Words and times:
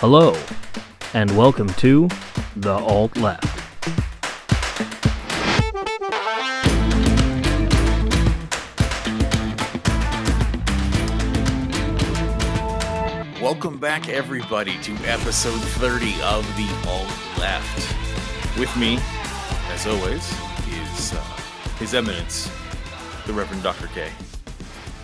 Hello, 0.00 0.36
and 1.14 1.34
welcome 1.38 1.70
to 1.80 2.06
The 2.54 2.74
Alt 2.74 3.16
Left. 3.16 3.42
Welcome 13.40 13.78
back, 13.78 14.10
everybody, 14.10 14.76
to 14.82 14.92
episode 15.06 15.58
30 15.80 16.12
of 16.24 16.44
The 16.58 16.68
Alt 16.86 17.08
Left. 17.38 18.58
With 18.58 18.76
me, 18.76 18.98
as 19.72 19.86
always, 19.86 20.30
is 20.68 21.14
uh, 21.14 21.22
His 21.78 21.94
Eminence, 21.94 22.50
the 23.26 23.32
Reverend 23.32 23.62
Dr. 23.62 23.86
K. 23.94 24.10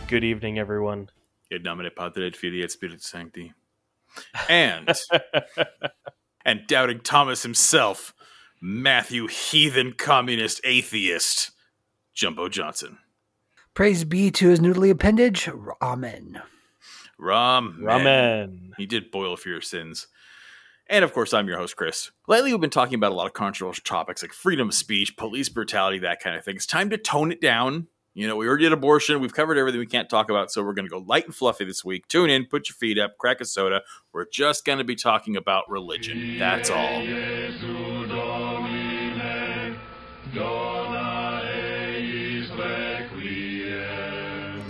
Good 0.06 0.22
evening, 0.22 0.58
everyone. 0.58 1.08
Et 1.50 1.62
nomine 1.62 1.88
Patri 1.96 2.26
et 2.26 2.36
Filii 2.36 2.62
et 2.62 2.70
Spiritus 2.70 3.06
Sancti. 3.06 3.54
And, 4.48 4.90
and 6.44 6.66
doubting 6.66 7.00
Thomas 7.00 7.42
himself, 7.42 8.14
Matthew 8.60 9.26
Heathen 9.26 9.94
Communist 9.94 10.60
Atheist, 10.64 11.50
Jumbo 12.14 12.48
Johnson. 12.48 12.98
Praise 13.74 14.04
be 14.04 14.30
to 14.32 14.48
his 14.48 14.60
noodly 14.60 14.90
appendage. 14.90 15.48
Amen. 15.80 16.42
Ram. 17.18 17.78
Ramen. 17.80 18.70
He 18.76 18.86
did 18.86 19.10
boil 19.10 19.36
for 19.36 19.48
your 19.48 19.60
sins. 19.60 20.08
And 20.88 21.04
of 21.04 21.12
course, 21.12 21.32
I'm 21.32 21.48
your 21.48 21.56
host, 21.56 21.76
Chris. 21.76 22.10
Lately, 22.28 22.52
we've 22.52 22.60
been 22.60 22.68
talking 22.68 22.96
about 22.96 23.12
a 23.12 23.14
lot 23.14 23.26
of 23.26 23.32
controversial 23.32 23.82
topics 23.84 24.22
like 24.22 24.32
freedom 24.32 24.68
of 24.68 24.74
speech, 24.74 25.16
police 25.16 25.48
brutality, 25.48 26.00
that 26.00 26.20
kind 26.20 26.36
of 26.36 26.44
thing. 26.44 26.56
It's 26.56 26.66
time 26.66 26.90
to 26.90 26.98
tone 26.98 27.32
it 27.32 27.40
down. 27.40 27.86
You 28.14 28.28
know, 28.28 28.36
we 28.36 28.46
already 28.46 28.64
did 28.64 28.72
abortion. 28.72 29.20
We've 29.20 29.32
covered 29.32 29.56
everything 29.56 29.80
we 29.80 29.86
can't 29.86 30.10
talk 30.10 30.28
about. 30.28 30.52
So 30.52 30.62
we're 30.62 30.74
going 30.74 30.84
to 30.84 30.90
go 30.90 30.98
light 30.98 31.24
and 31.24 31.34
fluffy 31.34 31.64
this 31.64 31.82
week. 31.84 32.08
Tune 32.08 32.28
in, 32.28 32.44
put 32.44 32.68
your 32.68 32.74
feet 32.74 32.98
up, 32.98 33.16
crack 33.18 33.40
a 33.40 33.44
soda. 33.46 33.82
We're 34.12 34.26
just 34.30 34.66
going 34.66 34.78
to 34.78 34.84
be 34.84 34.96
talking 34.96 35.36
about 35.36 35.70
religion. 35.70 36.38
That's 36.38 36.68
all. 36.68 37.00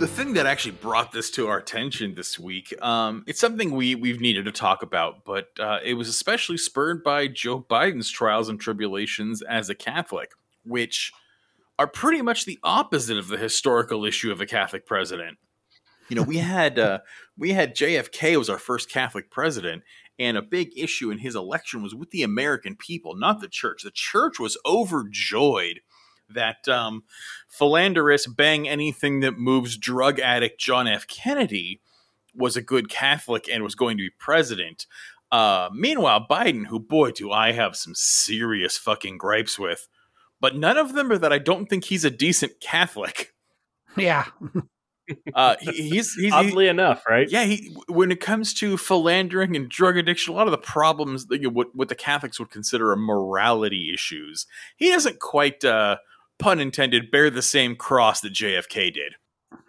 the 0.03 0.07
thing 0.07 0.33
that 0.33 0.45
actually 0.45 0.71
brought 0.71 1.13
this 1.13 1.31
to 1.31 1.47
our 1.47 1.59
attention 1.59 2.13
this 2.13 2.37
week, 2.37 2.73
um, 2.83 3.23
it's 3.25 3.39
something 3.39 3.71
we 3.71 3.95
we've 3.95 4.19
needed 4.19 4.43
to 4.43 4.51
talk 4.51 4.83
about, 4.83 5.23
but 5.23 5.51
uh, 5.61 5.79
it 5.81 5.93
was 5.93 6.09
especially 6.09 6.57
spurred 6.57 7.05
by 7.05 7.27
Joe 7.27 7.61
Biden's 7.61 8.09
trials 8.09 8.49
and 8.49 8.59
tribulations 8.59 9.41
as 9.41 9.69
a 9.69 9.75
Catholic, 9.75 10.31
which 10.65 11.13
are 11.79 11.87
pretty 11.87 12.21
much 12.21 12.45
the 12.45 12.59
opposite 12.63 13.17
of 13.17 13.27
the 13.27 13.37
historical 13.37 14.05
issue 14.05 14.31
of 14.31 14.41
a 14.41 14.45
Catholic 14.45 14.85
president. 14.85 15.37
You 16.09 16.15
know, 16.15 16.23
we 16.23 16.37
had 16.37 16.77
uh, 16.77 16.99
we 17.37 17.53
had 17.53 17.75
JFK 17.75 18.37
was 18.37 18.49
our 18.49 18.59
first 18.59 18.89
Catholic 18.89 19.31
president, 19.31 19.83
and 20.19 20.37
a 20.37 20.41
big 20.41 20.69
issue 20.77 21.09
in 21.11 21.19
his 21.19 21.35
election 21.35 21.81
was 21.81 21.95
with 21.95 22.11
the 22.11 22.23
American 22.23 22.75
people, 22.75 23.15
not 23.15 23.41
the 23.41 23.47
church. 23.47 23.83
The 23.83 23.91
church 23.91 24.39
was 24.39 24.57
overjoyed 24.65 25.79
that 26.29 26.67
um, 26.67 27.03
philanderous 27.47 28.27
bang 28.27 28.67
anything 28.67 29.21
that 29.21 29.37
moves 29.37 29.77
drug 29.77 30.19
addict 30.19 30.59
John 30.59 30.87
F. 30.87 31.07
Kennedy 31.07 31.81
was 32.35 32.57
a 32.57 32.61
good 32.61 32.89
Catholic 32.89 33.47
and 33.49 33.63
was 33.63 33.75
going 33.75 33.97
to 33.97 34.03
be 34.03 34.09
president. 34.19 34.85
Uh, 35.31 35.69
meanwhile, 35.73 36.25
Biden, 36.29 36.67
who 36.67 36.79
boy 36.79 37.11
do 37.11 37.31
I 37.31 37.53
have 37.53 37.75
some 37.75 37.93
serious 37.95 38.77
fucking 38.77 39.17
gripes 39.17 39.57
with, 39.57 39.87
but 40.43 40.57
none 40.57 40.75
of 40.75 40.91
them 40.91 41.09
are 41.09 41.17
that 41.17 41.31
I 41.31 41.37
don't 41.37 41.67
think 41.67 41.85
he's 41.85 42.03
a 42.03 42.09
decent 42.09 42.59
Catholic. 42.59 43.33
Yeah. 43.95 44.25
Uh, 45.35 45.57
he, 45.59 45.89
he's, 45.89 46.13
he's 46.13 46.31
Oddly 46.31 46.69
enough, 46.69 47.03
right? 47.05 47.29
yeah, 47.29 47.43
he 47.43 47.75
when 47.89 48.09
it 48.09 48.21
comes 48.21 48.53
to 48.53 48.77
philandering 48.77 49.53
and 49.53 49.67
drug 49.67 49.97
addiction, 49.97 50.33
a 50.33 50.37
lot 50.37 50.47
of 50.47 50.51
the 50.51 50.57
problems 50.57 51.25
that 51.25 51.41
you 51.41 51.49
know, 51.49 51.53
what 51.53 51.75
what 51.75 51.89
the 51.89 51.95
Catholics 51.95 52.39
would 52.39 52.49
consider 52.49 52.93
a 52.93 52.97
morality 52.97 53.91
issues, 53.93 54.47
he 54.77 54.89
doesn't 54.89 55.19
quite, 55.19 55.65
uh, 55.65 55.97
pun 56.39 56.61
intended, 56.61 57.11
bear 57.11 57.29
the 57.29 57.41
same 57.41 57.75
cross 57.75 58.21
that 58.21 58.31
JFK 58.31 58.93
did. 58.93 59.15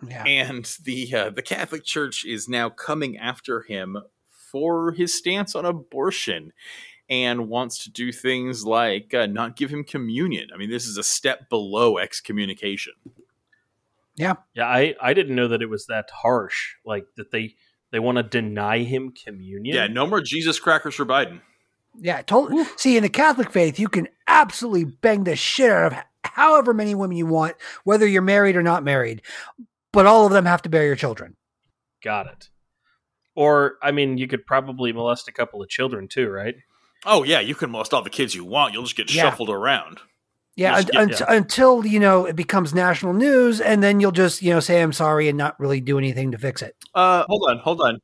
Yeah. 0.08 0.22
And 0.22 0.72
the 0.84 1.12
uh, 1.12 1.30
the 1.30 1.42
Catholic 1.42 1.82
Church 1.84 2.24
is 2.24 2.48
now 2.48 2.70
coming 2.70 3.18
after 3.18 3.62
him 3.62 3.98
for 4.52 4.92
his 4.92 5.12
stance 5.12 5.56
on 5.56 5.64
abortion. 5.66 6.52
And 7.10 7.48
wants 7.48 7.84
to 7.84 7.90
do 7.90 8.12
things 8.12 8.64
like 8.64 9.12
uh, 9.12 9.26
not 9.26 9.56
give 9.56 9.68
him 9.70 9.84
communion. 9.84 10.48
I 10.54 10.56
mean, 10.56 10.70
this 10.70 10.86
is 10.86 10.96
a 10.96 11.02
step 11.02 11.50
below 11.50 11.98
excommunication. 11.98 12.94
Yeah, 14.16 14.36
yeah. 14.54 14.66
I, 14.66 14.94
I 15.02 15.12
didn't 15.12 15.36
know 15.36 15.48
that 15.48 15.60
it 15.60 15.68
was 15.68 15.86
that 15.86 16.08
harsh. 16.10 16.76
Like 16.84 17.04
that 17.16 17.30
they 17.30 17.56
they 17.90 17.98
want 17.98 18.16
to 18.16 18.22
deny 18.22 18.78
him 18.84 19.12
communion. 19.12 19.76
Yeah, 19.76 19.86
no 19.86 20.06
more 20.06 20.22
Jesus 20.22 20.58
crackers 20.58 20.94
for 20.94 21.04
Biden. 21.04 21.40
Yeah. 22.00 22.22
Told, 22.22 22.52
see, 22.76 22.96
in 22.96 23.02
the 23.02 23.08
Catholic 23.08 23.50
faith, 23.50 23.78
you 23.78 23.88
can 23.88 24.08
absolutely 24.26 24.84
bang 24.84 25.24
the 25.24 25.36
shit 25.36 25.70
out 25.70 25.92
of 25.92 25.98
however 26.24 26.72
many 26.72 26.94
women 26.94 27.16
you 27.16 27.26
want, 27.26 27.54
whether 27.84 28.06
you're 28.06 28.22
married 28.22 28.56
or 28.56 28.62
not 28.62 28.82
married, 28.82 29.22
but 29.92 30.06
all 30.06 30.26
of 30.26 30.32
them 30.32 30.46
have 30.46 30.62
to 30.62 30.68
bear 30.68 30.86
your 30.86 30.96
children. 30.96 31.36
Got 32.02 32.26
it. 32.26 32.48
Or 33.36 33.74
I 33.82 33.92
mean, 33.92 34.18
you 34.18 34.26
could 34.26 34.46
probably 34.46 34.92
molest 34.92 35.28
a 35.28 35.32
couple 35.32 35.62
of 35.62 35.68
children 35.68 36.08
too, 36.08 36.28
right? 36.28 36.54
Oh 37.06 37.22
yeah, 37.22 37.40
you 37.40 37.54
can 37.54 37.70
molest 37.70 37.92
all 37.94 38.02
the 38.02 38.10
kids 38.10 38.34
you 38.34 38.44
want. 38.44 38.72
You'll 38.72 38.84
just 38.84 38.96
get 38.96 39.12
Yeah. 39.12 39.22
shuffled 39.24 39.50
around. 39.50 40.00
Yeah, 40.56 40.76
un- 40.76 40.84
get- 40.84 40.94
unt- 40.96 41.22
until 41.28 41.84
you 41.84 41.98
know 41.98 42.26
it 42.26 42.36
becomes 42.36 42.72
national 42.72 43.12
news, 43.12 43.60
and 43.60 43.82
then 43.82 44.00
you'll 44.00 44.12
just 44.12 44.40
you 44.42 44.50
know 44.52 44.60
say 44.60 44.80
I'm 44.82 44.92
sorry 44.92 45.28
and 45.28 45.36
not 45.36 45.58
really 45.58 45.80
do 45.80 45.98
anything 45.98 46.30
to 46.32 46.38
fix 46.38 46.62
it. 46.62 46.76
Uh, 46.94 47.24
hold 47.28 47.50
on, 47.50 47.58
hold 47.58 47.80
on. 47.80 47.98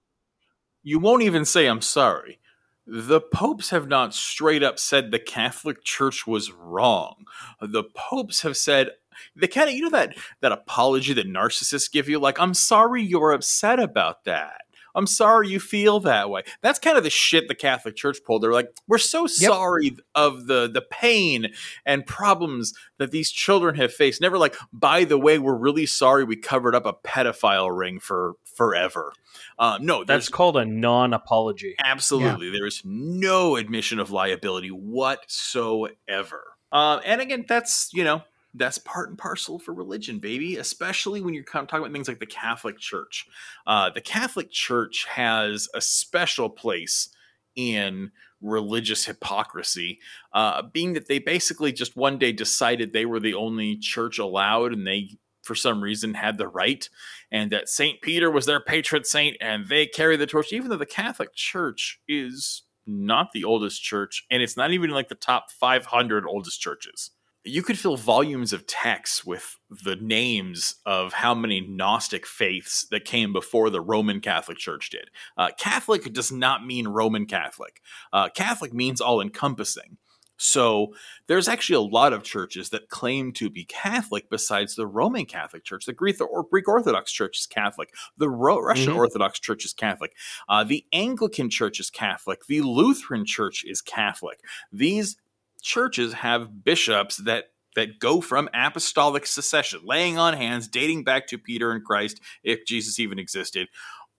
You 0.83 0.99
won't 0.99 1.22
even 1.22 1.44
say 1.44 1.66
I'm 1.66 1.83
sorry. 1.83 2.39
The 2.87 3.21
popes 3.21 3.71
have 3.71 3.87
not 3.87 4.15
straight 4.15 4.62
up 4.65 4.78
said 4.81 5.10
the 5.12 5.19
Catholic 5.21 5.84
Church 5.84 6.27
was 6.27 6.50
wrong. 6.50 7.25
The 7.60 7.84
popes 7.94 8.43
have 8.43 8.56
said 8.56 8.91
they 9.37 9.47
kind 9.47 9.69
of 9.69 9.77
you 9.77 9.83
know 9.83 9.91
that 9.91 10.16
that 10.41 10.50
apology 10.50 11.12
that 11.12 11.28
narcissists 11.28 11.93
give 11.93 12.09
you, 12.09 12.19
like 12.19 12.41
I'm 12.41 12.55
sorry 12.55 13.03
you're 13.03 13.31
upset 13.33 13.78
about 13.78 14.25
that. 14.25 14.62
I'm 14.95 15.06
sorry 15.06 15.49
you 15.49 15.61
feel 15.61 16.01
that 16.01 16.31
way. 16.31 16.43
That's 16.62 16.78
kind 16.78 16.97
of 16.99 17.05
the 17.05 17.11
shit 17.11 17.49
the 17.49 17.55
Catholic 17.55 17.97
Church 17.97 18.19
pulled. 18.25 18.43
They're 18.43 18.53
like, 18.53 18.71
we're 18.89 18.99
so 18.99 19.27
sorry 19.27 19.97
of 20.15 20.47
the 20.47 20.69
the 20.73 20.83
pain 20.83 21.49
and 21.87 22.06
problems 22.06 22.75
that 22.99 23.11
these 23.11 23.31
children 23.31 23.75
have 23.77 23.93
faced. 23.93 24.21
Never 24.21 24.39
like, 24.39 24.56
by 24.73 25.05
the 25.05 25.19
way, 25.19 25.39
we're 25.39 25.55
really 25.56 25.87
sorry 25.87 26.25
we 26.25 26.37
covered 26.37 26.75
up 26.75 26.87
a 26.87 26.93
pedophile 26.93 27.77
ring 27.77 28.01
for 28.01 28.34
forever. 28.45 29.12
Um, 29.59 29.87
no, 29.87 29.99
That's 30.05 30.27
that's 30.27 30.28
called 30.28 30.56
a 30.56 30.65
non-apology. 30.65 31.77
absolutely 31.84 32.51
there 32.51 32.67
is 32.67 32.83
no 32.84 33.57
admission 33.57 33.99
of 33.99 34.11
liability 34.11 34.71
whatsoever. 34.71 36.43
Um, 36.72 37.01
and 37.05 37.21
again, 37.21 37.45
that's 37.49 37.91
you 37.93 38.05
know 38.05 38.22
that's 38.55 38.78
part 38.78 39.09
and 39.09 39.19
parcel 39.19 39.59
for 39.59 39.72
religion, 39.72 40.19
baby. 40.19 40.56
Especially 40.56 41.21
when 41.21 41.34
you're 41.34 41.44
talking 41.44 41.78
about 41.78 41.93
things 41.93 42.09
like 42.09 42.21
the 42.21 42.27
Catholic 42.27 42.78
Church. 42.78 43.27
Uh, 43.66 43.91
the 43.91 44.00
Catholic 44.00 44.50
Church 44.50 45.06
has 45.09 45.69
a 45.75 45.81
special 45.81 46.49
place 46.49 47.10
in 47.56 48.10
religious 48.41 49.05
hypocrisy, 49.05 49.99
uh, 50.33 50.62
being 50.72 50.94
that 50.94 51.09
they 51.09 51.19
basically 51.19 51.72
just 51.72 51.97
one 51.97 52.19
day 52.19 52.33
decided 52.33 52.93
they 52.93 53.06
were 53.06 53.21
the 53.21 53.34
only 53.34 53.77
church 53.77 54.19
allowed, 54.19 54.72
and 54.72 54.87
they 54.87 55.10
for 55.43 55.55
some 55.55 55.83
reason 55.83 56.15
had 56.15 56.39
the 56.39 56.49
right, 56.49 56.89
and 57.31 57.50
that 57.50 57.69
Saint 57.69 58.00
Peter 58.03 58.31
was 58.31 58.47
their 58.47 58.60
patron 58.60 59.05
saint, 59.05 59.37
and 59.41 59.69
they 59.69 59.87
carry 59.87 60.16
the 60.16 60.27
torch, 60.27 60.53
even 60.53 60.71
though 60.71 60.77
the 60.77 60.87
Catholic 60.87 61.34
Church 61.34 62.00
is 62.09 62.62
not 62.87 63.28
the 63.33 63.44
oldest 63.44 63.83
church, 63.83 64.25
and 64.31 64.43
it's 64.43 64.56
not 64.56 64.72
even 64.72 64.91
like 64.91 65.09
the 65.09 65.15
top 65.15 65.50
500 65.50 66.25
oldest 66.27 66.60
churches 66.60 67.10
you 67.45 67.62
could 67.62 67.78
fill 67.78 67.97
volumes 67.97 68.53
of 68.53 68.67
texts 68.67 69.25
with 69.25 69.56
the 69.84 69.97
names 69.97 70.75
of 70.84 71.12
how 71.15 71.34
many 71.34 71.61
Gnostic 71.61 72.27
faiths 72.27 72.87
that 72.91 73.05
came 73.05 73.33
before 73.33 73.71
the 73.71 73.81
Roman 73.81 74.21
Catholic 74.21 74.59
Church 74.59 74.91
did. 74.91 75.09
Uh, 75.37 75.51
Catholic 75.59 76.13
does 76.13 76.31
not 76.31 76.66
mean 76.66 76.87
Roman 76.89 77.27
Catholic. 77.27 77.81
Uh, 78.13 78.28
Catholic 78.28 78.75
means 78.75 79.01
all 79.01 79.21
encompassing. 79.21 79.97
So 80.42 80.95
there's 81.27 81.48
actually 81.48 81.77
a 81.77 81.91
lot 81.92 82.15
of 82.15 82.22
churches 82.22 82.71
that 82.71 82.89
claim 82.89 83.31
to 83.33 83.51
be 83.51 83.65
Catholic 83.66 84.31
besides 84.31 84.75
the 84.75 84.86
Roman 84.86 85.27
Catholic 85.27 85.65
Church. 85.65 85.84
The 85.84 85.93
Greek 85.93 86.19
or 86.19 86.45
Greek 86.45 86.66
Orthodox 86.66 87.13
Church 87.13 87.39
is 87.41 87.47
Catholic. 87.47 87.95
The 88.16 88.31
Ro- 88.31 88.59
Russian 88.59 88.95
Mhm. 88.95 88.97
Orthodox 88.97 89.39
Church 89.39 89.66
is 89.66 89.75
Catholic. 89.75 90.16
Uh, 90.48 90.65
the 90.65 90.86
Anglican 90.95 91.51
Church 91.51 91.78
is 91.78 91.91
Catholic. 91.91 92.47
The 92.47 92.63
Lutheran 92.63 93.27
Church 93.27 93.65
is 93.66 93.83
Catholic. 93.83 94.41
These 94.72 95.16
churches 95.60 96.12
have 96.15 96.65
bishops 96.65 97.18
that 97.18 97.47
that 97.77 97.98
go 97.98 98.21
from 98.21 98.48
apostolic 98.53 99.27
succession, 99.27 99.80
laying 99.84 100.18
on 100.18 100.34
hands, 100.34 100.68
dating 100.68 101.04
back 101.04 101.27
to 101.28 101.39
Peter 101.39 101.71
and 101.71 101.84
Christ, 101.84 102.21
if 102.42 102.66
Jesus 102.66 102.98
even 102.98 103.18
existed, 103.18 103.68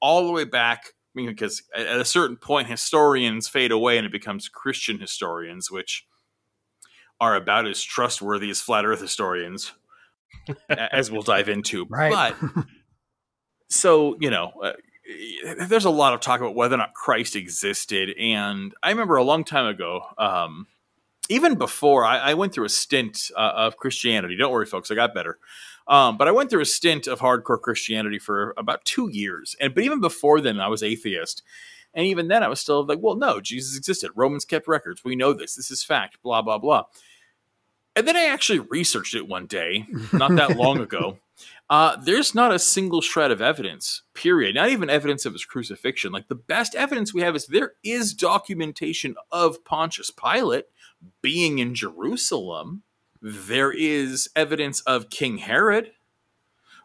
all 0.01 0.25
the 0.25 0.31
way 0.31 0.45
back. 0.45 0.93
I 1.13 1.19
mean, 1.19 1.27
because 1.27 1.61
at 1.75 1.99
a 1.99 2.05
certain 2.05 2.37
point, 2.37 2.67
historians 2.67 3.49
fade 3.49 3.71
away 3.71 3.97
and 3.97 4.05
it 4.05 4.11
becomes 4.11 4.47
Christian 4.47 4.99
historians, 4.99 5.69
which 5.69 6.05
are 7.19 7.35
about 7.35 7.67
as 7.67 7.83
trustworthy 7.83 8.49
as 8.49 8.61
flat 8.61 8.85
Earth 8.85 9.01
historians, 9.01 9.73
as 10.69 11.11
we'll 11.11 11.21
dive 11.21 11.49
into. 11.49 11.85
Right. 11.89 12.33
But 12.41 12.65
so 13.69 14.15
you 14.21 14.29
know, 14.29 14.53
uh, 14.63 14.73
there's 15.67 15.85
a 15.85 15.89
lot 15.89 16.13
of 16.13 16.21
talk 16.21 16.39
about 16.39 16.55
whether 16.55 16.75
or 16.75 16.77
not 16.77 16.93
Christ 16.93 17.35
existed, 17.35 18.15
and 18.17 18.73
I 18.81 18.89
remember 18.89 19.17
a 19.17 19.23
long 19.23 19.43
time 19.43 19.67
ago. 19.67 20.01
Um, 20.17 20.67
even 21.29 21.55
before 21.55 22.03
I, 22.05 22.17
I, 22.17 22.33
went 22.33 22.53
through 22.53 22.65
a 22.65 22.69
stint 22.69 23.31
uh, 23.35 23.53
of 23.55 23.77
Christianity. 23.77 24.35
Don't 24.35 24.51
worry, 24.51 24.65
folks, 24.65 24.91
I 24.91 24.95
got 24.95 25.13
better. 25.13 25.39
Um, 25.87 26.17
but 26.17 26.27
I 26.27 26.31
went 26.31 26.49
through 26.49 26.61
a 26.61 26.65
stint 26.65 27.07
of 27.07 27.19
hardcore 27.19 27.59
Christianity 27.59 28.19
for 28.19 28.53
about 28.57 28.85
two 28.85 29.09
years, 29.09 29.55
and 29.59 29.73
but 29.73 29.83
even 29.83 29.99
before 29.99 30.39
then, 30.39 30.59
I 30.59 30.67
was 30.67 30.83
atheist, 30.83 31.43
and 31.93 32.05
even 32.05 32.27
then, 32.27 32.43
I 32.43 32.47
was 32.47 32.59
still 32.61 32.85
like, 32.85 32.99
well, 33.01 33.15
no, 33.15 33.41
Jesus 33.41 33.77
existed. 33.77 34.11
Romans 34.15 34.45
kept 34.45 34.67
records. 34.67 35.03
We 35.03 35.15
know 35.15 35.33
this. 35.33 35.55
This 35.55 35.71
is 35.71 35.83
fact. 35.83 36.21
Blah 36.23 36.41
blah 36.41 36.57
blah. 36.57 36.83
And 37.95 38.07
then 38.07 38.15
I 38.15 38.25
actually 38.25 38.59
researched 38.59 39.15
it 39.15 39.27
one 39.27 39.47
day, 39.47 39.85
not 40.13 40.35
that 40.35 40.55
long 40.55 40.79
ago. 40.81 41.17
Uh, 41.69 41.95
there's 41.97 42.35
not 42.35 42.53
a 42.53 42.59
single 42.59 43.01
shred 43.01 43.31
of 43.31 43.41
evidence, 43.41 44.03
period. 44.13 44.55
Not 44.55 44.69
even 44.69 44.89
evidence 44.89 45.25
of 45.25 45.33
his 45.33 45.45
crucifixion. 45.45 46.11
Like 46.11 46.27
the 46.27 46.35
best 46.35 46.75
evidence 46.75 47.13
we 47.13 47.21
have 47.21 47.35
is 47.35 47.47
there 47.47 47.73
is 47.83 48.13
documentation 48.13 49.15
of 49.31 49.63
Pontius 49.65 50.11
Pilate 50.11 50.65
being 51.21 51.59
in 51.59 51.75
Jerusalem 51.75 52.83
there 53.21 53.71
is 53.71 54.29
evidence 54.35 54.81
of 54.81 55.11
King 55.11 55.37
Herod. 55.37 55.91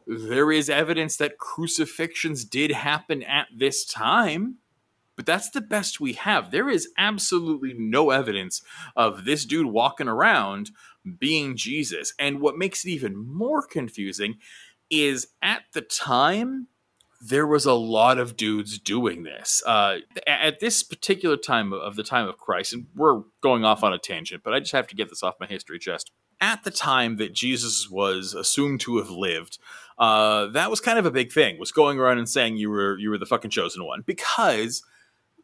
There 0.07 0.53
is 0.53 0.69
evidence 0.69 1.17
that 1.17 1.39
crucifixions 1.39 2.45
did 2.45 2.71
happen 2.73 3.23
at 3.23 3.49
this 3.57 3.87
time, 3.87 4.57
but 5.17 5.25
that's 5.25 5.51
the 5.51 5.63
best 5.63 5.99
we 5.99 6.13
have. 6.13 6.51
There 6.51 6.69
is 6.69 6.91
absolutely 6.99 7.73
no 7.73 8.11
evidence 8.11 8.61
of 8.95 9.25
this 9.25 9.47
dude 9.47 9.67
walking 9.67 10.09
around 10.09 10.71
being 11.19 11.57
Jesus. 11.57 12.13
And 12.19 12.41
what 12.41 12.59
makes 12.59 12.85
it 12.85 12.91
even 12.91 13.17
more 13.17 13.63
confusing 13.67 14.37
is 14.91 15.29
at 15.41 15.63
the 15.73 15.81
time, 15.81 16.69
there 17.21 17.47
was 17.47 17.65
a 17.65 17.75
lot 17.75 18.19
of 18.19 18.37
dudes 18.37 18.79
doing 18.79 19.23
this. 19.23 19.63
Uh, 19.67 19.99
at 20.27 20.61
this 20.61 20.83
particular 20.83 21.37
time 21.37 21.73
of 21.73 21.97
the 21.97 22.03
time 22.03 22.29
of 22.29 22.39
Christ, 22.39 22.73
and 22.73 22.87
we're 22.95 23.23
going 23.41 23.65
off 23.65 23.83
on 23.83 23.93
a 23.93 23.99
tangent, 23.99 24.43
but 24.43 24.53
I 24.55 24.61
just 24.61 24.73
have 24.73 24.87
to 24.89 24.97
get 24.97 25.09
this 25.09 25.23
off 25.23 25.35
my 25.41 25.47
history 25.47 25.79
chest 25.79 26.11
at 26.41 26.65
the 26.65 26.71
time 26.71 27.17
that 27.17 27.33
Jesus 27.33 27.89
was 27.91 28.35
assumed 28.35 28.81
to 28.81 28.99
have 28.99 29.11
lived, 29.11 29.59
uh, 29.99 30.47
that 30.49 30.71
was 30.71 30.81
kind 30.81 30.99
of 30.99 31.07
a 31.07 31.11
big 31.11 31.33
thing. 31.33 31.59
Was 31.59 31.73
going 31.73 31.99
around 31.99 32.19
and 32.19 32.29
saying 32.29 32.57
you 32.57 32.71
were 32.71 32.99
you 32.99 33.11
were 33.11 33.19
the 33.19 33.27
fucking 33.27 33.51
chosen 33.51 33.85
one 33.85 34.03
because 34.05 34.83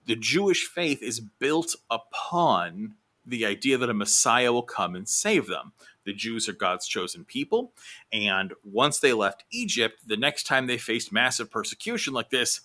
the 0.07 0.17
Jewish 0.17 0.67
faith 0.67 1.03
is 1.03 1.21
built 1.21 1.75
upon 1.91 2.97
the 3.25 3.47
idea 3.47 3.79
that 3.79 3.89
a 3.89 3.95
Messiah 3.95 4.53
will 4.53 4.63
come 4.63 4.95
and 4.95 5.09
save 5.09 5.47
them. 5.47 5.73
The 6.05 6.13
Jews 6.13 6.49
are 6.49 6.55
God's 6.55 6.87
chosen 6.87 7.25
people, 7.25 7.73
and 8.13 8.53
once 8.65 8.99
they 8.99 9.13
left 9.13 9.45
Egypt, 9.53 10.01
the 10.07 10.17
next 10.17 10.45
time 10.45 10.67
they 10.67 10.79
faced 10.79 11.13
massive 11.13 11.51
persecution 11.51 12.13
like 12.13 12.31
this, 12.31 12.63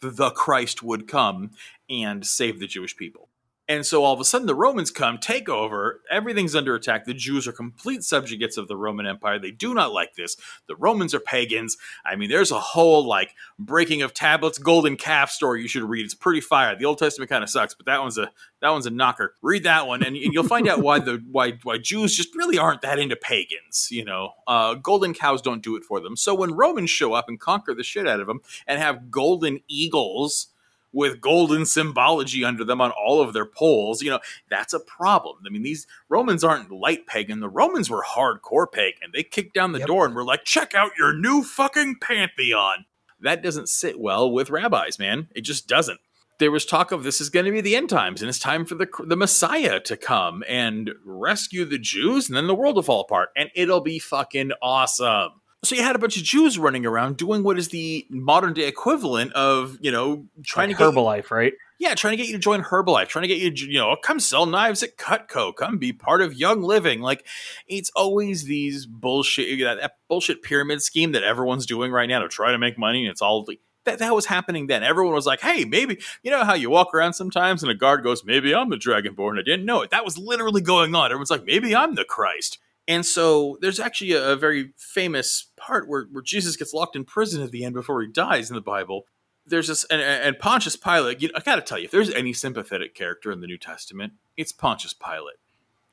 the 0.00 0.30
Christ 0.30 0.82
would 0.82 1.08
come 1.08 1.50
and 1.90 2.26
save 2.26 2.60
the 2.60 2.66
Jewish 2.66 2.96
people. 2.96 3.28
And 3.68 3.84
so 3.84 4.02
all 4.02 4.14
of 4.14 4.20
a 4.20 4.24
sudden 4.24 4.46
the 4.46 4.54
Romans 4.54 4.90
come, 4.90 5.18
take 5.18 5.48
over, 5.48 6.00
everything's 6.10 6.56
under 6.56 6.74
attack. 6.74 7.04
The 7.04 7.12
Jews 7.12 7.46
are 7.46 7.52
complete 7.52 8.02
subjugates 8.02 8.56
of 8.56 8.66
the 8.66 8.76
Roman 8.76 9.06
Empire. 9.06 9.38
They 9.38 9.50
do 9.50 9.74
not 9.74 9.92
like 9.92 10.14
this. 10.14 10.36
The 10.68 10.76
Romans 10.76 11.12
are 11.14 11.20
pagans. 11.20 11.76
I 12.04 12.16
mean, 12.16 12.30
there's 12.30 12.50
a 12.50 12.58
whole 12.58 13.06
like 13.06 13.34
breaking 13.58 14.00
of 14.00 14.14
tablets, 14.14 14.58
golden 14.58 14.96
calf 14.96 15.30
story 15.30 15.60
you 15.60 15.68
should 15.68 15.82
read. 15.82 16.06
It's 16.06 16.14
pretty 16.14 16.40
fire. 16.40 16.76
The 16.76 16.86
Old 16.86 16.98
Testament 16.98 17.30
kind 17.30 17.44
of 17.44 17.50
sucks, 17.50 17.74
but 17.74 17.84
that 17.86 18.00
one's 18.00 18.16
a 18.16 18.30
that 18.60 18.70
one's 18.70 18.86
a 18.86 18.90
knocker. 18.90 19.34
Read 19.42 19.64
that 19.64 19.86
one, 19.86 20.02
and, 20.02 20.16
you'll 20.16 20.42
find 20.42 20.68
out 20.68 20.80
why 20.80 20.98
the 20.98 21.22
why 21.30 21.58
why 21.62 21.78
Jews 21.78 22.16
just 22.16 22.34
really 22.34 22.58
aren't 22.58 22.80
that 22.82 22.98
into 22.98 23.16
pagans. 23.16 23.88
You 23.90 24.04
know, 24.04 24.32
uh, 24.46 24.74
golden 24.74 25.14
cows 25.14 25.42
don't 25.42 25.62
do 25.62 25.76
it 25.76 25.84
for 25.84 26.00
them. 26.00 26.16
So 26.16 26.34
when 26.34 26.54
Romans 26.54 26.90
show 26.90 27.12
up 27.12 27.28
and 27.28 27.38
conquer 27.38 27.74
the 27.74 27.84
shit 27.84 28.08
out 28.08 28.20
of 28.20 28.26
them 28.26 28.40
and 28.66 28.80
have 28.80 29.10
golden 29.10 29.60
eagles 29.68 30.48
with 30.92 31.20
golden 31.20 31.66
symbology 31.66 32.44
under 32.44 32.64
them 32.64 32.80
on 32.80 32.90
all 32.90 33.20
of 33.20 33.32
their 33.32 33.44
poles, 33.44 34.02
you 34.02 34.10
know, 34.10 34.20
that's 34.50 34.72
a 34.72 34.80
problem. 34.80 35.38
I 35.46 35.50
mean, 35.50 35.62
these 35.62 35.86
Romans 36.08 36.42
aren't 36.42 36.70
light 36.70 37.06
pagan. 37.06 37.40
The 37.40 37.48
Romans 37.48 37.90
were 37.90 38.04
hardcore 38.04 38.70
pagan. 38.70 39.10
They 39.12 39.22
kicked 39.22 39.54
down 39.54 39.72
the 39.72 39.80
yep. 39.80 39.88
door 39.88 40.06
and 40.06 40.14
were 40.14 40.24
like, 40.24 40.44
check 40.44 40.74
out 40.74 40.92
your 40.98 41.12
new 41.12 41.42
fucking 41.42 41.96
pantheon. 42.00 42.86
That 43.20 43.42
doesn't 43.42 43.68
sit 43.68 43.98
well 43.98 44.30
with 44.30 44.50
rabbis, 44.50 44.98
man. 44.98 45.28
It 45.34 45.42
just 45.42 45.68
doesn't. 45.68 46.00
There 46.38 46.52
was 46.52 46.64
talk 46.64 46.92
of 46.92 47.02
this 47.02 47.20
is 47.20 47.30
going 47.30 47.46
to 47.46 47.52
be 47.52 47.60
the 47.60 47.74
end 47.74 47.90
times 47.90 48.22
and 48.22 48.28
it's 48.28 48.38
time 48.38 48.64
for 48.64 48.76
the, 48.76 48.86
the 49.04 49.16
Messiah 49.16 49.80
to 49.80 49.96
come 49.96 50.44
and 50.48 50.92
rescue 51.04 51.64
the 51.64 51.78
Jews 51.78 52.28
and 52.28 52.36
then 52.36 52.46
the 52.46 52.54
world 52.54 52.76
will 52.76 52.84
fall 52.84 53.00
apart 53.00 53.30
and 53.36 53.50
it'll 53.56 53.80
be 53.80 53.98
fucking 53.98 54.52
awesome. 54.62 55.40
So 55.64 55.74
you 55.74 55.82
had 55.82 55.96
a 55.96 55.98
bunch 55.98 56.16
of 56.16 56.22
Jews 56.22 56.56
running 56.58 56.86
around 56.86 57.16
doing 57.16 57.42
what 57.42 57.58
is 57.58 57.68
the 57.68 58.06
modern 58.10 58.52
day 58.52 58.68
equivalent 58.68 59.32
of, 59.32 59.76
you 59.80 59.90
know, 59.90 60.26
trying 60.44 60.68
like 60.68 60.78
to 60.78 60.84
get 60.84 60.94
Herbalife, 60.94 61.30
right? 61.32 61.52
Yeah, 61.80 61.94
trying 61.94 62.12
to 62.12 62.16
get 62.16 62.26
you 62.26 62.34
to 62.34 62.38
join 62.38 62.62
Herbalife, 62.62 63.08
trying 63.08 63.22
to 63.22 63.28
get 63.28 63.38
you, 63.38 63.50
to, 63.52 63.66
you 63.66 63.78
know, 63.78 63.96
come 64.02 64.20
sell 64.20 64.46
knives 64.46 64.82
at 64.82 64.96
Cutco, 64.96 65.54
come 65.54 65.78
be 65.78 65.92
part 65.92 66.22
of 66.22 66.34
Young 66.34 66.62
Living. 66.62 67.00
Like, 67.00 67.24
it's 67.66 67.90
always 67.96 68.44
these 68.44 68.86
bullshit, 68.86 69.58
that, 69.60 69.80
that 69.80 69.92
bullshit 70.08 70.42
pyramid 70.42 70.82
scheme 70.82 71.12
that 71.12 71.22
everyone's 71.24 71.66
doing 71.66 71.90
right 71.90 72.08
now 72.08 72.20
to 72.20 72.28
try 72.28 72.52
to 72.52 72.58
make 72.58 72.78
money, 72.78 73.04
and 73.04 73.10
it's 73.10 73.22
all 73.22 73.44
that 73.84 73.98
that 73.98 74.14
was 74.14 74.26
happening 74.26 74.66
then. 74.66 74.82
Everyone 74.82 75.14
was 75.14 75.26
like, 75.26 75.40
"Hey, 75.40 75.64
maybe 75.64 75.98
you 76.22 76.30
know 76.30 76.44
how 76.44 76.54
you 76.54 76.68
walk 76.68 76.94
around 76.94 77.14
sometimes, 77.14 77.62
and 77.62 77.72
a 77.72 77.74
guard 77.74 78.02
goes, 78.02 78.24
maybe 78.24 78.54
I'm 78.54 78.70
the 78.70 78.76
Dragonborn. 78.76 79.38
I 79.38 79.42
didn't 79.42 79.64
know 79.64 79.82
it. 79.82 79.90
That 79.90 80.04
was 80.04 80.18
literally 80.18 80.60
going 80.60 80.94
on. 80.94 81.06
Everyone's 81.06 81.30
like, 81.30 81.44
maybe 81.44 81.74
I'm 81.74 81.94
the 81.94 82.04
Christ." 82.04 82.58
And 82.88 83.04
so 83.04 83.58
there's 83.60 83.78
actually 83.78 84.12
a, 84.12 84.32
a 84.32 84.36
very 84.36 84.72
famous 84.78 85.50
part 85.56 85.86
where, 85.88 86.06
where 86.10 86.22
Jesus 86.22 86.56
gets 86.56 86.72
locked 86.72 86.96
in 86.96 87.04
prison 87.04 87.42
at 87.42 87.50
the 87.50 87.64
end 87.64 87.74
before 87.74 88.00
he 88.00 88.08
dies 88.08 88.50
in 88.50 88.56
the 88.56 88.62
Bible. 88.62 89.04
There's 89.46 89.68
this, 89.68 89.84
and, 89.84 90.00
and 90.00 90.38
Pontius 90.38 90.74
Pilate, 90.74 91.20
you 91.20 91.28
know, 91.28 91.34
I 91.36 91.40
gotta 91.40 91.62
tell 91.62 91.78
you, 91.78 91.84
if 91.84 91.90
there's 91.90 92.10
any 92.10 92.32
sympathetic 92.32 92.94
character 92.94 93.30
in 93.30 93.40
the 93.40 93.46
New 93.46 93.58
Testament, 93.58 94.14
it's 94.36 94.52
Pontius 94.52 94.94
Pilate. 94.94 95.36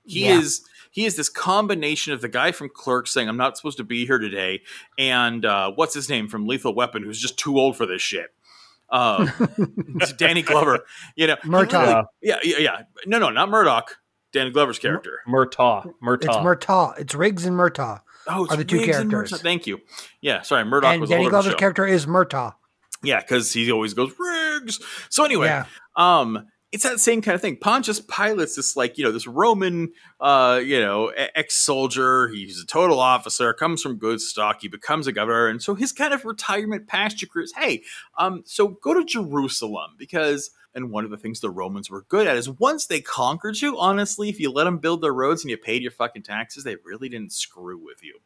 He 0.06 0.25
yeah. 0.25 0.38
is 0.38 0.63
he 0.92 1.06
is 1.06 1.15
this 1.15 1.30
combination 1.30 2.13
of 2.13 2.21
the 2.21 2.30
guy 2.30 2.51
from 2.51 2.69
Clerks 2.69 3.12
saying 3.12 3.27
I'm 3.27 3.38
not 3.38 3.57
supposed 3.57 3.77
to 3.77 3.83
be 3.83 4.06
here 4.06 4.19
today, 4.19 4.62
and 5.00 5.44
uh, 5.44 5.71
what's 5.71 5.95
his 5.95 6.09
name 6.09 6.27
from 6.27 6.45
Lethal 6.45 6.75
Weapon, 6.75 7.03
who's 7.03 7.19
just 7.19 7.39
too 7.39 7.57
old 7.57 7.75
for 7.75 7.88
this 7.88 8.03
shit. 8.03 8.27
Uh, 8.88 9.27
Danny 10.18 10.44
Glover, 10.44 10.86
you 11.15 11.25
know, 11.25 11.38
Murtaugh. 11.38 12.06
yeah, 12.21 12.38
yeah, 12.44 12.57
yeah. 12.59 12.81
No, 13.07 13.18
no, 13.18 13.31
not 13.31 13.50
Murdoch. 13.50 13.97
Danny 14.36 14.52
Glover's 14.52 14.80
character. 14.80 15.22
Murtaugh. 15.28 15.94
Murtaugh. 16.04 16.26
It's 16.26 16.66
Murtaugh. 16.66 17.00
It's 17.00 17.16
Riggs 17.16 17.46
and 17.46 17.56
Murtaugh. 17.56 18.02
Oh, 18.28 18.46
are 18.50 18.58
the 18.58 18.66
two 18.66 18.80
Riggs 18.80 18.98
characters. 18.98 19.42
Thank 19.42 19.66
you. 19.66 19.80
Yeah, 20.20 20.42
sorry, 20.42 20.66
Murdoch 20.66 20.92
and 20.92 21.02
was 21.02 21.10
Danny 21.10 21.30
Glover's 21.30 21.56
character 21.56 21.88
is 21.88 22.06
Murtaugh. 22.06 22.54
Yeah, 23.02 23.22
because 23.22 23.54
he 23.54 23.72
always 23.72 23.94
goes 23.94 24.14
Riggs. 24.20 24.82
So 25.10 25.24
anyway, 25.24 25.48
yeah. 25.48 25.66
um, 25.96 26.48
it's 26.74 26.83
that 26.83 27.00
same 27.00 27.21
kind 27.21 27.33
of 27.33 27.42
thing. 27.42 27.56
Pontius 27.56 28.02
Pilate's 28.02 28.57
this 28.57 28.76
like 28.76 28.98
you 28.98 29.06
know 29.06 29.14
this 29.14 29.26
Roman, 29.26 29.94
uh, 30.19 30.59
you 30.62 30.81
know, 30.81 31.14
ex-soldier. 31.16 32.28
He's 32.28 32.62
a 32.62 32.66
total 32.66 33.00
officer, 33.00 33.54
comes 33.54 33.81
from 33.81 33.98
good 33.98 34.19
stock. 34.19 34.57
He 34.59 34.68
becomes 34.68 35.07
a 35.07 35.14
governor, 35.14 35.48
and 35.48 35.64
so 35.64 35.76
his 35.76 35.94
kind 35.94 36.14
of 36.14 36.26
retirement 36.26 36.88
pasture 36.88 37.28
is, 37.38 37.54
hey, 37.56 37.83
um, 38.18 38.44
so 38.45 38.68
go 38.83 38.94
to 38.94 39.06
Jerusalem 39.06 39.92
because 39.98 40.52
and 40.76 40.92
one 40.92 41.06
of 41.06 41.12
the 41.12 41.18
things 41.18 41.40
the 41.40 41.50
Romans 41.50 41.90
were 41.90 42.06
good 42.10 42.28
at 42.28 42.36
is 42.36 42.50
once 42.50 42.86
they 42.86 43.02
conquered 43.02 43.62
you, 43.62 43.80
honestly, 43.80 44.30
if 44.30 44.40
you 44.40 44.52
let 44.52 44.66
them 44.66 44.78
build 44.78 45.02
their 45.02 45.14
roads 45.14 45.44
and 45.44 45.50
you 45.50 45.58
paid 45.58 45.82
your 45.82 45.92
fucking 45.92 46.24
taxes, 46.24 46.64
they 46.64 46.76
really 46.84 47.10
didn't 47.10 47.32
screw 47.32 47.78
with 47.78 48.04
you. 48.04 48.20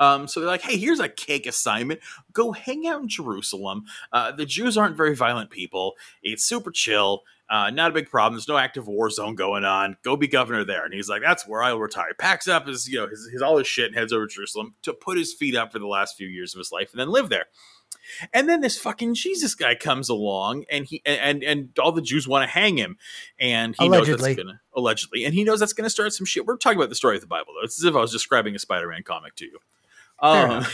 Um, 0.00 0.26
so 0.26 0.40
they're 0.40 0.48
like, 0.48 0.62
hey, 0.62 0.76
here's 0.76 1.00
a 1.00 1.08
cake 1.08 1.46
assignment. 1.46 2.00
Go 2.32 2.52
hang 2.52 2.86
out 2.86 3.02
in 3.02 3.08
Jerusalem. 3.08 3.84
Uh, 4.12 4.32
the 4.32 4.44
Jews 4.44 4.76
aren't 4.76 4.96
very 4.96 5.14
violent 5.14 5.50
people. 5.50 5.94
It's 6.22 6.44
super 6.44 6.72
chill. 6.72 7.22
Uh, 7.48 7.70
not 7.70 7.90
a 7.90 7.94
big 7.94 8.10
problem. 8.10 8.34
There's 8.34 8.48
no 8.48 8.56
active 8.56 8.88
war 8.88 9.10
zone 9.10 9.34
going 9.34 9.64
on. 9.64 9.96
Go 10.02 10.16
be 10.16 10.26
governor 10.26 10.64
there. 10.64 10.84
And 10.84 10.94
he's 10.94 11.08
like, 11.08 11.22
that's 11.22 11.46
where 11.46 11.62
I'll 11.62 11.78
retire. 11.78 12.14
Packs 12.18 12.48
up 12.48 12.66
his, 12.66 12.88
you 12.88 12.98
know, 12.98 13.06
his, 13.06 13.28
his 13.32 13.42
all 13.42 13.58
his 13.58 13.68
shit 13.68 13.86
and 13.86 13.94
heads 13.94 14.12
over 14.12 14.26
to 14.26 14.34
Jerusalem 14.34 14.74
to 14.82 14.92
put 14.92 15.18
his 15.18 15.32
feet 15.32 15.54
up 15.54 15.70
for 15.70 15.78
the 15.78 15.86
last 15.86 16.16
few 16.16 16.26
years 16.26 16.54
of 16.54 16.58
his 16.58 16.72
life 16.72 16.90
and 16.90 16.98
then 16.98 17.10
live 17.10 17.28
there. 17.28 17.46
And 18.32 18.48
then 18.48 18.60
this 18.60 18.78
fucking 18.78 19.14
Jesus 19.14 19.54
guy 19.54 19.74
comes 19.74 20.08
along, 20.08 20.64
and 20.70 20.84
he 20.84 21.02
and 21.04 21.42
and 21.42 21.76
all 21.78 21.92
the 21.92 22.02
Jews 22.02 22.28
want 22.28 22.42
to 22.42 22.50
hang 22.50 22.76
him, 22.76 22.96
and 23.38 23.74
he 23.78 23.86
allegedly. 23.86 24.12
knows 24.12 24.20
that's 24.20 24.36
gonna 24.36 24.60
allegedly, 24.74 25.24
and 25.24 25.34
he 25.34 25.44
knows 25.44 25.60
that's 25.60 25.72
gonna 25.72 25.90
start 25.90 26.12
some 26.12 26.26
shit. 26.26 26.46
We're 26.46 26.56
talking 26.56 26.78
about 26.78 26.88
the 26.88 26.94
story 26.94 27.16
of 27.16 27.20
the 27.20 27.26
Bible, 27.26 27.54
though. 27.54 27.64
It's 27.64 27.78
as 27.78 27.84
if 27.84 27.94
I 27.94 28.00
was 28.00 28.12
describing 28.12 28.54
a 28.54 28.58
Spider-Man 28.58 29.02
comic 29.02 29.34
to 29.36 29.44
you. 29.46 29.58
Um, 30.20 30.64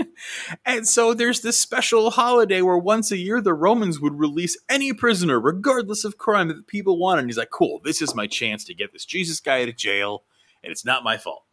and 0.66 0.86
so 0.86 1.14
there's 1.14 1.40
this 1.40 1.58
special 1.58 2.10
holiday 2.10 2.62
where 2.62 2.76
once 2.76 3.12
a 3.12 3.16
year 3.16 3.40
the 3.40 3.54
Romans 3.54 4.00
would 4.00 4.18
release 4.18 4.58
any 4.68 4.92
prisoner, 4.92 5.40
regardless 5.40 6.04
of 6.04 6.18
crime, 6.18 6.48
that 6.48 6.56
the 6.56 6.62
people 6.62 6.98
wanted. 6.98 7.20
And 7.20 7.28
he's 7.28 7.38
like, 7.38 7.50
"Cool, 7.50 7.80
this 7.84 8.02
is 8.02 8.14
my 8.14 8.26
chance 8.26 8.64
to 8.64 8.74
get 8.74 8.92
this 8.92 9.04
Jesus 9.04 9.40
guy 9.40 9.62
out 9.62 9.68
of 9.68 9.76
jail, 9.76 10.24
and 10.62 10.70
it's 10.70 10.84
not 10.84 11.04
my 11.04 11.16
fault." 11.16 11.44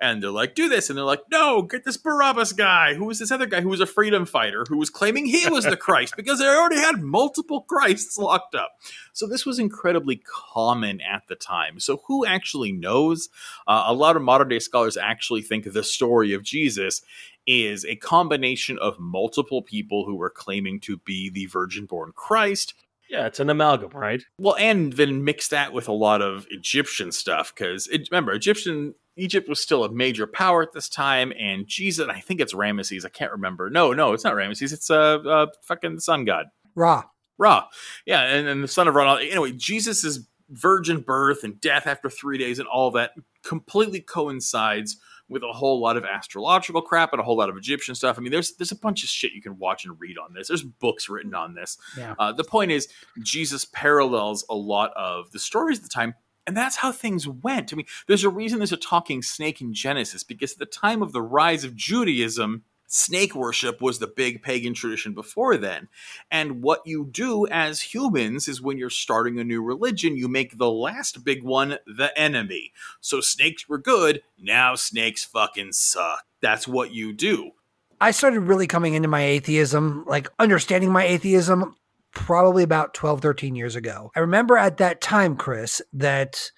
And 0.00 0.22
they're 0.22 0.30
like, 0.30 0.54
do 0.54 0.68
this. 0.68 0.88
And 0.88 0.96
they're 0.96 1.04
like, 1.04 1.22
no, 1.30 1.62
get 1.62 1.84
this 1.84 1.98
Barabbas 1.98 2.52
guy, 2.54 2.94
who 2.94 3.04
was 3.04 3.18
this 3.18 3.30
other 3.30 3.46
guy 3.46 3.60
who 3.60 3.68
was 3.68 3.80
a 3.80 3.86
freedom 3.86 4.24
fighter, 4.24 4.64
who 4.68 4.78
was 4.78 4.88
claiming 4.88 5.26
he 5.26 5.48
was 5.48 5.64
the 5.64 5.76
Christ 5.90 6.14
because 6.16 6.38
they 6.38 6.46
already 6.46 6.78
had 6.78 7.02
multiple 7.02 7.62
Christs 7.62 8.16
locked 8.16 8.54
up. 8.54 8.72
So 9.12 9.26
this 9.26 9.44
was 9.44 9.58
incredibly 9.58 10.16
common 10.16 11.00
at 11.02 11.24
the 11.28 11.34
time. 11.34 11.80
So 11.80 12.02
who 12.06 12.24
actually 12.24 12.72
knows? 12.72 13.28
Uh, 13.66 13.84
a 13.86 13.94
lot 13.94 14.16
of 14.16 14.22
modern 14.22 14.48
day 14.48 14.58
scholars 14.58 14.96
actually 14.96 15.42
think 15.42 15.70
the 15.70 15.84
story 15.84 16.32
of 16.32 16.42
Jesus 16.42 17.02
is 17.46 17.84
a 17.84 17.96
combination 17.96 18.78
of 18.78 18.98
multiple 18.98 19.60
people 19.60 20.06
who 20.06 20.14
were 20.14 20.30
claiming 20.30 20.80
to 20.80 20.96
be 20.98 21.28
the 21.28 21.46
virgin 21.46 21.84
born 21.84 22.12
Christ. 22.14 22.74
Yeah, 23.10 23.26
it's 23.26 23.40
an 23.40 23.50
amalgam, 23.50 23.90
right? 23.90 24.22
Well, 24.38 24.54
and 24.56 24.92
then 24.92 25.24
mix 25.24 25.48
that 25.48 25.72
with 25.72 25.88
a 25.88 25.92
lot 25.92 26.22
of 26.22 26.46
Egyptian 26.48 27.10
stuff 27.10 27.52
because 27.52 27.88
remember, 28.08 28.32
Egyptian 28.32 28.94
Egypt 29.20 29.48
was 29.48 29.60
still 29.60 29.84
a 29.84 29.92
major 29.92 30.26
power 30.26 30.62
at 30.62 30.72
this 30.72 30.88
time, 30.88 31.32
and 31.38 31.66
Jesus, 31.66 32.08
I 32.08 32.20
think 32.20 32.40
it's 32.40 32.54
Ramesses. 32.54 33.04
I 33.04 33.10
can't 33.10 33.32
remember. 33.32 33.70
No, 33.70 33.92
no, 33.92 34.12
it's 34.12 34.24
not 34.24 34.34
Ramesses. 34.34 34.72
It's 34.72 34.90
a 34.90 35.00
uh, 35.00 35.18
uh, 35.28 35.46
fucking 35.62 36.00
sun 36.00 36.24
god. 36.24 36.46
Ra. 36.74 37.04
Ra. 37.38 37.66
Yeah, 38.06 38.22
and, 38.22 38.48
and 38.48 38.64
the 38.64 38.68
son 38.68 38.88
of 38.88 38.94
Ra. 38.94 39.16
Anyway, 39.16 39.52
Jesus' 39.52 40.20
virgin 40.48 41.00
birth 41.00 41.44
and 41.44 41.60
death 41.60 41.86
after 41.86 42.10
three 42.10 42.38
days 42.38 42.58
and 42.58 42.68
all 42.68 42.90
that 42.92 43.12
completely 43.44 44.00
coincides 44.00 44.96
with 45.28 45.44
a 45.44 45.52
whole 45.52 45.80
lot 45.80 45.96
of 45.96 46.04
astrological 46.04 46.82
crap 46.82 47.12
and 47.12 47.20
a 47.20 47.22
whole 47.24 47.36
lot 47.36 47.48
of 47.48 47.56
Egyptian 47.56 47.94
stuff. 47.94 48.18
I 48.18 48.20
mean, 48.20 48.32
there's 48.32 48.56
there's 48.56 48.72
a 48.72 48.76
bunch 48.76 49.04
of 49.04 49.08
shit 49.08 49.32
you 49.32 49.40
can 49.40 49.58
watch 49.58 49.84
and 49.84 49.98
read 49.98 50.18
on 50.18 50.34
this. 50.34 50.48
There's 50.48 50.64
books 50.64 51.08
written 51.08 51.34
on 51.34 51.54
this. 51.54 51.78
Yeah. 51.96 52.14
Uh, 52.18 52.32
the 52.32 52.44
point 52.44 52.72
is, 52.72 52.88
Jesus 53.22 53.64
parallels 53.66 54.44
a 54.50 54.56
lot 54.56 54.92
of 54.96 55.30
the 55.30 55.38
stories 55.38 55.78
of 55.78 55.84
the 55.84 55.90
time, 55.90 56.14
and 56.46 56.56
that's 56.56 56.76
how 56.76 56.92
things 56.92 57.28
went. 57.28 57.72
I 57.72 57.76
mean, 57.76 57.86
there's 58.06 58.24
a 58.24 58.30
reason 58.30 58.58
there's 58.58 58.72
a 58.72 58.76
talking 58.76 59.22
snake 59.22 59.60
in 59.60 59.74
Genesis 59.74 60.24
because 60.24 60.52
at 60.52 60.58
the 60.58 60.66
time 60.66 61.02
of 61.02 61.12
the 61.12 61.22
rise 61.22 61.64
of 61.64 61.76
Judaism, 61.76 62.64
snake 62.86 63.34
worship 63.34 63.80
was 63.80 63.98
the 63.98 64.06
big 64.06 64.42
pagan 64.42 64.74
tradition 64.74 65.14
before 65.14 65.56
then. 65.56 65.88
And 66.30 66.62
what 66.62 66.80
you 66.84 67.06
do 67.10 67.46
as 67.46 67.80
humans 67.80 68.48
is 68.48 68.60
when 68.60 68.78
you're 68.78 68.90
starting 68.90 69.38
a 69.38 69.44
new 69.44 69.62
religion, 69.62 70.16
you 70.16 70.28
make 70.28 70.58
the 70.58 70.70
last 70.70 71.24
big 71.24 71.44
one 71.44 71.78
the 71.86 72.12
enemy. 72.18 72.72
So 73.00 73.20
snakes 73.20 73.68
were 73.68 73.78
good, 73.78 74.22
now 74.38 74.74
snakes 74.74 75.24
fucking 75.24 75.72
suck. 75.72 76.24
That's 76.40 76.66
what 76.66 76.92
you 76.92 77.12
do. 77.12 77.52
I 78.00 78.12
started 78.12 78.40
really 78.40 78.66
coming 78.66 78.94
into 78.94 79.08
my 79.08 79.22
atheism, 79.22 80.04
like 80.08 80.28
understanding 80.38 80.90
my 80.90 81.04
atheism 81.04 81.76
probably 82.12 82.62
about 82.62 82.94
12, 82.94 83.20
13 83.20 83.54
years 83.54 83.76
ago. 83.76 84.10
I 84.16 84.20
remember 84.20 84.56
at 84.56 84.78
that 84.78 85.00
time, 85.00 85.36
Chris, 85.36 85.80
that 85.92 86.50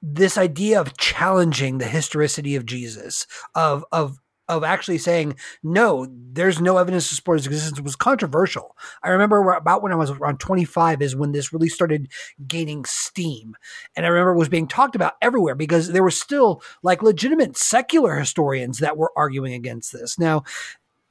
this 0.00 0.38
idea 0.38 0.80
of 0.80 0.96
challenging 0.96 1.78
the 1.78 1.86
historicity 1.86 2.54
of 2.56 2.66
Jesus, 2.66 3.26
of 3.54 3.84
of 3.90 4.18
of 4.48 4.64
actually 4.64 4.98
saying 4.98 5.36
no 5.62 6.06
there's 6.32 6.60
no 6.60 6.78
evidence 6.78 7.08
to 7.08 7.14
support 7.14 7.38
his 7.38 7.46
existence 7.46 7.80
was 7.80 7.96
controversial. 7.96 8.76
I 9.02 9.10
remember 9.10 9.52
about 9.52 9.82
when 9.82 9.92
i 9.92 9.96
was 9.96 10.10
around 10.10 10.38
25 10.40 11.02
is 11.02 11.14
when 11.14 11.32
this 11.32 11.52
really 11.52 11.68
started 11.68 12.08
gaining 12.46 12.84
steam. 12.84 13.56
And 13.94 14.06
i 14.06 14.08
remember 14.08 14.32
it 14.32 14.38
was 14.38 14.48
being 14.48 14.68
talked 14.68 14.96
about 14.96 15.14
everywhere 15.20 15.54
because 15.54 15.92
there 15.92 16.02
were 16.02 16.10
still 16.10 16.62
like 16.82 17.02
legitimate 17.02 17.56
secular 17.56 18.16
historians 18.16 18.78
that 18.78 18.96
were 18.96 19.12
arguing 19.16 19.52
against 19.52 19.92
this. 19.92 20.18
Now 20.18 20.44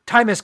time 0.05 0.29
has 0.29 0.41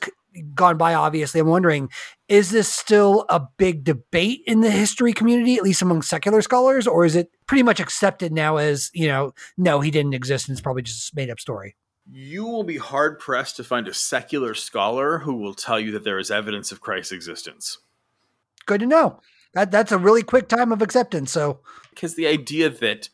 gone 0.53 0.77
by 0.77 0.93
obviously 0.93 1.39
i'm 1.39 1.47
wondering 1.47 1.89
is 2.27 2.51
this 2.51 2.67
still 2.67 3.25
a 3.29 3.41
big 3.57 3.83
debate 3.83 4.41
in 4.47 4.61
the 4.61 4.71
history 4.71 5.13
community 5.13 5.55
at 5.55 5.63
least 5.63 5.81
among 5.81 6.01
secular 6.01 6.41
scholars 6.41 6.87
or 6.87 7.05
is 7.05 7.15
it 7.15 7.29
pretty 7.47 7.63
much 7.63 7.79
accepted 7.79 8.31
now 8.31 8.57
as 8.57 8.89
you 8.93 9.07
know 9.07 9.33
no 9.57 9.81
he 9.81 9.91
didn't 9.91 10.13
exist 10.13 10.47
and 10.47 10.55
it's 10.55 10.61
probably 10.61 10.81
just 10.81 11.13
a 11.13 11.15
made 11.15 11.29
up 11.29 11.39
story 11.39 11.75
you 12.11 12.45
will 12.45 12.63
be 12.63 12.77
hard 12.77 13.19
pressed 13.19 13.55
to 13.57 13.63
find 13.63 13.87
a 13.87 13.93
secular 13.93 14.53
scholar 14.53 15.19
who 15.19 15.35
will 15.35 15.53
tell 15.53 15.79
you 15.79 15.91
that 15.91 16.03
there 16.03 16.19
is 16.19 16.29
evidence 16.29 16.71
of 16.71 16.81
Christ's 16.81 17.13
existence. 17.13 17.77
Good 18.65 18.81
to 18.81 18.85
know. 18.85 19.21
That 19.53 19.71
that's 19.71 19.91
a 19.91 19.97
really 19.97 20.23
quick 20.23 20.47
time 20.47 20.71
of 20.71 20.81
acceptance. 20.81 21.31
So, 21.31 21.59
because 21.91 22.15
the 22.15 22.27
idea 22.27 22.69
that 22.69 23.09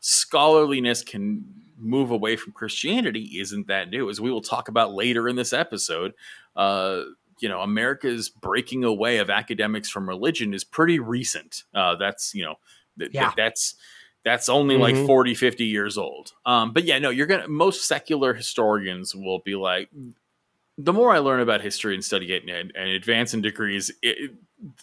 scholarliness 0.00 1.02
can 1.02 1.44
move 1.78 2.10
away 2.10 2.36
from 2.36 2.52
Christianity 2.52 3.38
isn't 3.38 3.68
that 3.68 3.90
new, 3.90 4.10
as 4.10 4.20
we 4.20 4.30
will 4.30 4.40
talk 4.40 4.68
about 4.68 4.92
later 4.92 5.28
in 5.28 5.36
this 5.36 5.52
episode. 5.52 6.12
Uh, 6.56 7.02
you 7.40 7.48
know, 7.48 7.60
America's 7.60 8.28
breaking 8.28 8.84
away 8.84 9.18
of 9.18 9.28
academics 9.28 9.90
from 9.90 10.08
religion 10.08 10.54
is 10.54 10.64
pretty 10.64 10.98
recent. 10.98 11.64
Uh, 11.74 11.96
that's 11.96 12.34
you 12.34 12.44
know, 12.44 12.54
th- 12.98 13.10
yeah. 13.12 13.24
Th- 13.24 13.36
that's 13.36 13.74
that's 14.24 14.48
only 14.48 14.76
mm-hmm. 14.76 14.96
like 14.96 15.06
40 15.06 15.34
50 15.34 15.64
years 15.64 15.96
old 15.98 16.32
um, 16.44 16.72
but 16.72 16.84
yeah 16.84 16.98
no 16.98 17.10
you're 17.10 17.26
gonna 17.26 17.48
most 17.48 17.86
secular 17.86 18.34
historians 18.34 19.14
will 19.14 19.40
be 19.40 19.54
like 19.54 19.90
the 20.78 20.92
more 20.92 21.12
i 21.12 21.18
learn 21.18 21.40
about 21.40 21.60
history 21.60 21.94
and 21.94 22.04
study 22.04 22.32
it 22.32 22.42
and, 22.48 22.72
and 22.74 22.88
advance 22.90 23.34
in 23.34 23.42
degrees 23.42 23.90
it, 24.02 24.32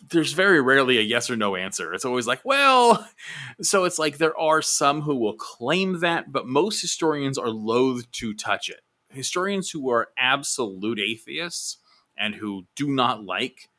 there's 0.10 0.34
very 0.34 0.62
rarely 0.62 1.00
a 1.00 1.01
yes 1.01 1.30
or 1.30 1.36
no 1.36 1.56
answer 1.56 1.94
it's 1.94 2.06
always 2.06 2.28
like 2.28 2.42
well 2.46 3.08
so 3.62 3.84
it's 3.84 4.00
like 4.00 4.18
there 4.18 4.38
are 4.38 4.62
some 4.62 5.01
who 5.01 5.16
will 5.16 5.36
claim 5.36 6.00
that 6.00 6.32
but 6.32 6.48
most 6.48 6.80
historians 6.82 7.38
are 7.38 7.50
loath 7.50 8.10
to 8.12 8.34
touch 8.34 8.70
it 8.70 8.82
historians 9.12 9.70
who 9.70 9.89
are 9.89 10.10
absolute 10.18 11.00
atheists 11.00 11.77
and 12.18 12.36
who 12.36 12.65
do 12.75 12.91
not 12.91 13.24
like 13.24 13.70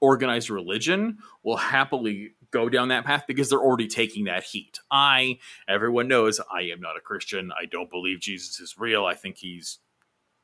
organized 0.00 0.50
religion 0.50 1.18
will 1.42 1.56
happily 1.56 2.32
go 2.50 2.68
down 2.68 2.88
that 2.88 3.04
path 3.04 3.24
because 3.26 3.50
they're 3.50 3.58
already 3.58 3.88
taking 3.88 4.24
that 4.24 4.44
heat. 4.44 4.78
I, 4.90 5.38
everyone 5.68 6.08
knows, 6.08 6.40
I 6.52 6.62
am 6.62 6.80
not 6.80 6.96
a 6.96 7.00
Christian. 7.00 7.50
I 7.52 7.66
don't 7.66 7.90
believe 7.90 8.20
Jesus 8.20 8.60
is 8.60 8.78
real. 8.78 9.04
I 9.04 9.14
think 9.14 9.38
he's 9.38 9.78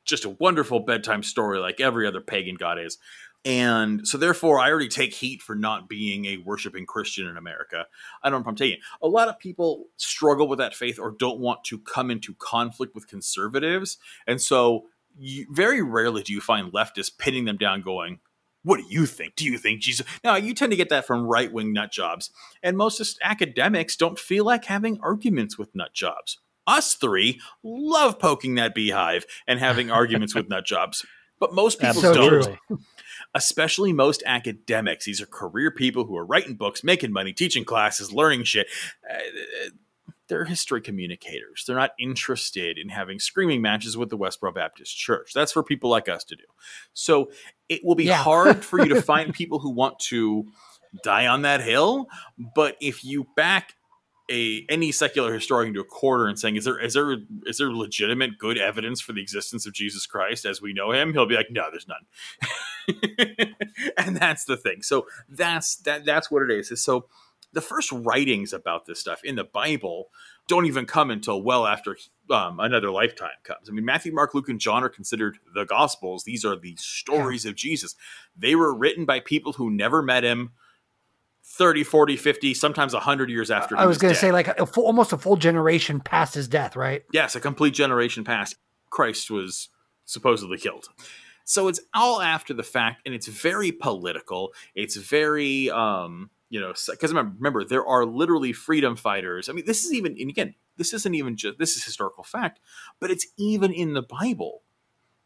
just 0.05 0.25
a 0.25 0.31
wonderful 0.31 0.81
bedtime 0.81 1.23
story 1.23 1.59
like 1.59 1.81
every 1.81 2.07
other 2.07 2.21
pagan 2.21 2.57
god 2.57 2.79
is. 2.79 2.99
And 3.45 4.09
so, 4.09 4.17
therefore, 4.17 4.59
I 4.59 4.71
already 4.71 4.89
take 4.89 5.13
heat 5.13 5.43
for 5.43 5.55
not 5.55 5.89
being 5.89 6.25
a 6.25 6.39
worshiping 6.39 6.87
Christian 6.87 7.27
in 7.27 7.37
America. 7.37 7.87
I 8.23 8.31
don't 8.31 8.41
know 8.41 8.45
if 8.45 8.49
I'm 8.49 8.57
taking 8.57 8.79
it. 8.79 8.85
A 9.03 9.09
lot 9.09 9.29
of 9.29 9.39
people 9.39 9.87
struggle 9.97 10.49
with 10.49 10.59
that 10.59 10.75
faith 10.75 10.99
or 10.99 11.11
don't 11.11 11.41
want 11.41 11.63
to 11.65 11.79
come 11.79 12.11
into 12.11 12.35
conflict 12.35 12.95
with 12.95 13.07
conservatives. 13.07 13.99
And 14.27 14.41
so, 14.41 14.87
you, 15.19 15.47
very 15.51 15.83
rarely 15.83 16.23
do 16.23 16.33
you 16.33 16.41
find 16.41 16.73
leftists 16.73 17.17
pinning 17.17 17.45
them 17.45 17.59
down, 17.59 17.83
going, 17.83 18.21
what 18.63 18.79
do 18.79 18.87
you 18.89 19.05
think? 19.05 19.37
Do 19.37 19.45
you 19.45 19.59
think 19.59 19.81
Jesus? 19.81 20.07
Now, 20.25 20.37
you 20.37 20.55
tend 20.55 20.73
to 20.73 20.77
get 20.77 20.89
that 20.89 21.07
from 21.07 21.27
right 21.27 21.53
wing 21.53 21.73
nut 21.73 21.93
jobs. 21.93 22.31
And 22.63 22.79
most 22.79 23.19
academics 23.23 23.95
don't 23.95 24.19
feel 24.19 24.45
like 24.45 24.65
having 24.65 24.99
arguments 25.03 25.59
with 25.59 25.75
nut 25.75 25.93
jobs. 25.93 26.39
Us 26.67 26.95
three 26.95 27.41
love 27.63 28.19
poking 28.19 28.55
that 28.55 28.75
beehive 28.75 29.27
and 29.47 29.61
having 29.61 29.91
arguments 29.91 30.35
with 30.35 30.49
nut 30.49 30.65
jobs. 30.65 31.05
But 31.39 31.53
most 31.53 31.79
people 31.79 32.01
don't. 32.01 32.59
Especially 33.35 33.93
most 33.93 34.23
academics. 34.27 35.05
These 35.05 35.21
are 35.21 35.27
career 35.27 35.71
people 35.71 36.05
who 36.05 36.17
are 36.17 36.25
writing 36.25 36.55
books, 36.55 36.85
making 36.85 37.13
money, 37.13 37.33
teaching 37.33 37.65
classes, 37.65 38.13
learning 38.13 38.45
shit. 38.45 38.69
Uh, 39.11 39.19
they're 40.29 40.45
history 40.45 40.81
communicators. 40.81 41.65
They're 41.67 41.77
not 41.77 41.93
interested 41.99 42.79
in 42.79 42.89
having 42.89 43.19
screaming 43.19 43.61
matches 43.61 43.97
with 43.97 44.09
the 44.09 44.17
Westboro 44.17 44.55
Baptist 44.55 44.97
Church. 44.97 45.33
That's 45.35 45.53
for 45.53 45.63
people 45.63 45.91
like 45.91 46.09
us 46.09 46.25
to 46.25 46.37
do. 46.37 46.45
So 46.95 47.31
it 47.69 47.85
will 47.85 47.95
be 47.95 48.05
yeah. 48.05 48.23
hard 48.23 48.65
for 48.65 48.81
you 48.81 48.89
to 48.95 49.03
find 49.03 49.35
people 49.35 49.59
who 49.59 49.71
want 49.71 49.99
to 50.11 50.47
die 51.03 51.27
on 51.27 51.43
that 51.43 51.61
hill. 51.61 52.07
But 52.55 52.77
if 52.81 53.05
you 53.05 53.27
back 53.37 53.75
a 54.31 54.65
any 54.71 54.91
secular 54.91 55.35
historian 55.35 55.75
to 55.75 55.81
a 55.81 55.85
quarter 55.85 56.27
and 56.27 56.39
saying, 56.39 56.57
"Is 56.57 56.65
there 56.65 56.79
is 56.79 56.95
there 56.95 57.19
is 57.47 57.59
there 57.59 57.71
legitimate 57.71 58.39
good 58.39 58.57
evidence 58.57 59.01
for 59.01 59.13
the 59.13 59.21
existence 59.21 59.67
of 59.67 59.75
Jesus 59.75 60.07
Christ 60.07 60.47
as 60.47 60.63
we 60.63 60.73
know 60.73 60.93
him?" 60.93 61.13
He'll 61.13 61.27
be 61.27 61.37
like, 61.37 61.51
"No, 61.51 61.67
there's 61.71 61.89
none." 61.89 62.07
and 63.99 64.17
that's 64.17 64.45
the 64.45 64.57
thing. 64.57 64.83
So 64.83 65.07
that's 65.29 65.77
that 65.77 66.05
that's 66.05 66.31
what 66.31 66.43
it 66.43 66.51
is. 66.51 66.73
So 66.83 67.07
the 67.53 67.61
first 67.61 67.91
writings 67.93 68.53
about 68.53 68.87
this 68.87 69.01
stuff 69.01 69.23
in 69.25 69.37
the 69.37 69.45
Bible 69.45 70.11
don't 70.47 70.67
even 70.67 70.85
come 70.85 71.11
until 71.11 71.41
well 71.41 71.67
after 71.67 71.97
um, 72.31 72.61
another 72.61 72.91
lifetime 72.91 73.31
comes. 73.45 73.69
I 73.69 73.73
mean, 73.73 73.85
Matthew, 73.85 74.13
Mark, 74.13 74.35
Luke, 74.35 74.49
and 74.49 74.61
John 74.61 74.85
are 74.85 74.89
considered 74.89 75.39
the 75.55 75.65
Gospels. 75.65 76.25
These 76.25 76.45
are 76.45 76.57
the 76.57 76.77
stories 76.77 77.47
of 77.47 77.55
Jesus. 77.55 77.95
They 78.37 78.55
were 78.55 78.75
written 78.75 79.05
by 79.07 79.21
people 79.21 79.55
who 79.55 79.71
never 79.71 80.03
met 80.03 80.25
him 80.25 80.53
30, 81.45 81.85
40, 81.85 82.17
50, 82.17 82.55
sometimes 82.55 82.93
100 82.93 83.31
years 83.31 83.51
after 83.51 83.77
I 83.77 83.87
was, 83.87 83.97
was 83.97 83.99
going 83.99 84.15
to 84.15 84.21
say, 84.21 84.33
like, 84.33 84.49
a 84.49 84.67
full, 84.67 84.87
almost 84.87 85.13
a 85.13 85.19
full 85.19 85.37
generation 85.37 86.01
past 86.01 86.35
his 86.35 86.49
death, 86.49 86.77
right? 86.77 87.05
Yes, 87.13 87.37
a 87.37 87.41
complete 87.41 87.75
generation 87.75 88.25
past. 88.25 88.57
Christ 88.91 89.31
was 89.31 89.69
supposedly 90.05 90.59
killed. 90.59 90.89
So 91.45 91.69
it's 91.69 91.81
all 91.93 92.23
after 92.23 92.55
the 92.55 92.63
fact, 92.63 93.03
and 93.05 93.15
it's 93.15 93.29
very 93.29 93.71
political. 93.71 94.53
It's 94.75 94.97
very 94.97 95.71
um, 95.71 96.31
you 96.49 96.61
know 96.61 96.73
because 96.91 97.13
remember, 97.13 97.65
there 97.65 97.87
are 97.87 98.07
literally 98.07 98.53
freedom 98.53 98.97
fighters. 98.97 99.49
I 99.49 99.53
mean 99.53 99.67
this 99.67 99.85
is 99.85 99.93
even 99.93 100.17
and 100.19 100.31
again 100.31 100.55
this 100.77 100.93
isn't 100.93 101.15
even 101.15 101.37
just 101.37 101.59
this 101.59 101.77
is 101.77 101.85
historical 101.85 102.25
fact 102.25 102.61
but 103.01 103.11
it's 103.11 103.27
even 103.37 103.73
in 103.73 103.93
the 103.95 104.03
bible. 104.03 104.63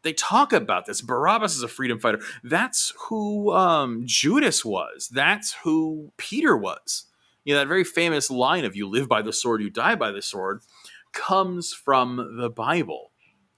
They 0.01 0.13
talk 0.13 0.53
about 0.53 0.85
this. 0.85 1.01
Barabbas 1.01 1.55
is 1.57 1.63
a 1.63 1.67
freedom 1.67 1.99
fighter. 1.99 2.21
That's 2.41 2.93
who 3.07 3.51
um, 3.51 4.03
judas 4.05 4.63
was. 4.63 5.09
That's 5.11 5.53
who 5.63 6.11
peter 6.17 6.55
was. 6.55 7.05
You 7.43 7.53
know 7.53 7.59
that 7.59 7.67
very 7.67 7.83
famous 7.83 8.29
line 8.29 8.65
of 8.65 8.75
you 8.75 8.87
live 8.87 9.07
by 9.07 9.21
the 9.21 9.33
sword 9.33 9.61
you 9.61 9.69
die 9.69 9.95
by 9.95 10.11
the 10.11 10.21
sword 10.21 10.61
comes 11.11 11.73
from 11.73 12.37
the 12.39 12.49
bible 12.49 13.08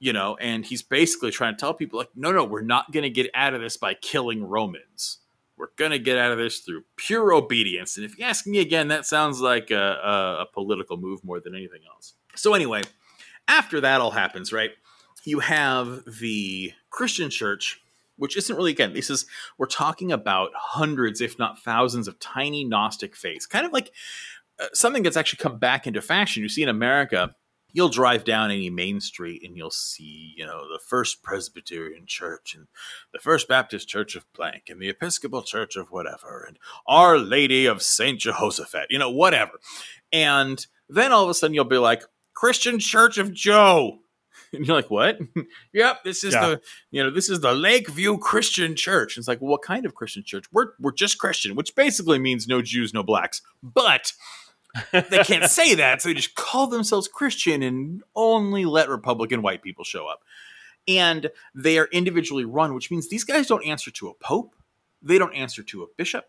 you 0.02 0.12
know 0.12 0.36
and 0.42 0.66
he's 0.66 0.82
basically 0.82 1.32
trying 1.32 1.56
to 1.56 1.60
tell 1.60 1.74
people 1.74 1.98
like 1.98 2.10
no 2.16 2.34
no 2.34 2.44
we're 2.44 2.62
not 2.62 2.92
going 2.92 3.04
to 3.04 3.10
get 3.10 3.32
out 3.34 3.54
of 3.54 3.62
this 3.62 3.78
by 3.78 3.94
killing 3.94 4.44
romans 4.44 5.20
we're 5.58 5.68
going 5.78 5.92
to 5.92 6.00
get 6.00 6.18
out 6.18 6.32
of 6.32 6.40
this 6.40 6.62
through 6.62 6.82
pure 6.96 7.32
obedience. 7.32 7.96
And 7.96 8.04
if 8.04 8.18
you 8.18 8.26
ask 8.26 8.48
me 8.48 8.58
again, 8.58 8.88
that 8.88 9.06
sounds 9.06 9.42
like 9.42 9.70
a, 9.70 9.76
a, 9.76 10.42
a 10.42 10.46
political 10.52 10.98
move 10.98 11.24
more 11.24 11.40
than 11.40 11.54
anything 11.54 11.82
else. 11.88 12.16
So, 12.34 12.56
anyway, 12.56 12.82
after 13.48 13.80
that 13.82 14.02
all 14.02 14.10
happens, 14.10 14.52
right? 14.52 14.72
you 15.24 15.40
have 15.40 16.04
the 16.20 16.74
Christian 16.90 17.30
church, 17.30 17.82
which 18.18 18.38
isn't 18.38 18.56
really, 18.56 18.72
again, 18.72 18.94
this 18.94 19.10
is, 19.10 19.26
we're 19.58 19.68
talking 19.68 20.12
about 20.12 20.52
hundreds, 20.56 21.22
if 21.22 21.38
not 21.38 21.62
thousands, 21.62 22.08
of 22.08 22.20
tiny 22.20 22.64
Gnostic 22.64 23.16
faiths. 23.16 23.46
Kind 23.46 23.66
of 23.66 23.74
like 23.74 23.92
uh, 24.60 24.68
something 24.74 25.04
that's 25.04 25.18
actually 25.18 25.42
come 25.42 25.60
back 25.60 25.88
into 25.88 26.02
fashion. 26.02 26.44
You 26.44 26.50
see 26.50 26.64
in 26.64 26.70
America, 26.70 27.36
you'll 27.74 27.90
drive 27.90 28.24
down 28.24 28.52
any 28.52 28.70
main 28.70 29.00
street 29.00 29.44
and 29.44 29.56
you'll 29.56 29.72
see, 29.72 30.34
you 30.38 30.46
know, 30.46 30.68
the 30.72 30.80
First 30.86 31.24
Presbyterian 31.24 32.06
Church 32.06 32.56
and 32.56 32.68
the 33.14 33.20
First 33.20 33.48
Baptist 33.48 33.88
Church 33.88 34.16
of 34.16 34.26
Blank 34.34 34.64
and 34.70 34.82
the 34.82 34.90
Episcopal 34.90 35.44
Church 35.44 35.76
of 35.76 35.92
whatever 35.92 36.46
and 36.48 36.58
Our 36.88 37.18
Lady 37.18 37.66
of 37.66 37.82
Saint 37.82 38.20
Jehoshaphat, 38.20 38.88
you 38.90 39.00
know, 39.00 39.12
whatever. 39.12 39.54
And 40.12 40.66
then 40.90 41.12
all 41.12 41.24
of 41.24 41.30
a 41.30 41.34
sudden 41.34 41.54
you'll 41.54 41.66
be 41.66 41.78
like, 41.78 42.04
Christian 42.34 42.80
Church 42.80 43.18
of 43.18 43.34
Joe. 43.34 44.00
And 44.54 44.68
you're 44.68 44.76
like, 44.76 44.92
what? 44.92 45.18
yep, 45.74 46.04
this 46.04 46.26
is 46.26 46.34
yeah. 46.34 46.42
the 46.42 46.62
you 46.90 47.02
know 47.02 47.10
this 47.10 47.30
is 47.30 47.40
the 47.40 47.54
Lakeview 47.54 48.18
Christian 48.18 48.76
Church. 48.76 49.16
And 49.16 49.22
it's 49.22 49.28
like, 49.30 49.40
well, 49.40 49.52
what 49.52 49.62
kind 49.62 49.86
of 49.86 49.96
Christian 49.96 50.24
church? 50.26 50.44
We're 50.52 50.74
we're 50.78 50.92
just 50.92 51.20
Christian, 51.20 51.56
which 51.56 51.74
basically 51.74 52.20
means 52.20 52.50
no 52.50 52.62
Jews, 52.62 52.94
no 52.94 53.02
blacks. 53.02 53.42
But 53.64 54.12
they 54.92 55.24
can't 55.24 55.50
say 55.50 55.76
that, 55.76 56.02
so 56.02 56.10
they 56.10 56.14
just 56.14 56.36
call 56.36 56.68
themselves 56.68 57.08
Christian 57.08 57.62
and 57.62 58.04
only 58.16 58.66
let 58.66 58.90
Republican 58.90 59.42
white 59.42 59.62
people 59.62 59.84
show 59.84 60.08
up. 60.08 60.22
And 60.88 61.30
they 61.54 61.78
are 61.78 61.88
individually 61.92 62.46
run, 62.46 62.74
which 62.74 62.90
means 62.90 63.10
these 63.10 63.24
guys 63.24 63.48
don't 63.48 63.66
answer 63.66 63.92
to 63.92 64.08
a 64.08 64.14
pope, 64.14 64.56
they 65.02 65.18
don't 65.18 65.34
answer 65.34 65.64
to 65.64 65.84
a 65.84 65.88
bishop, 65.98 66.26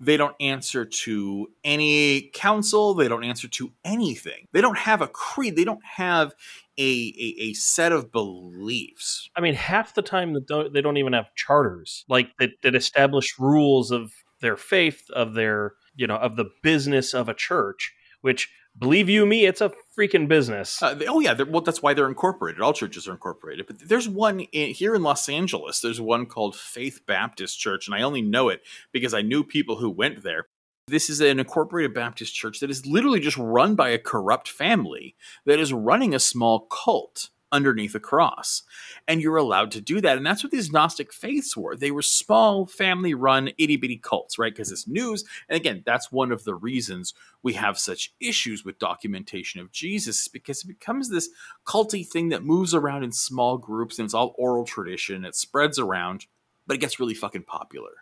they 0.00 0.16
don't 0.16 0.36
answer 0.40 0.84
to 0.84 1.48
any 1.64 2.30
council, 2.34 2.94
they 2.94 3.08
don't 3.08 3.24
answer 3.24 3.48
to 3.48 3.72
anything. 3.84 4.46
They 4.52 4.60
don't 4.60 4.78
have 4.78 5.02
a 5.02 5.08
creed, 5.08 5.56
they 5.56 5.64
don't 5.64 5.84
have 5.84 6.34
a, 6.78 6.82
a, 6.82 7.34
a 7.42 7.52
set 7.52 7.92
of 7.92 8.12
beliefs. 8.12 9.28
I 9.36 9.40
mean, 9.40 9.54
half 9.54 9.94
the 9.94 10.02
time 10.02 10.34
they 10.72 10.80
don't 10.80 10.96
even 10.96 11.12
have 11.12 11.34
charters 11.34 12.04
like 12.08 12.36
that, 12.38 12.50
that 12.62 12.74
establish 12.74 13.38
rules 13.38 13.90
of 13.90 14.12
their 14.42 14.56
faith, 14.56 15.08
of 15.10 15.32
their 15.32 15.74
you 15.96 16.06
know 16.06 16.16
of 16.16 16.36
the 16.36 16.50
business 16.62 17.14
of 17.14 17.28
a 17.28 17.34
church 17.34 17.94
which 18.20 18.50
believe 18.78 19.08
you 19.08 19.26
me 19.26 19.44
it's 19.44 19.60
a 19.60 19.72
freaking 19.96 20.28
business. 20.28 20.82
Uh, 20.82 20.94
they, 20.94 21.06
oh 21.06 21.20
yeah 21.20 21.40
well 21.42 21.62
that's 21.62 21.82
why 21.82 21.94
they're 21.94 22.08
incorporated. 22.08 22.60
All 22.60 22.72
churches 22.72 23.08
are 23.08 23.12
incorporated. 23.12 23.66
But 23.66 23.88
there's 23.88 24.08
one 24.08 24.40
in, 24.40 24.74
here 24.74 24.94
in 24.94 25.02
los 25.02 25.28
angeles 25.28 25.80
there's 25.80 26.00
one 26.00 26.26
called 26.26 26.56
faith 26.56 27.00
baptist 27.06 27.58
church 27.58 27.86
and 27.86 27.94
i 27.94 28.02
only 28.02 28.22
know 28.22 28.48
it 28.48 28.62
because 28.92 29.14
i 29.14 29.22
knew 29.22 29.44
people 29.44 29.76
who 29.76 29.90
went 29.90 30.22
there. 30.22 30.46
This 30.88 31.08
is 31.08 31.20
an 31.20 31.38
incorporated 31.38 31.94
baptist 31.94 32.34
church 32.34 32.60
that 32.60 32.70
is 32.70 32.86
literally 32.86 33.20
just 33.20 33.36
run 33.36 33.76
by 33.76 33.90
a 33.90 33.98
corrupt 33.98 34.48
family 34.48 35.14
that 35.46 35.60
is 35.60 35.72
running 35.72 36.14
a 36.14 36.18
small 36.18 36.66
cult 36.66 37.30
underneath 37.52 37.94
a 37.94 38.00
cross. 38.00 38.62
And 39.06 39.20
you're 39.20 39.36
allowed 39.36 39.70
to 39.72 39.80
do 39.80 40.00
that. 40.00 40.16
And 40.16 40.26
that's 40.26 40.42
what 40.42 40.50
these 40.50 40.72
Gnostic 40.72 41.12
faiths 41.12 41.56
were. 41.56 41.76
They 41.76 41.90
were 41.90 42.02
small, 42.02 42.66
family 42.66 43.14
run, 43.14 43.50
itty 43.58 43.76
bitty 43.76 43.98
cults, 43.98 44.38
right? 44.38 44.52
Because 44.52 44.72
it's 44.72 44.88
news. 44.88 45.24
And 45.48 45.56
again, 45.56 45.82
that's 45.84 46.10
one 46.10 46.32
of 46.32 46.44
the 46.44 46.54
reasons 46.54 47.14
we 47.42 47.52
have 47.54 47.78
such 47.78 48.14
issues 48.20 48.64
with 48.64 48.78
documentation 48.78 49.60
of 49.60 49.72
Jesus, 49.72 50.28
because 50.28 50.64
it 50.64 50.68
becomes 50.68 51.10
this 51.10 51.28
culty 51.66 52.06
thing 52.06 52.30
that 52.30 52.44
moves 52.44 52.74
around 52.74 53.04
in 53.04 53.12
small 53.12 53.58
groups 53.58 53.98
and 53.98 54.06
it's 54.06 54.14
all 54.14 54.34
oral 54.38 54.64
tradition. 54.64 55.24
It 55.24 55.36
spreads 55.36 55.78
around, 55.78 56.26
but 56.66 56.74
it 56.74 56.80
gets 56.80 56.98
really 56.98 57.14
fucking 57.14 57.44
popular 57.44 58.01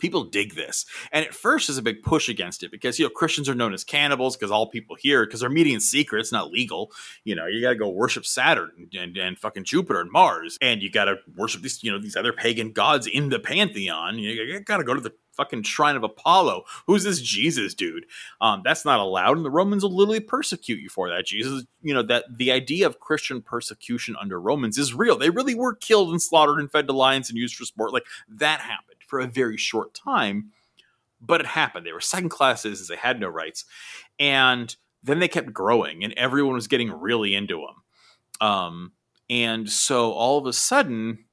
people 0.00 0.24
dig 0.24 0.54
this. 0.54 0.86
And 1.12 1.24
at 1.24 1.34
first, 1.34 1.68
there's 1.68 1.78
a 1.78 1.82
big 1.82 2.02
push 2.02 2.28
against 2.28 2.62
it 2.62 2.70
because 2.70 2.98
you 2.98 3.04
know 3.04 3.10
Christians 3.10 3.48
are 3.48 3.54
known 3.54 3.74
as 3.74 3.84
cannibals 3.84 4.36
because 4.36 4.50
all 4.50 4.66
people 4.66 4.96
here 4.96 5.24
because 5.24 5.40
they're 5.40 5.50
meeting 5.50 5.74
in 5.74 5.80
secret. 5.80 6.20
It's 6.20 6.32
not 6.32 6.50
legal. 6.50 6.90
You 7.24 7.34
know, 7.34 7.46
you 7.46 7.60
got 7.60 7.70
to 7.70 7.76
go 7.76 7.88
worship 7.88 8.26
Saturn 8.26 8.88
and, 8.98 9.16
and, 9.16 9.38
fucking 9.38 9.64
Jupiter 9.64 10.00
and 10.00 10.10
Mars, 10.10 10.58
and 10.60 10.82
you 10.82 10.90
got 10.90 11.04
to 11.06 11.16
worship 11.36 11.62
these 11.62 11.82
you 11.82 11.92
know 11.92 12.00
these 12.00 12.16
other 12.16 12.32
pagan 12.32 12.72
gods 12.72 13.06
in 13.06 13.28
the 13.28 13.38
pantheon. 13.38 14.18
You, 14.18 14.30
you 14.30 14.60
got 14.60 14.78
to 14.78 14.84
go 14.84 14.94
to 14.94 15.00
the 15.00 15.12
fucking 15.32 15.62
shrine 15.62 15.96
of 15.96 16.02
Apollo. 16.02 16.64
Who's 16.86 17.04
this 17.04 17.20
Jesus 17.20 17.74
dude? 17.74 18.04
Um, 18.40 18.62
that's 18.64 18.84
not 18.84 19.00
allowed, 19.00 19.36
and 19.36 19.44
the 19.44 19.50
Romans 19.50 19.82
will 19.82 19.94
literally 19.94 20.20
persecute 20.20 20.80
you 20.80 20.88
for 20.88 21.08
that. 21.08 21.26
Jesus, 21.26 21.64
you 21.82 21.94
know 21.94 22.02
that 22.02 22.24
the 22.36 22.52
idea 22.52 22.86
of 22.86 23.00
Christian 23.00 23.40
persecution 23.42 24.16
under 24.20 24.40
Romans 24.40 24.78
is 24.78 24.94
real. 24.94 25.16
They 25.16 25.30
really 25.30 25.54
were 25.54 25.74
killed 25.74 26.10
and 26.10 26.20
slaughtered 26.20 26.58
and 26.58 26.70
fed 26.70 26.86
to 26.86 26.92
lions 26.92 27.30
and 27.30 27.38
used 27.38 27.56
for 27.56 27.64
sport. 27.64 27.92
Like 27.92 28.06
that 28.28 28.60
happened 28.60 28.89
for 29.10 29.20
a 29.20 29.26
very 29.26 29.56
short 29.56 29.92
time, 29.92 30.52
but 31.20 31.40
it 31.40 31.46
happened. 31.46 31.84
They 31.84 31.92
were 31.92 32.00
second 32.00 32.30
class 32.30 32.62
citizens, 32.62 32.88
they 32.88 32.96
had 32.96 33.20
no 33.20 33.28
rights. 33.28 33.64
And 34.18 34.74
then 35.02 35.18
they 35.18 35.28
kept 35.28 35.52
growing, 35.52 36.04
and 36.04 36.14
everyone 36.14 36.54
was 36.54 36.68
getting 36.68 36.92
really 36.92 37.34
into 37.34 37.56
them. 37.56 38.48
Um, 38.48 38.92
and 39.28 39.68
so 39.68 40.12
all 40.12 40.38
of 40.38 40.46
a 40.46 40.52
sudden, 40.52 41.26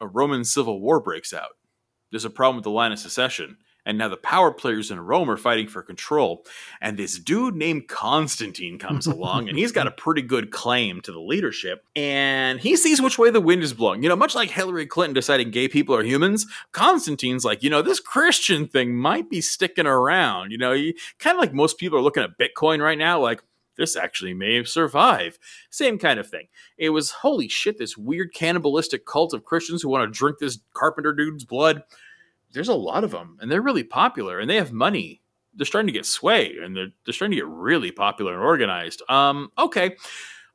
a 0.00 0.06
Roman 0.06 0.44
civil 0.44 0.80
war 0.80 1.00
breaks 1.00 1.32
out. 1.32 1.50
There's 2.10 2.24
a 2.24 2.30
problem 2.30 2.56
with 2.56 2.64
the 2.64 2.70
line 2.70 2.92
of 2.92 2.98
succession 2.98 3.58
and 3.86 3.96
now 3.96 4.08
the 4.08 4.16
power 4.18 4.50
players 4.50 4.90
in 4.90 5.00
Rome 5.00 5.30
are 5.30 5.36
fighting 5.36 5.68
for 5.68 5.80
control. 5.80 6.44
And 6.80 6.98
this 6.98 7.18
dude 7.18 7.54
named 7.54 7.88
Constantine 7.88 8.78
comes 8.78 9.06
along, 9.06 9.48
and 9.48 9.56
he's 9.56 9.72
got 9.72 9.86
a 9.86 9.92
pretty 9.92 10.22
good 10.22 10.50
claim 10.50 11.00
to 11.02 11.12
the 11.12 11.20
leadership. 11.20 11.86
And 11.94 12.60
he 12.60 12.76
sees 12.76 13.00
which 13.00 13.18
way 13.18 13.30
the 13.30 13.40
wind 13.40 13.62
is 13.62 13.72
blowing. 13.72 14.02
You 14.02 14.08
know, 14.08 14.16
much 14.16 14.34
like 14.34 14.50
Hillary 14.50 14.86
Clinton 14.86 15.14
deciding 15.14 15.52
gay 15.52 15.68
people 15.68 15.94
are 15.94 16.02
humans, 16.02 16.46
Constantine's 16.72 17.44
like, 17.44 17.62
you 17.62 17.70
know, 17.70 17.80
this 17.80 18.00
Christian 18.00 18.66
thing 18.66 18.94
might 18.94 19.30
be 19.30 19.40
sticking 19.40 19.86
around. 19.86 20.50
You 20.50 20.58
know, 20.58 20.74
kind 21.18 21.36
of 21.36 21.40
like 21.40 21.54
most 21.54 21.78
people 21.78 21.98
are 21.98 22.02
looking 22.02 22.24
at 22.24 22.38
Bitcoin 22.38 22.82
right 22.82 22.98
now, 22.98 23.20
like, 23.20 23.40
this 23.76 23.94
actually 23.94 24.32
may 24.32 24.64
survive. 24.64 25.38
Same 25.68 25.98
kind 25.98 26.18
of 26.18 26.26
thing. 26.26 26.48
It 26.78 26.90
was 26.90 27.10
holy 27.10 27.46
shit, 27.46 27.78
this 27.78 27.96
weird 27.96 28.32
cannibalistic 28.32 29.04
cult 29.04 29.34
of 29.34 29.44
Christians 29.44 29.82
who 29.82 29.90
want 29.90 30.10
to 30.10 30.18
drink 30.18 30.38
this 30.38 30.58
carpenter 30.72 31.12
dude's 31.12 31.44
blood 31.44 31.82
there's 32.56 32.68
a 32.68 32.74
lot 32.74 33.04
of 33.04 33.10
them, 33.10 33.36
and 33.40 33.52
they're 33.52 33.60
really 33.60 33.84
popular, 33.84 34.40
and 34.40 34.48
they 34.48 34.56
have 34.56 34.72
money. 34.72 35.20
They're 35.54 35.66
starting 35.66 35.88
to 35.88 35.92
get 35.92 36.06
sway, 36.06 36.56
and 36.60 36.74
they're 36.74 36.88
they're 37.04 37.12
starting 37.12 37.36
to 37.36 37.42
get 37.42 37.46
really 37.46 37.92
popular 37.92 38.32
and 38.32 38.42
organized. 38.42 39.02
Um, 39.08 39.52
okay. 39.58 39.96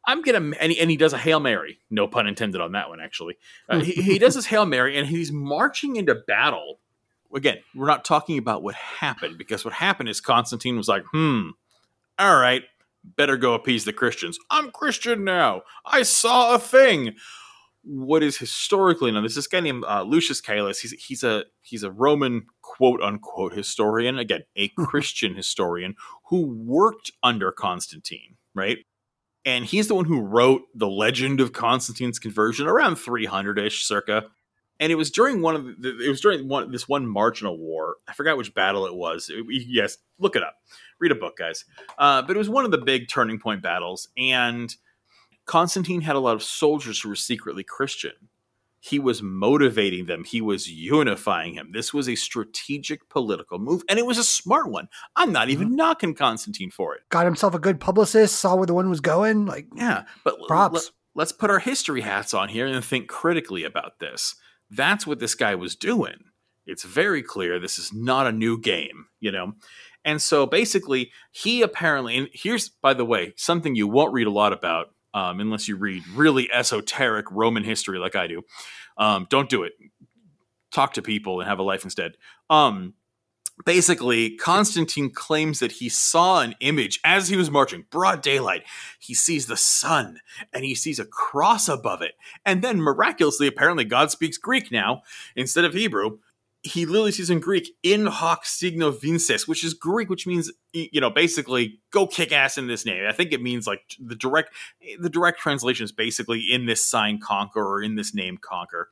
I'm 0.04 0.24
gonna 0.24 0.56
and 0.60 0.72
he, 0.72 0.80
and 0.80 0.90
he 0.90 0.98
does 0.98 1.14
a 1.14 1.18
hail 1.20 1.40
mary, 1.40 1.80
no 1.92 2.08
pun 2.08 2.26
intended 2.26 2.60
on 2.60 2.72
that 2.72 2.90
one. 2.90 3.00
Actually, 3.00 3.38
uh, 3.70 3.82
he, 3.82 3.92
he 3.92 4.18
does 4.18 4.34
his 4.34 4.48
hail 4.48 4.66
mary, 4.66 4.98
and 4.98 5.08
he's 5.08 5.32
marching 5.32 5.96
into 5.96 6.16
battle. 6.16 6.80
Again, 7.36 7.60
we're 7.76 7.86
not 7.86 8.04
talking 8.04 8.40
about 8.40 8.64
what 8.64 8.74
happened 8.74 9.38
because 9.38 9.64
what 9.64 9.76
happened 9.76 10.10
is 10.10 10.20
Constantine 10.20 10.76
was 10.76 10.88
like, 10.88 11.04
"Hmm, 11.12 11.50
all 12.18 12.36
right, 12.36 12.64
better 13.04 13.38
go 13.38 13.54
appease 13.54 13.86
the 13.86 13.94
Christians. 13.94 14.40
I'm 14.50 14.72
Christian 14.72 15.24
now. 15.24 15.62
I 15.86 16.02
saw 16.02 16.56
a 16.56 16.60
thing 16.60 17.16
what 17.84 18.24
is 18.24 18.38
historically 18.38 19.12
known. 19.12 19.24
There's 19.24 19.36
this 19.36 19.48
guy 19.48 19.60
named 19.60 19.84
uh, 19.88 20.04
Lucius 20.04 20.42
Caecilius. 20.42 20.80
He's 20.80 20.92
he's 20.92 21.24
a 21.24 21.46
he's 21.62 21.84
a 21.84 21.92
Roman 21.92 22.46
quote 22.62 23.02
unquote 23.02 23.54
historian. 23.54 24.18
Again, 24.18 24.44
a 24.56 24.70
Christian 24.70 25.36
historian 25.36 25.96
who 26.30 26.46
worked 26.46 27.12
under 27.24 27.52
Constantine, 27.52 28.38
right? 28.54 28.80
And 29.44 29.66
he's 29.66 29.88
the 29.88 29.96
one 29.96 30.06
who 30.06 30.22
wrote 30.22 30.64
the 30.76 30.88
legend 30.88 31.40
of 31.40 31.52
Constantine's 31.52 32.20
conversion 32.20 32.68
around 32.68 32.98
300 32.98 33.58
ish, 33.58 33.84
circa. 33.84 34.26
And 34.80 34.92
it 34.92 34.96
was 34.96 35.10
during 35.10 35.42
one 35.42 35.56
of 35.56 35.66
the, 35.82 36.00
it 36.06 36.10
was 36.10 36.22
during 36.22 36.48
one 36.48 36.72
this 36.72 36.88
one 36.88 37.08
marginal 37.08 37.58
war. 37.58 37.98
I 38.08 38.14
forgot 38.14 38.38
which 38.38 38.54
battle 38.54 38.86
it 38.86 38.96
was. 38.96 39.32
It, 39.34 39.46
yes, 39.50 39.98
look 40.20 40.36
it 40.36 40.44
up. 40.44 40.56
Read 41.00 41.12
a 41.12 41.16
book, 41.16 41.38
guys. 41.38 41.66
Uh, 41.98 42.22
but 42.22 42.36
it 42.36 42.40
was 42.40 42.50
one 42.50 42.66
of 42.66 42.72
the 42.72 42.78
big 42.78 43.08
turning 43.08 43.40
point 43.40 43.62
battles, 43.62 44.10
and 44.18 44.76
Constantine 45.46 46.02
had 46.02 46.16
a 46.16 46.20
lot 46.20 46.36
of 46.36 46.44
soldiers 46.44 47.02
who 47.02 47.10
were 47.10 47.16
secretly 47.16 47.64
Christian. 47.64 48.14
He 48.80 48.98
was 48.98 49.22
motivating 49.22 50.08
them, 50.08 50.24
he 50.24 50.42
was 50.42 50.68
unifying 50.68 51.54
him. 51.54 51.72
This 51.72 51.94
was 51.94 52.10
a 52.10 52.16
strategic 52.16 53.10
political 53.10 53.60
move, 53.60 53.84
and 53.88 54.00
it 54.00 54.08
was 54.08 54.18
a 54.18 54.24
smart 54.24 54.72
one. 54.72 54.88
I'm 55.16 55.32
not 55.32 55.50
even 55.50 55.68
mm-hmm. 55.68 55.76
knocking 55.76 56.16
Constantine 56.16 56.72
for 56.72 56.96
it. 56.96 57.02
Got 57.10 57.26
himself 57.26 57.54
a 57.54 57.60
good 57.60 57.80
publicist, 57.80 58.40
saw 58.40 58.56
where 58.56 58.66
the 58.66 58.74
one 58.74 58.90
was 58.90 59.00
going. 59.00 59.46
Like, 59.46 59.68
yeah, 59.76 60.06
but 60.24 60.36
props. 60.48 60.88
L- 60.88 60.94
let's 61.14 61.32
put 61.32 61.52
our 61.52 61.60
history 61.60 62.02
hats 62.02 62.34
on 62.34 62.50
here 62.50 62.66
and 62.66 62.84
think 62.84 63.08
critically 63.08 63.64
about 63.64 64.00
this. 64.00 64.36
That's 64.72 65.06
what 65.06 65.20
this 65.20 65.36
guy 65.36 65.54
was 65.54 65.76
doing. 65.76 66.24
It's 66.66 66.84
very 66.84 67.22
clear 67.22 67.60
this 67.60 67.78
is 67.78 67.92
not 67.94 68.28
a 68.28 68.32
new 68.32 68.60
game, 68.60 69.08
you 69.20 69.32
know? 69.32 69.54
And 70.04 70.22
so 70.22 70.46
basically, 70.46 71.12
he 71.32 71.62
apparently, 71.62 72.18
and 72.18 72.30
here's, 72.34 72.70
by 72.70 72.94
the 72.94 73.06
way, 73.06 73.34
something 73.36 73.76
you 73.76 73.88
won't 73.88 74.14
read 74.14 74.28
a 74.28 74.32
lot 74.32 74.54
about 74.54 74.94
um, 75.14 75.40
unless 75.40 75.68
you 75.68 75.76
read 75.76 76.08
really 76.10 76.52
esoteric 76.52 77.26
Roman 77.32 77.64
history 77.64 78.00
like 78.00 78.16
I 78.16 78.28
do. 78.28 78.44
Um, 78.98 79.28
don't 79.30 79.50
do 79.50 79.64
it. 79.64 79.74
Talk 80.72 80.94
to 80.94 81.02
people 81.02 81.40
and 81.40 81.50
have 81.50 81.60
a 81.60 81.64
life 81.64 81.84
instead. 81.84 82.14
Um, 82.50 82.94
basically, 83.66 84.36
Constantine 84.38 85.12
claims 85.12 85.60
that 85.60 85.74
he 85.74 85.90
saw 85.90 86.42
an 86.42 86.56
image 86.60 87.00
as 87.04 87.28
he 87.28 87.36
was 87.36 87.52
marching, 87.52 87.86
broad 87.90 88.22
daylight. 88.22 88.64
He 89.00 89.14
sees 89.14 89.48
the 89.48 89.58
sun 89.58 90.20
and 90.54 90.64
he 90.64 90.76
sees 90.76 91.00
a 91.00 91.06
cross 91.06 91.68
above 91.68 92.02
it. 92.02 92.14
And 92.46 92.62
then, 92.62 92.82
miraculously, 92.82 93.48
apparently, 93.48 93.86
God 93.86 94.12
speaks 94.12 94.38
Greek 94.38 94.72
now 94.72 95.04
instead 95.36 95.66
of 95.66 95.74
Hebrew. 95.74 96.20
He 96.64 96.86
literally 96.86 97.12
says 97.12 97.30
in 97.30 97.40
Greek, 97.40 97.76
"In 97.82 98.06
hoc 98.06 98.46
signo 98.46 98.92
vinces," 98.92 99.48
which 99.48 99.64
is 99.64 99.74
Greek, 99.74 100.10
which 100.10 100.28
means 100.28 100.52
you 100.74 101.02
know 101.02 101.10
basically 101.10 101.80
go 101.92 102.06
kick 102.06 102.32
ass 102.32 102.58
in 102.58 102.68
this 102.68 102.86
name. 102.86 103.06
I 103.08 103.12
think 103.12 103.34
it 103.34 103.42
means 103.42 103.66
like 103.66 103.82
the 104.00 104.16
direct 104.16 104.54
the 105.00 105.10
direct 105.10 105.40
translation 105.40 105.84
is 105.84 105.92
basically 105.92 106.46
in 106.52 106.68
this 106.68 106.86
sign 106.86 107.20
conquer 107.20 107.66
or 107.66 107.82
in 107.82 107.96
this 107.96 108.14
name 108.14 108.38
conquer, 108.38 108.90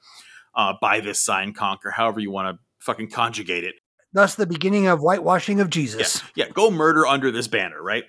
uh, 0.56 0.74
by 0.82 1.00
this 1.00 1.22
sign 1.22 1.54
conquer, 1.54 1.92
however 1.92 2.20
you 2.20 2.32
want 2.32 2.56
to 2.56 2.64
fucking 2.80 3.12
conjugate 3.12 3.64
it. 3.64 3.76
Thus, 4.14 4.34
the 4.34 4.48
beginning 4.48 4.88
of 4.88 5.00
whitewashing 5.00 5.60
of 5.60 5.70
Jesus. 5.70 6.24
Yeah, 6.36 6.46
yeah, 6.46 6.52
go 6.52 6.72
murder 6.72 7.06
under 7.06 7.30
this 7.30 7.48
banner, 7.48 7.82
right? 7.82 8.06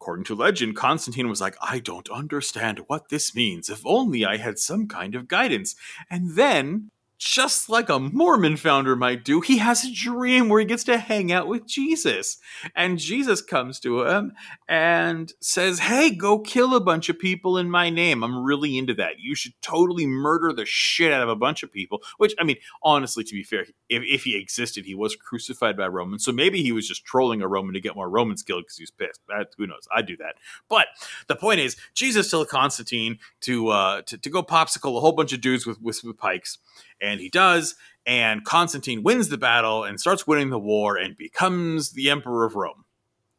According 0.00 0.24
to 0.24 0.34
legend, 0.34 0.76
Constantine 0.76 1.28
was 1.28 1.40
like, 1.40 1.56
I 1.62 1.78
don't 1.78 2.10
understand 2.10 2.80
what 2.88 3.08
this 3.08 3.34
means. 3.34 3.70
If 3.70 3.80
only 3.86 4.24
I 4.24 4.36
had 4.36 4.58
some 4.58 4.88
kind 4.88 5.14
of 5.14 5.28
guidance. 5.28 5.76
And 6.10 6.34
then 6.34 6.90
just 7.18 7.68
like 7.68 7.88
a 7.88 7.98
Mormon 7.98 8.56
founder 8.56 8.96
might 8.96 9.24
do, 9.24 9.40
he 9.40 9.58
has 9.58 9.84
a 9.84 9.92
dream 9.92 10.48
where 10.48 10.60
he 10.60 10.66
gets 10.66 10.84
to 10.84 10.98
hang 10.98 11.32
out 11.32 11.46
with 11.46 11.66
Jesus. 11.66 12.38
And 12.74 12.98
Jesus 12.98 13.40
comes 13.40 13.78
to 13.80 14.02
him 14.02 14.32
and 14.68 15.32
says, 15.40 15.78
Hey, 15.78 16.10
go 16.10 16.38
kill 16.38 16.74
a 16.74 16.80
bunch 16.80 17.08
of 17.08 17.18
people 17.18 17.56
in 17.56 17.70
my 17.70 17.90
name. 17.90 18.22
I'm 18.22 18.44
really 18.44 18.76
into 18.76 18.94
that. 18.94 19.20
You 19.20 19.34
should 19.34 19.54
totally 19.62 20.06
murder 20.06 20.52
the 20.52 20.66
shit 20.66 21.12
out 21.12 21.22
of 21.22 21.28
a 21.28 21.36
bunch 21.36 21.62
of 21.62 21.72
people. 21.72 22.02
Which, 22.18 22.34
I 22.38 22.44
mean, 22.44 22.56
honestly, 22.82 23.24
to 23.24 23.32
be 23.32 23.42
fair, 23.42 23.62
if, 23.88 24.02
if 24.04 24.24
he 24.24 24.36
existed, 24.36 24.84
he 24.84 24.94
was 24.94 25.16
crucified 25.16 25.76
by 25.76 25.86
Romans. 25.86 26.24
So 26.24 26.32
maybe 26.32 26.62
he 26.62 26.72
was 26.72 26.88
just 26.88 27.04
trolling 27.04 27.42
a 27.42 27.48
Roman 27.48 27.74
to 27.74 27.80
get 27.80 27.96
more 27.96 28.10
Romans 28.10 28.42
killed 28.42 28.64
because 28.64 28.76
he 28.76 28.82
was 28.82 28.90
pissed. 28.90 29.20
That, 29.28 29.48
who 29.56 29.66
knows? 29.66 29.86
I'd 29.94 30.06
do 30.06 30.16
that. 30.18 30.34
But 30.68 30.88
the 31.28 31.36
point 31.36 31.60
is, 31.60 31.76
Jesus 31.94 32.30
tells 32.30 32.48
Constantine 32.48 33.18
to, 33.42 33.68
uh, 33.68 34.02
to, 34.02 34.18
to 34.18 34.30
go 34.30 34.42
popsicle 34.42 34.96
a 34.96 35.00
whole 35.00 35.12
bunch 35.12 35.32
of 35.32 35.40
dudes 35.40 35.66
with, 35.66 35.80
with, 35.80 36.02
with 36.02 36.18
pikes 36.18 36.58
and 37.00 37.20
he 37.20 37.28
does. 37.28 37.74
And 38.06 38.44
Constantine 38.44 39.02
wins 39.02 39.28
the 39.28 39.38
battle 39.38 39.84
and 39.84 39.98
starts 39.98 40.26
winning 40.26 40.50
the 40.50 40.58
war 40.58 40.96
and 40.96 41.16
becomes 41.16 41.92
the 41.92 42.10
emperor 42.10 42.44
of 42.44 42.54
Rome. 42.54 42.84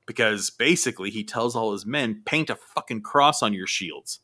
Because 0.08 0.50
basically, 0.50 1.10
he 1.10 1.24
tells 1.24 1.56
all 1.56 1.72
his 1.72 1.86
men, 1.86 2.22
paint 2.26 2.50
a 2.50 2.56
fucking 2.56 3.02
cross 3.02 3.42
on 3.42 3.54
your 3.54 3.68
shields. 3.68 4.20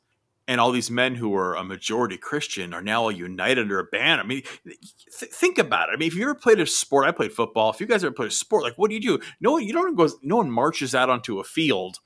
And 0.48 0.60
all 0.60 0.72
these 0.72 0.92
men 0.92 1.16
who 1.16 1.36
are 1.36 1.56
a 1.56 1.64
majority 1.64 2.18
Christian 2.18 2.74
are 2.74 2.82
now 2.82 3.04
all 3.04 3.12
united 3.12 3.62
under 3.62 3.80
a 3.80 3.86
banner. 3.86 4.22
I 4.22 4.26
mean, 4.26 4.44
th- 4.66 5.32
think 5.32 5.58
about 5.58 5.90
it. 5.90 5.94
I 5.94 5.98
mean, 5.98 6.08
if 6.08 6.16
you 6.16 6.24
ever 6.24 6.36
played 6.36 6.60
a 6.60 6.66
sport, 6.66 7.08
I 7.08 7.12
played 7.12 7.32
football. 7.32 7.72
If 7.72 7.80
you 7.80 7.86
guys 7.88 8.04
ever 8.04 8.14
played 8.14 8.30
a 8.30 8.34
sport, 8.34 8.64
like 8.64 8.78
what 8.78 8.90
do 8.90 8.96
you 8.96 9.02
do? 9.02 9.20
No, 9.40 9.58
you 9.58 9.72
don't 9.72 9.96
go. 9.96 10.10
No 10.24 10.38
one 10.38 10.52
marches 10.52 10.94
out 10.94 11.10
onto 11.10 11.40
a 11.40 11.44
field 11.44 12.00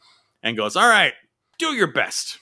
and 0.43 0.55
goes, 0.55 0.75
"All 0.75 0.87
right, 0.87 1.13
do 1.57 1.73
your 1.73 1.91
best." 1.91 2.39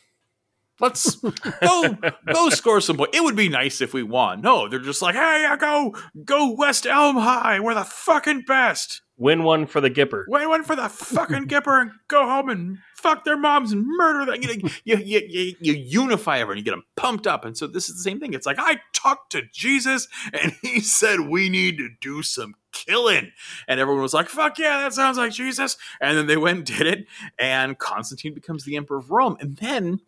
Let's 0.79 1.15
go 1.15 1.97
go 2.31 2.49
score 2.49 2.81
some 2.81 2.97
points. 2.97 3.15
It 3.15 3.23
would 3.23 3.35
be 3.35 3.49
nice 3.49 3.79
if 3.81 3.93
we 3.93 4.03
won. 4.03 4.41
No, 4.41 4.67
they're 4.67 4.79
just 4.79 5.01
like, 5.01 5.15
hey, 5.15 5.47
go 5.59 5.95
go 6.23 6.55
West 6.57 6.85
Elm 6.85 7.15
High. 7.15 7.59
We're 7.59 7.75
the 7.75 7.83
fucking 7.83 8.43
best. 8.47 9.01
Win 9.15 9.43
one 9.43 9.67
for 9.67 9.79
the 9.79 9.91
Gipper. 9.91 10.23
Win 10.27 10.49
one 10.49 10.63
for 10.63 10.75
the 10.75 10.89
fucking 10.89 11.47
Gipper 11.47 11.79
and 11.79 11.91
go 12.07 12.25
home 12.25 12.49
and 12.49 12.79
fuck 12.95 13.23
their 13.23 13.37
moms 13.37 13.71
and 13.71 13.85
murder 13.85 14.31
them. 14.31 14.41
You, 14.41 14.69
you, 14.83 14.97
you, 14.97 15.21
you, 15.27 15.55
you 15.59 15.73
unify 15.73 16.39
everyone. 16.39 16.57
You 16.57 16.63
get 16.63 16.71
them 16.71 16.83
pumped 16.95 17.27
up. 17.27 17.45
And 17.45 17.55
so 17.55 17.67
this 17.67 17.89
is 17.89 17.97
the 17.97 18.01
same 18.01 18.19
thing. 18.19 18.33
It's 18.33 18.47
like 18.47 18.57
I 18.59 18.79
talked 18.91 19.31
to 19.33 19.43
Jesus 19.53 20.07
and 20.33 20.53
he 20.63 20.79
said 20.79 21.19
we 21.19 21.47
need 21.49 21.77
to 21.77 21.89
do 22.01 22.23
some 22.23 22.55
killing. 22.71 23.31
And 23.67 23.79
everyone 23.79 24.01
was 24.01 24.15
like, 24.15 24.29
fuck 24.29 24.57
yeah, 24.57 24.81
that 24.81 24.93
sounds 24.93 25.17
like 25.17 25.31
Jesus. 25.31 25.77
And 26.01 26.17
then 26.17 26.25
they 26.25 26.37
went 26.37 26.57
and 26.57 26.65
did 26.65 26.87
it. 26.87 27.05
And 27.37 27.77
Constantine 27.77 28.33
becomes 28.33 28.65
the 28.65 28.75
emperor 28.75 28.97
of 28.97 29.11
Rome. 29.11 29.37
And 29.39 29.57
then 29.57 29.99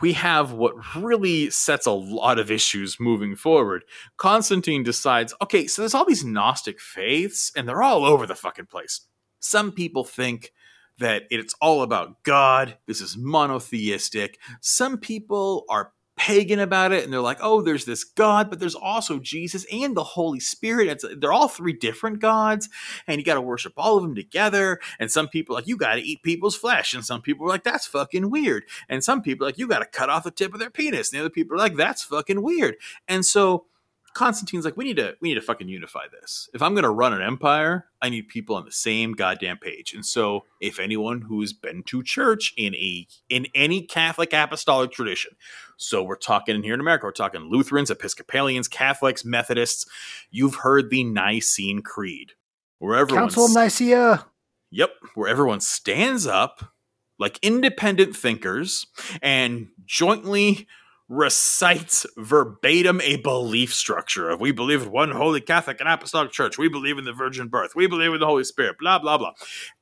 we 0.00 0.12
have 0.14 0.52
what 0.52 0.74
really 0.96 1.50
sets 1.50 1.86
a 1.86 1.92
lot 1.92 2.38
of 2.38 2.50
issues 2.50 2.98
moving 3.00 3.36
forward. 3.36 3.84
Constantine 4.16 4.82
decides, 4.82 5.34
okay, 5.42 5.66
so 5.66 5.82
there's 5.82 5.94
all 5.94 6.04
these 6.04 6.24
Gnostic 6.24 6.80
faiths, 6.80 7.52
and 7.56 7.68
they're 7.68 7.82
all 7.82 8.04
over 8.04 8.26
the 8.26 8.34
fucking 8.34 8.66
place. 8.66 9.00
Some 9.40 9.72
people 9.72 10.04
think 10.04 10.52
that 10.98 11.24
it's 11.30 11.54
all 11.60 11.82
about 11.82 12.22
God. 12.24 12.76
This 12.86 13.00
is 13.00 13.16
monotheistic. 13.16 14.38
Some 14.60 14.98
people 14.98 15.64
are 15.68 15.92
pagan 16.18 16.58
about 16.58 16.92
it 16.92 17.04
and 17.04 17.12
they're 17.12 17.20
like 17.20 17.38
oh 17.40 17.62
there's 17.62 17.84
this 17.84 18.04
god 18.04 18.50
but 18.50 18.58
there's 18.58 18.74
also 18.74 19.18
jesus 19.18 19.64
and 19.72 19.96
the 19.96 20.04
holy 20.04 20.40
spirit. 20.40 20.88
It's, 20.88 21.04
they're 21.18 21.32
all 21.32 21.48
three 21.48 21.72
different 21.72 22.20
gods 22.20 22.68
and 23.06 23.18
you 23.18 23.24
got 23.24 23.34
to 23.34 23.40
worship 23.40 23.72
all 23.76 23.96
of 23.96 24.02
them 24.02 24.14
together 24.14 24.80
and 24.98 25.10
some 25.10 25.28
people 25.28 25.54
like 25.54 25.66
you 25.66 25.76
got 25.76 25.94
to 25.94 26.02
eat 26.02 26.22
people's 26.22 26.56
flesh 26.56 26.94
and 26.94 27.04
some 27.04 27.22
people 27.22 27.46
are 27.46 27.50
like 27.50 27.64
that's 27.64 27.86
fucking 27.86 28.30
weird 28.30 28.64
and 28.88 29.04
some 29.04 29.22
people 29.22 29.46
like 29.46 29.58
you 29.58 29.68
got 29.68 29.78
to 29.78 29.86
cut 29.86 30.10
off 30.10 30.24
the 30.24 30.30
tip 30.30 30.52
of 30.52 30.60
their 30.60 30.70
penis 30.70 31.12
and 31.12 31.18
the 31.18 31.24
other 31.24 31.30
people 31.30 31.54
are 31.54 31.58
like 31.58 31.76
that's 31.76 32.02
fucking 32.02 32.42
weird 32.42 32.76
and 33.06 33.24
so 33.24 33.66
Constantine's 34.14 34.64
like, 34.64 34.76
we 34.76 34.84
need 34.84 34.96
to 34.96 35.16
we 35.20 35.28
need 35.28 35.36
to 35.36 35.40
fucking 35.40 35.68
unify 35.68 36.06
this. 36.10 36.48
If 36.54 36.62
I'm 36.62 36.74
gonna 36.74 36.90
run 36.90 37.12
an 37.12 37.22
empire, 37.22 37.86
I 38.02 38.08
need 38.08 38.28
people 38.28 38.56
on 38.56 38.64
the 38.64 38.72
same 38.72 39.12
goddamn 39.12 39.58
page. 39.58 39.94
And 39.94 40.04
so, 40.04 40.44
if 40.60 40.78
anyone 40.78 41.22
who's 41.22 41.52
been 41.52 41.82
to 41.84 42.02
church 42.02 42.52
in 42.56 42.74
a 42.74 43.06
in 43.28 43.46
any 43.54 43.82
Catholic 43.82 44.32
apostolic 44.32 44.92
tradition, 44.92 45.32
so 45.76 46.02
we're 46.02 46.16
talking 46.16 46.56
in 46.56 46.62
here 46.62 46.74
in 46.74 46.80
America, 46.80 47.06
we're 47.06 47.12
talking 47.12 47.42
Lutherans, 47.42 47.90
Episcopalians, 47.90 48.68
Catholics, 48.68 49.24
Methodists, 49.24 49.86
you've 50.30 50.56
heard 50.56 50.90
the 50.90 51.04
Nicene 51.04 51.82
Creed, 51.82 52.32
where 52.78 52.96
everyone 52.96 53.24
Council 53.24 53.46
of 53.46 53.54
Nicaea. 53.54 54.26
Yep, 54.70 54.90
where 55.14 55.28
everyone 55.28 55.60
stands 55.60 56.26
up 56.26 56.74
like 57.18 57.38
independent 57.42 58.14
thinkers 58.14 58.86
and 59.22 59.68
jointly 59.84 60.66
recites 61.08 62.06
verbatim 62.16 63.00
a 63.00 63.16
belief 63.16 63.72
structure 63.72 64.28
of 64.28 64.40
we 64.40 64.52
believe 64.52 64.82
in 64.82 64.90
one 64.90 65.10
holy 65.10 65.40
Catholic 65.40 65.80
and 65.80 65.88
Apostolic 65.88 66.32
Church, 66.32 66.58
we 66.58 66.68
believe 66.68 66.98
in 66.98 67.04
the 67.04 67.12
virgin 67.12 67.48
birth, 67.48 67.72
we 67.74 67.86
believe 67.86 68.12
in 68.12 68.20
the 68.20 68.26
Holy 68.26 68.44
Spirit, 68.44 68.76
blah, 68.78 68.98
blah, 68.98 69.16
blah. 69.16 69.32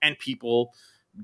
And 0.00 0.18
people 0.18 0.72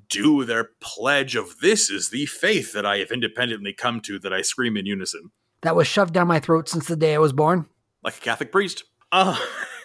do 0.09 0.45
their 0.45 0.71
pledge 0.81 1.37
of 1.37 1.59
this 1.59 1.91
is 1.91 2.11
the 2.11 2.27
faith 2.27 2.73
that 2.73 2.87
I 2.87 2.99
have 2.99 3.11
independently 3.11 3.73
come 3.73 4.01
to 4.03 4.19
that 4.21 4.33
I 4.33 4.43
scream 4.43 4.77
in 4.77 4.87
unison. 4.87 5.31
That 5.61 5.77
was 5.77 5.87
shoved 5.87 6.15
down 6.15 6.27
my 6.27 6.41
throat 6.41 6.69
since 6.69 6.89
the 6.89 6.97
day 6.97 7.15
I 7.15 7.19
was 7.19 7.33
born. 7.33 7.67
Like 8.03 8.17
a 8.17 8.21
Catholic 8.21 8.51
priest. 8.51 8.85
Uh, 9.13 9.39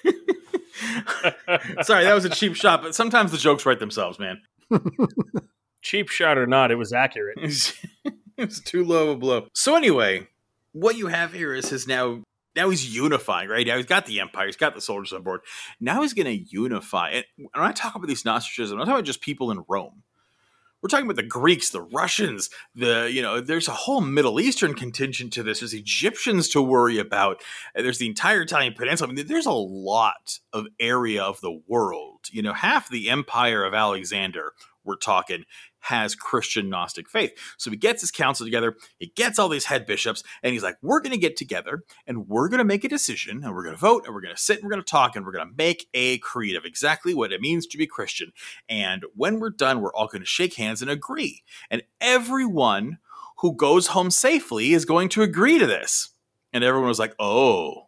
sorry, 1.82 2.04
that 2.06 2.14
was 2.16 2.26
a 2.26 2.30
cheap 2.30 2.56
shot, 2.56 2.82
but 2.82 2.96
sometimes 2.96 3.32
the 3.32 3.38
jokes 3.38 3.66
write 3.66 3.80
themselves, 3.80 4.18
man. 4.18 4.42
cheap 5.82 6.10
shot 6.10 6.38
or 6.38 6.48
not, 6.48 6.72
it 6.72 6.76
was 6.76 6.94
accurate. 6.94 7.38
it's 8.44 8.60
too 8.60 8.84
low 8.84 9.12
a 9.12 9.16
blow. 9.16 9.48
So 9.54 9.76
anyway, 9.76 10.28
what 10.72 10.96
you 10.98 11.08
have 11.08 11.34
here 11.34 11.54
is 11.54 11.70
his 11.70 11.88
now 11.88 12.22
now 12.56 12.70
he's 12.70 12.94
unifying, 12.94 13.50
right? 13.50 13.66
Now 13.66 13.78
he's 13.78 13.86
got 13.86 14.06
the 14.06 14.20
empire, 14.20 14.48
he's 14.48 14.56
got 14.56 14.76
the 14.76 14.82
soldiers 14.82 15.14
on 15.14 15.24
board. 15.24 15.42
Now 15.80 16.02
he's 16.02 16.14
to 16.14 16.32
unify. 16.32 17.12
And 17.12 17.26
when 17.38 17.50
I 17.56 17.72
talk 17.72 17.96
about 17.96 18.08
these 18.08 18.26
Gnosticism, 18.26 18.76
I'm 18.76 18.80
not 18.80 18.86
talking 18.86 19.00
about 19.00 19.06
just 19.06 19.22
people 19.22 19.52
in 19.52 19.64
Rome. 19.68 20.04
We're 20.82 20.90
talking 20.90 21.08
about 21.08 21.16
the 21.16 21.24
Greeks, 21.24 21.72
the 21.72 21.82
Russians, 21.82 22.52
the 22.76 23.10
you 23.12 23.24
know, 23.24 23.42
there's 23.42 23.68
a 23.68 23.74
whole 23.74 24.02
Middle 24.02 24.40
Eastern 24.40 24.76
contingent 24.76 25.34
to 25.34 25.44
this. 25.44 25.60
There's 25.60 25.74
Egyptians 25.74 26.50
to 26.50 26.62
worry 26.62 27.00
about. 27.00 27.42
There's 27.76 27.98
the 27.98 28.08
entire 28.08 28.42
Italian 28.42 28.74
peninsula. 28.74 29.10
I 29.10 29.14
mean, 29.14 29.26
there's 29.26 29.48
a 29.48 29.52
lot 29.52 30.40
of 30.54 30.68
area 30.80 31.24
of 31.24 31.42
the 31.42 31.62
world. 31.68 32.28
You 32.32 32.44
know, 32.44 32.54
half 32.54 32.90
the 32.90 33.10
empire 33.10 33.64
of 33.64 33.74
Alexander, 33.74 34.54
we're 34.84 34.98
talking, 34.98 35.46
has 35.80 36.16
Christian 36.16 36.70
Gnostic 36.70 37.10
faith. 37.10 37.32
So 37.58 37.72
he 37.72 37.78
gets 37.78 38.02
his 38.02 38.12
council 38.12 38.46
together, 38.46 38.76
he 39.00 39.12
gets 39.16 39.40
all 39.40 39.50
these 39.50 39.66
head 39.66 39.86
bishops, 39.86 40.24
and 40.44 40.54
he's 40.54 40.64
like, 40.64 40.78
We're 40.82 41.02
going 41.02 41.12
to 41.12 41.18
get 41.18 41.38
together 41.38 41.84
and 42.06 42.28
we're 42.28 42.50
going 42.50 42.60
to 42.60 42.66
make 42.66 42.84
a 42.84 42.90
decision 42.90 43.44
and 43.44 43.54
we're 43.54 43.64
going 43.64 43.76
to 43.76 43.82
vote 43.82 44.04
and 44.06 44.14
we're 44.14 44.22
going 44.22 44.36
to 44.36 44.42
sit 44.42 44.58
and 44.58 44.66
we're 44.66 44.72
going 44.72 44.84
to 44.84 44.90
talk 44.90 45.16
and 45.16 45.26
we're 45.26 45.32
going 45.32 45.48
to 45.48 45.56
make 45.58 45.88
a 45.94 46.18
creed 46.20 46.56
of 46.56 46.66
exactly 46.66 47.14
what 47.14 47.32
it 47.32 47.42
means 47.42 47.68
to 47.68 47.78
be 47.78 47.88
Christian. 47.88 48.32
And 48.68 49.06
when 49.16 49.40
we're 49.40 49.50
done, 49.50 49.82
we're 49.82 49.94
all 49.94 50.08
going 50.08 50.22
to 50.22 50.28
shake 50.28 50.56
hands 50.56 50.82
and 50.82 50.92
agree. 50.92 51.44
And 51.70 51.84
everyone 52.02 53.00
who 53.40 53.56
goes 53.56 53.88
home 53.88 54.12
safely 54.12 54.74
is 54.74 54.86
going 54.86 55.10
to 55.10 55.22
agree 55.22 55.60
to 55.60 55.68
this. 55.68 56.10
And 56.54 56.64
everyone 56.64 56.90
was 56.90 57.00
like, 57.00 57.16
Oh, 57.20 57.87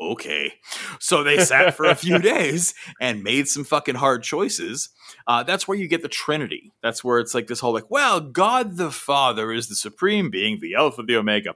okay. 0.00 0.54
So 0.98 1.22
they 1.22 1.38
sat 1.38 1.74
for 1.76 1.84
a 1.84 1.94
few 1.94 2.18
days 2.20 2.74
and 3.00 3.22
made 3.22 3.48
some 3.48 3.64
fucking 3.64 3.96
hard 3.96 4.22
choices. 4.22 4.88
Uh, 5.26 5.42
that's 5.42 5.68
where 5.68 5.76
you 5.76 5.88
get 5.88 6.02
the 6.02 6.08
Trinity. 6.08 6.72
That's 6.82 7.04
where 7.04 7.18
it's 7.18 7.34
like 7.34 7.46
this 7.46 7.60
whole 7.60 7.74
like, 7.74 7.90
well, 7.90 8.20
God 8.20 8.76
the 8.76 8.90
Father 8.90 9.52
is 9.52 9.68
the 9.68 9.74
supreme 9.74 10.30
being, 10.30 10.60
the 10.60 10.74
Alpha, 10.74 11.02
the 11.02 11.16
Omega. 11.16 11.54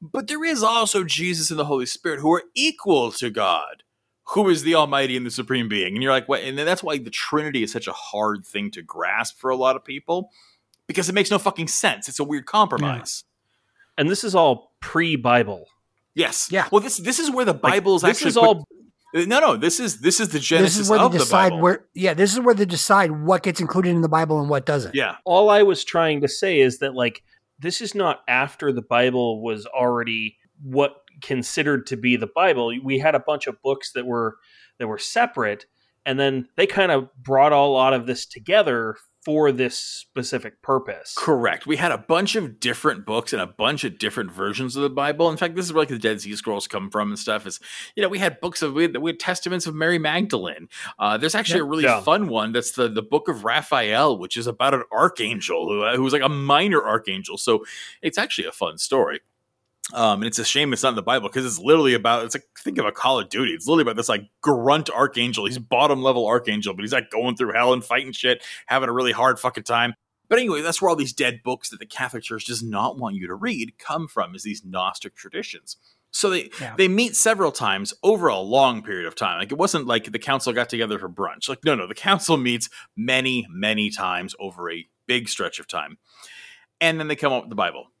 But 0.00 0.28
there 0.28 0.44
is 0.44 0.62
also 0.62 1.04
Jesus 1.04 1.50
and 1.50 1.58
the 1.58 1.64
Holy 1.64 1.86
Spirit 1.86 2.20
who 2.20 2.32
are 2.32 2.44
equal 2.54 3.12
to 3.12 3.30
God, 3.30 3.82
who 4.28 4.48
is 4.48 4.62
the 4.62 4.74
Almighty 4.74 5.16
and 5.16 5.24
the 5.24 5.30
Supreme 5.30 5.68
Being. 5.68 5.94
And 5.94 6.02
you're 6.02 6.12
like, 6.12 6.28
what? 6.28 6.42
And 6.42 6.58
that's 6.58 6.82
why 6.82 6.98
the 6.98 7.10
Trinity 7.10 7.62
is 7.62 7.72
such 7.72 7.86
a 7.86 7.92
hard 7.92 8.44
thing 8.44 8.70
to 8.72 8.82
grasp 8.82 9.38
for 9.38 9.50
a 9.50 9.56
lot 9.56 9.76
of 9.76 9.84
people 9.84 10.30
because 10.86 11.08
it 11.08 11.14
makes 11.14 11.30
no 11.30 11.38
fucking 11.38 11.68
sense. 11.68 12.08
It's 12.08 12.20
a 12.20 12.24
weird 12.24 12.46
compromise. 12.46 13.24
Yeah. 13.24 14.02
And 14.02 14.10
this 14.10 14.24
is 14.24 14.34
all 14.34 14.72
pre-Bible. 14.80 15.66
Yes. 16.16 16.48
Yeah. 16.50 16.68
Well, 16.72 16.80
this 16.80 16.96
this 16.96 17.20
is 17.20 17.30
where 17.30 17.44
the 17.44 17.54
Bible 17.54 17.94
is 17.94 18.02
like, 18.02 18.10
actually 18.10 18.24
this 18.24 18.32
is 18.32 18.36
all. 18.38 18.66
No, 19.14 19.38
no. 19.38 19.56
This 19.56 19.78
is 19.78 20.00
this 20.00 20.18
is 20.18 20.30
the 20.30 20.40
genesis 20.40 20.76
this 20.76 20.84
is 20.84 20.90
where 20.90 20.98
of 20.98 21.12
they 21.12 21.18
decide 21.18 21.46
the 21.46 21.50
Bible. 21.50 21.62
where. 21.62 21.86
Yeah, 21.94 22.14
this 22.14 22.32
is 22.32 22.40
where 22.40 22.54
they 22.54 22.64
decide 22.64 23.10
what 23.10 23.42
gets 23.42 23.60
included 23.60 23.90
in 23.90 24.00
the 24.00 24.08
Bible 24.08 24.40
and 24.40 24.48
what 24.48 24.66
doesn't. 24.66 24.94
Yeah. 24.94 25.16
All 25.24 25.50
I 25.50 25.62
was 25.62 25.84
trying 25.84 26.22
to 26.22 26.28
say 26.28 26.58
is 26.58 26.78
that 26.78 26.94
like 26.94 27.22
this 27.58 27.80
is 27.80 27.94
not 27.94 28.22
after 28.26 28.72
the 28.72 28.82
Bible 28.82 29.42
was 29.42 29.66
already 29.66 30.38
what 30.62 30.96
considered 31.20 31.86
to 31.88 31.96
be 31.96 32.16
the 32.16 32.28
Bible. 32.34 32.72
We 32.82 32.98
had 32.98 33.14
a 33.14 33.20
bunch 33.20 33.46
of 33.46 33.60
books 33.62 33.92
that 33.92 34.06
were 34.06 34.36
that 34.78 34.86
were 34.86 34.98
separate, 34.98 35.66
and 36.06 36.18
then 36.18 36.48
they 36.56 36.66
kind 36.66 36.92
of 36.92 37.08
brought 37.22 37.52
all 37.52 37.72
a 37.72 37.74
lot 37.74 37.92
of 37.92 38.06
this 38.06 38.24
together 38.26 38.96
for 39.26 39.50
this 39.50 39.76
specific 39.76 40.62
purpose. 40.62 41.12
Correct. 41.18 41.66
We 41.66 41.76
had 41.78 41.90
a 41.90 41.98
bunch 41.98 42.36
of 42.36 42.60
different 42.60 43.04
books 43.04 43.32
and 43.32 43.42
a 43.42 43.46
bunch 43.48 43.82
of 43.82 43.98
different 43.98 44.30
versions 44.30 44.76
of 44.76 44.84
the 44.84 44.88
Bible. 44.88 45.28
In 45.28 45.36
fact, 45.36 45.56
this 45.56 45.64
is 45.64 45.72
where 45.72 45.82
like 45.82 45.88
the 45.88 45.98
Dead 45.98 46.20
Sea 46.20 46.36
Scrolls 46.36 46.68
come 46.68 46.90
from 46.92 47.08
and 47.10 47.18
stuff. 47.18 47.44
Is 47.44 47.58
you 47.96 48.04
know 48.04 48.08
we 48.08 48.20
had 48.20 48.38
books 48.38 48.62
of 48.62 48.72
we 48.72 48.82
had, 48.82 48.96
we 48.98 49.10
had 49.10 49.18
testaments 49.18 49.66
of 49.66 49.74
Mary 49.74 49.98
Magdalene. 49.98 50.68
Uh, 51.00 51.18
there's 51.18 51.34
actually 51.34 51.58
a 51.58 51.64
really 51.64 51.82
Yeah. 51.82 52.02
fun 52.02 52.28
one 52.28 52.52
that's 52.52 52.70
the 52.70 52.86
the 52.88 53.02
Book 53.02 53.26
of 53.26 53.44
Raphael, 53.44 54.16
which 54.16 54.36
is 54.36 54.46
about 54.46 54.74
an 54.74 54.84
archangel 54.92 55.68
who 55.68 55.82
uh, 55.82 55.96
who 55.96 56.04
was 56.04 56.12
like 56.12 56.22
a 56.22 56.28
minor 56.28 56.80
archangel. 56.86 57.36
So 57.36 57.64
it's 58.02 58.18
actually 58.18 58.46
a 58.46 58.52
fun 58.52 58.78
story. 58.78 59.22
Um, 59.94 60.20
and 60.20 60.26
it's 60.26 60.40
a 60.40 60.44
shame 60.44 60.72
it's 60.72 60.82
not 60.82 60.90
in 60.90 60.94
the 60.96 61.02
Bible 61.02 61.28
because 61.28 61.46
it's 61.46 61.60
literally 61.60 61.94
about 61.94 62.24
it's 62.24 62.34
like 62.34 62.44
think 62.58 62.78
of 62.78 62.86
a 62.86 62.92
Call 62.92 63.20
of 63.20 63.28
Duty. 63.28 63.52
It's 63.52 63.66
literally 63.66 63.82
about 63.82 63.96
this 63.96 64.08
like 64.08 64.22
grunt 64.42 64.90
archangel. 64.90 65.46
He's 65.46 65.58
bottom 65.58 66.02
level 66.02 66.26
archangel, 66.26 66.74
but 66.74 66.82
he's 66.82 66.92
like 66.92 67.10
going 67.10 67.36
through 67.36 67.52
hell 67.52 67.72
and 67.72 67.84
fighting 67.84 68.12
shit, 68.12 68.44
having 68.66 68.88
a 68.88 68.92
really 68.92 69.12
hard 69.12 69.38
fucking 69.38 69.62
time. 69.62 69.94
But 70.28 70.40
anyway, 70.40 70.60
that's 70.60 70.82
where 70.82 70.88
all 70.88 70.96
these 70.96 71.12
dead 71.12 71.40
books 71.44 71.68
that 71.70 71.78
the 71.78 71.86
Catholic 71.86 72.24
Church 72.24 72.46
does 72.46 72.64
not 72.64 72.98
want 72.98 73.14
you 73.14 73.28
to 73.28 73.34
read 73.36 73.78
come 73.78 74.08
from, 74.08 74.34
is 74.34 74.42
these 74.42 74.64
Gnostic 74.64 75.14
traditions. 75.14 75.76
So 76.10 76.30
they 76.30 76.50
Yeah. 76.60 76.74
they 76.76 76.88
meet 76.88 77.14
several 77.14 77.52
times 77.52 77.94
over 78.02 78.26
a 78.26 78.38
long 78.38 78.82
period 78.82 79.06
of 79.06 79.14
time. 79.14 79.38
Like 79.38 79.52
it 79.52 79.58
wasn't 79.58 79.86
like 79.86 80.10
the 80.10 80.18
council 80.18 80.52
got 80.52 80.68
together 80.68 80.98
for 80.98 81.08
brunch. 81.08 81.48
Like 81.48 81.64
no, 81.64 81.76
no, 81.76 81.86
the 81.86 81.94
council 81.94 82.36
meets 82.36 82.68
many, 82.96 83.46
many 83.48 83.90
times 83.90 84.34
over 84.40 84.68
a 84.68 84.84
big 85.06 85.28
stretch 85.28 85.60
of 85.60 85.68
time, 85.68 85.98
and 86.80 86.98
then 86.98 87.06
they 87.06 87.14
come 87.14 87.32
up 87.32 87.44
with 87.44 87.50
the 87.50 87.54
Bible, 87.56 87.92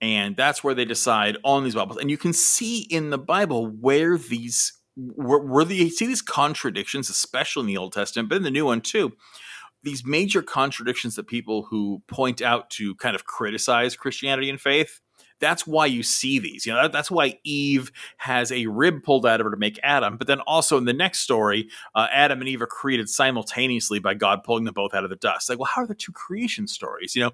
and 0.00 0.36
that's 0.36 0.62
where 0.62 0.74
they 0.74 0.84
decide 0.84 1.36
on 1.44 1.64
these 1.64 1.74
Bibles. 1.74 1.98
And 1.98 2.10
you 2.10 2.18
can 2.18 2.32
see 2.32 2.80
in 2.90 3.10
the 3.10 3.18
Bible 3.18 3.66
where 3.66 4.18
these 4.18 4.72
where, 4.96 5.40
where 5.40 5.64
the 5.64 5.90
see 5.90 6.06
these 6.06 6.22
contradictions, 6.22 7.10
especially 7.10 7.62
in 7.62 7.66
the 7.66 7.76
Old 7.76 7.92
Testament, 7.92 8.28
but 8.28 8.36
in 8.36 8.42
the 8.42 8.50
New 8.50 8.66
one 8.66 8.80
too 8.80 9.12
these 9.84 10.04
major 10.04 10.42
contradictions 10.42 11.14
that 11.14 11.26
people 11.26 11.66
who 11.70 12.02
point 12.08 12.42
out 12.42 12.70
to 12.70 12.94
kind 12.96 13.14
of 13.14 13.26
criticize 13.26 13.94
Christianity 13.94 14.50
and 14.50 14.60
faith. 14.60 15.00
That's 15.40 15.66
why 15.66 15.86
you 15.86 16.02
see 16.02 16.38
these. 16.38 16.64
You 16.64 16.72
know, 16.72 16.82
that, 16.82 16.92
that's 16.92 17.10
why 17.10 17.38
Eve 17.44 17.90
has 18.18 18.52
a 18.52 18.66
rib 18.66 19.02
pulled 19.02 19.26
out 19.26 19.40
of 19.40 19.44
her 19.44 19.50
to 19.50 19.56
make 19.56 19.78
Adam. 19.82 20.16
But 20.16 20.26
then 20.26 20.40
also 20.40 20.78
in 20.78 20.84
the 20.84 20.92
next 20.92 21.20
story, 21.20 21.68
uh, 21.94 22.06
Adam 22.12 22.40
and 22.40 22.48
Eve 22.48 22.62
are 22.62 22.66
created 22.66 23.08
simultaneously 23.08 23.98
by 23.98 24.14
God 24.14 24.44
pulling 24.44 24.64
them 24.64 24.74
both 24.74 24.94
out 24.94 25.04
of 25.04 25.10
the 25.10 25.16
dust. 25.16 25.48
Like, 25.48 25.58
well, 25.58 25.70
how 25.72 25.82
are 25.82 25.86
the 25.86 25.94
two 25.94 26.12
creation 26.12 26.66
stories? 26.66 27.14
You 27.14 27.24
know, 27.24 27.30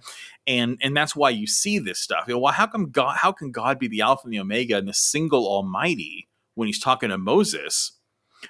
and 0.47 0.79
and 0.83 0.97
that's 0.97 1.15
why 1.15 1.31
you 1.31 1.47
see 1.47 1.79
this 1.79 2.01
stuff. 2.01 2.25
You 2.27 2.35
know, 2.35 2.41
well, 2.41 2.53
how 2.53 2.67
come 2.67 2.91
God? 2.91 3.17
How 3.17 3.33
can 3.33 3.53
God 3.53 3.79
be 3.79 3.89
the 3.89 4.01
Alpha 4.01 4.23
and 4.25 4.33
the 4.33 4.41
Omega 4.41 4.77
and 4.77 4.89
the 4.89 4.95
single 4.95 5.47
Almighty 5.47 6.29
when 6.55 6.67
He's 6.67 6.81
talking 6.81 7.11
to 7.11 7.19
Moses? 7.19 7.93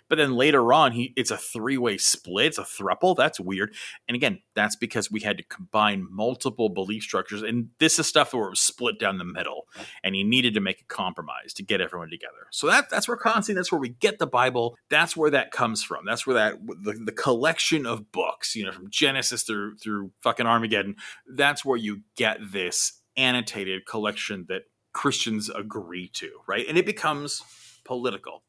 But 0.09 0.16
then 0.16 0.35
later 0.35 0.72
on, 0.72 0.92
he 0.92 1.12
it's 1.16 1.31
a 1.31 1.37
three 1.37 1.79
way 1.79 1.96
split, 1.96 2.46
it's 2.46 2.59
a 2.59 2.62
thruple. 2.62 3.16
That's 3.16 3.40
weird. 3.40 3.74
And 4.09 4.14
again, 4.14 4.40
that's 4.55 4.76
because 4.76 5.11
we 5.11 5.20
had 5.20 5.38
to 5.38 5.44
combine 5.44 6.07
multiple 6.11 6.68
belief 6.68 7.03
structures, 7.03 7.42
and 7.42 7.68
this 7.79 7.98
is 7.98 8.07
stuff 8.07 8.35
where 8.35 8.46
it 8.46 8.50
was 8.50 8.61
split 8.61 8.98
down 8.98 9.18
the 9.18 9.24
middle, 9.24 9.66
and 10.03 10.14
he 10.14 10.24
needed 10.24 10.55
to 10.55 10.61
make 10.61 10.81
a 10.81 10.85
compromise 10.85 11.53
to 11.55 11.62
get 11.62 11.81
everyone 11.81 12.11
together. 12.11 12.46
So 12.50 12.66
that 12.66 12.90
that's 12.90 13.09
where 13.09 13.16
Constantine, 13.16 13.57
that's 13.57 13.72
where 13.72 13.81
we 13.81 13.90
get 13.90 14.18
the 14.18 14.26
Bible. 14.26 14.76
That's 14.88 15.16
where 15.16 15.31
that 15.31 15.50
comes 15.50 15.83
from. 15.83 16.05
That's 16.05 16.26
where 16.26 16.35
that 16.35 16.55
the, 16.83 16.92
the 16.92 17.12
collection 17.12 17.87
of 17.87 18.12
books, 18.12 18.55
you 18.55 18.64
know, 18.64 18.72
from 18.72 18.90
Genesis 18.90 19.42
through 19.42 19.76
through 19.76 20.12
fucking 20.22 20.46
Armageddon. 20.46 20.96
That's 21.26 21.64
where 21.64 21.79
you 21.79 22.03
get 22.16 22.38
this 22.53 23.00
annotated 23.16 23.87
collection 23.87 24.46
that 24.48 24.62
Christians 24.92 25.50
agree 25.50 26.09
to, 26.14 26.31
right? 26.48 26.66
And 26.68 26.76
it 26.79 26.87
becomes 26.87 27.42
political 27.85 28.42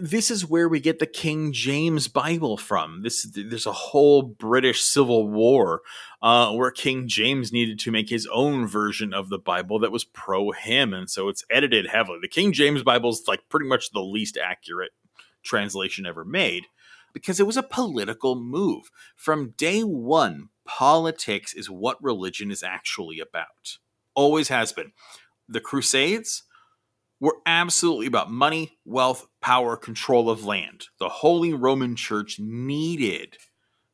this 0.00 0.30
is 0.30 0.48
where 0.48 0.68
we 0.68 0.80
get 0.80 0.98
the 0.98 1.06
King 1.06 1.52
James 1.52 2.08
Bible 2.08 2.56
from. 2.56 3.02
This 3.02 3.24
there's 3.34 3.66
a 3.66 3.72
whole 3.72 4.22
British 4.22 4.82
Civil 4.82 5.28
War 5.28 5.82
uh, 6.22 6.52
where 6.52 6.70
King 6.70 7.08
James 7.08 7.52
needed 7.52 7.78
to 7.80 7.90
make 7.90 8.08
his 8.08 8.28
own 8.32 8.66
version 8.66 9.12
of 9.12 9.28
the 9.28 9.38
Bible 9.38 9.78
that 9.80 9.92
was 9.92 10.04
pro 10.04 10.52
him, 10.52 10.92
and 10.92 11.10
so 11.10 11.28
it's 11.28 11.44
edited 11.50 11.86
heavily. 11.88 12.18
The 12.20 12.28
King 12.28 12.52
James 12.52 12.82
Bible 12.82 13.10
is 13.10 13.24
like 13.26 13.48
pretty 13.48 13.66
much 13.66 13.90
the 13.90 14.00
least 14.00 14.36
accurate 14.36 14.92
translation 15.42 16.06
ever 16.06 16.24
made 16.24 16.66
because 17.12 17.40
it 17.40 17.46
was 17.46 17.56
a 17.56 17.62
political 17.62 18.34
move 18.34 18.90
from 19.16 19.54
day 19.56 19.82
one. 19.82 20.48
Politics 20.64 21.52
is 21.54 21.68
what 21.68 22.02
religion 22.02 22.50
is 22.50 22.62
actually 22.62 23.18
about. 23.18 23.78
Always 24.14 24.48
has 24.48 24.72
been. 24.72 24.92
The 25.48 25.60
Crusades 25.60 26.44
were 27.22 27.36
absolutely 27.46 28.06
about 28.06 28.32
money, 28.32 28.76
wealth, 28.84 29.28
power, 29.40 29.76
control 29.76 30.28
of 30.28 30.44
land. 30.44 30.88
The 30.98 31.08
Holy 31.08 31.52
Roman 31.52 31.94
Church 31.94 32.40
needed 32.40 33.36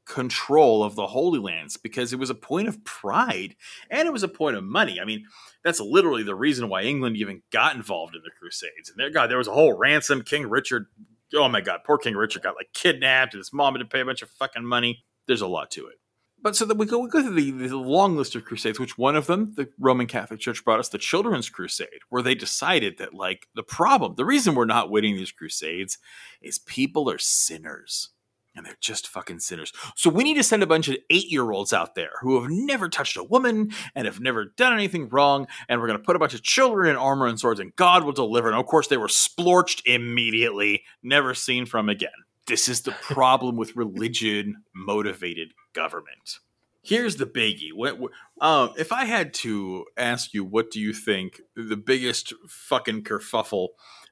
control 0.06 0.82
of 0.82 0.94
the 0.94 1.06
Holy 1.06 1.38
Lands 1.38 1.76
because 1.76 2.14
it 2.14 2.18
was 2.18 2.30
a 2.30 2.34
point 2.34 2.68
of 2.68 2.82
pride 2.84 3.54
and 3.90 4.08
it 4.08 4.12
was 4.14 4.22
a 4.22 4.28
point 4.28 4.56
of 4.56 4.64
money. 4.64 4.98
I 4.98 5.04
mean, 5.04 5.26
that's 5.62 5.78
literally 5.78 6.22
the 6.22 6.34
reason 6.34 6.70
why 6.70 6.84
England 6.84 7.18
even 7.18 7.42
got 7.52 7.76
involved 7.76 8.16
in 8.16 8.22
the 8.22 8.30
Crusades. 8.40 8.88
And 8.88 8.98
there, 8.98 9.10
God, 9.10 9.30
there 9.30 9.36
was 9.36 9.46
a 9.46 9.52
whole 9.52 9.76
ransom. 9.76 10.22
King 10.22 10.48
Richard, 10.48 10.86
oh 11.34 11.50
my 11.50 11.60
God, 11.60 11.80
poor 11.84 11.98
King 11.98 12.14
Richard 12.14 12.42
got 12.42 12.56
like 12.56 12.72
kidnapped 12.72 13.34
and 13.34 13.40
his 13.40 13.52
mom 13.52 13.74
had 13.74 13.80
to 13.80 13.84
pay 13.84 14.00
a 14.00 14.06
bunch 14.06 14.22
of 14.22 14.30
fucking 14.30 14.64
money. 14.64 15.04
There's 15.26 15.42
a 15.42 15.46
lot 15.46 15.70
to 15.72 15.86
it. 15.88 15.96
But 16.40 16.54
so 16.54 16.64
that 16.66 16.76
we 16.76 16.86
go, 16.86 16.98
we 17.00 17.08
go 17.08 17.20
through 17.20 17.34
the, 17.34 17.50
the 17.50 17.76
long 17.76 18.16
list 18.16 18.36
of 18.36 18.44
crusades, 18.44 18.78
which 18.78 18.96
one 18.96 19.16
of 19.16 19.26
them, 19.26 19.54
the 19.56 19.68
Roman 19.78 20.06
Catholic 20.06 20.38
Church 20.38 20.64
brought 20.64 20.78
us 20.78 20.88
the 20.88 20.98
Children's 20.98 21.48
Crusade, 21.48 22.00
where 22.10 22.22
they 22.22 22.34
decided 22.36 22.98
that, 22.98 23.12
like, 23.12 23.48
the 23.54 23.64
problem, 23.64 24.14
the 24.14 24.24
reason 24.24 24.54
we're 24.54 24.64
not 24.64 24.90
winning 24.90 25.16
these 25.16 25.32
crusades 25.32 25.98
is 26.40 26.58
people 26.60 27.10
are 27.10 27.18
sinners. 27.18 28.10
And 28.54 28.66
they're 28.66 28.76
just 28.80 29.06
fucking 29.06 29.38
sinners. 29.38 29.72
So 29.94 30.10
we 30.10 30.24
need 30.24 30.34
to 30.34 30.42
send 30.42 30.64
a 30.64 30.66
bunch 30.66 30.88
of 30.88 30.96
eight 31.10 31.30
year 31.30 31.52
olds 31.52 31.72
out 31.72 31.94
there 31.94 32.10
who 32.22 32.40
have 32.40 32.50
never 32.50 32.88
touched 32.88 33.16
a 33.16 33.22
woman 33.22 33.70
and 33.94 34.04
have 34.04 34.20
never 34.20 34.46
done 34.56 34.72
anything 34.72 35.08
wrong. 35.10 35.46
And 35.68 35.80
we're 35.80 35.86
going 35.86 35.98
to 35.98 36.04
put 36.04 36.16
a 36.16 36.18
bunch 36.18 36.34
of 36.34 36.42
children 36.42 36.90
in 36.90 36.96
armor 36.96 37.26
and 37.26 37.38
swords, 37.38 37.60
and 37.60 37.76
God 37.76 38.02
will 38.02 38.12
deliver. 38.12 38.48
And 38.48 38.58
of 38.58 38.66
course, 38.66 38.88
they 38.88 38.96
were 38.96 39.06
splorched 39.06 39.82
immediately, 39.86 40.82
never 41.04 41.34
seen 41.34 41.66
from 41.66 41.88
again. 41.88 42.10
This 42.48 42.68
is 42.68 42.80
the 42.80 42.92
problem 42.92 43.56
with 43.56 43.76
religion 43.76 44.62
motivated 44.74 45.52
government. 45.74 46.38
Here's 46.82 47.16
the 47.16 47.26
biggie. 47.26 47.72
What, 47.74 47.98
what- 47.98 48.12
um, 48.40 48.70
if 48.78 48.90
I 48.92 49.04
had 49.04 49.34
to 49.34 49.84
ask 49.96 50.32
you, 50.32 50.44
what 50.44 50.70
do 50.70 50.80
you 50.80 50.92
think 50.94 51.40
the 51.54 51.76
biggest 51.76 52.32
fucking 52.48 53.02
kerfuffle 53.04 53.68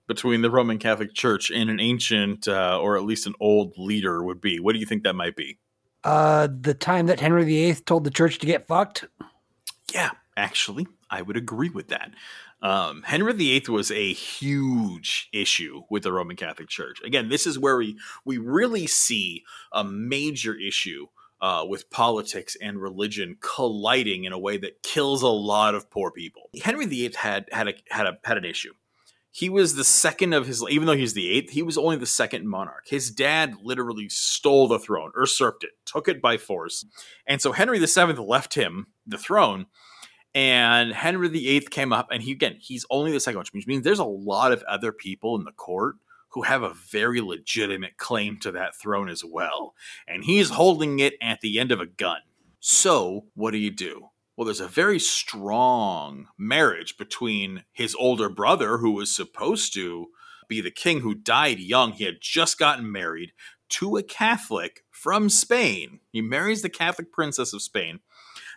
between 0.07 0.43
the 0.43 0.51
Roman 0.51 0.79
Catholic 0.79 1.15
Church 1.15 1.51
and 1.51 1.71
an 1.71 1.81
ancient, 1.81 2.47
uh, 2.47 2.79
or 2.81 2.97
at 2.97 3.05
least 3.05 3.27
an 3.27 3.35
old 3.41 3.73
leader 3.79 4.23
would 4.23 4.41
be? 4.41 4.61
What 4.61 4.75
do 4.75 4.79
you 4.81 4.87
think 4.87 5.03
that 5.05 5.15
might 5.15 5.37
be? 5.37 5.59
Uh, 6.05 6.49
the 6.61 6.75
time 6.75 7.07
that 7.07 7.21
Henry 7.21 7.45
VIII 7.45 7.75
told 7.87 8.05
the 8.05 8.11
church 8.11 8.39
to 8.39 8.47
get 8.47 8.67
fucked. 8.69 9.07
Yeah, 9.93 10.11
actually, 10.37 10.87
I 11.11 11.23
would 11.23 11.37
agree 11.37 11.71
with 11.71 11.89
that. 11.89 12.11
Um, 12.63 13.03
Henry 13.03 13.33
VIII 13.33 13.65
was 13.69 13.91
a 13.91 14.13
huge 14.13 15.29
issue 15.33 15.83
with 15.91 16.03
the 16.03 16.13
Roman 16.13 16.37
Catholic 16.37 16.69
Church. 16.69 17.01
Again, 17.05 17.29
this 17.29 17.47
is 17.47 17.59
where 17.59 17.77
we 17.77 17.99
we 18.25 18.39
really 18.39 18.87
see 18.87 19.45
a 19.73 19.85
major 19.85 20.55
issue 20.55 21.07
uh, 21.41 21.65
with 21.69 21.91
politics 21.91 22.57
and 22.61 22.81
religion 22.81 23.37
colliding 23.41 24.25
in 24.25 24.33
a 24.33 24.39
way 24.39 24.57
that 24.57 24.83
kills 24.83 25.23
a 25.23 25.29
lot 25.29 25.75
of 25.75 25.91
poor 25.91 26.11
people. 26.11 26.49
Henry 26.63 26.87
VIII 26.87 27.13
had 27.17 27.47
had 27.53 27.69
a 27.69 27.75
had 27.91 28.07
a 28.07 28.19
had 28.25 28.39
an 28.39 28.45
issue. 28.45 28.73
He 29.31 29.51
was 29.51 29.75
the 29.75 29.85
second 29.85 30.33
of 30.33 30.47
his, 30.47 30.65
even 30.71 30.87
though 30.87 30.97
he's 30.97 31.13
the 31.13 31.29
eighth, 31.29 31.51
he 31.51 31.63
was 31.63 31.77
only 31.77 31.97
the 31.97 32.07
second 32.07 32.49
monarch. 32.49 32.85
His 32.87 33.11
dad 33.11 33.57
literally 33.63 34.09
stole 34.09 34.67
the 34.67 34.79
throne, 34.79 35.13
usurped 35.15 35.63
it, 35.63 35.73
took 35.85 36.09
it 36.09 36.23
by 36.23 36.39
force. 36.39 36.87
And 37.27 37.43
so 37.43 37.53
Henry 37.53 37.79
VII 37.79 38.15
left 38.15 38.55
him 38.55 38.87
the 39.07 39.19
throne 39.19 39.67
and 40.37 40.93
Henry 40.93 41.29
VIII 41.29 41.63
came 41.63 41.95
up, 41.95 42.09
and 42.13 42.23
he 42.23 42.33
again, 42.33 42.59
he's 42.61 42.85
only 42.91 43.11
the 43.11 43.21
second 43.21 43.49
which 43.53 43.67
means 43.67 43.83
there's 43.83 43.99
a 43.99 44.05
lot 44.05 44.53
of 44.53 44.63
other 44.65 44.93
people 44.93 45.35
in 45.35 45.45
the 45.45 45.53
court 45.53 45.97
who 46.29 46.43
have 46.43 46.63
a 46.63 46.75
very 46.75 47.23
legitimate 47.23 47.97
claim 47.97 48.37
to 48.41 48.53
that 48.53 48.77
throne 48.77 49.09
as 49.09 49.25
well. 49.25 49.73
And 50.07 50.23
he's 50.23 50.51
holding 50.51 50.99
it 50.99 51.15
at 51.23 51.41
the 51.41 51.59
end 51.59 51.73
of 51.73 51.81
a 51.81 51.87
gun. 51.87 52.19
So, 52.61 53.25
what 53.35 53.53
do 53.53 53.59
you 53.59 53.71
do? 53.71 54.09
Well, 54.37 54.45
there's 54.45 54.61
a 54.61 54.69
very 54.69 54.99
strong 54.99 56.27
marriage 56.37 56.99
between 56.99 57.65
his 57.73 57.97
older 57.99 58.29
brother, 58.29 58.77
who 58.77 58.91
was 58.91 59.11
supposed 59.11 59.73
to 59.73 60.09
be 60.49 60.61
the 60.61 60.71
king, 60.71 61.01
who 61.01 61.15
died 61.15 61.61
young. 61.61 61.93
He 61.93 62.05
had 62.05 62.19
just 62.21 62.59
gotten 62.59 62.93
married 62.93 63.33
to 63.71 63.97
a 63.97 64.03
Catholic 64.03 64.85
from 64.91 65.31
Spain. 65.31 66.01
He 66.11 66.21
marries 66.21 66.61
the 66.61 66.69
Catholic 66.69 67.11
princess 67.11 67.55
of 67.55 67.63
Spain. 67.63 68.01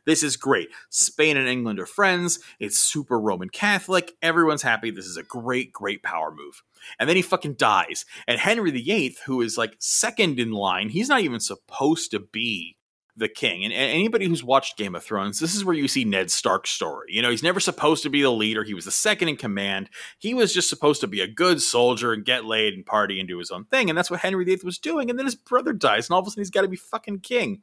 This 0.10 0.24
is 0.24 0.38
great. 0.38 0.70
Spain 0.90 1.38
and 1.38 1.48
England 1.48 1.80
are 1.80 1.86
friends. 1.86 2.40
It's 2.60 2.80
super 2.80 3.20
Roman 3.20 3.50
Catholic. 3.50 4.14
Everyone's 4.24 4.64
happy. 4.64 4.90
This 4.90 5.06
is 5.06 5.18
a 5.18 5.24
great, 5.24 5.72
great 5.72 6.02
power 6.02 6.32
move. 6.32 6.64
And 6.98 7.08
then 7.08 7.16
he 7.16 7.22
fucking 7.22 7.54
dies. 7.54 8.06
And 8.28 8.40
Henry 8.40 8.72
VIII, 8.72 9.18
who 9.28 9.42
is 9.42 9.56
like 9.56 9.76
second 9.78 10.40
in 10.40 10.52
line, 10.52 10.90
he's 10.90 11.10
not 11.10 11.22
even 11.22 11.40
supposed 11.40 12.10
to 12.10 12.20
be 12.20 12.78
the 13.16 13.30
king. 13.30 13.64
And, 13.64 13.72
anybody 13.72 14.26
who's 14.26 14.44
watched 14.44 14.78
Game 14.80 14.96
of 14.96 15.04
Thrones, 15.04 15.40
this 15.40 15.54
is 15.54 15.64
where 15.64 15.76
you 15.76 15.88
see 15.88 16.06
Ned 16.06 16.32
Stark's 16.32 16.72
story. 16.72 17.10
You 17.10 17.22
know, 17.22 17.30
he's 17.30 17.44
never 17.44 17.60
supposed 17.60 18.02
to 18.02 18.10
be 18.10 18.24
the 18.24 18.32
leader. 18.32 18.64
He 18.64 18.74
was 18.74 18.86
the 18.86 18.92
second 18.92 19.28
in 19.28 19.36
command. 19.38 19.92
He 20.18 20.34
was 20.34 20.56
just 20.56 20.70
supposed 20.70 21.02
to 21.02 21.08
be 21.08 21.22
a 21.22 21.28
good 21.28 21.62
soldier 21.62 22.14
and 22.14 22.26
get 22.26 22.46
laid 22.46 22.74
and 22.74 22.84
party 22.84 23.20
and 23.20 23.30
do 23.30 23.38
his 23.38 23.52
own 23.52 23.66
thing. 23.66 23.90
And 23.90 23.98
that's 23.98 24.10
what 24.10 24.22
Henry 24.22 24.44
VIII 24.44 24.62
was 24.64 24.80
doing. 24.80 25.12
And 25.12 25.20
then 25.20 25.28
his 25.28 25.36
brother 25.36 25.72
dies, 25.72 26.10
and 26.10 26.16
all 26.16 26.22
of 26.22 26.26
a 26.26 26.32
sudden 26.32 26.42
he's 26.42 26.50
got 26.50 26.64
to 26.64 26.68
be 26.68 26.78
fucking 26.78 27.20
king. 27.20 27.62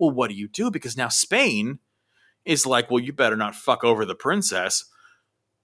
Well, 0.00 0.10
what 0.10 0.30
do 0.30 0.34
you 0.34 0.48
do? 0.48 0.70
Because 0.70 0.96
now 0.96 1.08
Spain 1.08 1.78
is 2.44 2.66
like, 2.66 2.90
well, 2.90 3.02
you 3.02 3.12
better 3.12 3.36
not 3.36 3.54
fuck 3.54 3.84
over 3.84 4.04
the 4.04 4.14
princess. 4.14 4.86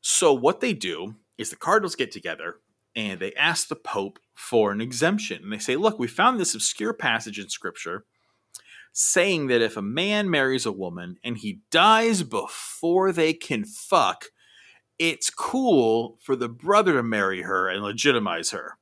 So 0.03 0.33
what 0.33 0.61
they 0.61 0.75
do 0.75 1.17
is 1.39 1.51
the 1.51 1.57
cardinals 1.57 1.97
get 1.97 2.13
together 2.13 2.57
and 2.95 3.19
they 3.19 3.33
ask 3.35 3.69
the 3.69 3.77
Pope 3.77 4.19
for 4.35 4.71
an 4.73 4.81
exemption. 4.81 5.43
And 5.43 5.53
they 5.53 5.59
say, 5.59 5.77
look, 5.77 5.99
we 5.99 6.07
found 6.07 6.39
this 6.39 6.55
obscure 6.55 6.93
passage 6.93 7.39
in 7.39 7.49
Scripture 7.49 8.05
saying 8.93 9.47
that 9.49 9.61
if 9.61 9.77
a 9.77 9.83
man 9.83 10.31
marries 10.31 10.65
a 10.65 10.73
woman 10.73 11.17
and 11.25 11.39
he 11.39 11.61
dies 11.71 12.23
before 12.23 13.13
they 13.13 13.33
can 13.33 13.65
fuck, 13.65 14.27
it's 14.99 15.29
cool 15.29 16.19
for 16.23 16.37
the 16.37 16.49
brother 16.49 16.95
to 16.95 17.03
marry 17.03 17.43
her 17.43 17.69
and 17.69 17.83
legitimize 17.83 18.51
her. 18.51 18.79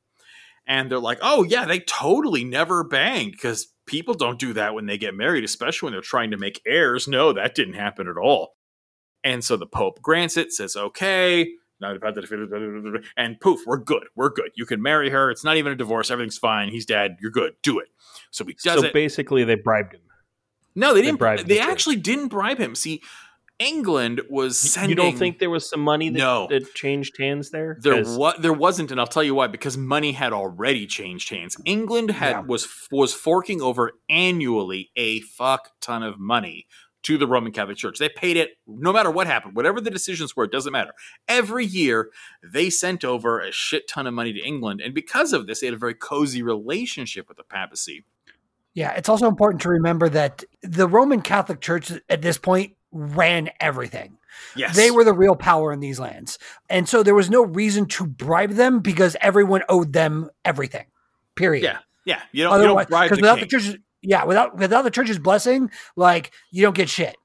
And 0.67 0.91
they're 0.91 0.99
like, 0.99 1.19
oh, 1.21 1.43
yeah, 1.43 1.65
they 1.67 1.81
totally 1.81 2.45
never 2.45 2.85
banged 2.85 3.33
because 3.33 3.74
people 3.87 4.15
don't 4.15 4.39
do 4.39 4.53
that 4.55 4.75
when 4.75 4.87
they 4.87 4.99
get 4.99 5.15
married, 5.15 5.45
especially 5.45 5.87
when 5.87 5.93
they're 5.93 6.01
trying 6.01 6.31
to 6.31 6.37
make 6.37 6.61
heirs. 6.67 7.09
No, 7.09 7.33
that 7.33 7.55
didn't 7.55 7.75
happen 7.75 8.09
at 8.09 8.17
all. 8.17 8.55
And 9.23 9.43
so 9.45 9.57
the 9.57 9.67
Pope 9.67 10.03
grants 10.03 10.37
it, 10.37 10.53
says, 10.53 10.77
okay, 10.77 11.53
and 11.81 13.41
poof, 13.41 13.61
we're 13.67 13.79
good. 13.79 14.05
We're 14.15 14.31
good. 14.31 14.51
You 14.55 14.65
can 14.67 14.81
marry 14.81 15.11
her. 15.11 15.31
It's 15.31 15.45
not 15.45 15.57
even 15.57 15.73
a 15.73 15.77
divorce. 15.77 16.11
Everything's 16.11 16.39
fine. 16.39 16.69
He's 16.69 16.87
dead. 16.87 17.17
You're 17.21 17.31
good. 17.31 17.55
Do 17.63 17.79
it. 17.79 17.89
So 18.31 18.45
he 18.45 18.57
does 18.65 18.81
so 18.81 18.87
it. 18.87 18.93
basically, 18.93 19.45
they 19.45 19.57
bribed 19.57 19.95
him. 19.95 20.01
No, 20.75 20.93
they, 20.93 21.01
they 21.01 21.07
didn't. 21.07 21.19
bribed 21.19 21.47
They 21.47 21.61
actually 21.61 21.97
didn't 21.97 22.29
bribe 22.29 22.59
him. 22.59 22.75
See, 22.75 23.03
England 23.59 24.21
was 24.29 24.59
sending. 24.59 24.91
You 24.91 24.97
don't 24.97 25.17
think 25.17 25.39
there 25.39 25.51
was 25.51 25.69
some 25.69 25.81
money 25.81 26.09
that, 26.09 26.19
No. 26.19 26.47
that 26.51 26.75
changed 26.75 27.17
hands 27.19 27.51
there? 27.51 27.79
there 27.81 28.03
'Cause- 28.03 28.19
what 28.19 28.43
there 28.43 28.53
wasn't, 28.53 28.91
and 28.91 28.99
I'll 29.01 29.07
tell 29.07 29.23
you 29.23 29.35
why. 29.35 29.47
Because 29.47 29.77
money 29.77 30.13
had 30.13 30.33
already 30.33 30.87
changed 30.87 31.29
hands. 31.31 31.57
England 31.65 32.11
had 32.11 32.31
Yeah. 32.31 32.41
was 32.41 32.67
was 32.91 33.15
forking 33.15 33.63
over 33.63 33.93
annually 34.09 34.91
a 34.97 35.21
fuck 35.21 35.71
ton 35.81 36.03
of 36.03 36.19
money 36.19 36.67
to 37.05 37.19
the 37.19 37.27
Roman 37.27 37.53
Catholic 37.53 37.77
Church. 37.77 37.99
They 37.99 38.09
paid 38.09 38.37
it 38.39 38.57
no 38.67 38.91
matter 38.93 39.11
what 39.11 39.27
happened, 39.27 39.55
whatever 39.55 39.79
the 39.81 39.91
decisions 39.91 40.35
were. 40.35 40.45
It 40.45 40.51
doesn't 40.53 40.73
matter. 40.73 40.93
Every 41.29 41.65
year 41.67 42.11
they 42.43 42.71
sent 42.71 43.05
over 43.05 43.41
a 43.41 43.53
shit 43.53 43.87
ton 43.89 44.07
of 44.07 44.15
money 44.15 44.33
to 44.33 44.41
England, 44.41 44.81
and 44.81 44.95
because 44.95 45.33
of 45.35 45.47
this, 45.47 45.61
they 45.61 45.67
had 45.67 45.75
a 45.75 45.79
very 45.79 45.95
cozy 45.95 46.43
relationship 46.43 47.29
with 47.29 47.37
the 47.37 47.45
papacy. 47.45 48.05
Yeah, 48.73 48.93
it's 48.95 49.09
also 49.09 49.29
important 49.29 49.61
to 49.63 49.69
remember 49.69 50.09
that 50.09 50.43
the 50.63 50.89
Roman 50.89 51.21
Catholic 51.21 51.61
Church 51.61 51.93
at 52.09 52.23
this 52.23 52.39
point 52.39 52.75
ran 52.95 53.51
everything. 53.61 54.17
Yes, 54.57 54.75
They 54.77 54.91
were 54.91 55.05
the 55.05 55.13
real 55.13 55.37
power 55.37 55.73
in 55.73 55.81
these 55.81 56.01
lands. 56.01 56.39
And 56.71 56.89
so 56.89 57.03
there 57.03 57.15
was 57.15 57.29
no 57.29 57.45
reason 57.45 57.87
to 57.87 58.07
bribe 58.07 58.53
them 58.53 58.81
because 58.81 59.17
everyone 59.21 59.63
owed 59.69 59.93
them 59.93 60.31
everything. 60.45 60.87
Period. 61.35 61.65
Yeah, 61.65 61.79
yeah. 62.05 62.21
You 62.33 62.45
don't, 62.45 62.61
you 62.61 62.67
don't 62.67 62.89
bribe 62.89 63.11
because 63.11 63.19
the 63.19 63.23
without 63.23 63.39
king. 63.39 63.45
the 63.45 63.49
church's 63.49 63.77
yeah, 64.03 64.25
without 64.25 64.57
without 64.57 64.83
the 64.83 64.91
church's 64.91 65.19
blessing, 65.19 65.71
like 65.97 66.33
you 66.51 66.63
don't 66.63 66.77
get 66.77 66.89
shit. 66.89 67.17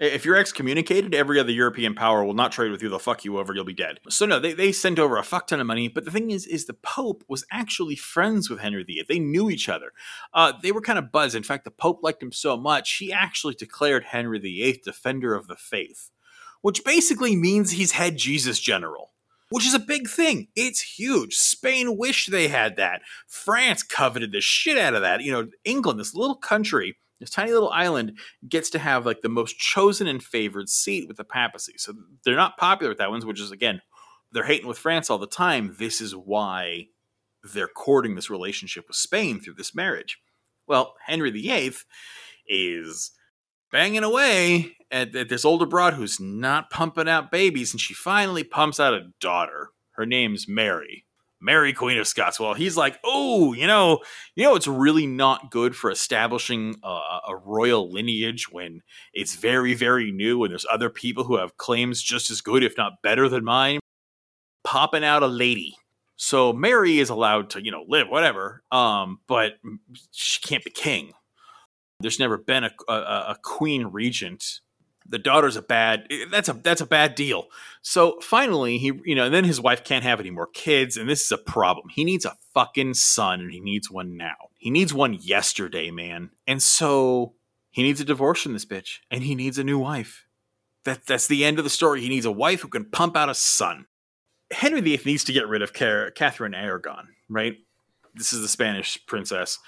If 0.00 0.24
you're 0.24 0.36
excommunicated, 0.36 1.12
every 1.12 1.40
other 1.40 1.50
European 1.50 1.96
power 1.96 2.24
will 2.24 2.34
not 2.34 2.52
trade 2.52 2.70
with 2.70 2.82
you. 2.82 2.88
They'll 2.88 3.00
fuck 3.00 3.24
you 3.24 3.38
over. 3.38 3.52
You'll 3.52 3.64
be 3.64 3.74
dead. 3.74 3.98
So 4.08 4.26
no, 4.26 4.38
they, 4.38 4.52
they 4.52 4.70
sent 4.70 5.00
over 5.00 5.16
a 5.16 5.24
fuck 5.24 5.48
ton 5.48 5.58
of 5.58 5.66
money. 5.66 5.88
But 5.88 6.04
the 6.04 6.12
thing 6.12 6.30
is, 6.30 6.46
is 6.46 6.66
the 6.66 6.74
Pope 6.74 7.24
was 7.26 7.44
actually 7.50 7.96
friends 7.96 8.48
with 8.48 8.60
Henry 8.60 8.84
VIII. 8.84 9.06
They 9.08 9.18
knew 9.18 9.50
each 9.50 9.68
other. 9.68 9.92
Uh, 10.32 10.52
they 10.62 10.70
were 10.70 10.80
kind 10.80 11.00
of 11.00 11.10
buzzed. 11.10 11.34
In 11.34 11.42
fact, 11.42 11.64
the 11.64 11.72
Pope 11.72 11.98
liked 12.04 12.22
him 12.22 12.30
so 12.30 12.56
much, 12.56 12.98
he 12.98 13.12
actually 13.12 13.54
declared 13.54 14.04
Henry 14.04 14.38
VIII 14.38 14.80
defender 14.84 15.34
of 15.34 15.48
the 15.48 15.56
faith, 15.56 16.10
which 16.60 16.84
basically 16.84 17.34
means 17.34 17.72
he's 17.72 17.92
head 17.92 18.16
Jesus 18.16 18.60
general. 18.60 19.12
Which 19.50 19.66
is 19.66 19.72
a 19.72 19.78
big 19.78 20.10
thing. 20.10 20.48
It's 20.54 20.98
huge. 20.98 21.34
Spain 21.34 21.96
wished 21.96 22.30
they 22.30 22.48
had 22.48 22.76
that. 22.76 23.00
France 23.26 23.82
coveted 23.82 24.30
the 24.30 24.42
shit 24.42 24.76
out 24.76 24.92
of 24.92 25.00
that. 25.00 25.22
You 25.22 25.32
know, 25.32 25.48
England, 25.64 25.98
this 25.98 26.14
little 26.14 26.36
country, 26.36 26.98
this 27.20 27.30
tiny 27.30 27.52
little 27.52 27.70
island, 27.70 28.18
gets 28.48 28.70
to 28.70 28.78
have 28.78 29.06
like 29.06 29.20
the 29.22 29.28
most 29.28 29.58
chosen 29.58 30.06
and 30.06 30.22
favored 30.22 30.68
seat 30.68 31.08
with 31.08 31.16
the 31.16 31.24
papacy. 31.24 31.74
So 31.76 31.92
they're 32.24 32.36
not 32.36 32.56
popular 32.56 32.90
with 32.90 32.98
that 32.98 33.10
ones, 33.10 33.26
which 33.26 33.40
is 33.40 33.50
again, 33.50 33.80
they're 34.32 34.44
hating 34.44 34.68
with 34.68 34.78
France 34.78 35.10
all 35.10 35.18
the 35.18 35.26
time. 35.26 35.74
This 35.78 36.00
is 36.00 36.14
why 36.14 36.86
they're 37.42 37.68
courting 37.68 38.14
this 38.14 38.30
relationship 38.30 38.86
with 38.88 38.96
Spain 38.96 39.40
through 39.40 39.54
this 39.54 39.74
marriage. 39.74 40.18
Well, 40.66 40.94
Henry 41.06 41.30
VIII 41.30 41.74
is 42.46 43.12
banging 43.72 44.04
away 44.04 44.76
at, 44.90 45.14
at 45.14 45.28
this 45.28 45.44
older 45.44 45.66
broad 45.66 45.94
who's 45.94 46.20
not 46.20 46.70
pumping 46.70 47.08
out 47.08 47.30
babies, 47.30 47.72
and 47.72 47.80
she 47.80 47.94
finally 47.94 48.44
pumps 48.44 48.78
out 48.78 48.94
a 48.94 49.10
daughter. 49.20 49.70
Her 49.92 50.06
name's 50.06 50.46
Mary. 50.48 51.04
Mary, 51.40 51.72
Queen 51.72 51.98
of 51.98 52.06
Scots. 52.06 52.40
Well, 52.40 52.54
he's 52.54 52.76
like, 52.76 52.98
oh, 53.04 53.52
you 53.52 53.66
know, 53.66 54.00
you 54.34 54.44
know, 54.44 54.54
it's 54.56 54.66
really 54.66 55.06
not 55.06 55.50
good 55.50 55.76
for 55.76 55.90
establishing 55.90 56.76
a, 56.82 56.88
a 57.28 57.36
royal 57.44 57.90
lineage 57.90 58.50
when 58.50 58.82
it's 59.14 59.36
very, 59.36 59.74
very 59.74 60.10
new 60.10 60.42
and 60.42 60.52
there's 60.52 60.66
other 60.70 60.90
people 60.90 61.24
who 61.24 61.36
have 61.36 61.56
claims 61.56 62.02
just 62.02 62.30
as 62.30 62.40
good, 62.40 62.62
if 62.62 62.76
not 62.76 63.02
better 63.02 63.28
than 63.28 63.44
mine. 63.44 63.78
Popping 64.64 65.04
out 65.04 65.22
a 65.22 65.28
lady. 65.28 65.76
So 66.16 66.52
Mary 66.52 66.98
is 66.98 67.10
allowed 67.10 67.50
to, 67.50 67.64
you 67.64 67.70
know, 67.70 67.84
live, 67.86 68.08
whatever, 68.08 68.62
um, 68.72 69.20
but 69.28 69.54
she 70.10 70.40
can't 70.40 70.64
be 70.64 70.70
king. 70.70 71.12
There's 72.00 72.18
never 72.18 72.36
been 72.36 72.64
a, 72.64 72.70
a, 72.88 72.92
a 72.92 73.36
queen 73.42 73.86
regent. 73.86 74.60
The 75.08 75.18
daughter's 75.18 75.56
a 75.56 75.62
bad. 75.62 76.06
Eh, 76.10 76.26
that's 76.30 76.48
a 76.48 76.52
that's 76.52 76.80
a 76.80 76.86
bad 76.86 77.14
deal. 77.14 77.46
So 77.82 78.18
finally, 78.20 78.78
he 78.78 78.92
you 79.04 79.14
know, 79.14 79.26
and 79.26 79.34
then 79.34 79.44
his 79.44 79.60
wife 79.60 79.84
can't 79.84 80.04
have 80.04 80.20
any 80.20 80.30
more 80.30 80.46
kids, 80.46 80.96
and 80.96 81.08
this 81.08 81.24
is 81.24 81.32
a 81.32 81.38
problem. 81.38 81.88
He 81.90 82.04
needs 82.04 82.24
a 82.24 82.36
fucking 82.54 82.94
son, 82.94 83.40
and 83.40 83.52
he 83.52 83.60
needs 83.60 83.90
one 83.90 84.16
now. 84.16 84.36
He 84.58 84.70
needs 84.70 84.92
one 84.92 85.14
yesterday, 85.14 85.90
man. 85.90 86.30
And 86.46 86.62
so 86.62 87.34
he 87.70 87.82
needs 87.82 88.00
a 88.00 88.04
divorce 88.04 88.42
from 88.42 88.52
this 88.52 88.66
bitch, 88.66 88.98
and 89.10 89.22
he 89.22 89.34
needs 89.34 89.58
a 89.58 89.64
new 89.64 89.78
wife. 89.78 90.26
That 90.84 91.06
that's 91.06 91.26
the 91.26 91.44
end 91.44 91.58
of 91.58 91.64
the 91.64 91.70
story. 91.70 92.00
He 92.00 92.08
needs 92.08 92.26
a 92.26 92.32
wife 92.32 92.60
who 92.60 92.68
can 92.68 92.84
pump 92.84 93.16
out 93.16 93.30
a 93.30 93.34
son. 93.34 93.86
Henry 94.50 94.80
VIII 94.80 95.00
needs 95.04 95.24
to 95.24 95.32
get 95.32 95.48
rid 95.48 95.62
of 95.62 95.72
Car- 95.72 96.10
Catherine 96.10 96.54
Aragon, 96.54 97.08
right? 97.28 97.56
This 98.14 98.32
is 98.32 98.40
the 98.40 98.48
Spanish 98.48 98.98
princess 99.06 99.58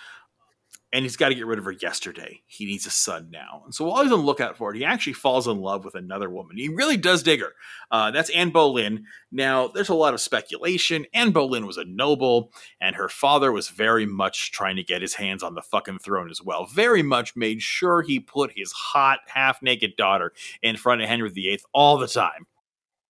and 0.93 1.05
he's 1.05 1.17
got 1.17 1.29
to 1.29 1.35
get 1.35 1.47
rid 1.47 1.59
of 1.59 1.65
her 1.65 1.73
yesterday. 1.73 2.43
He 2.47 2.67
needs 2.67 2.85
a 2.85 2.91
son 2.91 3.29
now. 3.31 3.63
And 3.65 3.75
so 3.75 3.85
while 3.85 4.03
he's 4.03 4.13
on 4.13 4.21
the 4.21 4.25
lookout 4.25 4.57
for 4.57 4.75
it, 4.75 4.77
he 4.77 4.85
actually 4.85 5.13
falls 5.13 5.47
in 5.47 5.61
love 5.61 5.85
with 5.85 5.95
another 5.95 6.29
woman. 6.29 6.57
He 6.57 6.69
really 6.69 6.97
does 6.97 7.23
dig 7.23 7.41
her. 7.41 7.53
Uh, 7.91 8.11
that's 8.11 8.31
Anne 8.31 8.51
Boleyn. 8.51 9.05
Now, 9.31 9.69
there's 9.69 9.89
a 9.89 9.95
lot 9.95 10.15
of 10.15 10.21
speculation. 10.21 11.07
Anne 11.15 11.31
Boleyn 11.31 11.67
was 11.67 11.77
a 11.77 11.85
noble, 11.85 12.53
and 12.81 12.97
her 12.97 13.09
father 13.09 13.53
was 13.53 13.69
very 13.69 14.05
much 14.05 14.51
trying 14.51 14.77
to 14.77 14.83
get 14.83 15.03
his 15.03 15.15
hands 15.15 15.45
on 15.45 15.55
the 15.55 15.63
fucking 15.63 16.01
throne 16.01 16.31
as 16.31 16.43
well. 16.43 16.67
Very 16.67 17.03
much 17.03 17.37
made 17.37 17.63
sure 17.63 18.03
he 18.03 18.19
put 18.19 18.53
his 18.57 18.73
hot, 18.73 19.21
half 19.29 19.63
naked 19.63 19.93
daughter 19.97 20.33
in 20.61 20.77
front 20.77 21.03
of 21.03 21.09
Henry 21.09 21.31
VIII 21.31 21.61
all 21.73 21.99
the 21.99 22.09
time, 22.09 22.47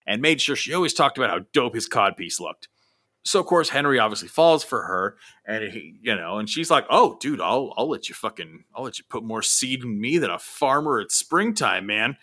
and 0.07 0.21
made 0.21 0.41
sure 0.41 0.57
she 0.57 0.75
always 0.75 0.93
talked 0.95 1.17
about 1.17 1.31
how 1.31 1.41
dope 1.55 1.75
his 1.75 1.89
codpiece 1.89 2.41
looked. 2.41 2.69
So 3.25 3.39
of 3.39 3.47
course 3.47 3.69
Henry 3.69 3.99
obviously 3.99 4.29
falls 4.29 4.65
for 4.65 4.83
her, 4.83 5.17
and 5.47 5.71
he, 5.73 5.99
you 6.01 6.17
know, 6.17 6.39
and 6.39 6.49
she's 6.49 6.71
like, 6.71 6.87
"Oh, 6.89 7.19
dude, 7.21 7.41
I'll 7.41 7.75
I'll 7.77 7.89
let 7.89 8.09
you 8.09 8.15
fucking 8.15 8.65
I'll 8.75 8.85
let 8.85 8.99
you 8.99 9.05
put 9.09 9.25
more 9.25 9.43
seed 9.43 9.83
in 9.85 10.01
me 10.01 10.19
than 10.19 10.31
a 10.31 10.39
farmer 10.39 11.01
at 11.01 11.13
springtime, 11.13 11.87
man." 11.87 12.17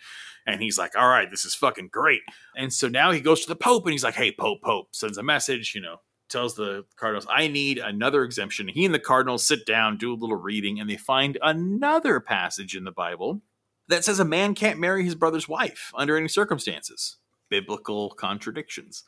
And 0.46 0.60
he's 0.60 0.78
like, 0.78 0.96
"All 0.96 1.08
right, 1.08 1.30
this 1.30 1.44
is 1.44 1.54
fucking 1.54 1.90
great." 1.92 2.22
And 2.56 2.72
so 2.72 2.88
now 2.88 3.12
he 3.12 3.20
goes 3.20 3.42
to 3.42 3.48
the 3.48 3.56
Pope, 3.56 3.84
and 3.86 3.92
he's 3.92 4.04
like, 4.04 4.16
"Hey, 4.16 4.32
Pope, 4.32 4.62
Pope," 4.62 4.88
sends 4.92 5.18
a 5.18 5.22
message, 5.22 5.72
you 5.74 5.80
know, 5.80 5.98
tells 6.28 6.56
the 6.56 6.84
cardinals, 6.96 7.26
"I 7.30 7.46
need 7.46 7.78
another 7.78 8.24
exemption." 8.24 8.66
He 8.66 8.84
and 8.84 8.94
the 8.94 8.98
cardinals 8.98 9.46
sit 9.46 9.66
down, 9.66 9.98
do 9.98 10.12
a 10.12 10.16
little 10.16 10.36
reading, 10.36 10.80
and 10.80 10.90
they 10.90 10.96
find 10.96 11.38
another 11.42 12.18
passage 12.18 12.74
in 12.74 12.82
the 12.84 12.90
Bible 12.92 13.42
that 13.86 14.04
says 14.04 14.18
a 14.18 14.24
man 14.24 14.54
can't 14.54 14.80
marry 14.80 15.04
his 15.04 15.14
brother's 15.14 15.48
wife 15.48 15.92
under 15.94 16.16
any 16.16 16.28
circumstances. 16.28 17.18
Biblical 17.50 18.10
contradictions. 18.10 19.04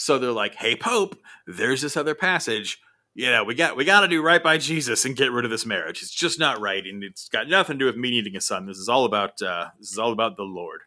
So 0.00 0.18
they're 0.18 0.32
like, 0.32 0.54
"Hey 0.54 0.74
Pope, 0.74 1.16
there's 1.46 1.82
this 1.82 1.96
other 1.96 2.14
passage. 2.14 2.78
Yeah, 3.14 3.42
we 3.42 3.54
got 3.54 3.76
we 3.76 3.84
got 3.84 4.00
to 4.00 4.08
do 4.08 4.22
right 4.22 4.42
by 4.42 4.56
Jesus 4.56 5.04
and 5.04 5.14
get 5.14 5.30
rid 5.30 5.44
of 5.44 5.50
this 5.50 5.66
marriage. 5.66 6.00
It's 6.02 6.14
just 6.14 6.38
not 6.38 6.58
right, 6.58 6.86
and 6.86 7.04
it's 7.04 7.28
got 7.28 7.48
nothing 7.48 7.74
to 7.74 7.84
do 7.84 7.86
with 7.86 7.96
me 7.96 8.10
needing 8.10 8.34
a 8.34 8.40
son. 8.40 8.66
This 8.66 8.78
is 8.78 8.88
all 8.88 9.04
about 9.04 9.42
uh, 9.42 9.68
this 9.78 9.90
is 9.90 9.98
all 9.98 10.12
about 10.12 10.38
the 10.38 10.42
Lord." 10.42 10.80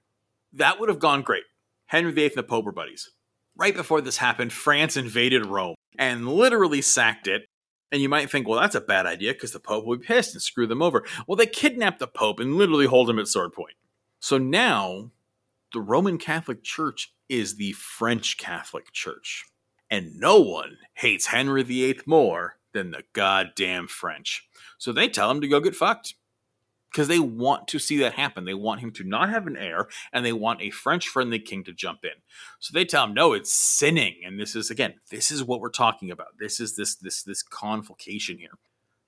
That 0.54 0.80
would 0.80 0.89
have 0.89 0.99
gone 0.99 1.21
great. 1.21 1.43
Henry 1.88 2.12
VIII 2.12 2.26
and 2.26 2.36
the 2.36 2.43
Pope 2.43 2.65
were 2.65 2.71
buddies. 2.71 3.12
Right 3.56 3.76
before 3.76 4.01
this 4.01 4.18
happened, 4.18 4.51
France 4.51 4.97
invaded 4.97 5.45
Rome 5.45 5.76
and 5.97 6.28
literally 6.28 6.82
sacked 6.82 7.28
it. 7.28 7.43
And 7.91 8.01
you 8.01 8.09
might 8.09 8.32
think, 8.32 8.47
well, 8.47 8.59
that's 8.59 8.76
a 8.76 8.82
bad 8.82 9.05
idea 9.05 9.34
because 9.34 9.51
the 9.51 9.59
Pope 9.59 9.86
would 9.86 10.01
be 10.01 10.07
pissed 10.07 10.34
and 10.34 10.41
screw 10.41 10.66
them 10.66 10.82
over. 10.82 11.03
Well, 11.28 11.36
they 11.36 11.45
kidnapped 11.45 11.99
the 11.99 12.07
Pope 12.07 12.39
and 12.39 12.55
literally 12.55 12.88
hold 12.88 13.09
him 13.09 13.20
at 13.20 13.28
sword 13.28 13.53
point. 13.53 13.76
So 14.20 14.39
now 14.39 15.11
the 15.74 15.82
Roman 15.82 16.17
Catholic 16.17 16.63
Church 16.63 17.13
is 17.30 17.55
the 17.55 17.74
French 17.74 18.38
Catholic 18.38 18.91
Church. 18.93 19.45
And 19.89 20.19
no 20.19 20.39
one 20.39 20.78
hates 20.95 21.28
Henry 21.28 21.63
VIII 21.63 21.99
more 22.05 22.57
than 22.74 22.91
the 22.91 23.03
goddamn 23.13 23.88
French. 23.88 24.47
So 24.78 24.91
they 24.91 25.07
tell 25.09 25.30
him 25.30 25.41
to 25.41 25.47
go 25.47 25.59
get 25.59 25.76
fucked. 25.76 26.15
because 26.93 27.07
they 27.07 27.19
want 27.19 27.67
to 27.69 27.80
see 27.80 27.97
that 27.97 28.13
happen. 28.13 28.45
They 28.45 28.53
want 28.53 28.82
him 28.82 28.91
to 28.93 29.03
not 29.03 29.30
have 29.30 29.47
an 29.47 29.57
heir, 29.57 29.88
and 30.11 30.24
they 30.24 30.34
want 30.34 30.61
a 30.61 30.69
French 30.69 31.07
friendly 31.07 31.39
king 31.39 31.63
to 31.63 31.74
jump 31.74 32.01
in. 32.03 32.11
So 32.59 32.71
they 32.71 32.86
tell 32.86 33.05
him, 33.05 33.13
no, 33.15 33.34
it's 33.34 33.51
sinning. 33.51 34.17
And 34.24 34.39
this 34.39 34.55
is 34.55 34.69
again, 34.69 34.95
this 35.09 35.32
is 35.32 35.43
what 35.43 35.59
we're 35.59 35.69
talking 35.69 36.11
about. 36.11 36.38
This 36.39 36.59
is 36.59 36.76
this 36.76 36.95
this 36.95 37.24
this 37.24 37.41
confliction 37.41 38.38
here. 38.38 38.57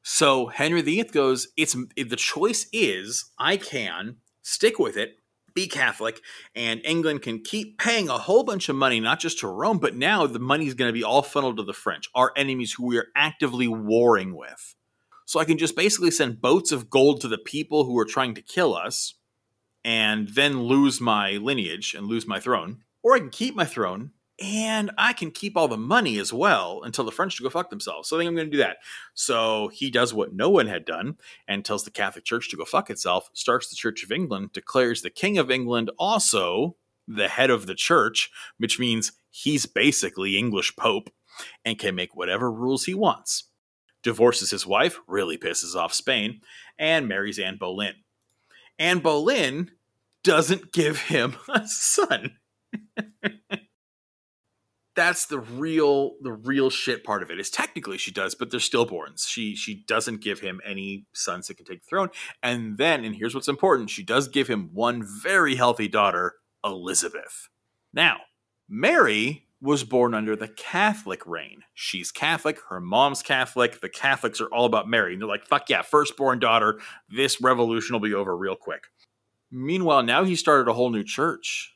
So 0.01 0.47
Henry 0.47 0.82
VIII 0.82 1.03
goes, 1.05 1.47
it's 1.57 1.76
the 1.95 2.16
choice 2.16 2.68
is 2.74 3.26
I 3.39 3.57
can 3.57 4.18
stick 4.41 4.78
with 4.80 4.97
it, 4.97 5.20
be 5.56 5.68
Catholic, 5.68 6.22
and 6.53 6.82
England 6.84 7.24
can 7.24 7.39
keep 7.39 7.80
paying 7.80 8.10
a 8.10 8.18
whole 8.18 8.43
bunch 8.43 8.70
of 8.70 8.76
money, 8.76 8.99
not 8.99 9.20
just 9.20 9.39
to 9.39 9.47
Rome, 9.47 9.80
but 9.80 9.95
now 9.95 10.28
the 10.28 10.38
money 10.38 10.68
is 10.68 10.76
going 10.76 10.89
to 10.89 10.93
be 10.93 11.03
all 11.03 11.22
funneled 11.24 11.58
to 11.58 11.64
the 11.64 11.74
French, 11.74 12.10
our 12.14 12.32
enemies 12.38 12.74
who 12.74 12.86
we 12.86 12.97
are 12.97 13.08
actively 13.16 13.68
warring 13.68 14.36
with. 14.36 14.76
So 15.26 15.39
I 15.39 15.45
can 15.45 15.58
just 15.58 15.76
basically 15.76 16.12
send 16.12 16.41
boats 16.41 16.72
of 16.72 16.89
gold 16.89 17.22
to 17.22 17.28
the 17.28 17.39
people 17.39 17.86
who 17.86 17.97
are 17.97 18.06
trying 18.06 18.36
to 18.36 18.41
kill 18.41 18.76
us 18.76 19.16
and 19.84 20.30
then 20.30 20.64
lose 20.64 21.01
my 21.01 21.32
lineage 21.32 21.95
and 21.95 22.06
lose 22.06 22.28
my 22.28 22.39
throne. 22.39 22.84
Or 23.01 23.16
I 23.16 23.20
can 23.20 23.30
keep 23.30 23.56
my 23.56 23.66
throne 23.66 24.12
and 24.41 24.91
I 24.97 25.13
can 25.13 25.31
keep 25.31 25.55
all 25.55 25.67
the 25.67 25.77
money 25.77 26.17
as 26.19 26.33
well 26.33 26.81
until 26.83 27.05
the 27.05 27.11
French 27.11 27.41
go 27.41 27.49
fuck 27.49 27.69
themselves. 27.69 28.09
So 28.09 28.17
I 28.17 28.19
think 28.19 28.29
I'm 28.29 28.36
going 28.36 28.47
to 28.47 28.51
do 28.51 28.63
that. 28.63 28.77
So 29.13 29.69
he 29.69 29.89
does 29.89 30.13
what 30.13 30.33
no 30.33 30.49
one 30.49 30.67
had 30.67 30.86
done 30.86 31.17
and 31.47 31.63
tells 31.63 31.83
the 31.83 31.91
Catholic 31.91 32.25
Church 32.25 32.49
to 32.49 32.57
go 32.57 32.65
fuck 32.65 32.89
itself, 32.89 33.29
starts 33.33 33.69
the 33.69 33.75
Church 33.77 34.03
of 34.03 34.11
England, 34.11 34.51
declares 34.51 35.01
the 35.01 35.09
King 35.09 35.38
of 35.38 35.49
England 35.49 35.89
also 35.97 36.75
the 37.07 37.27
head 37.27 37.49
of 37.49 37.67
the 37.67 37.75
church, 37.75 38.31
which 38.57 38.79
means 38.79 39.13
he's 39.29 39.65
basically 39.65 40.38
English 40.38 40.75
Pope 40.75 41.09
and 41.63 41.79
can 41.79 41.95
make 41.95 42.15
whatever 42.15 42.51
rules 42.51 42.86
he 42.86 42.93
wants. 42.93 43.45
Divorces 44.03 44.51
his 44.51 44.67
wife, 44.67 44.99
really 45.07 45.38
pisses 45.38 45.75
off 45.75 45.93
Spain, 45.93 46.41
and 46.77 47.07
marries 47.07 47.39
Anne 47.39 47.57
Boleyn. 47.57 47.95
Anne 48.77 48.99
Boleyn 48.99 49.71
doesn't 50.23 50.73
give 50.73 50.99
him 50.99 51.36
a 51.53 51.67
son. 51.67 52.38
that's 54.96 55.26
the 55.26 55.39
real 55.39 56.16
the 56.22 56.32
real 56.32 56.70
shit 56.70 57.04
part 57.04 57.22
of 57.22 57.30
it 57.30 57.39
is 57.39 57.50
technically 57.50 57.98
she 57.98 58.12
does 58.12 58.34
but 58.34 58.50
they're 58.50 58.60
stillborns. 58.60 59.28
She 59.28 59.56
she 59.56 59.84
doesn't 59.88 60.22
give 60.22 60.39
him 60.39 60.62
any 60.66 61.06
sons 61.14 61.48
that 61.48 61.58
can 61.58 61.66
take 61.66 61.84
the 61.84 61.88
throne. 61.88 62.10
And 62.41 62.78
then 62.78 63.04
and 63.04 63.16
here's 63.16 63.36
what's 63.36 63.48
important 63.48 63.89
she 63.89 64.04
does 64.04 64.28
give 64.28 64.48
him 64.48 64.70
one 64.74 65.04
very 65.04 65.56
healthy 65.56 65.88
daughter 65.88 66.36
elizabeth. 66.64 67.50
Now 67.93 68.22
mary 68.70 69.43
was 69.62 69.84
born 69.84 70.14
under 70.14 70.36
the 70.36 70.48
catholic 70.48 71.26
reign. 71.28 71.64
She's 71.74 72.12
catholic 72.12 72.60
her 72.70 72.80
mom's 72.80 73.22
catholic 73.22 73.82
the 73.82 73.89
catholics 73.89 74.39
are 74.39 74.48
all 74.48 74.66
about 74.66 74.88
mary 74.88 75.14
and 75.14 75.22
they're 75.22 75.28
like 75.28 75.46
fuck 75.46 75.70
yeah 75.70 75.82
firstborn 75.82 76.39
daughter 76.39 76.80
this 77.10 77.41
revolution 77.41 77.93
will 77.93 78.00
be 78.00 78.14
over 78.14 78.36
real 78.36 78.56
quick. 78.56 78.86
Meanwhile 79.52 80.04
now 80.04 80.24
he 80.24 80.36
started 80.36 80.70
a 80.70 80.74
whole 80.74 80.89
new 80.89 81.04
church 81.04 81.74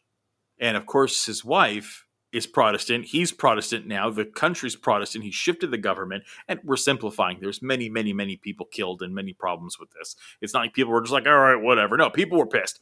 and 0.60 0.78
of 0.78 0.86
course 0.86 1.26
his 1.26 1.44
wife 1.44 2.06
is 2.32 2.46
Protestant. 2.46 3.06
He's 3.06 3.32
Protestant 3.32 3.88
now. 3.88 4.10
The 4.10 4.26
country's 4.26 4.76
Protestant. 4.76 5.24
He 5.24 5.32
shifted 5.32 5.72
the 5.72 5.78
government, 5.78 6.24
and 6.48 6.60
we're 6.64 6.78
simplifying. 6.78 7.40
There's 7.40 7.62
many, 7.62 7.90
many, 7.90 8.14
many 8.14 8.38
people 8.38 8.68
killed 8.68 9.02
and 9.02 9.16
many 9.16 9.34
problems 9.34 9.80
with 9.80 9.92
this. 9.92 10.16
It's 10.42 10.54
not 10.54 10.62
like 10.62 10.74
people 10.74 10.94
were 10.94 11.02
just 11.02 11.14
like, 11.14 11.26
all 11.26 11.38
right, 11.38 11.62
whatever. 11.62 11.98
No, 11.98 12.10
people 12.10 12.38
were 12.38 12.46
pissed, 12.46 12.80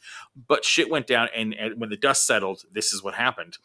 but 0.47 0.65
shit 0.65 0.89
went 0.89 1.07
down, 1.07 1.29
and, 1.35 1.53
and 1.53 1.79
when 1.79 1.89
the 1.89 1.97
dust 1.97 2.27
settled, 2.27 2.63
this 2.71 2.91
is 2.93 3.01
what 3.03 3.15
happened. 3.15 3.57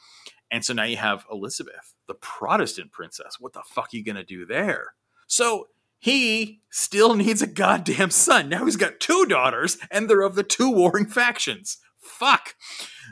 And 0.51 0.65
so 0.65 0.75
now 0.75 0.85
you 0.85 0.99
have 0.99 1.25
Elizabeth, 1.33 1.95
the 2.07 2.15
Protestant 2.15 2.93
princess. 2.93 3.37
What 3.41 3.55
the 3.55 3.63
fuck 3.67 3.89
are 3.93 3.97
you 3.97 4.05
gonna 4.05 4.23
do 4.23 4.45
there? 4.45 4.95
So 5.27 5.69
he 5.99 6.61
still 6.69 7.15
needs 7.15 7.43
a 7.43 7.47
goddamn 7.47 8.11
son. 8.11 8.49
Now 8.49 8.65
he's 8.65 8.77
got 8.77 9.01
two 9.01 9.25
daughters, 9.25 9.79
and 9.91 10.11
they're 10.11 10.21
of 10.21 10.35
the 10.35 10.43
two 10.43 10.71
warring 10.71 11.07
factions. 11.07 11.79
Fuck 12.03 12.55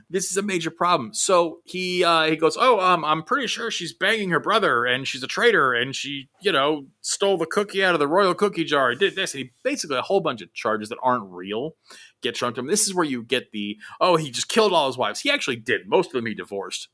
this 0.08 0.30
is 0.30 0.36
a 0.36 0.42
major 0.42 0.70
problem. 0.70 1.12
So 1.14 1.60
he 1.64 2.04
uh, 2.04 2.24
he 2.24 2.36
goes, 2.36 2.56
oh, 2.58 2.80
um, 2.80 3.04
I'm 3.04 3.22
pretty 3.22 3.46
sure 3.46 3.70
she's 3.70 3.92
banging 3.92 4.30
her 4.30 4.40
brother, 4.40 4.84
and 4.84 5.06
she's 5.06 5.22
a 5.22 5.28
traitor, 5.28 5.72
and 5.72 5.94
she, 5.94 6.28
you 6.40 6.52
know, 6.52 6.86
stole 7.00 7.36
the 7.36 7.46
cookie 7.46 7.84
out 7.84 7.94
of 7.94 8.00
the 8.00 8.08
royal 8.08 8.34
cookie 8.34 8.64
jar. 8.64 8.94
Did 8.94 9.14
this, 9.14 9.34
and 9.34 9.44
he 9.44 9.52
basically 9.62 9.98
a 9.98 10.02
whole 10.02 10.20
bunch 10.20 10.42
of 10.42 10.52
charges 10.54 10.88
that 10.88 10.98
aren't 11.02 11.30
real 11.30 11.76
get 12.22 12.34
to 12.36 12.46
him. 12.46 12.66
This 12.66 12.86
is 12.86 12.94
where 12.94 13.04
you 13.04 13.22
get 13.22 13.52
the 13.52 13.78
oh, 14.00 14.16
he 14.16 14.30
just 14.30 14.48
killed 14.48 14.72
all 14.72 14.86
his 14.86 14.98
wives. 14.98 15.20
He 15.20 15.30
actually 15.30 15.56
did. 15.56 15.88
Most 15.88 16.08
of 16.08 16.12
them 16.12 16.26
he 16.26 16.34
divorced. 16.34 16.88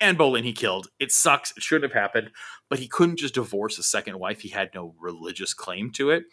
Anne 0.00 0.16
Boleyn 0.16 0.44
he 0.44 0.52
killed. 0.52 0.88
It 0.98 1.12
sucks. 1.12 1.52
It 1.56 1.62
shouldn't 1.62 1.92
have 1.92 2.00
happened. 2.00 2.30
But 2.68 2.78
he 2.78 2.88
couldn't 2.88 3.18
just 3.18 3.34
divorce 3.34 3.78
a 3.78 3.82
second 3.82 4.18
wife. 4.18 4.40
He 4.40 4.48
had 4.48 4.70
no 4.74 4.94
religious 4.98 5.54
claim 5.54 5.90
to 5.92 6.10
it. 6.10 6.24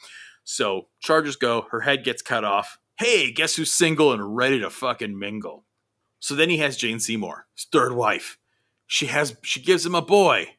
So 0.43 0.88
charges 0.99 1.36
go. 1.36 1.68
Her 1.72 1.82
head 1.82 2.05
gets 2.05 2.22
cut 2.22 2.45
off. 2.45 2.78
Hey, 2.98 3.32
guess 3.32 3.56
who's 3.56 3.72
single 3.72 4.12
and 4.12 4.36
ready 4.36 4.60
to 4.60 4.70
fucking 4.70 5.18
mingle? 5.18 5.66
So 6.20 6.36
then 6.36 6.50
he 6.50 6.58
has 6.58 6.78
Jane 6.78 7.00
Seymour, 7.00 7.48
his 7.56 7.66
third 7.72 7.93
wife. 7.93 8.38
She 8.88 9.08
has 9.08 9.36
she 9.43 9.62
gives 9.62 9.86
him 9.86 9.95
a 9.95 10.02
boy. 10.02 10.56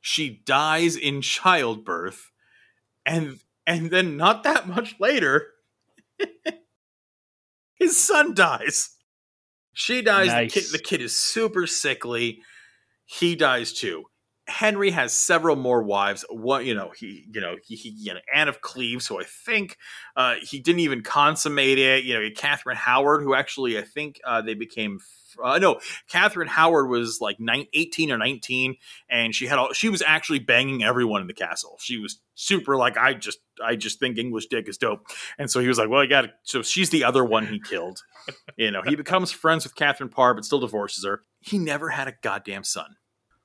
She 0.00 0.42
dies 0.46 0.96
in 0.96 1.20
childbirth, 1.20 2.30
and 3.04 3.40
and 3.66 3.90
then 3.90 4.16
not 4.16 4.44
that 4.44 4.68
much 4.68 4.96
later, 4.98 5.48
his 7.74 7.98
son 7.98 8.34
dies. 8.34 8.90
She 9.72 10.02
dies. 10.02 10.28
Nice. 10.28 10.54
The, 10.54 10.60
kid, 10.60 10.72
the 10.72 10.78
kid 10.78 11.02
is 11.02 11.16
super 11.16 11.66
sickly. 11.66 12.40
He 13.04 13.34
dies 13.34 13.72
too. 13.72 14.04
Henry 14.46 14.90
has 14.90 15.12
several 15.12 15.56
more 15.56 15.82
wives. 15.82 16.24
One, 16.28 16.66
you 16.66 16.74
know, 16.74 16.92
he, 16.96 17.26
you 17.32 17.40
know, 17.40 17.56
he, 17.64 17.76
he 17.76 17.90
you 17.90 18.14
know, 18.14 18.20
Anne 18.34 18.48
of 18.48 18.60
Cleves, 18.60 19.06
who 19.06 19.18
I 19.18 19.24
think 19.24 19.78
uh, 20.16 20.34
he 20.42 20.60
didn't 20.60 20.80
even 20.80 21.02
consummate 21.02 21.78
it. 21.78 22.04
You 22.04 22.14
know, 22.14 22.28
Catherine 22.36 22.76
Howard, 22.76 23.22
who 23.22 23.34
actually 23.34 23.78
I 23.78 23.82
think 23.82 24.20
uh, 24.24 24.42
they 24.42 24.54
became. 24.54 24.98
Uh, 25.42 25.58
no, 25.58 25.80
Catherine 26.08 26.46
Howard 26.46 26.88
was 26.88 27.18
like 27.20 27.40
nine, 27.40 27.66
18 27.72 28.12
or 28.12 28.18
19, 28.18 28.76
and 29.08 29.34
she 29.34 29.46
had 29.46 29.58
all. 29.58 29.72
She 29.72 29.88
was 29.88 30.02
actually 30.02 30.38
banging 30.38 30.84
everyone 30.84 31.22
in 31.22 31.26
the 31.26 31.34
castle. 31.34 31.76
She 31.80 31.98
was 31.98 32.20
super 32.34 32.76
like 32.76 32.96
I 32.96 33.14
just 33.14 33.38
I 33.64 33.74
just 33.74 33.98
think 33.98 34.18
English 34.18 34.46
dick 34.46 34.68
is 34.68 34.78
dope, 34.78 35.06
and 35.38 35.50
so 35.50 35.58
he 35.58 35.68
was 35.68 35.78
like, 35.78 35.88
well, 35.88 36.02
I 36.02 36.06
got. 36.06 36.22
To 36.22 36.30
so 36.44 36.62
she's 36.62 36.90
the 36.90 37.02
other 37.02 37.24
one 37.24 37.46
he 37.46 37.58
killed. 37.58 38.00
you 38.56 38.70
know, 38.70 38.82
he 38.82 38.94
becomes 38.94 39.32
friends 39.32 39.64
with 39.64 39.74
Catherine 39.74 40.10
Parr, 40.10 40.34
but 40.34 40.44
still 40.44 40.60
divorces 40.60 41.04
her. 41.04 41.22
He 41.40 41.58
never 41.58 41.88
had 41.88 42.08
a 42.08 42.14
goddamn 42.22 42.62
son. 42.62 42.96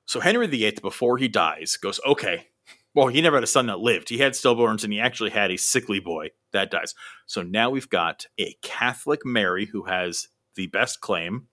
So 0.09 0.21
Henry 0.21 0.47
VIII, 0.47 0.79
before 0.81 1.19
he 1.19 1.27
dies, 1.27 1.77
goes, 1.77 1.99
okay, 2.03 2.47
well, 2.95 3.09
he 3.09 3.21
never 3.21 3.37
had 3.37 3.43
a 3.43 3.47
son 3.47 3.67
that 3.67 3.77
lived. 3.77 4.09
He 4.09 4.17
had 4.17 4.33
stillborns 4.33 4.83
and 4.83 4.91
he 4.91 4.99
actually 4.99 5.29
had 5.29 5.51
a 5.51 5.57
sickly 5.57 5.99
boy 5.99 6.29
that 6.51 6.71
dies. 6.71 6.95
So 7.27 7.43
now 7.43 7.69
we've 7.69 7.91
got 7.91 8.25
a 8.39 8.55
Catholic 8.63 9.23
Mary 9.23 9.67
who 9.67 9.83
has 9.83 10.29
the 10.55 10.65
best 10.65 10.99
claim 10.99 11.45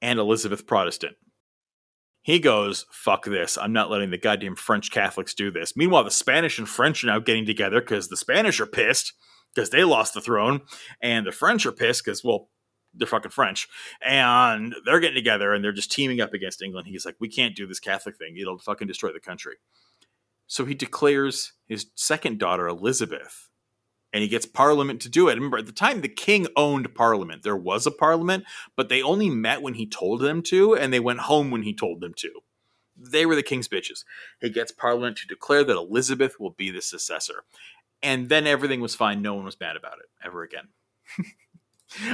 and 0.00 0.20
Elizabeth 0.20 0.64
Protestant. 0.64 1.16
He 2.20 2.38
goes, 2.38 2.86
fuck 2.92 3.24
this. 3.24 3.58
I'm 3.58 3.72
not 3.72 3.90
letting 3.90 4.10
the 4.10 4.16
goddamn 4.16 4.54
French 4.54 4.92
Catholics 4.92 5.34
do 5.34 5.50
this. 5.50 5.76
Meanwhile, 5.76 6.04
the 6.04 6.12
Spanish 6.12 6.60
and 6.60 6.68
French 6.68 7.02
are 7.02 7.08
now 7.08 7.18
getting 7.18 7.46
together 7.46 7.80
because 7.80 8.06
the 8.06 8.16
Spanish 8.16 8.60
are 8.60 8.66
pissed 8.66 9.12
because 9.52 9.70
they 9.70 9.82
lost 9.82 10.14
the 10.14 10.20
throne, 10.20 10.60
and 11.02 11.26
the 11.26 11.32
French 11.32 11.66
are 11.66 11.72
pissed 11.72 12.04
because, 12.04 12.22
well, 12.24 12.48
they're 12.94 13.06
fucking 13.06 13.30
French, 13.30 13.68
and 14.00 14.74
they're 14.84 15.00
getting 15.00 15.14
together 15.14 15.52
and 15.52 15.64
they're 15.64 15.72
just 15.72 15.92
teaming 15.92 16.20
up 16.20 16.34
against 16.34 16.62
England. 16.62 16.88
He's 16.88 17.06
like, 17.06 17.16
we 17.18 17.28
can't 17.28 17.56
do 17.56 17.66
this 17.66 17.80
Catholic 17.80 18.16
thing; 18.16 18.36
it'll 18.36 18.58
fucking 18.58 18.88
destroy 18.88 19.12
the 19.12 19.20
country. 19.20 19.56
So 20.46 20.64
he 20.64 20.74
declares 20.74 21.52
his 21.66 21.86
second 21.94 22.38
daughter 22.38 22.68
Elizabeth, 22.68 23.48
and 24.12 24.22
he 24.22 24.28
gets 24.28 24.44
Parliament 24.44 25.00
to 25.02 25.08
do 25.08 25.28
it. 25.28 25.34
Remember, 25.34 25.58
at 25.58 25.66
the 25.66 25.72
time, 25.72 26.00
the 26.00 26.08
king 26.08 26.46
owned 26.56 26.94
Parliament. 26.94 27.42
There 27.42 27.56
was 27.56 27.86
a 27.86 27.90
Parliament, 27.90 28.44
but 28.76 28.88
they 28.88 29.02
only 29.02 29.30
met 29.30 29.62
when 29.62 29.74
he 29.74 29.86
told 29.86 30.20
them 30.20 30.42
to, 30.42 30.74
and 30.74 30.92
they 30.92 31.00
went 31.00 31.20
home 31.20 31.50
when 31.50 31.62
he 31.62 31.74
told 31.74 32.00
them 32.00 32.12
to. 32.18 32.30
They 32.94 33.24
were 33.24 33.34
the 33.34 33.42
king's 33.42 33.68
bitches. 33.68 34.04
He 34.40 34.50
gets 34.50 34.70
Parliament 34.70 35.16
to 35.18 35.26
declare 35.26 35.64
that 35.64 35.76
Elizabeth 35.76 36.38
will 36.38 36.50
be 36.50 36.70
the 36.70 36.82
successor. 36.82 37.44
And 38.02 38.28
then 38.28 38.46
everything 38.46 38.80
was 38.80 38.94
fine. 38.94 39.22
No 39.22 39.34
one 39.34 39.44
was 39.44 39.58
mad 39.58 39.76
about 39.76 39.98
it 39.98 40.10
ever 40.24 40.42
again. 40.42 40.68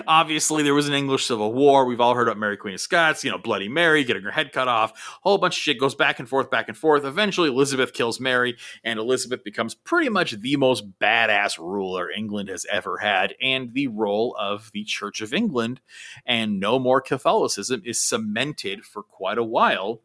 Obviously, 0.06 0.62
there 0.62 0.74
was 0.74 0.88
an 0.88 0.94
English 0.94 1.26
Civil 1.26 1.52
War. 1.52 1.84
We've 1.84 2.00
all 2.00 2.14
heard 2.14 2.28
about 2.28 2.38
Mary 2.38 2.56
Queen 2.56 2.74
of 2.74 2.80
Scots, 2.80 3.24
you 3.24 3.30
know, 3.30 3.38
Bloody 3.38 3.68
Mary 3.68 4.04
getting 4.04 4.22
her 4.22 4.30
head 4.30 4.52
cut 4.52 4.68
off. 4.68 4.92
A 4.92 5.28
whole 5.28 5.38
bunch 5.38 5.56
of 5.56 5.60
shit 5.60 5.78
goes 5.78 5.94
back 5.94 6.18
and 6.18 6.28
forth, 6.28 6.50
back 6.50 6.68
and 6.68 6.76
forth. 6.76 7.04
Eventually, 7.04 7.48
Elizabeth 7.48 7.92
kills 7.92 8.20
Mary, 8.20 8.56
and 8.84 8.98
Elizabeth 8.98 9.44
becomes 9.44 9.74
pretty 9.74 10.08
much 10.08 10.32
the 10.32 10.56
most 10.56 10.98
badass 10.98 11.58
ruler 11.58 12.10
England 12.10 12.48
has 12.48 12.66
ever 12.70 12.98
had, 12.98 13.34
and 13.40 13.74
the 13.74 13.88
role 13.88 14.36
of 14.38 14.70
the 14.72 14.84
Church 14.84 15.20
of 15.20 15.32
England 15.32 15.80
and 16.26 16.60
no 16.60 16.78
more 16.78 17.00
Catholicism 17.00 17.82
is 17.84 18.00
cemented 18.00 18.84
for 18.84 19.02
quite 19.02 19.38
a 19.38 19.44
while 19.44 20.02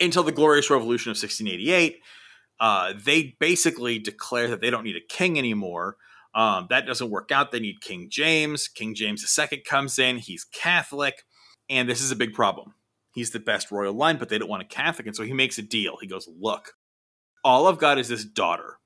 until 0.00 0.22
the 0.22 0.32
Glorious 0.32 0.70
Revolution 0.70 1.10
of 1.10 1.16
1688. 1.16 2.00
Uh, 2.60 2.92
they 3.04 3.36
basically 3.38 3.98
declare 3.98 4.48
that 4.48 4.60
they 4.60 4.70
don't 4.70 4.84
need 4.84 4.96
a 4.96 5.00
king 5.00 5.38
anymore 5.38 5.96
um, 6.34 6.66
that 6.70 6.86
doesn't 6.86 7.10
work 7.10 7.30
out. 7.30 7.52
They 7.52 7.60
need 7.60 7.80
King 7.80 8.08
James. 8.10 8.68
King 8.68 8.94
James 8.94 9.38
II 9.38 9.58
comes 9.60 9.98
in. 9.98 10.18
He's 10.18 10.44
Catholic. 10.44 11.24
And 11.68 11.88
this 11.88 12.00
is 12.00 12.10
a 12.10 12.16
big 12.16 12.34
problem. 12.34 12.74
He's 13.14 13.30
the 13.30 13.40
best 13.40 13.70
royal 13.70 13.94
line, 13.94 14.18
but 14.18 14.28
they 14.28 14.38
don't 14.38 14.48
want 14.48 14.62
a 14.62 14.66
Catholic. 14.66 15.06
And 15.06 15.14
so 15.14 15.22
he 15.22 15.32
makes 15.32 15.58
a 15.58 15.62
deal. 15.62 15.96
He 16.00 16.08
goes, 16.08 16.28
Look, 16.28 16.74
all 17.44 17.68
I've 17.68 17.78
got 17.78 17.98
is 17.98 18.08
this 18.08 18.24
daughter. 18.24 18.78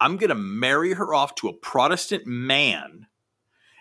I'm 0.00 0.16
going 0.16 0.30
to 0.30 0.34
marry 0.34 0.94
her 0.94 1.14
off 1.14 1.34
to 1.36 1.48
a 1.48 1.52
Protestant 1.52 2.26
man, 2.26 3.06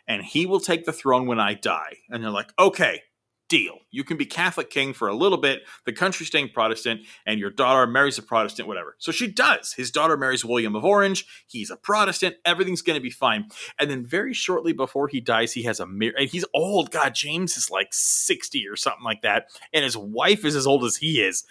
and 0.07 0.23
he 0.23 0.45
will 0.45 0.59
take 0.59 0.85
the 0.85 0.93
throne 0.93 1.27
when 1.27 1.39
I 1.39 1.53
die. 1.53 1.97
And 2.09 2.23
they're 2.23 2.31
like, 2.31 2.51
okay, 2.59 3.01
deal. 3.49 3.79
You 3.91 4.03
can 4.03 4.17
be 4.17 4.25
Catholic 4.25 4.69
king 4.69 4.93
for 4.93 5.07
a 5.07 5.15
little 5.15 5.37
bit, 5.37 5.61
the 5.85 5.93
country 5.93 6.25
staying 6.25 6.49
Protestant, 6.49 7.01
and 7.25 7.39
your 7.39 7.49
daughter 7.49 7.87
marries 7.87 8.17
a 8.17 8.21
Protestant, 8.23 8.67
whatever. 8.67 8.95
So 8.99 9.11
she 9.11 9.27
does. 9.27 9.73
His 9.73 9.91
daughter 9.91 10.17
marries 10.17 10.45
William 10.45 10.75
of 10.75 10.85
Orange. 10.85 11.25
He's 11.47 11.69
a 11.69 11.77
Protestant. 11.77 12.35
Everything's 12.45 12.81
going 12.81 12.97
to 12.97 13.03
be 13.03 13.09
fine. 13.09 13.49
And 13.79 13.89
then 13.89 14.05
very 14.05 14.33
shortly 14.33 14.73
before 14.73 15.07
he 15.07 15.21
dies, 15.21 15.53
he 15.53 15.63
has 15.63 15.79
a 15.79 15.87
mirror. 15.87 16.15
And 16.17 16.29
he's 16.29 16.45
old. 16.53 16.91
God, 16.91 17.15
James 17.15 17.57
is 17.57 17.71
like 17.71 17.89
60 17.91 18.67
or 18.67 18.75
something 18.75 19.03
like 19.03 19.21
that. 19.21 19.49
And 19.73 19.83
his 19.83 19.97
wife 19.97 20.45
is 20.45 20.55
as 20.55 20.67
old 20.67 20.83
as 20.83 20.97
he 20.97 21.21
is. 21.21 21.45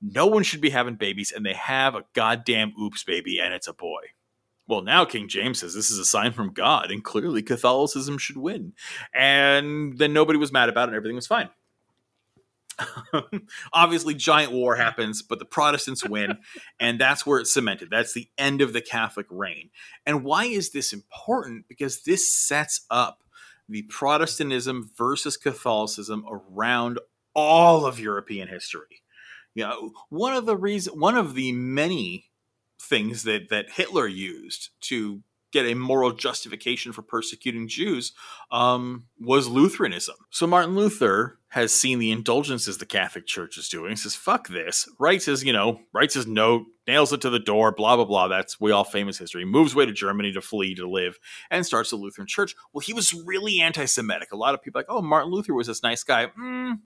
No 0.00 0.26
one 0.26 0.44
should 0.44 0.60
be 0.60 0.70
having 0.70 0.94
babies, 0.94 1.32
and 1.34 1.44
they 1.44 1.54
have 1.54 1.96
a 1.96 2.04
goddamn 2.14 2.72
oops 2.80 3.02
baby, 3.02 3.40
and 3.40 3.52
it's 3.52 3.66
a 3.66 3.72
boy. 3.72 4.02
Well, 4.68 4.82
now 4.82 5.06
King 5.06 5.28
James 5.28 5.60
says 5.60 5.74
this 5.74 5.90
is 5.90 5.98
a 5.98 6.04
sign 6.04 6.32
from 6.32 6.52
God, 6.52 6.90
and 6.90 7.02
clearly 7.02 7.42
Catholicism 7.42 8.18
should 8.18 8.36
win. 8.36 8.74
And 9.14 9.96
then 9.98 10.12
nobody 10.12 10.38
was 10.38 10.52
mad 10.52 10.68
about 10.68 10.84
it, 10.84 10.88
and 10.88 10.96
everything 10.96 11.16
was 11.16 11.26
fine. 11.26 11.48
Obviously, 13.72 14.14
giant 14.14 14.52
war 14.52 14.76
happens, 14.76 15.22
but 15.22 15.38
the 15.38 15.46
Protestants 15.46 16.06
win, 16.06 16.38
and 16.78 17.00
that's 17.00 17.26
where 17.26 17.40
it's 17.40 17.52
cemented. 17.52 17.88
That's 17.90 18.12
the 18.12 18.28
end 18.36 18.60
of 18.60 18.74
the 18.74 18.82
Catholic 18.82 19.26
reign. 19.30 19.70
And 20.06 20.22
why 20.22 20.44
is 20.44 20.70
this 20.70 20.92
important? 20.92 21.66
Because 21.66 22.02
this 22.02 22.30
sets 22.30 22.86
up 22.90 23.22
the 23.70 23.82
Protestantism 23.82 24.90
versus 24.96 25.36
Catholicism 25.36 26.24
around 26.30 26.98
all 27.34 27.86
of 27.86 27.98
European 27.98 28.48
history. 28.48 29.02
You 29.54 29.64
know, 29.64 29.92
one 30.08 30.34
of 30.34 30.46
the 30.46 30.56
reason, 30.56 30.98
one 30.98 31.16
of 31.16 31.34
the 31.34 31.52
many 31.52 32.27
things 32.80 33.22
that 33.24 33.48
that 33.50 33.70
Hitler 33.70 34.06
used 34.06 34.70
to 34.82 35.22
get 35.52 35.66
a 35.66 35.74
moral 35.74 36.12
justification 36.12 36.92
for 36.92 37.02
persecuting 37.02 37.68
Jews 37.68 38.12
um, 38.50 39.04
was 39.18 39.48
Lutheranism. 39.48 40.16
So 40.30 40.46
Martin 40.46 40.74
Luther 40.74 41.38
has 41.48 41.72
seen 41.72 41.98
the 41.98 42.10
indulgences 42.10 42.76
the 42.76 42.84
Catholic 42.84 43.26
Church 43.26 43.56
is 43.56 43.68
doing. 43.68 43.90
He 43.90 43.96
says, 43.96 44.14
"Fuck 44.14 44.48
this." 44.48 44.86
Writes 44.98 45.24
his, 45.24 45.44
you 45.44 45.52
know, 45.52 45.80
writes 45.94 46.14
his 46.14 46.26
note, 46.26 46.66
nails 46.86 47.12
it 47.12 47.22
to 47.22 47.30
the 47.30 47.38
door. 47.38 47.72
Blah 47.72 47.96
blah 47.96 48.04
blah. 48.04 48.28
That's 48.28 48.60
we 48.60 48.72
all 48.72 48.84
famous 48.84 49.18
history. 49.18 49.44
Moves 49.44 49.74
away 49.74 49.86
to 49.86 49.92
Germany 49.92 50.32
to 50.32 50.42
flee 50.42 50.74
to 50.74 50.88
live, 50.88 51.18
and 51.50 51.64
starts 51.64 51.90
the 51.90 51.96
Lutheran 51.96 52.26
Church. 52.26 52.54
Well, 52.72 52.80
he 52.80 52.92
was 52.92 53.14
really 53.14 53.60
anti-Semitic. 53.60 54.32
A 54.32 54.36
lot 54.36 54.54
of 54.54 54.62
people 54.62 54.78
like, 54.78 54.86
"Oh, 54.88 55.02
Martin 55.02 55.30
Luther 55.30 55.54
was 55.54 55.66
this 55.66 55.82
nice 55.82 56.04
guy." 56.04 56.26
Mm, 56.38 56.80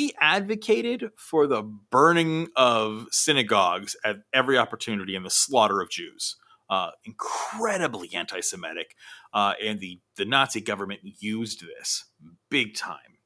he 0.00 0.14
advocated 0.18 1.10
for 1.14 1.46
the 1.46 1.62
burning 1.62 2.48
of 2.56 3.06
synagogues 3.10 3.94
at 4.02 4.16
every 4.32 4.56
opportunity 4.56 5.14
and 5.14 5.26
the 5.26 5.30
slaughter 5.30 5.82
of 5.82 5.90
Jews. 5.90 6.36
Uh, 6.70 6.92
incredibly 7.04 8.14
anti-Semitic, 8.14 8.94
uh, 9.34 9.52
and 9.62 9.78
the 9.78 10.00
the 10.16 10.24
Nazi 10.24 10.62
government 10.62 11.00
used 11.02 11.60
this 11.60 12.06
big 12.48 12.74
time. 12.74 13.18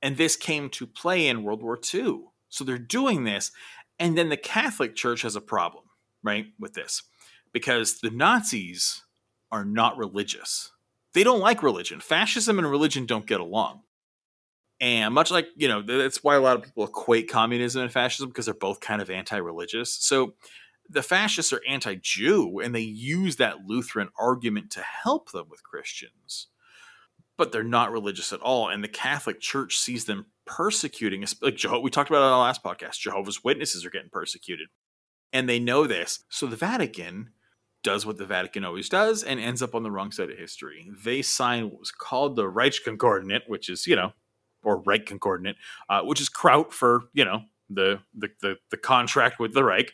And 0.00 0.16
this 0.16 0.36
came 0.36 0.70
to 0.70 0.86
play 0.86 1.26
in 1.26 1.42
World 1.42 1.64
War 1.64 1.80
II. 1.92 2.26
So 2.48 2.62
they're 2.62 2.78
doing 2.78 3.24
this, 3.24 3.50
and 3.98 4.16
then 4.16 4.28
the 4.28 4.36
Catholic 4.36 4.94
Church 4.94 5.22
has 5.22 5.34
a 5.34 5.40
problem, 5.40 5.82
right, 6.22 6.46
with 6.60 6.74
this, 6.74 7.02
because 7.52 7.98
the 7.98 8.10
Nazis 8.10 9.02
are 9.50 9.64
not 9.64 9.98
religious. 9.98 10.70
They 11.12 11.24
don't 11.24 11.40
like 11.40 11.60
religion. 11.60 11.98
Fascism 11.98 12.56
and 12.56 12.70
religion 12.70 13.04
don't 13.04 13.26
get 13.26 13.40
along. 13.40 13.80
And 14.80 15.14
much 15.14 15.30
like, 15.30 15.48
you 15.56 15.68
know, 15.68 15.82
that's 15.82 16.22
why 16.22 16.36
a 16.36 16.40
lot 16.40 16.56
of 16.56 16.62
people 16.62 16.84
equate 16.84 17.30
communism 17.30 17.82
and 17.82 17.92
fascism 17.92 18.28
because 18.28 18.44
they're 18.44 18.54
both 18.54 18.80
kind 18.80 19.00
of 19.00 19.10
anti 19.10 19.36
religious. 19.36 19.94
So 19.94 20.34
the 20.88 21.02
fascists 21.02 21.52
are 21.52 21.62
anti 21.68 21.96
Jew 22.00 22.60
and 22.60 22.74
they 22.74 22.80
use 22.80 23.36
that 23.36 23.66
Lutheran 23.66 24.10
argument 24.18 24.70
to 24.72 24.82
help 24.82 25.32
them 25.32 25.46
with 25.48 25.62
Christians. 25.62 26.48
But 27.38 27.52
they're 27.52 27.62
not 27.62 27.92
religious 27.92 28.32
at 28.32 28.40
all. 28.40 28.68
And 28.68 28.82
the 28.82 28.88
Catholic 28.88 29.40
Church 29.40 29.76
sees 29.76 30.06
them 30.06 30.26
persecuting, 30.46 31.20
like 31.42 31.56
Jeho- 31.56 31.82
we 31.82 31.90
talked 31.90 32.08
about 32.08 32.22
on 32.22 32.30
the 32.30 32.36
last 32.38 32.62
podcast. 32.62 33.00
Jehovah's 33.00 33.44
Witnesses 33.44 33.84
are 33.84 33.90
getting 33.90 34.10
persecuted. 34.10 34.68
And 35.32 35.48
they 35.48 35.58
know 35.58 35.86
this. 35.86 36.20
So 36.30 36.46
the 36.46 36.56
Vatican 36.56 37.30
does 37.82 38.06
what 38.06 38.16
the 38.16 38.26
Vatican 38.26 38.64
always 38.64 38.88
does 38.88 39.22
and 39.22 39.38
ends 39.38 39.62
up 39.62 39.74
on 39.74 39.82
the 39.82 39.90
wrong 39.90 40.12
side 40.12 40.30
of 40.30 40.38
history. 40.38 40.90
They 41.04 41.20
sign 41.20 41.70
what 41.70 41.78
was 41.78 41.90
called 41.90 42.36
the 42.36 42.50
Reichskonkordat, 42.50 43.42
which 43.48 43.68
is, 43.68 43.86
you 43.86 43.96
know, 43.96 44.12
or 44.66 44.82
Reich 44.84 45.06
Concordant, 45.06 45.56
uh, 45.88 46.02
which 46.02 46.20
is 46.20 46.28
Kraut 46.28 46.74
for 46.74 47.04
you 47.14 47.24
know 47.24 47.42
the 47.70 48.00
the 48.14 48.28
the, 48.42 48.56
the 48.70 48.76
contract 48.76 49.38
with 49.38 49.54
the 49.54 49.64
Reich. 49.64 49.92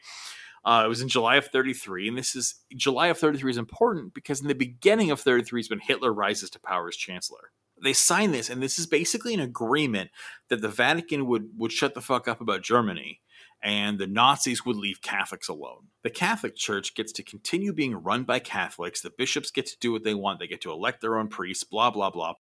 Uh, 0.64 0.82
it 0.84 0.88
was 0.88 1.00
in 1.00 1.08
July 1.08 1.36
of 1.36 1.46
33, 1.46 2.08
and 2.08 2.16
this 2.16 2.36
is 2.36 2.54
July 2.76 3.08
of 3.08 3.18
33 3.18 3.50
is 3.50 3.56
important 3.56 4.14
because 4.14 4.40
in 4.40 4.46
the 4.46 4.54
beginning 4.54 5.10
of 5.10 5.20
33 5.20 5.60
is 5.60 5.70
when 5.70 5.80
Hitler 5.80 6.12
rises 6.12 6.50
to 6.50 6.60
power 6.60 6.86
as 6.86 6.96
chancellor. 6.96 7.50
They 7.82 7.92
sign 7.92 8.30
this, 8.30 8.48
and 8.48 8.62
this 8.62 8.78
is 8.78 8.86
basically 8.86 9.34
an 9.34 9.40
agreement 9.40 10.10
that 10.48 10.60
the 10.60 10.68
Vatican 10.68 11.26
would 11.26 11.50
would 11.56 11.72
shut 11.72 11.94
the 11.94 12.00
fuck 12.00 12.28
up 12.28 12.40
about 12.40 12.62
Germany, 12.62 13.20
and 13.62 13.98
the 13.98 14.06
Nazis 14.06 14.64
would 14.64 14.76
leave 14.76 15.02
Catholics 15.02 15.48
alone. 15.48 15.88
The 16.04 16.10
Catholic 16.10 16.54
Church 16.54 16.94
gets 16.94 17.12
to 17.12 17.24
continue 17.24 17.72
being 17.72 17.96
run 17.96 18.22
by 18.22 18.38
Catholics. 18.38 19.00
The 19.00 19.10
bishops 19.10 19.50
get 19.50 19.66
to 19.66 19.78
do 19.80 19.92
what 19.92 20.04
they 20.04 20.14
want. 20.14 20.38
They 20.38 20.46
get 20.46 20.60
to 20.62 20.70
elect 20.70 21.00
their 21.00 21.18
own 21.18 21.26
priests. 21.28 21.64
Blah 21.64 21.90
blah 21.90 22.10
blah 22.10 22.34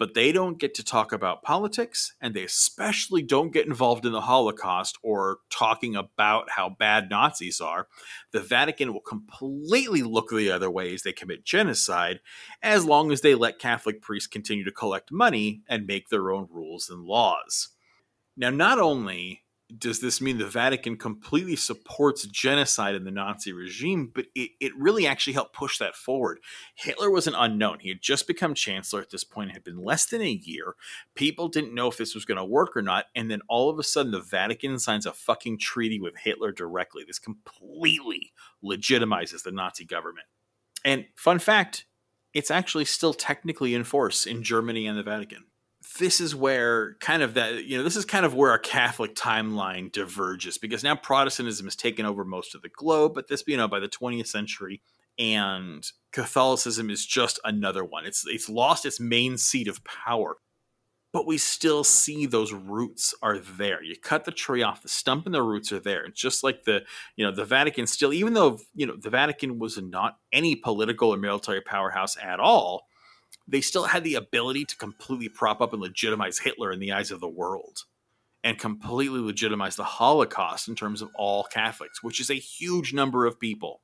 but 0.00 0.14
they 0.14 0.32
don't 0.32 0.58
get 0.58 0.72
to 0.72 0.82
talk 0.82 1.12
about 1.12 1.42
politics 1.42 2.14
and 2.22 2.32
they 2.32 2.42
especially 2.42 3.20
don't 3.20 3.52
get 3.52 3.66
involved 3.66 4.06
in 4.06 4.12
the 4.12 4.22
Holocaust 4.22 4.96
or 5.02 5.40
talking 5.50 5.94
about 5.94 6.48
how 6.52 6.70
bad 6.70 7.10
Nazis 7.10 7.60
are. 7.60 7.86
The 8.32 8.40
Vatican 8.40 8.94
will 8.94 9.02
completely 9.02 10.02
look 10.02 10.30
the 10.30 10.50
other 10.50 10.70
way 10.70 10.94
as 10.94 11.02
they 11.02 11.12
commit 11.12 11.44
genocide 11.44 12.20
as 12.62 12.86
long 12.86 13.12
as 13.12 13.20
they 13.20 13.34
let 13.34 13.58
Catholic 13.58 14.00
priests 14.00 14.26
continue 14.26 14.64
to 14.64 14.72
collect 14.72 15.12
money 15.12 15.60
and 15.68 15.86
make 15.86 16.08
their 16.08 16.30
own 16.30 16.48
rules 16.50 16.88
and 16.88 17.04
laws. 17.04 17.68
Now, 18.38 18.48
not 18.48 18.78
only 18.78 19.42
does 19.78 20.00
this 20.00 20.20
mean 20.20 20.38
the 20.38 20.46
Vatican 20.46 20.96
completely 20.96 21.56
supports 21.56 22.26
genocide 22.26 22.94
in 22.94 23.04
the 23.04 23.10
Nazi 23.10 23.52
regime? 23.52 24.10
But 24.14 24.26
it, 24.34 24.50
it 24.60 24.72
really 24.76 25.06
actually 25.06 25.34
helped 25.34 25.54
push 25.54 25.78
that 25.78 25.96
forward. 25.96 26.40
Hitler 26.74 27.10
was 27.10 27.26
an 27.26 27.34
unknown. 27.34 27.78
He 27.80 27.88
had 27.88 28.02
just 28.02 28.26
become 28.26 28.54
chancellor 28.54 29.00
at 29.00 29.10
this 29.10 29.24
point. 29.24 29.50
It 29.50 29.54
had 29.54 29.64
been 29.64 29.82
less 29.82 30.06
than 30.06 30.22
a 30.22 30.30
year. 30.30 30.74
People 31.14 31.48
didn't 31.48 31.74
know 31.74 31.88
if 31.88 31.96
this 31.96 32.14
was 32.14 32.24
going 32.24 32.38
to 32.38 32.44
work 32.44 32.76
or 32.76 32.82
not. 32.82 33.06
And 33.14 33.30
then 33.30 33.40
all 33.48 33.70
of 33.70 33.78
a 33.78 33.82
sudden, 33.82 34.12
the 34.12 34.20
Vatican 34.20 34.78
signs 34.78 35.06
a 35.06 35.12
fucking 35.12 35.58
treaty 35.58 36.00
with 36.00 36.16
Hitler 36.16 36.52
directly. 36.52 37.04
This 37.06 37.18
completely 37.18 38.32
legitimizes 38.64 39.42
the 39.42 39.52
Nazi 39.52 39.84
government. 39.84 40.26
And 40.84 41.06
fun 41.16 41.38
fact, 41.38 41.86
it's 42.32 42.50
actually 42.50 42.84
still 42.84 43.14
technically 43.14 43.74
in 43.74 43.84
force 43.84 44.26
in 44.26 44.42
Germany 44.42 44.86
and 44.86 44.98
the 44.98 45.02
Vatican 45.02 45.44
this 45.98 46.20
is 46.20 46.34
where 46.34 46.94
kind 47.00 47.22
of 47.22 47.34
that 47.34 47.64
you 47.64 47.76
know 47.76 47.82
this 47.82 47.96
is 47.96 48.04
kind 48.04 48.24
of 48.24 48.34
where 48.34 48.50
our 48.50 48.58
catholic 48.58 49.14
timeline 49.14 49.90
diverges 49.90 50.56
because 50.56 50.84
now 50.84 50.94
protestantism 50.94 51.66
has 51.66 51.74
taken 51.74 52.06
over 52.06 52.24
most 52.24 52.54
of 52.54 52.62
the 52.62 52.68
globe 52.68 53.12
but 53.14 53.28
this 53.28 53.42
you 53.46 53.56
know 53.56 53.66
by 53.66 53.80
the 53.80 53.88
20th 53.88 54.28
century 54.28 54.80
and 55.18 55.92
catholicism 56.12 56.90
is 56.90 57.04
just 57.06 57.38
another 57.44 57.84
one. 57.84 58.06
It's 58.06 58.24
it's 58.26 58.48
lost 58.48 58.86
its 58.86 58.98
main 58.98 59.36
seat 59.36 59.68
of 59.68 59.84
power 59.84 60.36
but 61.12 61.26
we 61.26 61.38
still 61.38 61.82
see 61.82 62.24
those 62.24 62.52
roots 62.52 63.14
are 63.20 63.36
there. 63.36 63.82
You 63.82 63.96
cut 64.00 64.24
the 64.24 64.30
tree 64.30 64.62
off 64.62 64.82
the 64.82 64.88
stump 64.88 65.26
and 65.26 65.34
the 65.34 65.42
roots 65.42 65.72
are 65.72 65.80
there. 65.80 66.04
It's 66.04 66.20
just 66.20 66.44
like 66.44 66.62
the 66.64 66.82
you 67.16 67.24
know 67.24 67.32
the 67.32 67.44
vatican 67.44 67.86
still 67.86 68.12
even 68.12 68.32
though 68.32 68.58
you 68.74 68.86
know 68.86 68.96
the 68.96 69.10
vatican 69.10 69.58
was 69.58 69.76
not 69.78 70.18
any 70.32 70.56
political 70.56 71.12
or 71.12 71.18
military 71.18 71.60
powerhouse 71.60 72.16
at 72.20 72.40
all 72.40 72.86
they 73.50 73.60
still 73.60 73.84
had 73.84 74.04
the 74.04 74.14
ability 74.14 74.64
to 74.64 74.76
completely 74.76 75.28
prop 75.28 75.60
up 75.60 75.72
and 75.72 75.82
legitimize 75.82 76.38
Hitler 76.38 76.72
in 76.72 76.78
the 76.78 76.92
eyes 76.92 77.10
of 77.10 77.20
the 77.20 77.28
world 77.28 77.84
and 78.42 78.58
completely 78.58 79.20
legitimize 79.20 79.76
the 79.76 79.84
Holocaust 79.84 80.68
in 80.68 80.74
terms 80.74 81.02
of 81.02 81.10
all 81.14 81.44
Catholics, 81.44 82.02
which 82.02 82.20
is 82.20 82.30
a 82.30 82.34
huge 82.34 82.94
number 82.94 83.26
of 83.26 83.38
people. 83.38 83.82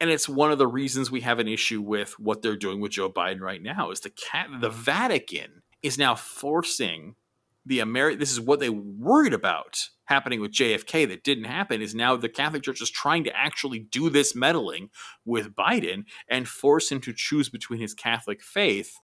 And 0.00 0.10
it's 0.10 0.28
one 0.28 0.50
of 0.50 0.58
the 0.58 0.66
reasons 0.66 1.10
we 1.10 1.22
have 1.22 1.38
an 1.38 1.48
issue 1.48 1.80
with 1.80 2.18
what 2.18 2.42
they're 2.42 2.56
doing 2.56 2.80
with 2.80 2.92
Joe 2.92 3.10
Biden 3.10 3.40
right 3.40 3.62
now 3.62 3.90
is 3.90 4.00
the 4.00 4.10
cat 4.10 4.48
the 4.60 4.68
Vatican 4.68 5.62
is 5.82 5.96
now 5.96 6.14
forcing 6.14 7.14
the 7.64 7.78
Ameri- 7.78 8.18
this 8.18 8.32
is 8.32 8.40
what 8.40 8.60
they 8.60 8.70
worried 8.70 9.32
about 9.32 9.88
happening 10.06 10.40
with 10.40 10.52
JFK 10.52 11.08
that 11.08 11.24
didn't 11.24 11.44
happen 11.44 11.82
is 11.82 11.94
now 11.94 12.16
the 12.16 12.28
Catholic 12.28 12.62
Church 12.62 12.80
is 12.80 12.90
trying 12.90 13.24
to 13.24 13.36
actually 13.36 13.78
do 13.78 14.10
this 14.10 14.34
meddling 14.34 14.90
with 15.24 15.54
Biden 15.54 16.04
and 16.28 16.48
force 16.48 16.90
him 16.90 17.00
to 17.02 17.12
choose 17.12 17.48
between 17.48 17.80
his 17.80 17.94
Catholic 17.94 18.42
faith 18.42 18.96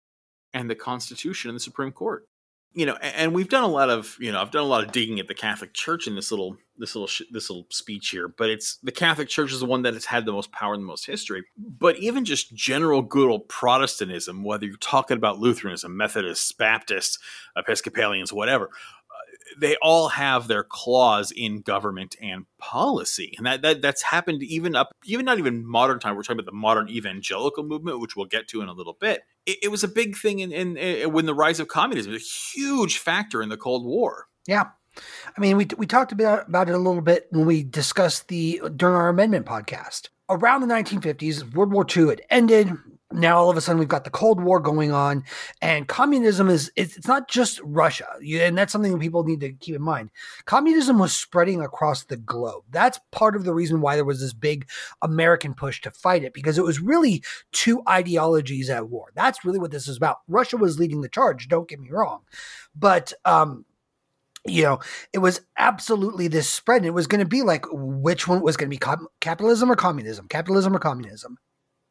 and 0.53 0.69
the 0.69 0.75
Constitution 0.75 1.49
and 1.49 1.55
the 1.55 1.63
Supreme 1.63 1.91
Court 1.91 2.25
you 2.73 2.85
know, 2.85 2.95
and 2.97 3.33
we've 3.33 3.49
done 3.49 3.63
a 3.63 3.67
lot 3.67 3.89
of, 3.89 4.15
you 4.19 4.31
know, 4.31 4.39
I've 4.39 4.51
done 4.51 4.61
a 4.61 4.67
lot 4.67 4.83
of 4.83 4.91
digging 4.91 5.19
at 5.19 5.27
the 5.27 5.33
Catholic 5.33 5.73
Church 5.73 6.05
in 6.05 6.15
this 6.15 6.29
little, 6.31 6.55
this 6.77 6.95
little, 6.95 7.09
this 7.31 7.49
little 7.49 7.65
speech 7.71 8.09
here. 8.09 8.27
But 8.27 8.51
it's 8.51 8.77
the 8.83 8.91
Catholic 8.91 9.27
Church 9.27 9.51
is 9.51 9.59
the 9.59 9.65
one 9.65 9.81
that 9.81 9.95
has 9.95 10.05
had 10.05 10.25
the 10.25 10.31
most 10.31 10.51
power 10.51 10.75
and 10.75 10.83
the 10.83 10.87
most 10.87 11.07
history. 11.07 11.43
But 11.57 11.97
even 11.97 12.25
just 12.25 12.53
general 12.53 13.01
good 13.01 13.27
old 13.27 13.49
Protestantism, 13.49 14.43
whether 14.43 14.67
you're 14.67 14.77
talking 14.77 15.17
about 15.17 15.39
Lutheranism, 15.39 15.97
Methodists, 15.97 16.51
Baptists, 16.51 17.17
Episcopalians, 17.57 18.31
whatever, 18.31 18.69
they 19.57 19.75
all 19.81 20.09
have 20.09 20.47
their 20.47 20.63
claws 20.63 21.31
in 21.31 21.61
government 21.61 22.15
and 22.21 22.45
policy, 22.57 23.33
and 23.37 23.45
that, 23.45 23.61
that 23.61 23.81
that's 23.81 24.01
happened 24.01 24.43
even 24.43 24.75
up, 24.75 24.91
even 25.05 25.25
not 25.25 25.39
even 25.39 25.65
modern 25.65 25.99
time. 25.99 26.15
We're 26.15 26.23
talking 26.23 26.39
about 26.39 26.45
the 26.45 26.57
modern 26.57 26.89
evangelical 26.89 27.63
movement, 27.63 27.99
which 27.99 28.15
we'll 28.15 28.25
get 28.25 28.47
to 28.49 28.61
in 28.61 28.69
a 28.69 28.73
little 28.73 28.97
bit. 28.99 29.21
It, 29.45 29.57
it 29.63 29.67
was 29.69 29.83
a 29.83 29.87
big 29.87 30.17
thing 30.17 30.39
in, 30.39 30.51
in, 30.51 30.77
in 30.77 31.11
when 31.11 31.25
the 31.25 31.33
rise 31.33 31.59
of 31.59 31.67
communism, 31.67 32.13
was 32.13 32.21
a 32.21 32.57
huge 32.57 32.97
factor 32.97 33.41
in 33.41 33.49
the 33.49 33.57
Cold 33.57 33.85
War. 33.85 34.27
Yeah. 34.47 34.65
I 35.37 35.41
mean, 35.41 35.57
we, 35.57 35.67
we 35.77 35.85
talked 35.85 36.11
about, 36.11 36.47
about 36.47 36.69
it 36.69 36.75
a 36.75 36.77
little 36.77 37.01
bit 37.01 37.27
when 37.31 37.45
we 37.45 37.63
discussed 37.63 38.27
the 38.27 38.61
during 38.75 38.95
our 38.95 39.09
amendment 39.09 39.45
podcast. 39.45 40.09
Around 40.29 40.61
the 40.61 40.73
1950s, 40.73 41.53
World 41.53 41.71
War 41.71 41.85
II 41.95 42.09
had 42.09 42.21
ended 42.29 42.71
now 43.11 43.37
all 43.37 43.49
of 43.49 43.57
a 43.57 43.61
sudden 43.61 43.79
we've 43.79 43.87
got 43.87 44.03
the 44.03 44.09
cold 44.09 44.41
war 44.41 44.59
going 44.59 44.91
on 44.91 45.23
and 45.61 45.87
communism 45.87 46.49
is 46.49 46.71
it's, 46.75 47.07
not 47.07 47.27
just 47.27 47.59
russia 47.63 48.07
and 48.21 48.57
that's 48.57 48.71
something 48.71 48.91
that 48.91 49.01
people 49.01 49.23
need 49.23 49.39
to 49.39 49.51
keep 49.53 49.75
in 49.75 49.81
mind 49.81 50.09
communism 50.45 50.99
was 50.99 51.13
spreading 51.13 51.61
across 51.61 52.03
the 52.03 52.17
globe 52.17 52.63
that's 52.69 52.99
part 53.11 53.35
of 53.35 53.45
the 53.45 53.53
reason 53.53 53.81
why 53.81 53.95
there 53.95 54.05
was 54.05 54.19
this 54.19 54.33
big 54.33 54.67
american 55.01 55.53
push 55.53 55.81
to 55.81 55.89
fight 55.89 56.23
it 56.23 56.33
because 56.33 56.57
it 56.57 56.63
was 56.63 56.79
really 56.79 57.23
two 57.51 57.81
ideologies 57.89 58.69
at 58.69 58.89
war 58.89 59.07
that's 59.15 59.43
really 59.43 59.59
what 59.59 59.71
this 59.71 59.87
is 59.87 59.97
about 59.97 60.17
russia 60.27 60.57
was 60.57 60.79
leading 60.79 61.01
the 61.01 61.09
charge 61.09 61.47
don't 61.47 61.69
get 61.69 61.79
me 61.79 61.89
wrong 61.89 62.21
but 62.75 63.13
um 63.25 63.65
you 64.47 64.63
know, 64.63 64.79
it 65.11 65.19
was 65.19 65.41
absolutely 65.57 66.29
this 66.29 66.49
spread. 66.49 66.77
And 66.77 66.85
It 66.85 66.93
was 66.93 67.07
going 67.07 67.19
to 67.19 67.27
be 67.27 67.41
like 67.41 67.65
which 67.71 68.25
one 68.25 68.41
was 68.41 68.55
going 68.55 68.71
to 68.71 68.75
be 68.75 69.11
capitalism 69.19 69.69
or 69.69 69.75
communism, 69.75 70.29
capitalism 70.29 70.73
or 70.73 70.79
communism. 70.79 71.37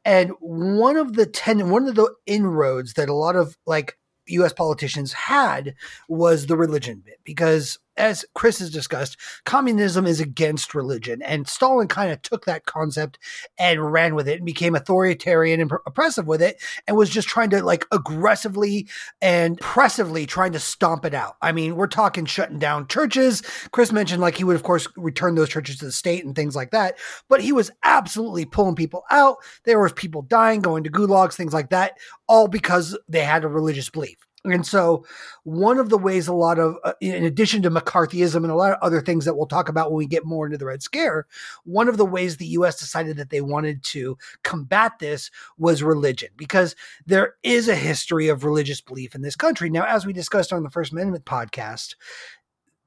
And 0.08 0.32
one 0.40 0.96
of 0.96 1.16
the 1.16 1.26
ten, 1.26 1.68
one 1.68 1.86
of 1.86 1.94
the 1.94 2.10
inroads 2.24 2.94
that 2.94 3.10
a 3.10 3.14
lot 3.14 3.36
of 3.36 3.58
like 3.66 3.98
U.S. 4.28 4.54
politicians 4.54 5.12
had 5.12 5.74
was 6.08 6.46
the 6.46 6.56
religion 6.56 7.02
bit 7.04 7.20
because 7.24 7.78
as 7.98 8.24
Chris 8.34 8.60
has 8.60 8.70
discussed, 8.70 9.16
communism 9.44 10.06
is 10.06 10.20
against 10.20 10.74
religion. 10.74 11.20
And 11.22 11.48
Stalin 11.48 11.88
kind 11.88 12.10
of 12.10 12.22
took 12.22 12.46
that 12.46 12.64
concept 12.64 13.18
and 13.58 13.92
ran 13.92 14.14
with 14.14 14.28
it 14.28 14.36
and 14.36 14.46
became 14.46 14.74
authoritarian 14.74 15.60
and 15.60 15.70
oppressive 15.86 16.26
with 16.26 16.40
it 16.40 16.62
and 16.86 16.96
was 16.96 17.10
just 17.10 17.28
trying 17.28 17.50
to 17.50 17.62
like 17.62 17.86
aggressively 17.90 18.88
and 19.20 19.58
pressively 19.60 20.24
trying 20.24 20.52
to 20.52 20.60
stomp 20.60 21.04
it 21.04 21.14
out. 21.14 21.36
I 21.42 21.52
mean, 21.52 21.76
we're 21.76 21.88
talking 21.88 22.24
shutting 22.24 22.58
down 22.58 22.86
churches. 22.86 23.42
Chris 23.72 23.92
mentioned 23.92 24.20
like 24.20 24.36
he 24.36 24.44
would, 24.44 24.56
of 24.56 24.62
course, 24.62 24.88
return 24.96 25.34
those 25.34 25.48
churches 25.48 25.78
to 25.78 25.86
the 25.86 25.92
state 25.92 26.24
and 26.24 26.34
things 26.34 26.54
like 26.54 26.70
that. 26.70 26.96
But 27.28 27.42
he 27.42 27.52
was 27.52 27.70
absolutely 27.82 28.44
pulling 28.44 28.76
people 28.76 29.02
out. 29.10 29.38
There 29.64 29.80
was 29.80 29.92
people 29.92 30.22
dying, 30.22 30.60
going 30.60 30.84
to 30.84 30.90
gulags, 30.90 31.34
things 31.34 31.52
like 31.52 31.70
that, 31.70 31.98
all 32.28 32.48
because 32.48 32.96
they 33.08 33.24
had 33.24 33.44
a 33.44 33.48
religious 33.48 33.90
belief. 33.90 34.27
And 34.52 34.66
so, 34.66 35.04
one 35.44 35.78
of 35.78 35.88
the 35.88 35.98
ways 35.98 36.28
a 36.28 36.32
lot 36.32 36.58
of, 36.58 36.76
uh, 36.84 36.92
in 37.00 37.24
addition 37.24 37.62
to 37.62 37.70
McCarthyism 37.70 38.36
and 38.36 38.50
a 38.50 38.54
lot 38.54 38.72
of 38.72 38.78
other 38.82 39.00
things 39.00 39.24
that 39.24 39.36
we'll 39.36 39.46
talk 39.46 39.68
about 39.68 39.90
when 39.90 39.98
we 39.98 40.06
get 40.06 40.24
more 40.24 40.46
into 40.46 40.58
the 40.58 40.66
Red 40.66 40.82
Scare, 40.82 41.26
one 41.64 41.88
of 41.88 41.96
the 41.96 42.06
ways 42.06 42.36
the 42.36 42.46
US 42.46 42.78
decided 42.78 43.16
that 43.16 43.30
they 43.30 43.40
wanted 43.40 43.82
to 43.84 44.16
combat 44.42 44.98
this 44.98 45.30
was 45.56 45.82
religion, 45.82 46.30
because 46.36 46.74
there 47.06 47.34
is 47.42 47.68
a 47.68 47.74
history 47.74 48.28
of 48.28 48.44
religious 48.44 48.80
belief 48.80 49.14
in 49.14 49.22
this 49.22 49.36
country. 49.36 49.70
Now, 49.70 49.84
as 49.84 50.06
we 50.06 50.12
discussed 50.12 50.52
on 50.52 50.62
the 50.62 50.70
First 50.70 50.92
Amendment 50.92 51.24
podcast, 51.24 51.94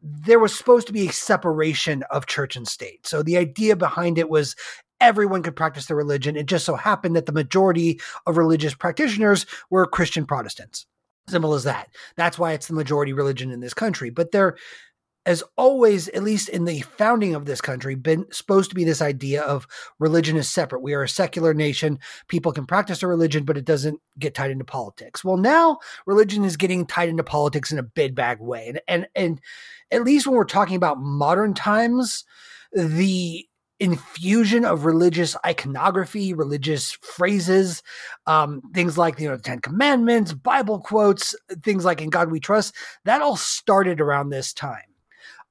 there 0.02 0.40
was 0.40 0.56
supposed 0.56 0.88
to 0.88 0.94
be 0.94 1.08
a 1.08 1.14
separation 1.14 2.04
of 2.10 2.26
church 2.26 2.56
and 2.56 2.68
state. 2.68 3.06
So 3.06 3.22
the 3.22 3.38
idea 3.38 3.76
behind 3.76 4.18
it 4.18 4.30
was 4.30 4.56
everyone 5.00 5.44
could 5.44 5.56
practice 5.56 5.88
their 5.88 5.98
religion. 5.98 6.36
It 6.38 6.46
just 6.46 6.66
so 6.66 6.76
happened 6.76 7.16
that 7.16 7.26
the 7.26 7.32
majority 7.32 8.00
of 8.26 8.38
religious 8.38 8.74
practitioners 8.74 9.46
were 9.70 9.86
Christian 9.86 10.26
Protestants. 10.26 10.86
Simple 11.32 11.54
as 11.54 11.64
that. 11.64 11.88
That's 12.18 12.38
why 12.38 12.52
it's 12.52 12.68
the 12.68 12.74
majority 12.74 13.14
religion 13.14 13.52
in 13.52 13.62
this 13.62 13.74
country. 13.74 14.10
But 14.10 14.32
there 14.32 14.58
has 15.26 15.44
always, 15.56 16.08
at 16.10 16.24
least 16.24 16.50
in 16.50 16.66
the 16.66 16.82
founding 16.82 17.36
of 17.36 17.46
this 17.46 17.62
country, 17.62 17.96
been 17.96 18.26
supposed 18.32 18.70
to 18.70 18.76
be 18.76 18.84
this 18.84 19.02
idea 19.02 19.44
of 19.44 19.68
religion 20.00 20.36
is 20.36 20.50
separate. 20.50 20.82
We 20.82 20.94
are 20.94 21.04
a 21.04 21.10
secular 21.10 21.54
nation. 21.54 22.00
People 22.28 22.52
can 22.52 22.66
practice 22.66 23.04
a 23.04 23.08
religion, 23.08 23.46
but 23.46 23.58
it 23.58 23.66
doesn't 23.66 24.02
get 24.18 24.34
tied 24.34 24.52
into 24.52 24.66
politics. 24.66 25.24
Well, 25.24 25.38
now 25.38 25.78
religion 26.06 26.44
is 26.44 26.58
getting 26.58 26.86
tied 26.86 27.10
into 27.10 27.24
politics 27.24 27.72
in 27.72 27.78
a 27.78 27.84
bid 27.84 28.16
bag 28.16 28.40
way. 28.40 28.68
And 28.68 28.82
and 28.88 29.08
and 29.16 29.42
at 29.92 30.04
least 30.04 30.26
when 30.26 30.36
we're 30.36 30.44
talking 30.44 30.76
about 30.76 31.00
modern 31.00 31.54
times, 31.54 32.26
the 32.74 33.46
infusion 33.82 34.64
of 34.64 34.86
religious 34.86 35.36
iconography, 35.44 36.34
religious 36.34 36.92
phrases, 37.02 37.82
um, 38.28 38.62
things 38.74 38.96
like 38.98 39.20
you 39.20 39.28
know 39.28 39.38
Ten 39.38 39.60
Commandments, 39.60 40.34
Bible 40.34 40.80
quotes, 40.80 41.36
things 41.64 41.84
like 41.84 42.00
"In 42.02 42.10
God 42.10 42.32
We 42.32 42.40
Trust." 42.40 42.76
That 43.04 43.22
all 43.22 43.36
started 43.36 44.00
around 44.00 44.30
this 44.30 44.54
time. 44.54 44.84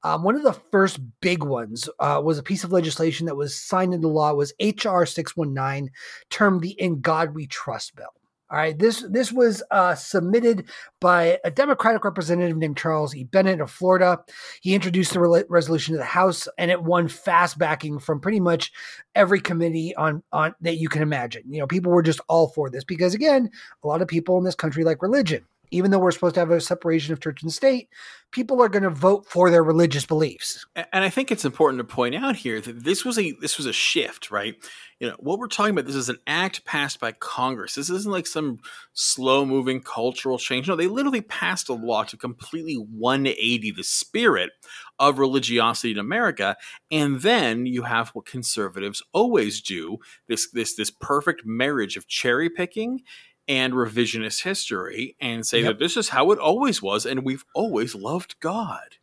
Um, 0.03 0.23
one 0.23 0.35
of 0.35 0.43
the 0.43 0.59
first 0.71 0.99
big 1.19 1.43
ones 1.43 1.87
uh, 1.99 2.21
was 2.23 2.39
a 2.39 2.43
piece 2.43 2.63
of 2.63 2.71
legislation 2.71 3.27
that 3.27 3.35
was 3.35 3.55
signed 3.55 3.93
into 3.93 4.07
law. 4.07 4.33
Was 4.33 4.53
HR 4.59 5.05
619, 5.05 5.91
termed 6.29 6.61
the 6.61 6.71
"In 6.71 7.01
God 7.01 7.35
We 7.35 7.45
Trust" 7.47 7.95
bill. 7.95 8.13
All 8.51 8.57
right, 8.57 8.77
this 8.77 9.05
this 9.09 9.31
was 9.31 9.63
uh, 9.71 9.95
submitted 9.95 10.65
by 10.99 11.39
a 11.45 11.49
Democratic 11.49 12.03
representative 12.03 12.57
named 12.57 12.75
Charles 12.75 13.15
E. 13.15 13.23
Bennett 13.23 13.61
of 13.61 13.71
Florida. 13.71 14.19
He 14.59 14.75
introduced 14.75 15.13
the 15.13 15.21
re- 15.21 15.45
resolution 15.47 15.93
to 15.93 15.97
the 15.97 16.03
House, 16.03 16.49
and 16.57 16.69
it 16.69 16.83
won 16.83 17.07
fast 17.07 17.57
backing 17.57 17.97
from 17.97 18.19
pretty 18.19 18.41
much 18.41 18.73
every 19.15 19.39
committee 19.39 19.95
on 19.95 20.21
on 20.33 20.53
that 20.59 20.75
you 20.75 20.89
can 20.89 21.01
imagine. 21.01 21.43
You 21.47 21.59
know, 21.59 21.67
people 21.67 21.93
were 21.93 22.03
just 22.03 22.19
all 22.27 22.49
for 22.49 22.69
this 22.69 22.83
because, 22.83 23.13
again, 23.13 23.49
a 23.85 23.87
lot 23.87 24.01
of 24.01 24.09
people 24.09 24.37
in 24.37 24.43
this 24.43 24.55
country 24.55 24.83
like 24.83 25.01
religion. 25.01 25.45
Even 25.71 25.91
though 25.91 25.99
we're 25.99 26.11
supposed 26.11 26.35
to 26.35 26.41
have 26.41 26.51
a 26.51 26.61
separation 26.61 27.13
of 27.13 27.21
church 27.21 27.41
and 27.41 27.51
state, 27.51 27.89
people 28.31 28.61
are 28.61 28.69
going 28.69 28.83
to 28.83 28.89
vote 28.89 29.25
for 29.25 29.49
their 29.49 29.63
religious 29.63 30.05
beliefs. 30.05 30.65
And 30.75 31.03
I 31.03 31.09
think 31.09 31.31
it's 31.31 31.45
important 31.45 31.79
to 31.79 31.83
point 31.83 32.15
out 32.15 32.35
here 32.35 32.61
that 32.61 32.83
this 32.83 33.03
was 33.03 33.17
a 33.17 33.31
this 33.41 33.57
was 33.57 33.65
a 33.65 33.73
shift, 33.73 34.31
right? 34.31 34.55
you 35.01 35.09
know 35.09 35.15
what 35.17 35.39
we're 35.39 35.47
talking 35.47 35.71
about 35.71 35.87
this 35.87 35.95
is 35.95 36.09
an 36.09 36.19
act 36.27 36.63
passed 36.63 36.99
by 36.99 37.11
congress 37.13 37.73
this 37.73 37.89
isn't 37.89 38.11
like 38.11 38.27
some 38.27 38.59
slow 38.93 39.43
moving 39.43 39.81
cultural 39.81 40.37
change 40.37 40.67
no 40.67 40.75
they 40.75 40.87
literally 40.87 41.21
passed 41.21 41.67
a 41.69 41.73
law 41.73 42.03
to 42.03 42.15
completely 42.15 42.75
180 42.75 43.71
the 43.71 43.83
spirit 43.83 44.51
of 44.99 45.17
religiosity 45.17 45.91
in 45.91 45.97
america 45.97 46.55
and 46.91 47.21
then 47.21 47.65
you 47.65 47.81
have 47.81 48.09
what 48.09 48.25
conservatives 48.25 49.01
always 49.11 49.59
do 49.59 49.97
this 50.27 50.49
this 50.51 50.75
this 50.75 50.91
perfect 50.91 51.45
marriage 51.45 51.97
of 51.97 52.07
cherry 52.07 52.49
picking 52.49 53.01
and 53.47 53.73
revisionist 53.73 54.43
history 54.43 55.15
and 55.19 55.45
say 55.45 55.59
yep. 55.59 55.67
that 55.67 55.79
this 55.79 55.97
is 55.97 56.09
how 56.09 56.31
it 56.31 56.39
always 56.39 56.81
was 56.81 57.05
and 57.05 57.23
we've 57.23 57.45
always 57.53 57.95
loved 57.95 58.39
god 58.39 58.97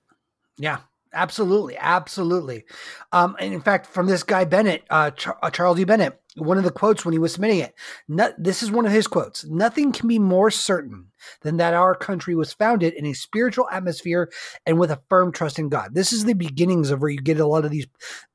yeah 0.57 0.79
Absolutely, 1.13 1.77
absolutely. 1.79 2.65
Um, 3.13 3.35
and 3.41 3.55
in 3.55 3.61
fact, 3.61 3.87
from 3.87 4.07
this 4.07 4.23
guy 4.23 4.45
Bennett, 4.45 4.85
uh, 4.91 5.11
Char- 5.13 5.39
uh, 5.43 5.51
Charles 5.51 5.81
E. 5.81 5.85
Bennett, 5.85 6.21
one 6.37 6.59
of 6.59 6.65
the 6.65 6.71
quotes 6.71 7.05
when 7.05 7.13
he 7.13 7.19
was 7.19 7.33
submitting 7.33 7.61
it, 7.61 7.75
no- 8.09 8.33
this 8.37 8.63
is 8.63 8.71
one 8.71 8.85
of 8.85 8.93
his 8.93 9.07
quotes: 9.07 9.45
"Nothing 9.47 9.91
can 9.91 10.07
be 10.07 10.19
more 10.19 10.51
certain 10.51 11.07
than 11.43 11.57
that 11.57 11.73
our 11.73 11.95
country 11.95 12.35
was 12.35 12.53
founded 12.53 12.93
in 12.93 13.07
a 13.07 13.15
spiritual 13.15 13.69
atmosphere 13.73 14.31
and 14.67 14.79
with 14.79 14.91
a 14.91 15.01
firm 15.09 15.33
trust 15.33 15.59
in 15.59 15.71
God." 15.71 15.95
This 15.95 16.13
is 16.13 16.27
the 16.27 16.35
beginnings 16.35 16.91
of 16.91 17.01
where 17.01 17.11
you 17.11 17.21
get 17.21 17.41
a 17.41 17.47
lot 17.47 17.65
of 17.65 17.71
these 17.71 17.87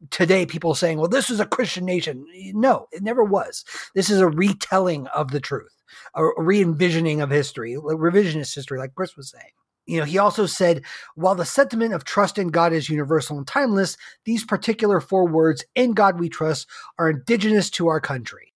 today 0.09 0.45
people 0.45 0.73
saying, 0.73 0.97
"Well, 0.97 1.09
this 1.09 1.29
is 1.29 1.39
a 1.39 1.45
Christian 1.45 1.85
nation." 1.85 2.25
No, 2.53 2.87
it 2.91 3.03
never 3.03 3.23
was. 3.23 3.63
This 3.93 4.09
is 4.09 4.19
a 4.19 4.27
retelling 4.27 5.05
of 5.07 5.29
the 5.29 5.39
truth, 5.39 5.82
a 6.15 6.25
re-envisioning 6.37 7.21
of 7.21 7.29
history, 7.29 7.75
revisionist 7.75 8.55
history, 8.55 8.79
like 8.79 8.95
Chris 8.95 9.17
was 9.17 9.29
saying. 9.29 9.51
You 9.85 9.99
know, 9.99 10.05
he 10.05 10.17
also 10.17 10.45
said, 10.45 10.83
while 11.15 11.35
the 11.35 11.45
sentiment 11.45 11.93
of 11.93 12.05
trust 12.05 12.37
in 12.37 12.49
God 12.49 12.71
is 12.71 12.89
universal 12.89 13.37
and 13.37 13.45
timeless, 13.45 13.97
these 14.23 14.45
particular 14.45 15.01
four 15.01 15.27
words, 15.27 15.65
in 15.75 15.93
God 15.93 16.19
we 16.19 16.29
trust, 16.29 16.67
are 16.97 17.09
indigenous 17.09 17.69
to 17.71 17.87
our 17.87 17.99
country. 17.99 18.53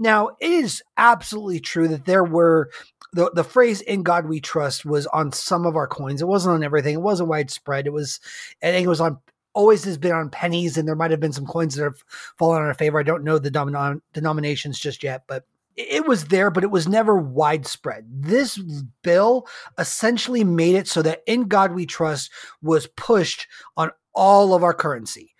Now, 0.00 0.30
it 0.40 0.50
is 0.50 0.82
absolutely 0.96 1.60
true 1.60 1.86
that 1.88 2.06
there 2.06 2.24
were 2.24 2.70
the, 3.12 3.30
the 3.32 3.44
phrase 3.44 3.80
in 3.80 4.02
God 4.02 4.26
we 4.26 4.40
trust 4.40 4.84
was 4.84 5.06
on 5.06 5.30
some 5.30 5.66
of 5.66 5.76
our 5.76 5.86
coins. 5.86 6.20
It 6.20 6.26
wasn't 6.26 6.56
on 6.56 6.64
everything. 6.64 6.94
It 6.94 7.00
wasn't 7.00 7.28
widespread. 7.28 7.86
It 7.86 7.92
was, 7.92 8.18
I 8.60 8.72
think 8.72 8.84
it 8.84 8.88
was 8.88 9.00
on 9.00 9.18
always 9.54 9.84
has 9.84 9.96
been 9.96 10.12
on 10.12 10.30
pennies, 10.30 10.76
and 10.76 10.86
there 10.86 10.96
might 10.96 11.12
have 11.12 11.20
been 11.20 11.32
some 11.32 11.46
coins 11.46 11.76
that 11.76 11.84
have 11.84 12.02
fallen 12.36 12.60
on 12.60 12.66
our 12.66 12.74
favor. 12.74 12.98
I 12.98 13.04
don't 13.04 13.22
know 13.22 13.38
the 13.38 13.52
denom- 13.52 14.02
denominations 14.12 14.80
just 14.80 15.04
yet, 15.04 15.22
but 15.28 15.44
it 15.76 16.06
was 16.06 16.26
there, 16.26 16.50
but 16.50 16.64
it 16.64 16.70
was 16.70 16.88
never 16.88 17.16
widespread. 17.16 18.06
This 18.08 18.58
bill 19.02 19.46
essentially 19.78 20.44
made 20.44 20.74
it 20.76 20.88
so 20.88 21.02
that 21.02 21.22
In 21.26 21.48
God 21.48 21.72
We 21.72 21.86
Trust 21.86 22.30
was 22.62 22.86
pushed 22.86 23.46
on 23.76 23.90
all 24.14 24.54
of 24.54 24.62
our 24.62 24.74
currency 24.74 25.34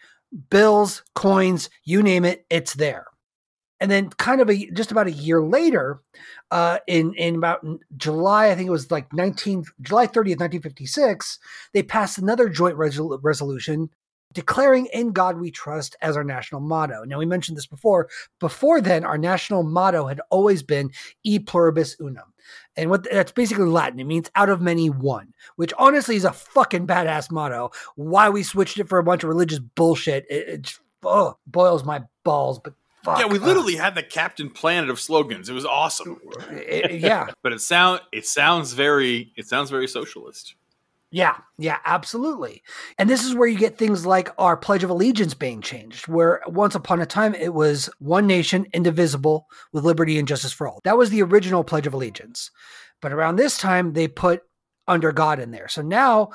bills, 0.51 1.03
coins, 1.15 1.71
you 1.85 2.03
name 2.03 2.25
it, 2.25 2.45
it's 2.51 2.75
there. 2.75 3.07
And 3.81 3.91
then, 3.91 4.09
kind 4.11 4.41
of 4.41 4.49
a 4.49 4.71
just 4.71 4.93
about 4.93 5.09
a 5.09 5.13
year 5.13 5.43
later, 5.43 6.01
uh, 6.51 6.79
in 6.87 7.13
in 7.15 7.35
about 7.37 7.67
July, 7.97 8.49
I 8.49 8.55
think 8.55 8.69
it 8.69 8.73
was 8.73 8.91
like 8.91 9.13
19 9.13 9.65
July 9.83 10.07
30th, 10.07 10.41
1956, 10.41 11.39
they 11.73 11.83
passed 11.83 12.19
another 12.19 12.49
joint 12.49 12.77
resol- 12.77 13.19
resolution 13.23 13.91
declaring 14.35 14.87
in 14.93 15.13
God 15.13 15.39
we 15.39 15.51
trust 15.51 15.97
as 16.03 16.17
our 16.17 16.25
national 16.25 16.61
motto. 16.61 17.05
Now, 17.05 17.19
we 17.19 17.25
mentioned 17.27 17.57
this 17.57 17.67
before. 17.67 18.09
Before 18.41 18.81
then, 18.81 19.05
our 19.05 19.17
national 19.17 19.63
motto 19.63 20.07
had 20.07 20.21
always 20.31 20.63
been 20.63 20.91
E 21.23 21.39
pluribus 21.39 21.97
unum. 22.01 22.33
And 22.77 22.91
what 22.91 23.05
that's 23.11 23.33
basically 23.33 23.65
Latin. 23.65 23.99
It 24.01 24.05
means 24.05 24.31
out 24.35 24.51
of 24.51 24.61
many 24.61 24.91
one, 24.91 25.33
which 25.57 25.73
honestly 25.79 26.17
is 26.17 26.25
a 26.27 26.33
fucking 26.33 26.87
badass 26.87 27.31
motto. 27.31 27.71
Why 27.95 28.29
we 28.29 28.43
switched 28.43 28.79
it 28.79 28.89
for 28.89 28.99
a 28.99 29.05
bunch 29.05 29.23
of 29.23 29.29
religious 29.31 29.61
bullshit, 29.61 30.27
it, 30.29 30.49
it 30.49 30.63
just, 30.63 30.81
oh, 31.03 31.39
boils 31.47 31.85
my 31.85 32.03
balls. 32.25 32.59
But 32.59 32.75
fuck, 33.03 33.19
yeah, 33.21 33.27
we 33.27 33.39
uh, 33.39 33.43
literally 33.47 33.77
had 33.77 33.95
the 33.95 34.03
Captain 34.03 34.51
Planet 34.51 34.91
of 34.91 35.01
slogans. 35.01 35.49
It 35.49 35.55
was 35.55 35.65
awesome. 35.65 36.21
it- 36.51 36.91
it- 36.93 37.01
yeah, 37.01 37.29
But 37.43 37.53
it 37.55 37.61
sound 37.63 38.01
it 38.13 38.27
sounds 38.27 38.73
very 38.75 39.33
it 39.37 39.47
sounds 39.47 39.71
very 39.71 39.89
socialist. 39.89 40.55
Yeah, 41.15 41.37
yeah, 41.59 41.79
absolutely. 41.85 42.65
And 42.99 43.09
this 43.09 43.25
is 43.25 43.37
where 43.37 43.47
you 43.47 43.57
get 43.57 43.79
things 43.79 44.05
like 44.05 44.31
our 44.37 44.57
Pledge 44.57 44.83
of 44.83 44.91
Allegiance 44.91 45.33
being 45.33 45.61
changed, 45.61 46.09
where 46.09 46.43
once 46.49 46.75
upon 46.75 47.01
a 47.01 47.07
time 47.07 47.37
it 47.37 47.55
was 47.55 47.89
one 48.01 48.27
nation, 48.27 48.67
indivisible, 48.75 49.47
with 49.73 49.85
liberty 49.85 50.19
and 50.19 50.27
justice 50.27 50.51
for 50.51 50.67
all. 50.67 50.81
That 50.83 50.99
was 50.99 51.11
the 51.11 51.23
original 51.23 51.63
Pledge 51.63 51.87
of 51.87 51.95
Allegiance. 51.95 52.51
But 53.01 53.13
around 53.13 53.37
this 53.37 53.57
time, 53.57 53.93
they 53.93 54.09
put 54.09 54.43
under 54.89 55.13
God 55.13 55.39
in 55.39 55.53
there. 55.53 55.69
So 55.69 55.83
now, 55.83 56.31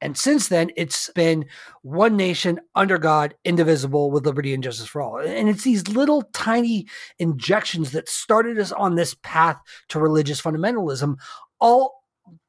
and 0.00 0.16
since 0.16 0.48
then, 0.48 0.70
it's 0.78 1.10
been 1.10 1.44
one 1.82 2.16
nation, 2.16 2.58
under 2.74 2.96
God, 2.96 3.34
indivisible, 3.44 4.10
with 4.10 4.24
liberty 4.24 4.54
and 4.54 4.64
justice 4.64 4.86
for 4.86 5.02
all. 5.02 5.18
And 5.18 5.50
it's 5.50 5.64
these 5.64 5.88
little 5.88 6.22
tiny 6.32 6.86
injections 7.18 7.92
that 7.92 8.08
started 8.08 8.58
us 8.58 8.72
on 8.72 8.94
this 8.94 9.14
path 9.22 9.58
to 9.90 10.00
religious 10.00 10.40
fundamentalism, 10.40 11.16
all 11.60 12.01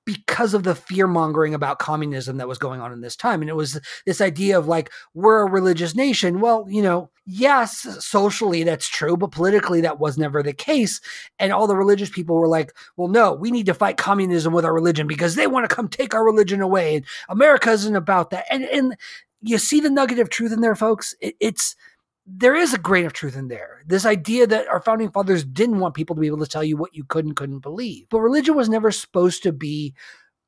because 0.06 0.54
of 0.54 0.64
the 0.64 0.76
fear 0.76 1.08
mongering 1.08 1.54
about 1.54 1.80
communism 1.80 2.38
that 2.38 2.47
was 2.47 2.58
going 2.58 2.82
on 2.82 2.91
in 2.91 3.01
this 3.01 3.16
time. 3.16 3.41
And 3.41 3.49
it 3.49 3.56
was 3.56 3.80
this 4.06 4.22
idea 4.22 4.58
of 4.58 4.68
like, 4.68 4.91
we're 5.14 5.41
a 5.41 5.49
religious 5.49 5.95
nation. 5.95 6.41
Well, 6.41 6.66
you 6.70 6.82
know, 6.82 7.10
yes, 7.26 7.88
socially 8.06 8.64
that's 8.64 8.88
true, 8.88 9.16
but 9.16 9.32
politically 9.32 9.82
that 9.82 9.99
was 9.99 10.18
never 10.18 10.43
the 10.43 10.54
case. 10.54 10.99
And 11.39 11.54
all 11.54 11.68
the 11.68 11.76
religious 11.76 12.10
people 12.10 12.36
were 12.36 12.47
like, 12.47 12.74
well, 12.97 13.08
no, 13.08 13.34
we 13.34 13.51
need 13.51 13.66
to 13.68 13.74
fight 13.74 13.97
communism 13.97 14.54
with 14.54 14.66
our 14.66 14.74
religion 14.74 15.08
because 15.08 15.36
they 15.36 15.47
want 15.47 15.70
to 15.70 15.74
come 15.74 15.88
take 15.88 16.14
our 16.14 16.26
religion 16.26 16.62
away. 16.62 16.97
And 16.97 17.06
America 17.30 17.72
isn't 17.72 17.95
about 17.95 18.30
that. 18.32 18.45
And, 18.49 18.64
and 18.66 18.95
you 19.41 19.58
see 19.58 19.80
the 19.80 19.89
nugget 19.89 20.20
of 20.20 20.30
truth 20.30 20.51
in 20.51 20.62
there, 20.62 20.76
folks. 20.76 21.16
It, 21.22 21.36
it's, 21.39 21.76
there 22.26 22.56
is 22.56 22.74
a 22.74 22.78
grain 22.78 23.06
of 23.06 23.14
truth 23.14 23.36
in 23.36 23.50
there. 23.50 23.84
This 23.86 24.06
idea 24.06 24.48
that 24.48 24.68
our 24.68 24.82
founding 24.82 25.12
fathers 25.12 25.44
didn't 25.44 25.80
want 25.80 25.94
people 25.94 26.16
to 26.16 26.22
be 26.22 26.28
able 26.28 26.40
to 26.40 26.48
tell 26.48 26.64
you 26.64 26.78
what 26.78 26.96
you 26.96 27.04
could 27.04 27.26
and 27.26 27.36
couldn't 27.36 27.60
believe. 27.60 28.08
But 28.10 28.22
religion 28.22 28.56
was 28.56 28.70
never 28.70 28.92
supposed 28.92 29.44
to 29.44 29.52
be 29.52 29.94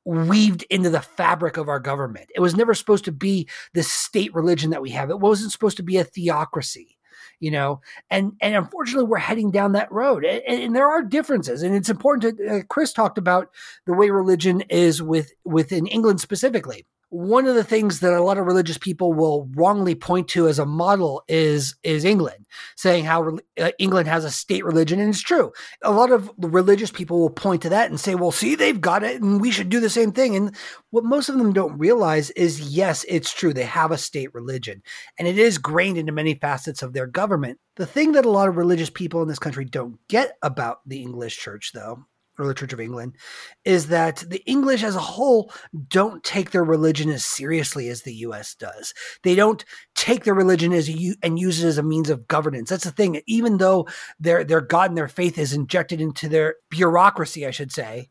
weaved 0.06 0.64
into 0.70 0.90
the 0.90 1.02
fabric 1.02 1.58
of 1.58 1.68
our 1.68 1.80
government. 1.80 2.30
It 2.36 2.40
was 2.40 2.56
never 2.56 2.74
supposed 2.74 3.06
to 3.06 3.12
be 3.12 3.50
the 3.74 3.84
state 3.84 4.34
religion 4.34 4.70
that 4.70 4.82
we 4.82 4.92
have. 4.92 5.10
It 5.10 5.20
wasn't 5.20 5.52
supposed 5.52 5.78
to 5.78 5.84
be 5.84 5.98
a 5.98 6.04
theocracy, 6.04 6.98
you 7.40 7.52
know. 7.52 7.82
And 8.10 8.34
and 8.40 8.56
unfortunately, 8.56 9.10
we're 9.10 9.18
heading 9.18 9.52
down 9.52 9.74
that 9.74 9.92
road. 9.92 10.24
And, 10.24 10.44
and 10.48 10.76
there 10.76 10.88
are 10.88 11.04
differences, 11.04 11.62
and 11.62 11.76
it's 11.76 11.90
important 11.90 12.38
to. 12.38 12.48
Uh, 12.48 12.62
Chris 12.70 12.94
talked 12.94 13.18
about 13.18 13.50
the 13.86 13.94
way 13.94 14.10
religion 14.12 14.62
is 14.70 15.04
with 15.04 15.34
within 15.44 15.88
England 15.88 16.22
specifically 16.22 16.86
one 17.16 17.48
of 17.48 17.56
the 17.56 17.64
things 17.64 18.02
that 18.02 18.14
a 18.14 18.22
lot 18.22 18.38
of 18.38 18.46
religious 18.46 18.78
people 18.78 19.14
will 19.14 19.50
wrongly 19.56 19.96
point 19.96 20.28
to 20.30 20.48
as 20.48 20.60
a 20.60 20.66
model 20.66 21.24
is 21.28 21.76
is 21.84 22.04
England, 22.04 22.46
saying 22.76 23.06
how 23.06 23.38
uh, 23.60 23.72
England 23.80 24.08
has 24.08 24.26
a 24.26 24.32
state 24.32 24.66
religion, 24.66 25.00
and 25.00 25.10
it's 25.10 25.22
true. 25.22 25.52
A 25.82 25.92
lot 25.92 26.12
of 26.12 26.30
religious 26.38 26.92
people 26.92 27.20
will 27.20 27.30
point 27.30 27.62
to 27.62 27.70
that 27.70 27.90
and 27.90 28.00
say, 28.00 28.16
"Well, 28.16 28.32
see, 28.32 28.56
they've 28.56 28.82
got 28.82 29.04
it, 29.04 29.22
and 29.22 29.40
we 29.40 29.52
should 29.52 29.70
do 29.70 29.80
the 29.80 29.90
same 29.90 30.12
thing." 30.12 30.36
And 30.36 30.56
what 30.90 31.06
most 31.06 31.30
of 31.30 31.38
them 31.38 31.54
don't 31.54 31.78
realize 31.78 32.32
is, 32.32 32.62
yes, 32.62 33.06
it's 33.08 33.34
true. 33.34 33.54
They 33.54 33.64
have 33.64 33.92
a 33.92 33.98
state 33.98 34.34
religion, 34.34 34.84
and 35.18 35.28
it 35.28 35.38
is 35.38 35.58
grained 35.58 35.98
into 35.98 36.12
many 36.12 36.36
facets 36.36 36.82
of 36.82 36.94
their 36.94 37.08
government. 37.08 37.60
The 37.76 37.86
thing 37.86 38.14
that 38.14 38.26
a 38.26 38.30
lot 38.30 38.50
of 38.50 38.58
religious 38.58 38.90
people 38.90 39.22
in 39.22 39.28
this 39.28 39.40
country 39.40 39.66
don't 39.66 40.00
get 40.08 40.38
about 40.42 40.80
the 40.86 41.02
English 41.02 41.38
church, 41.38 41.72
though, 41.74 42.06
or 42.38 42.48
the 42.48 42.54
Church 42.54 42.74
of 42.74 42.80
England, 42.80 43.16
is 43.64 43.88
that 43.88 44.24
the 44.28 44.44
English 44.46 44.84
as 44.84 44.96
a 44.96 45.00
whole 45.00 45.52
don't 45.88 46.24
take 46.24 46.52
their 46.52 46.64
religion 46.64 47.10
as 47.10 47.26
seriously 47.26 47.90
as 47.90 48.02
the 48.02 48.14
U.S. 48.16 48.56
does. 48.56 48.94
They 49.24 49.36
don't 49.36 49.64
take 49.96 50.24
their 50.24 50.34
religion 50.34 50.74
as 50.74 50.90
you 50.90 51.16
and 51.24 51.40
use 51.40 51.64
it 51.64 51.68
as 51.68 51.78
a 51.78 51.84
means 51.84 52.10
of 52.10 52.28
governance. 52.28 52.70
That's 52.70 52.84
the 52.84 52.92
thing. 52.92 53.22
Even 53.28 53.58
though 53.58 53.88
their 54.20 54.44
their 54.44 54.62
God 54.62 54.92
and 54.92 54.98
their 54.98 55.08
faith 55.08 55.38
is 55.38 55.54
injected 55.54 56.02
into 56.02 56.30
their 56.30 56.56
bureaucracy, 56.70 57.46
I 57.46 57.52
should 57.52 57.72
say, 57.72 58.10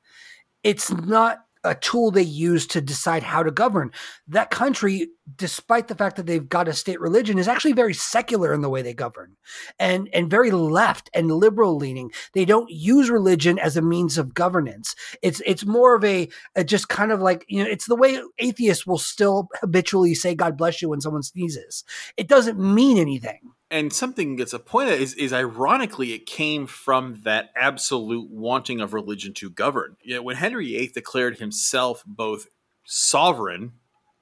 it's 0.62 0.90
not 0.90 1.43
a 1.64 1.74
tool 1.74 2.10
they 2.10 2.22
use 2.22 2.66
to 2.68 2.80
decide 2.80 3.22
how 3.22 3.42
to 3.42 3.50
govern. 3.50 3.90
That 4.28 4.50
country, 4.50 5.08
despite 5.36 5.88
the 5.88 5.94
fact 5.94 6.16
that 6.16 6.26
they've 6.26 6.48
got 6.48 6.68
a 6.68 6.72
state 6.72 7.00
religion, 7.00 7.38
is 7.38 7.48
actually 7.48 7.72
very 7.72 7.94
secular 7.94 8.52
in 8.52 8.60
the 8.60 8.68
way 8.68 8.82
they 8.82 8.94
govern 8.94 9.36
and, 9.78 10.08
and 10.12 10.30
very 10.30 10.50
left 10.50 11.10
and 11.14 11.30
liberal 11.30 11.76
leaning. 11.76 12.12
They 12.34 12.44
don't 12.44 12.70
use 12.70 13.10
religion 13.10 13.58
as 13.58 13.76
a 13.76 13.82
means 13.82 14.18
of 14.18 14.34
governance. 14.34 14.94
It's 15.22 15.40
it's 15.46 15.64
more 15.64 15.94
of 15.94 16.04
a, 16.04 16.28
a 16.54 16.64
just 16.64 16.88
kind 16.88 17.10
of 17.10 17.20
like, 17.20 17.44
you 17.48 17.64
know, 17.64 17.70
it's 17.70 17.86
the 17.86 17.96
way 17.96 18.20
atheists 18.38 18.86
will 18.86 18.98
still 18.98 19.48
habitually 19.60 20.14
say 20.14 20.34
God 20.34 20.56
bless 20.56 20.82
you 20.82 20.90
when 20.90 21.00
someone 21.00 21.22
sneezes. 21.22 21.84
It 22.16 22.28
doesn't 22.28 22.58
mean 22.58 22.98
anything 22.98 23.40
and 23.74 23.92
something 23.92 24.36
that's 24.36 24.52
a 24.52 24.60
point 24.60 24.88
is, 24.88 25.14
is 25.14 25.32
ironically 25.32 26.12
it 26.12 26.26
came 26.26 26.64
from 26.64 27.20
that 27.24 27.50
absolute 27.56 28.30
wanting 28.30 28.80
of 28.80 28.94
religion 28.94 29.34
to 29.34 29.50
govern. 29.50 29.96
You 30.00 30.14
know, 30.14 30.22
when 30.22 30.36
Henry 30.36 30.66
VIII 30.66 30.92
declared 30.94 31.38
himself 31.38 32.04
both 32.06 32.46
sovereign 32.84 33.72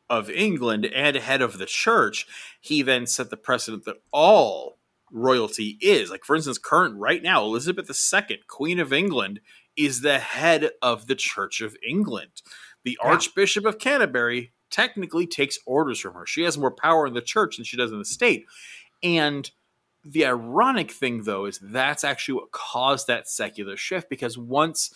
of 0.09 0.31
England 0.31 0.87
and 0.87 1.17
head 1.17 1.43
of 1.43 1.59
the 1.59 1.67
church, 1.67 2.27
he 2.63 2.81
then 2.81 3.07
set 3.07 3.29
the 3.29 3.37
precedent 3.37 3.85
that 3.85 4.03
all 4.11 4.79
royalty 5.13 5.77
is. 5.83 6.11
Like, 6.11 6.25
for 6.25 6.35
instance, 6.35 6.57
current 6.57 6.97
right 6.97 7.23
now, 7.23 7.45
Elizabeth 7.45 7.91
II, 7.91 8.39
Queen 8.49 8.81
of 8.81 8.91
England, 8.91 9.41
is 9.77 10.01
the 10.01 10.19
head 10.19 10.71
of 10.81 11.09
the 11.09 11.15
Church 11.15 11.61
of 11.61 11.77
England. 11.87 12.41
The 12.85 12.99
Yeah. 13.03 13.11
Archbishop 13.11 13.67
of 13.67 13.79
Canterbury 13.79 14.55
technically 14.71 15.27
takes 15.27 15.59
orders 15.67 16.01
from 16.01 16.15
her. 16.15 16.25
She 16.25 16.43
has 16.43 16.57
more 16.57 16.71
power 16.75 17.07
in 17.07 17.13
the 17.13 17.21
church 17.21 17.57
than 17.57 17.65
she 17.67 17.77
does 17.77 17.93
in 17.93 17.99
the 17.99 18.05
state. 18.07 18.47
And 19.03 19.51
the 20.05 20.27
ironic 20.27 20.91
thing 20.91 21.23
though 21.23 21.47
is 21.47 21.61
that's 21.63 22.05
actually 22.05 22.35
what 22.35 22.51
caused 22.51 23.07
that 23.07 23.29
secular 23.29 23.77
shift 23.77 24.11
because 24.11 24.37
once 24.37 24.93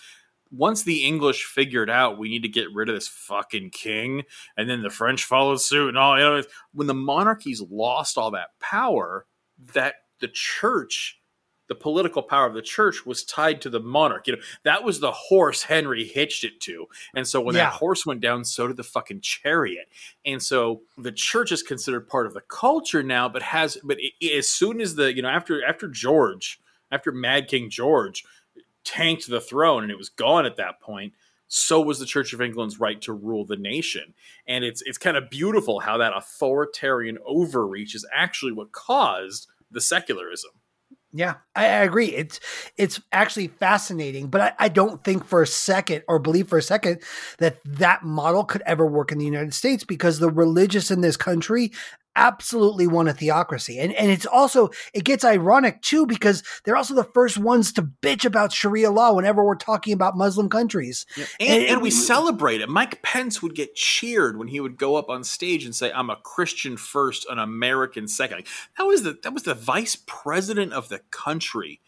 once 0.50 0.82
the 0.82 1.04
English 1.04 1.44
figured 1.44 1.90
out 1.90 2.18
we 2.18 2.28
need 2.28 2.42
to 2.42 2.48
get 2.48 2.72
rid 2.72 2.88
of 2.88 2.94
this 2.94 3.08
fucking 3.08 3.70
king, 3.70 4.22
and 4.56 4.70
then 4.70 4.82
the 4.82 4.90
French 4.90 5.24
followed 5.24 5.60
suit 5.60 5.88
and 5.88 5.98
all, 5.98 6.16
you 6.16 6.24
know, 6.24 6.42
when 6.72 6.86
the 6.86 6.94
monarchies 6.94 7.60
lost 7.60 8.16
all 8.16 8.30
that 8.30 8.50
power, 8.60 9.26
that 9.74 9.94
the 10.20 10.28
church, 10.28 11.18
the 11.68 11.74
political 11.74 12.22
power 12.22 12.46
of 12.46 12.54
the 12.54 12.62
church 12.62 13.04
was 13.04 13.24
tied 13.24 13.60
to 13.62 13.70
the 13.70 13.80
monarch. 13.80 14.26
You 14.26 14.36
know, 14.36 14.42
that 14.64 14.84
was 14.84 15.00
the 15.00 15.12
horse 15.12 15.62
Henry 15.64 16.04
hitched 16.04 16.44
it 16.44 16.60
to. 16.60 16.86
And 17.14 17.26
so 17.26 17.40
when 17.40 17.54
Yeah. 17.56 17.64
that 17.64 17.72
horse 17.74 18.06
went 18.06 18.20
down, 18.20 18.44
so 18.44 18.68
did 18.68 18.76
the 18.76 18.84
fucking 18.84 19.20
chariot. 19.20 19.88
And 20.24 20.42
so 20.42 20.82
the 20.96 21.12
church 21.12 21.50
is 21.52 21.62
considered 21.62 22.08
part 22.08 22.26
of 22.26 22.34
the 22.34 22.40
culture 22.42 23.02
now, 23.02 23.28
but 23.28 23.42
has 23.42 23.78
but 23.82 23.98
it, 24.00 24.12
it- 24.20 24.38
as 24.38 24.48
soon 24.48 24.80
as 24.80 24.94
the 24.94 25.14
you 25.14 25.22
know 25.22 25.28
after 25.28 25.64
after 25.64 25.88
George, 25.88 26.60
after 26.92 27.10
Mad 27.12 27.48
King 27.48 27.68
George 27.70 28.24
tanked 28.84 29.28
the 29.28 29.40
throne 29.40 29.82
and 29.82 29.90
it 29.90 29.98
was 29.98 30.08
gone 30.08 30.46
at 30.46 30.56
that 30.56 30.80
point, 30.80 31.12
so 31.48 31.80
was 31.80 31.98
the 31.98 32.06
Church 32.06 32.32
of 32.32 32.40
England's 32.40 32.78
right 32.78 33.00
to 33.02 33.12
rule 33.12 33.44
the 33.44 33.56
nation. 33.56 34.14
And 34.46 34.64
it's 34.64 34.82
it's 34.82 34.98
kind 34.98 35.16
of 35.16 35.30
beautiful 35.30 35.80
how 35.80 35.96
that 35.98 36.12
authoritarian 36.16 37.18
overreach 37.26 37.94
is 37.96 38.06
actually 38.12 38.52
what 38.52 38.70
caused 38.72 39.48
the 39.70 39.80
secularism. 39.80 40.52
Yeah, 41.18 41.36
I, 41.54 41.64
I 41.64 41.68
agree. 41.84 42.08
It's 42.08 42.40
it's 42.76 43.00
actually 43.10 43.48
fascinating, 43.48 44.26
but 44.26 44.40
I, 44.42 44.52
I 44.58 44.68
don't 44.68 45.02
think 45.02 45.24
for 45.24 45.40
a 45.40 45.46
second 45.46 46.02
or 46.08 46.18
believe 46.18 46.46
for 46.48 46.58
a 46.58 46.62
second 46.62 47.00
that 47.38 47.58
that 47.64 48.02
model 48.02 48.44
could 48.44 48.62
ever 48.66 48.84
work 48.86 49.12
in 49.12 49.18
the 49.18 49.24
United 49.24 49.54
States 49.54 49.82
because 49.82 50.18
the 50.18 50.28
religious 50.28 50.90
in 50.90 51.00
this 51.00 51.16
country 51.16 51.72
absolutely 52.16 52.86
want 52.86 53.08
a 53.08 53.12
theocracy, 53.12 53.78
and 53.78 53.92
and 53.92 54.10
it's 54.10 54.26
also 54.26 54.70
it 54.92 55.04
gets 55.04 55.24
ironic 55.24 55.82
too 55.82 56.06
because 56.06 56.42
they're 56.64 56.76
also 56.76 56.94
the 56.94 57.04
first 57.04 57.38
ones 57.38 57.72
to 57.74 57.82
bitch 57.82 58.24
about 58.24 58.52
Sharia 58.52 58.90
law 58.90 59.12
whenever 59.12 59.44
we're 59.44 59.54
talking 59.54 59.92
about 59.92 60.16
Muslim 60.16 60.48
countries. 60.48 61.06
And, 61.16 61.28
And- 61.38 61.62
and 61.66 61.82
we 61.82 61.90
celebrate 61.90 62.60
it. 62.60 62.68
Mike 62.68 63.02
Pence 63.02 63.42
would 63.42 63.54
get 63.54 63.74
cheered 63.74 64.38
when 64.38 64.48
he 64.48 64.58
would 64.60 64.76
go 64.76 64.96
up 64.96 65.08
on 65.08 65.22
stage 65.22 65.64
and 65.64 65.74
say, 65.74 65.92
"I'm 65.92 66.10
a 66.10 66.16
Christian 66.16 66.76
first, 66.76 67.26
an 67.30 67.38
American 67.38 68.08
second. 68.08 68.44
That 68.78 68.84
was 68.86 69.02
the 69.02 69.18
that 69.22 69.32
was 69.34 69.44
the 69.44 69.54
vice 69.54 69.96
president 70.06 70.72
of 70.72 70.88
the 70.88 71.00
country, 71.10 71.80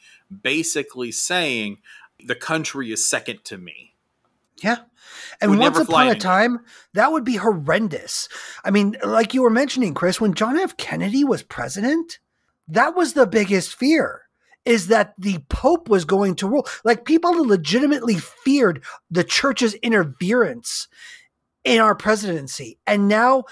basically 0.42 1.10
saying 1.10 1.78
the 2.24 2.34
country 2.34 2.92
is 2.92 3.04
second 3.06 3.44
to 3.44 3.56
me. 3.58 3.87
Yeah. 4.62 4.78
And 5.40 5.50
Would 5.50 5.60
once 5.60 5.78
upon 5.78 6.06
a 6.06 6.10
anywhere. 6.10 6.20
time, 6.20 6.60
that 6.94 7.12
would 7.12 7.24
be 7.24 7.36
horrendous. 7.36 8.28
I 8.64 8.70
mean, 8.70 8.96
like 9.04 9.34
you 9.34 9.42
were 9.42 9.50
mentioning, 9.50 9.94
Chris, 9.94 10.20
when 10.20 10.34
John 10.34 10.58
F. 10.58 10.76
Kennedy 10.76 11.24
was 11.24 11.42
president, 11.42 12.18
that 12.68 12.94
was 12.94 13.12
the 13.12 13.26
biggest 13.26 13.74
fear 13.74 14.22
is 14.64 14.88
that 14.88 15.14
the 15.16 15.38
Pope 15.48 15.88
was 15.88 16.04
going 16.04 16.34
to 16.36 16.48
rule. 16.48 16.66
Like 16.84 17.04
people 17.06 17.32
legitimately 17.46 18.16
feared 18.16 18.84
the 19.10 19.24
church's 19.24 19.74
interference 19.74 20.88
in 21.64 21.80
our 21.80 21.94
presidency. 21.94 22.78
And 22.86 23.08
now 23.08 23.44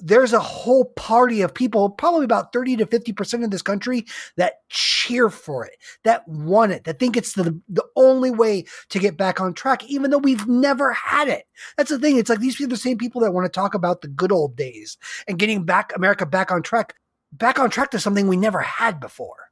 there's 0.00 0.32
a 0.32 0.40
whole 0.40 0.84
party 0.84 1.42
of 1.42 1.54
people, 1.54 1.90
probably 1.90 2.24
about 2.24 2.52
30 2.52 2.76
to 2.76 2.86
50% 2.86 3.44
of 3.44 3.50
this 3.50 3.62
country 3.62 4.04
that 4.36 4.60
cheer 4.68 5.30
for 5.30 5.64
it, 5.64 5.76
that 6.04 6.26
want 6.28 6.72
it, 6.72 6.84
that 6.84 6.98
think 6.98 7.16
it's 7.16 7.32
the, 7.32 7.60
the 7.68 7.84
only 7.96 8.30
way 8.30 8.64
to 8.90 8.98
get 8.98 9.16
back 9.16 9.40
on 9.40 9.54
track, 9.54 9.84
even 9.84 10.10
though 10.10 10.18
we've 10.18 10.46
never 10.46 10.92
had 10.92 11.28
it. 11.28 11.44
That's 11.76 11.90
the 11.90 11.98
thing. 11.98 12.18
It's 12.18 12.30
like 12.30 12.40
these 12.40 12.56
people 12.56 12.72
are 12.72 12.76
the 12.76 12.80
same 12.80 12.98
people 12.98 13.20
that 13.22 13.32
want 13.32 13.46
to 13.46 13.50
talk 13.50 13.74
about 13.74 14.02
the 14.02 14.08
good 14.08 14.32
old 14.32 14.56
days 14.56 14.98
and 15.26 15.38
getting 15.38 15.64
back 15.64 15.92
America 15.96 16.26
back 16.26 16.50
on 16.50 16.62
track, 16.62 16.94
back 17.32 17.58
on 17.58 17.70
track 17.70 17.90
to 17.92 17.98
something 17.98 18.28
we 18.28 18.36
never 18.36 18.60
had 18.60 19.00
before. 19.00 19.46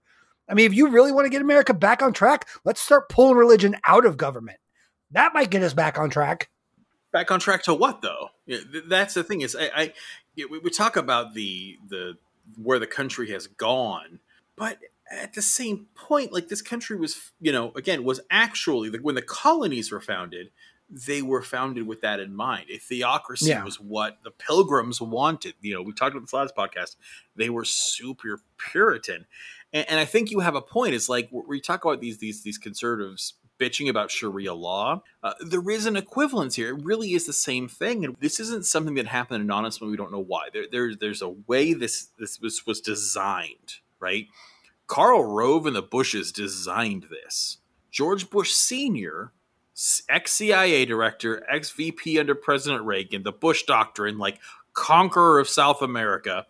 I 0.49 0.55
mean, 0.55 0.67
if 0.67 0.75
you 0.75 0.89
really 0.89 1.13
want 1.13 1.25
to 1.25 1.31
get 1.31 1.43
America 1.43 1.73
back 1.73 2.03
on 2.03 2.13
track, 2.13 2.49
let's 2.65 2.81
start 2.81 3.09
pulling 3.09 3.37
religion 3.37 3.77
out 3.85 4.05
of 4.05 4.17
government. 4.17 4.59
That 5.11 5.33
might 5.33 5.51
get 5.51 5.63
us 5.63 5.75
back 5.75 5.99
on 5.99 6.11
track. 6.11 6.51
Back 7.13 7.31
on 7.31 7.39
track 7.39 7.63
to 7.65 7.75
what 7.75 8.03
though? 8.03 8.31
That's 8.89 9.15
the 9.15 9.23
thing 9.23 9.41
is 9.41 9.55
I, 9.55 9.71
I 9.75 9.93
we, 10.37 10.59
we 10.59 10.71
talk 10.71 10.97
about 10.97 11.35
the 11.35 11.79
the 11.89 12.17
where 12.63 12.79
the 12.79 12.87
country 12.87 13.31
has 13.31 13.47
gone, 13.47 14.21
but 14.57 14.79
at 15.11 15.35
the 15.35 15.43
same 15.43 15.87
point, 15.95 16.33
like 16.33 16.49
this 16.49 16.63
country 16.63 16.97
was, 16.97 17.33
you 17.41 17.53
know, 17.53 17.73
again, 17.77 18.05
was 18.05 18.21
actually 18.31 18.91
when 18.99 19.15
the 19.15 19.23
colonies 19.23 19.93
were 19.93 20.01
founded, 20.01 20.51
they 20.91 21.23
were 21.23 21.43
founded 21.43 21.87
with 21.87 22.01
that 22.03 22.21
in 22.21 22.35
mind. 22.35 22.67
A 22.71 22.79
theocracy 22.79 23.47
yeah. 23.47 23.65
was 23.65 23.81
what 23.81 24.19
the 24.23 24.31
pilgrims 24.31 25.01
wanted. 25.01 25.55
You 25.61 25.75
know, 25.75 25.83
we 25.83 25.93
talked 25.93 26.15
about 26.15 26.23
this 26.23 26.33
last 26.33 26.57
podcast. 26.57 26.97
They 27.37 27.51
were 27.51 27.65
super 27.65 28.41
Puritan, 28.59 29.27
and, 29.73 29.89
and 29.89 30.01
I 30.01 30.05
think 30.05 30.31
you 30.31 30.41
have 30.41 30.55
a 30.55 30.63
point. 30.63 30.95
It's 30.95 31.09
like 31.09 31.31
we 31.33 31.61
talk 31.61 31.85
about 31.85 32.01
these 32.01 32.19
these 32.19 32.43
these 32.43 32.59
conservatives 32.59 33.35
bitching 33.59 33.89
about 33.89 34.11
Sharia 34.11 34.55
law. 34.55 35.03
Uh, 35.23 35.35
there 35.41 35.69
is 35.71 35.87
an 35.87 35.97
equivalence 35.97 36.55
here. 36.57 36.77
It 36.77 36.85
really 36.85 37.15
is 37.15 37.27
the 37.27 37.33
same 37.33 37.69
thing, 37.69 38.05
and 38.05 38.17
this 38.21 38.41
isn't 38.41 38.67
something 38.67 38.95
that 38.95 39.07
happened 39.07 39.43
anonymously. 39.43 39.89
We 39.89 39.97
don't 39.97 40.13
know 40.13 40.25
why. 40.25 40.49
There, 40.53 40.67
there, 40.71 40.95
there's 40.95 41.23
a 41.23 41.29
way 41.29 41.73
this 41.73 42.09
this 42.19 42.41
was 42.41 42.67
was 42.67 42.81
designed, 42.81 43.77
right? 44.01 44.27
Karl 44.87 45.25
Rove 45.25 45.67
and 45.67 45.77
the 45.77 45.83
Bushes 45.83 46.33
designed 46.33 47.07
this. 47.11 47.59
George 47.91 48.29
Bush 48.29 48.53
Senior, 48.53 49.33
ex 50.09 50.33
CIA 50.33 50.85
director, 50.85 51.47
ex 51.49 51.71
VP 51.71 52.19
under 52.19 52.35
President 52.35 52.85
Reagan, 52.85 53.23
the 53.23 53.33
Bush 53.33 53.63
Doctrine, 53.65 54.19
like 54.19 54.41
conqueror 54.73 55.39
of 55.39 55.49
South 55.49 55.81
America. 55.81 56.47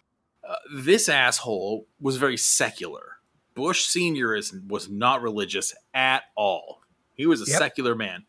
Uh, 0.47 0.57
this 0.75 1.09
asshole 1.09 1.87
was 2.01 2.17
very 2.17 2.37
secular. 2.37 3.19
Bush 3.55 3.87
Senior 3.87 4.35
is 4.35 4.53
was 4.67 4.89
not 4.89 5.23
religious 5.23 5.75
at 5.95 6.25
all. 6.35 6.81
He 7.15 7.27
was 7.27 7.41
a 7.41 7.51
yep. 7.51 7.59
secular 7.59 7.95
man. 7.95 8.25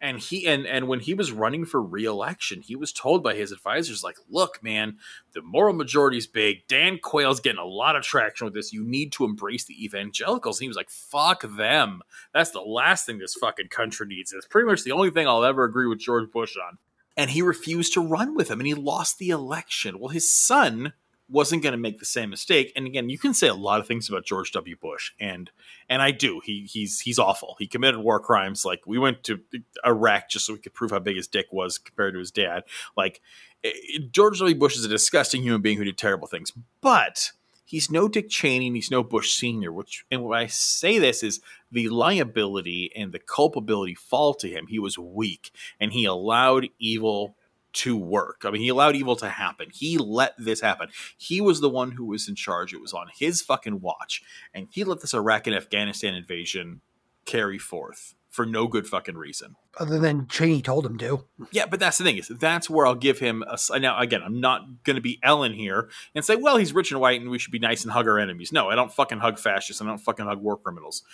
And 0.00 0.20
he 0.20 0.46
and 0.46 0.64
and 0.64 0.86
when 0.86 1.00
he 1.00 1.12
was 1.12 1.32
running 1.32 1.64
for 1.64 1.82
re-election, 1.82 2.62
he 2.62 2.76
was 2.76 2.92
told 2.92 3.20
by 3.20 3.34
his 3.34 3.50
advisors, 3.50 4.04
like, 4.04 4.16
look, 4.30 4.62
man, 4.62 4.98
the 5.32 5.42
moral 5.42 5.74
majority's 5.74 6.28
big. 6.28 6.68
Dan 6.68 6.98
Quayle's 6.98 7.40
getting 7.40 7.58
a 7.58 7.64
lot 7.64 7.96
of 7.96 8.04
traction 8.04 8.44
with 8.44 8.54
this. 8.54 8.72
You 8.72 8.84
need 8.84 9.10
to 9.12 9.24
embrace 9.24 9.64
the 9.64 9.84
evangelicals. 9.84 10.58
And 10.58 10.64
he 10.64 10.68
was 10.68 10.76
like, 10.76 10.88
fuck 10.90 11.42
them. 11.56 12.02
That's 12.32 12.52
the 12.52 12.60
last 12.60 13.06
thing 13.06 13.18
this 13.18 13.34
fucking 13.34 13.68
country 13.68 14.06
needs. 14.06 14.32
It's 14.32 14.46
pretty 14.46 14.68
much 14.68 14.84
the 14.84 14.92
only 14.92 15.10
thing 15.10 15.26
I'll 15.26 15.44
ever 15.44 15.64
agree 15.64 15.88
with 15.88 15.98
George 15.98 16.30
Bush 16.30 16.56
on. 16.56 16.78
And 17.16 17.30
he 17.30 17.42
refused 17.42 17.94
to 17.94 18.00
run 18.00 18.36
with 18.36 18.48
him 18.48 18.60
and 18.60 18.68
he 18.68 18.74
lost 18.74 19.18
the 19.18 19.30
election. 19.30 19.98
Well, 19.98 20.10
his 20.10 20.32
son 20.32 20.92
wasn't 21.28 21.62
going 21.62 21.72
to 21.72 21.78
make 21.78 21.98
the 21.98 22.04
same 22.04 22.30
mistake. 22.30 22.72
And 22.74 22.86
again, 22.86 23.08
you 23.08 23.18
can 23.18 23.34
say 23.34 23.48
a 23.48 23.54
lot 23.54 23.80
of 23.80 23.86
things 23.86 24.08
about 24.08 24.24
George 24.24 24.52
W. 24.52 24.76
Bush, 24.76 25.12
and 25.20 25.50
and 25.88 26.00
I 26.00 26.10
do. 26.10 26.40
He 26.44 26.68
he's 26.70 27.00
he's 27.00 27.18
awful. 27.18 27.56
He 27.58 27.66
committed 27.66 28.00
war 28.00 28.20
crimes. 28.20 28.64
Like 28.64 28.80
we 28.86 28.98
went 28.98 29.24
to 29.24 29.40
Iraq 29.86 30.30
just 30.30 30.46
so 30.46 30.54
we 30.54 30.58
could 30.58 30.74
prove 30.74 30.90
how 30.90 30.98
big 30.98 31.16
his 31.16 31.28
dick 31.28 31.46
was 31.52 31.78
compared 31.78 32.14
to 32.14 32.18
his 32.18 32.30
dad. 32.30 32.64
Like 32.96 33.20
eh, 33.64 33.72
George 34.10 34.38
W. 34.38 34.54
Bush 34.54 34.76
is 34.76 34.84
a 34.84 34.88
disgusting 34.88 35.42
human 35.42 35.60
being 35.60 35.78
who 35.78 35.84
did 35.84 35.98
terrible 35.98 36.28
things, 36.28 36.52
but 36.80 37.32
he's 37.64 37.90
no 37.90 38.08
Dick 38.08 38.30
Cheney 38.30 38.68
and 38.68 38.76
he's 38.76 38.90
no 38.90 39.02
Bush 39.02 39.34
Senior. 39.34 39.72
Which 39.72 40.06
and 40.10 40.24
when 40.24 40.38
I 40.38 40.46
say 40.46 40.98
this 40.98 41.22
is 41.22 41.40
the 41.70 41.88
liability 41.88 42.90
and 42.96 43.12
the 43.12 43.18
culpability 43.18 43.94
fall 43.94 44.34
to 44.34 44.48
him. 44.48 44.66
He 44.68 44.78
was 44.78 44.98
weak 44.98 45.50
and 45.78 45.92
he 45.92 46.04
allowed 46.04 46.68
evil 46.78 47.36
to 47.78 47.96
work. 47.96 48.42
I 48.44 48.50
mean, 48.50 48.62
he 48.62 48.68
allowed 48.68 48.96
evil 48.96 49.14
to 49.16 49.28
happen. 49.28 49.68
He 49.72 49.98
let 49.98 50.34
this 50.36 50.60
happen. 50.60 50.88
He 51.16 51.40
was 51.40 51.60
the 51.60 51.68
one 51.68 51.92
who 51.92 52.06
was 52.06 52.28
in 52.28 52.34
charge. 52.34 52.74
It 52.74 52.80
was 52.80 52.92
on 52.92 53.06
his 53.16 53.40
fucking 53.40 53.80
watch. 53.80 54.22
And 54.52 54.66
he 54.72 54.82
let 54.82 55.00
this 55.00 55.14
Iraq 55.14 55.46
and 55.46 55.54
Afghanistan 55.54 56.14
invasion 56.14 56.80
carry 57.24 57.58
forth 57.58 58.14
for 58.28 58.44
no 58.44 58.66
good 58.66 58.86
fucking 58.86 59.16
reason. 59.16 59.54
Other 59.78 59.98
than 59.98 60.26
Cheney 60.26 60.60
told 60.60 60.84
him 60.84 60.98
to. 60.98 61.24
Yeah, 61.52 61.66
but 61.66 61.78
that's 61.78 61.98
the 61.98 62.04
thing 62.04 62.18
is 62.18 62.28
that's 62.28 62.68
where 62.68 62.86
I'll 62.86 62.94
give 62.94 63.20
him 63.20 63.44
a 63.46 63.78
now 63.78 63.98
again, 63.98 64.22
I'm 64.24 64.40
not 64.40 64.84
going 64.84 64.96
to 64.96 65.02
be 65.02 65.20
Ellen 65.22 65.54
here 65.54 65.88
and 66.14 66.24
say, 66.24 66.36
"Well, 66.36 66.56
he's 66.56 66.72
rich 66.72 66.90
and 66.90 67.00
white 67.00 67.20
and 67.20 67.30
we 67.30 67.38
should 67.38 67.52
be 67.52 67.58
nice 67.58 67.84
and 67.84 67.92
hug 67.92 68.08
our 68.08 68.18
enemies." 68.18 68.52
No, 68.52 68.68
I 68.68 68.74
don't 68.74 68.92
fucking 68.92 69.18
hug 69.18 69.38
fascists. 69.38 69.80
I 69.80 69.86
don't 69.86 69.98
fucking 69.98 70.26
hug 70.26 70.42
war 70.42 70.56
criminals. 70.56 71.04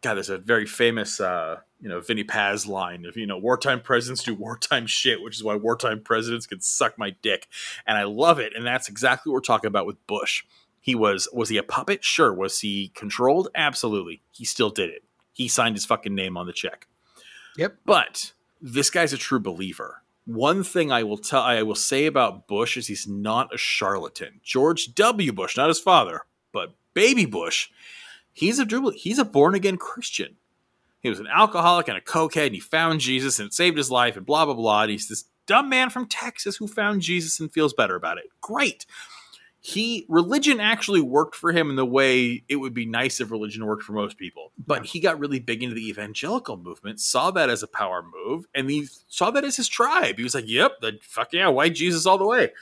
God, 0.00 0.14
there's 0.14 0.30
a 0.30 0.38
very 0.38 0.66
famous, 0.66 1.20
uh, 1.20 1.56
you 1.80 1.88
know, 1.88 2.00
Vinnie 2.00 2.24
Paz 2.24 2.66
line 2.66 3.04
of, 3.04 3.16
you 3.16 3.26
know, 3.26 3.38
wartime 3.38 3.80
presidents 3.80 4.22
do 4.22 4.34
wartime 4.34 4.86
shit, 4.86 5.22
which 5.22 5.36
is 5.36 5.42
why 5.42 5.56
wartime 5.56 6.02
presidents 6.02 6.46
can 6.46 6.60
suck 6.60 6.98
my 6.98 7.16
dick. 7.22 7.48
And 7.86 7.98
I 7.98 8.04
love 8.04 8.38
it. 8.38 8.52
And 8.54 8.64
that's 8.64 8.88
exactly 8.88 9.30
what 9.30 9.34
we're 9.34 9.40
talking 9.40 9.68
about 9.68 9.86
with 9.86 10.06
Bush. 10.06 10.44
He 10.80 10.94
was, 10.94 11.28
was 11.32 11.48
he 11.48 11.56
a 11.56 11.62
puppet? 11.62 12.04
Sure. 12.04 12.32
Was 12.32 12.60
he 12.60 12.92
controlled? 12.94 13.48
Absolutely. 13.54 14.22
He 14.30 14.44
still 14.44 14.70
did 14.70 14.90
it. 14.90 15.02
He 15.32 15.48
signed 15.48 15.76
his 15.76 15.84
fucking 15.84 16.14
name 16.14 16.36
on 16.36 16.46
the 16.46 16.52
check. 16.52 16.86
Yep. 17.56 17.78
But 17.84 18.32
this 18.60 18.90
guy's 18.90 19.12
a 19.12 19.18
true 19.18 19.40
believer. 19.40 20.02
One 20.24 20.62
thing 20.62 20.92
I 20.92 21.02
will 21.02 21.18
tell, 21.18 21.42
I 21.42 21.62
will 21.62 21.74
say 21.74 22.06
about 22.06 22.46
Bush 22.46 22.76
is 22.76 22.86
he's 22.86 23.06
not 23.08 23.52
a 23.52 23.58
charlatan. 23.58 24.40
George 24.42 24.94
W. 24.94 25.32
Bush, 25.32 25.56
not 25.56 25.68
his 25.68 25.80
father, 25.80 26.22
but 26.52 26.74
baby 26.94 27.24
Bush, 27.24 27.70
He's 28.38 28.60
a 28.60 28.92
he's 28.94 29.18
a 29.18 29.24
born 29.24 29.56
again 29.56 29.78
Christian. 29.78 30.36
He 31.00 31.08
was 31.08 31.18
an 31.18 31.26
alcoholic 31.26 31.88
and 31.88 31.98
a 31.98 32.00
cokehead, 32.00 32.46
and 32.46 32.54
he 32.54 32.60
found 32.60 33.00
Jesus 33.00 33.40
and 33.40 33.48
it 33.48 33.52
saved 33.52 33.76
his 33.76 33.90
life, 33.90 34.16
and 34.16 34.24
blah 34.24 34.44
blah 34.44 34.54
blah. 34.54 34.82
And 34.82 34.92
he's 34.92 35.08
this 35.08 35.24
dumb 35.46 35.68
man 35.68 35.90
from 35.90 36.06
Texas 36.06 36.56
who 36.56 36.68
found 36.68 37.02
Jesus 37.02 37.40
and 37.40 37.52
feels 37.52 37.72
better 37.72 37.96
about 37.96 38.18
it. 38.18 38.26
Great. 38.40 38.86
He 39.58 40.06
religion 40.08 40.60
actually 40.60 41.00
worked 41.00 41.34
for 41.34 41.50
him 41.50 41.68
in 41.68 41.74
the 41.74 41.84
way 41.84 42.44
it 42.48 42.56
would 42.56 42.74
be 42.74 42.86
nice 42.86 43.20
if 43.20 43.32
religion 43.32 43.66
worked 43.66 43.82
for 43.82 43.92
most 43.92 44.16
people. 44.16 44.52
But 44.64 44.86
he 44.86 45.00
got 45.00 45.18
really 45.18 45.40
big 45.40 45.64
into 45.64 45.74
the 45.74 45.88
evangelical 45.88 46.56
movement, 46.56 47.00
saw 47.00 47.32
that 47.32 47.50
as 47.50 47.64
a 47.64 47.66
power 47.66 48.04
move, 48.04 48.46
and 48.54 48.70
he 48.70 48.86
saw 49.08 49.32
that 49.32 49.42
as 49.42 49.56
his 49.56 49.66
tribe. 49.66 50.16
He 50.16 50.22
was 50.22 50.36
like, 50.36 50.48
"Yep, 50.48 50.80
the 50.80 50.98
fuck 51.02 51.32
yeah, 51.32 51.48
white 51.48 51.74
Jesus 51.74 52.06
all 52.06 52.18
the 52.18 52.24
way." 52.24 52.52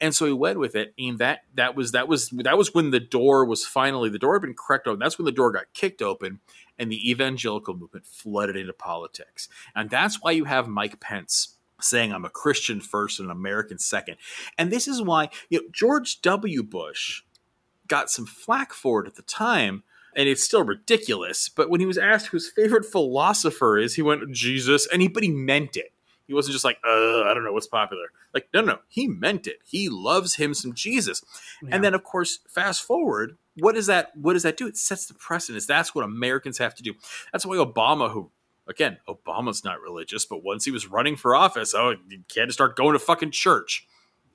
And 0.00 0.14
so 0.14 0.26
he 0.26 0.32
went 0.32 0.58
with 0.58 0.74
it 0.74 0.94
and 0.98 1.18
that 1.18 1.40
that 1.54 1.74
was 1.74 1.92
that 1.92 2.08
was 2.08 2.30
that 2.30 2.58
was 2.58 2.74
when 2.74 2.90
the 2.90 3.00
door 3.00 3.44
was 3.44 3.64
finally 3.64 4.08
the 4.08 4.18
door 4.18 4.34
had 4.34 4.42
been 4.42 4.54
cracked 4.54 4.86
open. 4.86 4.98
That's 4.98 5.18
when 5.18 5.24
the 5.24 5.32
door 5.32 5.50
got 5.50 5.72
kicked 5.74 6.02
open 6.02 6.40
and 6.78 6.90
the 6.90 7.10
evangelical 7.10 7.74
movement 7.74 8.06
flooded 8.06 8.56
into 8.56 8.72
politics. 8.72 9.48
And 9.74 9.88
that's 9.88 10.22
why 10.22 10.32
you 10.32 10.44
have 10.44 10.68
mike 10.68 11.00
pence 11.00 11.56
saying 11.80 12.12
i'm 12.12 12.24
a 12.24 12.30
christian 12.30 12.80
first 12.80 13.20
and 13.20 13.26
an 13.26 13.36
american 13.36 13.78
second. 13.78 14.16
And 14.58 14.70
this 14.70 14.86
is 14.88 15.02
why 15.02 15.30
you 15.48 15.60
know 15.60 15.68
george 15.72 16.20
w. 16.22 16.62
Bush 16.62 17.22
got 17.88 18.10
some 18.10 18.26
flack 18.26 18.72
for 18.72 19.02
it 19.02 19.06
at 19.06 19.14
the 19.14 19.22
time 19.22 19.82
and 20.14 20.28
it's 20.28 20.42
still 20.42 20.64
ridiculous 20.64 21.48
but 21.48 21.70
when 21.70 21.78
he 21.80 21.86
was 21.86 21.98
asked 21.98 22.28
whose 22.28 22.50
favorite 22.50 22.84
philosopher 22.84 23.78
is 23.78 23.94
he 23.94 24.02
went 24.02 24.28
jesus 24.32 24.88
and 24.92 25.02
he 25.02 25.06
but 25.06 25.22
he 25.22 25.30
meant 25.30 25.76
it 25.76 25.92
he 26.26 26.34
wasn't 26.34 26.52
just 26.52 26.64
like, 26.64 26.78
uh, 26.84 27.22
I 27.22 27.32
don't 27.34 27.44
know 27.44 27.52
what's 27.52 27.66
popular. 27.66 28.06
Like, 28.34 28.48
no, 28.52 28.60
no, 28.60 28.78
he 28.88 29.06
meant 29.06 29.46
it. 29.46 29.58
He 29.64 29.88
loves 29.88 30.36
him 30.36 30.54
some 30.54 30.74
Jesus. 30.74 31.22
Yeah. 31.62 31.70
And 31.72 31.84
then, 31.84 31.94
of 31.94 32.04
course, 32.04 32.40
fast 32.48 32.82
forward, 32.82 33.36
what 33.58 33.74
does 33.74 33.86
that? 33.86 34.16
What 34.16 34.34
does 34.34 34.42
that 34.42 34.56
do? 34.56 34.66
It 34.66 34.76
sets 34.76 35.06
the 35.06 35.14
precedence. 35.14 35.66
That's 35.66 35.94
what 35.94 36.04
Americans 36.04 36.58
have 36.58 36.74
to 36.76 36.82
do. 36.82 36.94
That's 37.32 37.46
why 37.46 37.56
Obama, 37.56 38.10
who 38.10 38.30
again, 38.68 38.98
Obama's 39.08 39.64
not 39.64 39.80
religious, 39.80 40.24
but 40.24 40.42
once 40.42 40.64
he 40.64 40.70
was 40.70 40.88
running 40.88 41.16
for 41.16 41.34
office, 41.34 41.74
oh, 41.74 41.94
you 42.08 42.20
can't 42.28 42.52
start 42.52 42.76
going 42.76 42.92
to 42.92 42.98
fucking 42.98 43.30
church 43.30 43.86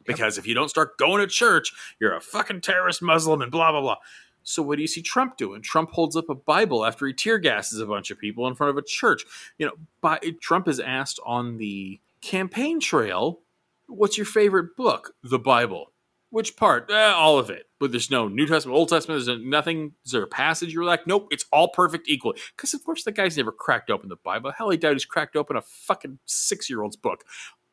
because 0.05 0.37
yep. 0.37 0.43
if 0.43 0.47
you 0.47 0.55
don't 0.55 0.69
start 0.69 0.97
going 0.97 1.19
to 1.19 1.27
church, 1.27 1.73
you're 1.99 2.15
a 2.15 2.21
fucking 2.21 2.61
terrorist 2.61 3.01
Muslim 3.01 3.41
and 3.41 3.51
blah 3.51 3.71
blah 3.71 3.81
blah. 3.81 3.97
So 4.43 4.61
what 4.61 4.77
do 4.77 4.81
you 4.81 4.87
see 4.87 5.01
Trump 5.01 5.37
doing? 5.37 5.61
Trump 5.61 5.91
holds 5.91 6.15
up 6.15 6.29
a 6.29 6.35
Bible 6.35 6.85
after 6.85 7.05
he 7.05 7.13
tear 7.13 7.37
gasses 7.37 7.79
a 7.79 7.85
bunch 7.85 8.11
of 8.11 8.19
people 8.19 8.47
in 8.47 8.55
front 8.55 8.71
of 8.71 8.77
a 8.77 8.81
church. 8.81 9.23
You 9.57 9.67
know, 9.67 9.73
by, 10.01 10.19
Trump 10.41 10.67
is 10.67 10.79
asked 10.79 11.19
on 11.25 11.57
the 11.57 11.99
campaign 12.21 12.79
trail, 12.79 13.41
"What's 13.87 14.17
your 14.17 14.25
favorite 14.25 14.75
book?" 14.75 15.15
The 15.23 15.39
Bible. 15.39 15.91
Which 16.31 16.55
part? 16.55 16.89
Eh, 16.89 17.11
all 17.11 17.37
of 17.37 17.49
it. 17.49 17.67
But 17.77 17.91
there's 17.91 18.09
no 18.09 18.29
New 18.29 18.47
Testament, 18.47 18.77
Old 18.77 18.87
Testament. 18.87 19.25
There's 19.25 19.39
nothing. 19.41 19.93
Is 20.05 20.13
there 20.13 20.23
a 20.23 20.27
passage 20.27 20.73
you're 20.73 20.85
like, 20.85 21.05
nope, 21.05 21.27
it's 21.29 21.45
all 21.51 21.67
perfect 21.67 22.07
equally? 22.07 22.39
Because 22.55 22.73
of 22.73 22.83
course 22.85 23.03
the 23.03 23.11
guy's 23.11 23.35
never 23.35 23.51
cracked 23.51 23.89
open 23.89 24.07
the 24.07 24.15
Bible. 24.15 24.51
Hell, 24.51 24.69
he 24.69 24.77
died. 24.77 24.93
He's 24.93 25.03
cracked 25.03 25.35
open 25.35 25.57
a 25.57 25.61
fucking 25.61 26.19
six 26.25 26.69
year 26.69 26.83
old's 26.83 26.95
book. 26.95 27.25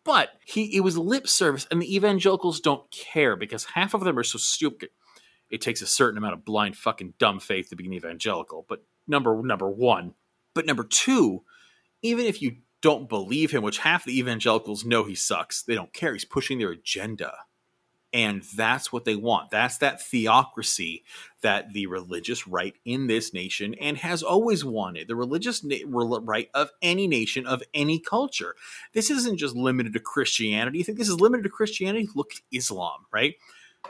But 0.04 0.30
he, 0.44 0.74
it 0.74 0.80
was 0.80 0.98
lip 0.98 1.28
service, 1.28 1.68
and 1.70 1.80
the 1.80 1.94
evangelicals 1.94 2.60
don't 2.60 2.90
care 2.90 3.36
because 3.36 3.64
half 3.64 3.94
of 3.94 4.00
them 4.00 4.18
are 4.18 4.24
so 4.24 4.38
stupid 4.38 4.88
it 5.50 5.60
takes 5.60 5.82
a 5.82 5.86
certain 5.86 6.18
amount 6.18 6.34
of 6.34 6.44
blind 6.44 6.76
fucking 6.76 7.14
dumb 7.18 7.40
faith 7.40 7.70
to 7.70 7.76
be 7.76 7.86
an 7.86 7.92
evangelical. 7.92 8.66
But 8.68 8.84
number 9.06 9.40
number 9.42 9.68
one, 9.68 10.14
but 10.54 10.66
number 10.66 10.84
two, 10.84 11.42
even 12.02 12.26
if 12.26 12.42
you 12.42 12.56
don't 12.80 13.08
believe 13.08 13.50
him, 13.50 13.62
which 13.62 13.78
half 13.78 14.04
the 14.04 14.18
evangelicals 14.18 14.84
know 14.84 15.04
he 15.04 15.14
sucks, 15.14 15.62
they 15.62 15.74
don't 15.74 15.92
care. 15.92 16.12
He's 16.12 16.24
pushing 16.24 16.58
their 16.58 16.70
agenda. 16.70 17.32
And 18.10 18.42
that's 18.56 18.90
what 18.90 19.04
they 19.04 19.16
want. 19.16 19.50
That's 19.50 19.78
that 19.78 20.00
theocracy 20.00 21.04
that 21.42 21.74
the 21.74 21.86
religious 21.86 22.48
right 22.48 22.74
in 22.86 23.06
this 23.06 23.34
nation 23.34 23.74
and 23.74 23.98
has 23.98 24.22
always 24.22 24.64
wanted. 24.64 25.08
The 25.08 25.16
religious 25.16 25.62
na- 25.62 25.76
right 25.84 26.48
of 26.54 26.70
any 26.80 27.06
nation, 27.06 27.46
of 27.46 27.62
any 27.74 27.98
culture. 27.98 28.54
This 28.94 29.10
isn't 29.10 29.36
just 29.36 29.54
limited 29.54 29.92
to 29.92 30.00
Christianity. 30.00 30.78
You 30.78 30.84
think 30.84 30.96
this 30.96 31.10
is 31.10 31.20
limited 31.20 31.42
to 31.42 31.50
Christianity? 31.50 32.08
Look 32.14 32.32
at 32.32 32.40
Islam, 32.50 33.04
right? 33.12 33.34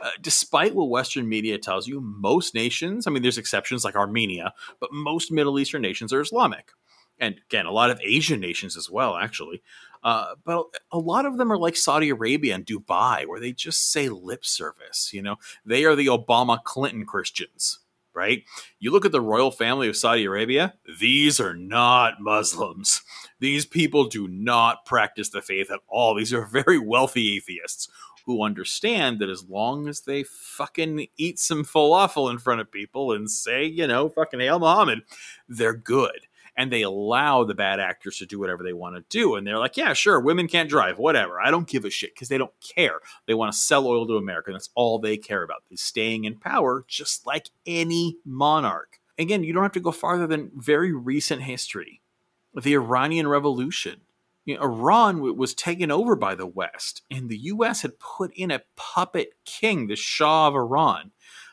Uh, 0.01 0.11
despite 0.21 0.75
what 0.75 0.89
Western 0.89 1.27
media 1.27 1.57
tells 1.57 1.87
you, 1.87 1.99
most 1.99 2.53
nations, 2.53 3.05
I 3.05 3.11
mean, 3.11 3.21
there's 3.21 3.37
exceptions 3.37 3.83
like 3.83 3.95
Armenia, 3.95 4.53
but 4.79 4.93
most 4.93 5.31
Middle 5.31 5.59
Eastern 5.59 5.81
nations 5.81 6.13
are 6.13 6.21
Islamic. 6.21 6.71
And 7.19 7.35
again, 7.49 7.65
a 7.65 7.71
lot 7.71 7.89
of 7.89 7.99
Asian 8.01 8.39
nations 8.39 8.77
as 8.77 8.89
well, 8.89 9.17
actually. 9.17 9.61
Uh, 10.03 10.35
but 10.45 10.63
a 10.91 10.97
lot 10.97 11.25
of 11.25 11.37
them 11.37 11.51
are 11.51 11.57
like 11.57 11.75
Saudi 11.75 12.09
Arabia 12.09 12.55
and 12.55 12.65
Dubai, 12.65 13.27
where 13.27 13.39
they 13.39 13.51
just 13.51 13.91
say 13.91 14.07
lip 14.07 14.45
service. 14.45 15.11
You 15.13 15.21
know, 15.21 15.35
they 15.65 15.83
are 15.83 15.95
the 15.95 16.07
Obama 16.07 16.63
Clinton 16.63 17.05
Christians, 17.05 17.79
right? 18.13 18.43
You 18.79 18.91
look 18.91 19.05
at 19.05 19.11
the 19.11 19.19
royal 19.19 19.51
family 19.51 19.89
of 19.89 19.97
Saudi 19.97 20.23
Arabia, 20.23 20.75
these 20.99 21.41
are 21.41 21.53
not 21.53 22.21
Muslims. 22.21 23.01
These 23.39 23.65
people 23.65 24.05
do 24.05 24.27
not 24.27 24.85
practice 24.85 25.29
the 25.29 25.41
faith 25.41 25.71
at 25.71 25.79
all. 25.87 26.15
These 26.15 26.33
are 26.33 26.45
very 26.45 26.79
wealthy 26.79 27.35
atheists 27.35 27.89
who 28.29 28.43
understand 28.43 29.19
that 29.19 29.29
as 29.29 29.49
long 29.49 29.87
as 29.87 30.01
they 30.01 30.23
fucking 30.23 31.07
eat 31.17 31.39
some 31.39 31.65
falafel 31.65 32.29
in 32.29 32.37
front 32.37 32.61
of 32.61 32.71
people 32.71 33.11
and 33.11 33.29
say, 33.29 33.65
you 33.65 33.87
know, 33.87 34.07
fucking 34.07 34.39
Hail 34.39 34.59
Muhammad, 34.59 35.01
they're 35.47 35.73
good 35.73 36.27
and 36.55 36.71
they 36.71 36.81
allow 36.81 37.43
the 37.43 37.55
bad 37.55 37.79
actors 37.79 38.17
to 38.17 38.25
do 38.25 38.37
whatever 38.37 38.63
they 38.63 38.73
want 38.73 38.95
to 38.95 39.03
do. 39.09 39.35
And 39.35 39.47
they're 39.47 39.57
like, 39.57 39.77
yeah, 39.77 39.93
sure, 39.93 40.19
women 40.19 40.47
can't 40.47 40.69
drive, 40.69 40.99
whatever. 40.99 41.41
I 41.41 41.49
don't 41.49 41.67
give 41.67 41.85
a 41.85 41.89
shit 41.89 42.13
because 42.13 42.27
they 42.27 42.37
don't 42.37 42.53
care. 42.59 42.99
They 43.25 43.33
want 43.33 43.51
to 43.51 43.57
sell 43.57 43.87
oil 43.87 44.05
to 44.05 44.17
America. 44.17 44.51
That's 44.51 44.69
all 44.75 44.99
they 44.99 45.17
care 45.17 45.41
about. 45.41 45.63
They're 45.69 45.77
staying 45.77 46.25
in 46.25 46.35
power, 46.35 46.85
just 46.87 47.25
like 47.25 47.49
any 47.65 48.17
monarch. 48.25 48.99
Again, 49.17 49.43
you 49.43 49.53
don't 49.53 49.63
have 49.63 49.71
to 49.71 49.79
go 49.79 49.91
farther 49.91 50.27
than 50.27 50.51
very 50.53 50.93
recent 50.93 51.41
history. 51.41 52.01
The 52.53 52.73
Iranian 52.73 53.27
Revolution. 53.27 54.01
You 54.49 54.55
know, 54.55 54.63
Iran 54.63 55.37
was 55.37 55.53
taken 55.53 55.91
over 55.91 56.15
by 56.15 56.33
the 56.33 56.47
West, 56.47 57.03
and 57.11 57.29
the 57.29 57.37
U.S. 57.37 57.83
had 57.83 57.99
put 57.99 58.33
in 58.33 58.49
a 58.49 58.63
puppet 58.75 59.33
king, 59.45 59.85
the 59.85 59.95
Shah 59.95 60.47
of 60.47 60.55
Iran, 60.55 61.11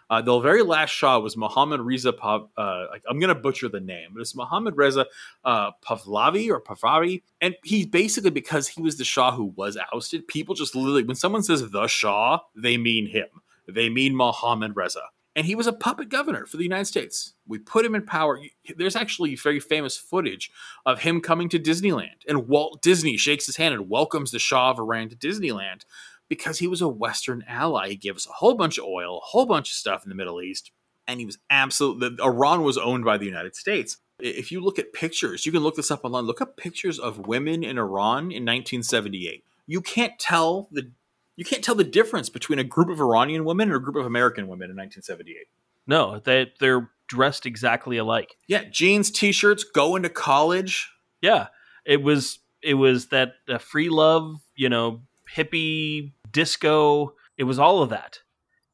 uh, 0.08 0.22
the 0.22 0.38
very 0.38 0.62
last 0.62 0.90
Shah 0.90 1.18
was 1.18 1.36
Muhammad 1.36 1.80
Reza. 1.80 2.14
Uh, 2.14 2.86
I'm 3.06 3.18
going 3.18 3.28
to 3.28 3.34
butcher 3.34 3.68
the 3.68 3.80
name, 3.80 4.10
but 4.14 4.20
it's 4.20 4.36
Muhammad 4.36 4.76
Reza 4.76 5.06
uh, 5.44 5.72
Pahlavi 5.84 6.48
or 6.48 6.60
Pahlavi, 6.60 7.22
and 7.40 7.56
he 7.64 7.84
basically 7.84 8.30
because 8.30 8.68
he 8.68 8.80
was 8.80 8.96
the 8.96 9.04
Shah 9.04 9.32
who 9.32 9.52
was 9.56 9.76
ousted. 9.92 10.26
People 10.28 10.54
just 10.54 10.74
literally, 10.74 11.04
when 11.04 11.16
someone 11.16 11.42
says 11.42 11.68
the 11.68 11.86
Shah, 11.88 12.38
they 12.54 12.76
mean 12.76 13.08
him. 13.08 13.26
They 13.68 13.90
mean 13.90 14.16
Muhammad 14.16 14.74
Reza, 14.74 15.02
and 15.36 15.44
he 15.44 15.54
was 15.54 15.66
a 15.66 15.72
puppet 15.72 16.08
governor 16.08 16.46
for 16.46 16.56
the 16.56 16.62
United 16.62 16.86
States. 16.86 17.34
We 17.46 17.58
put 17.58 17.84
him 17.84 17.94
in 17.94 18.06
power. 18.06 18.40
There's 18.74 18.96
actually 18.96 19.36
very 19.36 19.60
famous 19.60 19.96
footage 19.96 20.50
of 20.86 21.00
him 21.00 21.20
coming 21.20 21.50
to 21.50 21.58
Disneyland, 21.58 22.24
and 22.26 22.48
Walt 22.48 22.80
Disney 22.80 23.18
shakes 23.18 23.44
his 23.44 23.56
hand 23.56 23.74
and 23.74 23.90
welcomes 23.90 24.30
the 24.30 24.38
Shah 24.38 24.70
of 24.70 24.78
Iran 24.78 25.10
to 25.10 25.16
Disneyland 25.16 25.82
because 26.28 26.58
he 26.58 26.66
was 26.66 26.80
a 26.80 26.88
Western 26.88 27.44
ally. 27.46 27.90
He 27.90 27.96
gave 27.96 28.16
us 28.16 28.26
a 28.26 28.32
whole 28.32 28.54
bunch 28.54 28.78
of 28.78 28.84
oil, 28.86 29.18
a 29.18 29.26
whole 29.26 29.44
bunch 29.46 29.70
of 29.70 29.76
stuff 29.76 30.04
in 30.04 30.08
the 30.08 30.16
Middle 30.16 30.40
East, 30.40 30.72
and 31.06 31.20
he 31.20 31.26
was 31.26 31.38
absolutely. 31.50 32.16
Iran 32.24 32.62
was 32.62 32.78
owned 32.78 33.04
by 33.04 33.18
the 33.18 33.26
United 33.26 33.54
States. 33.54 33.98
If 34.18 34.50
you 34.50 34.62
look 34.62 34.78
at 34.78 34.94
pictures, 34.94 35.44
you 35.44 35.52
can 35.52 35.62
look 35.62 35.76
this 35.76 35.90
up 35.90 36.06
online. 36.06 36.24
Look 36.24 36.40
up 36.40 36.56
pictures 36.56 36.98
of 36.98 37.26
women 37.26 37.62
in 37.62 37.76
Iran 37.76 38.32
in 38.32 38.46
1978. 38.46 39.44
You 39.66 39.82
can't 39.82 40.18
tell 40.18 40.68
the 40.72 40.90
you 41.36 41.44
can't 41.44 41.62
tell 41.62 41.74
the 41.74 41.84
difference 41.84 42.28
between 42.28 42.58
a 42.58 42.64
group 42.64 42.88
of 42.88 43.00
Iranian 43.00 43.44
women 43.44 43.68
and 43.68 43.76
a 43.76 43.80
group 43.80 43.96
of 43.96 44.06
American 44.06 44.48
women 44.48 44.70
in 44.70 44.76
1978. 44.76 45.46
No, 45.86 46.18
they 46.18 46.52
they're 46.58 46.90
dressed 47.06 47.46
exactly 47.46 47.98
alike. 47.98 48.36
Yeah, 48.48 48.64
jeans, 48.64 49.10
t-shirts, 49.10 49.64
going 49.64 50.02
to 50.02 50.08
college. 50.08 50.90
Yeah, 51.20 51.48
it 51.84 52.02
was 52.02 52.40
it 52.62 52.74
was 52.74 53.08
that 53.08 53.34
uh, 53.48 53.58
free 53.58 53.88
love, 53.88 54.40
you 54.56 54.68
know, 54.68 55.02
hippie 55.34 56.12
disco. 56.30 57.14
It 57.36 57.44
was 57.44 57.58
all 57.58 57.82
of 57.82 57.90
that. 57.90 58.20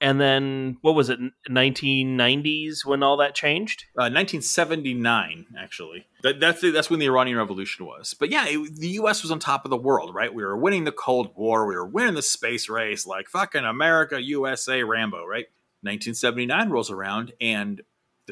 And 0.02 0.20
then 0.20 0.78
what 0.80 0.96
was 0.96 1.10
it? 1.10 1.20
1990s 1.48 2.84
when 2.84 3.04
all 3.04 3.16
that 3.18 3.36
changed? 3.36 3.84
Uh, 3.96 4.10
1979, 4.10 5.46
actually. 5.56 6.08
That, 6.24 6.40
that's 6.40 6.60
the, 6.60 6.72
that's 6.72 6.90
when 6.90 6.98
the 6.98 7.06
Iranian 7.06 7.38
Revolution 7.38 7.86
was. 7.86 8.12
But 8.12 8.30
yeah, 8.30 8.46
it, 8.48 8.80
the 8.80 8.88
U.S. 8.88 9.22
was 9.22 9.30
on 9.30 9.38
top 9.38 9.64
of 9.64 9.70
the 9.70 9.76
world, 9.76 10.12
right? 10.12 10.34
We 10.34 10.42
were 10.42 10.56
winning 10.56 10.82
the 10.82 10.90
Cold 10.90 11.30
War. 11.36 11.68
We 11.68 11.76
were 11.76 11.86
winning 11.86 12.14
the 12.14 12.22
space 12.22 12.68
race, 12.68 13.06
like 13.06 13.28
fucking 13.28 13.64
America, 13.64 14.20
USA, 14.20 14.82
Rambo, 14.82 15.24
right? 15.24 15.46
1979 15.82 16.70
rolls 16.70 16.90
around, 16.90 17.32
and 17.40 17.80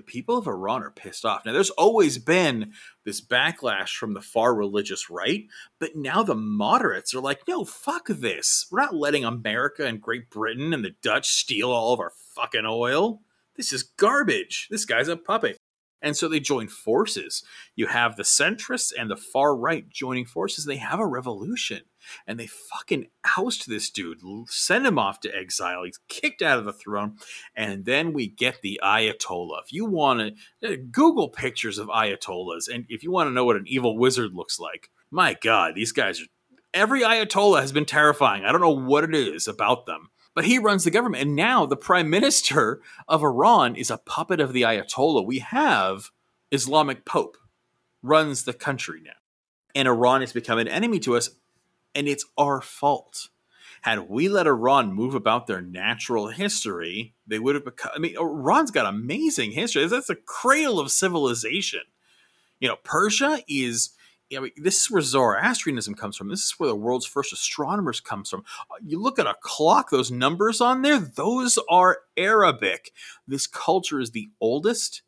the 0.01 0.05
people 0.05 0.39
of 0.39 0.47
Iran 0.47 0.83
are 0.83 0.91
pissed 0.91 1.27
off. 1.27 1.45
Now, 1.45 1.53
there's 1.53 1.69
always 1.69 2.17
been 2.17 2.73
this 3.05 3.21
backlash 3.21 3.91
from 3.91 4.15
the 4.15 4.23
far 4.23 4.55
religious 4.55 5.11
right, 5.11 5.45
but 5.79 5.95
now 5.95 6.23
the 6.23 6.35
moderates 6.35 7.13
are 7.13 7.21
like, 7.21 7.47
no, 7.47 7.67
fuck 7.67 8.07
this. 8.09 8.67
We're 8.71 8.81
not 8.81 8.95
letting 8.95 9.27
America 9.27 9.85
and 9.85 10.01
Great 10.01 10.31
Britain 10.31 10.73
and 10.73 10.83
the 10.83 10.95
Dutch 11.03 11.29
steal 11.29 11.71
all 11.71 11.93
of 11.93 12.01
our 12.01 12.13
fucking 12.35 12.65
oil. 12.67 13.21
This 13.57 13.75
is 13.75 13.83
garbage. 13.83 14.69
This 14.71 14.87
guy's 14.87 15.09
a 15.09 15.19
puppet. 15.19 15.59
And 16.01 16.17
so 16.17 16.29
they 16.29 16.41
join 16.41 16.69
forces. 16.69 17.43
You 17.77 17.89
have 17.89 18.17
the 18.17 18.23
centrists 18.23 18.93
and 18.99 19.11
the 19.11 19.17
far 19.17 19.55
right 19.55 19.87
joining 19.87 20.25
forces. 20.25 20.65
They 20.65 20.79
have 20.79 20.99
a 20.99 21.07
revolution 21.07 21.83
and 22.27 22.39
they 22.39 22.47
fucking 22.47 23.07
oust 23.37 23.69
this 23.69 23.91
dude, 23.91 24.21
send 24.49 24.87
him 24.87 24.99
off 24.99 25.21
to 25.21 25.37
exile. 25.37 25.85
He's 25.85 26.01
kicked 26.09 26.43
out 26.43 26.59
of 26.59 26.65
the 26.65 26.73
throne. 26.73 27.17
And 27.55 27.85
then 27.85 28.13
we 28.13 28.29
get 28.29 28.63
the 28.63 28.81
Ayatollah. 28.83 29.63
If 29.65 29.73
you 29.73 29.87
want 29.87 30.37
to 30.63 30.73
uh, 30.73 30.77
Google 30.91 31.29
pictures 31.29 31.79
of 31.79 31.89
Ayatollahs, 31.89 32.69
and 32.73 32.85
if 32.89 33.03
you 33.03 33.11
want 33.11 33.29
to 33.29 33.33
know 33.33 33.45
what 33.45 33.57
an 33.57 33.65
evil 33.67 33.99
wizard 33.99 34.35
looks 34.35 34.59
like, 34.59 34.91
my 35.11 35.37
God, 35.43 35.75
these 35.75 35.93
guys 35.93 36.21
are. 36.21 36.27
Every 36.73 37.03
Ayatollah 37.03 37.63
has 37.63 37.73
been 37.73 37.85
terrifying. 37.85 38.45
I 38.45 38.53
don't 38.53 38.61
know 38.61 38.71
what 38.71 39.03
it 39.03 39.13
is 39.13 39.49
about 39.49 39.87
them 39.87 40.11
but 40.35 40.45
he 40.45 40.59
runs 40.59 40.85
the 40.85 40.91
government. 40.91 41.23
And 41.23 41.37
now 41.37 41.67
the 41.67 41.77
prime 41.77 42.11
minister 42.19 42.81
of 43.09 43.23
Iran 43.23 43.77
is 43.77 43.91
a 43.91 43.99
puppet 43.99 44.41
of 44.41 44.53
the 44.53 44.63
Ayatollah. 44.63 45.27
We 45.27 45.41
have 45.41 46.11
Islamic 46.51 47.05
Pope 47.05 47.37
runs 48.03 48.45
the 48.45 48.53
country 48.53 49.01
now. 49.05 49.13
And 49.75 49.87
Iran 49.87 50.21
has 50.21 50.33
become 50.33 50.59
an 50.59 50.69
enemy 50.69 50.99
to 51.01 51.17
us, 51.17 51.31
and 51.95 52.09
it's 52.09 52.25
our 52.39 52.61
fault. 52.61 53.29
Had 53.83 54.11
we 54.11 54.29
let 54.29 54.47
Iran 54.47 54.93
move 54.93 55.15
about 55.15 55.47
their 55.47 55.63
natural 55.63 56.29
history, 56.29 57.15
they 57.27 57.39
would 57.39 57.55
have 57.55 57.65
become. 57.65 57.93
I 57.95 57.99
mean, 57.99 58.17
Iran's 58.17 58.71
got 58.71 58.87
amazing 58.87 59.53
history. 59.53 59.87
That's 59.87 60.11
a 60.11 60.17
cradle 60.17 60.79
of 60.81 60.91
civilization. 60.91 61.81
You 62.59 62.69
know, 62.69 62.77
Persia 62.85 63.41
is 63.49 63.91
I 64.37 64.41
mean, 64.41 64.53
this 64.57 64.83
is 64.83 64.91
where 64.91 65.03
Zoroastrianism 65.03 65.95
comes 65.95 66.17
from. 66.17 66.29
This 66.29 66.45
is 66.45 66.55
where 66.59 66.69
the 66.69 66.77
world's 66.77 67.07
first 67.07 67.33
astronomers 67.33 68.01
comes 68.01 68.31
from. 68.31 68.45
You 68.85 69.01
look 69.01 69.19
at 69.19 69.27
a 69.27 69.37
clock; 69.41 69.91
those 69.91 70.11
numbers 70.11 70.61
on 70.61 70.83
there, 70.83 70.99
those 70.99 71.59
are 71.69 72.01
Arabic. 72.17 72.93
This 73.27 73.47
culture 73.47 73.99
is 73.99 74.13
the 74.13 74.31
oldest 74.41 75.03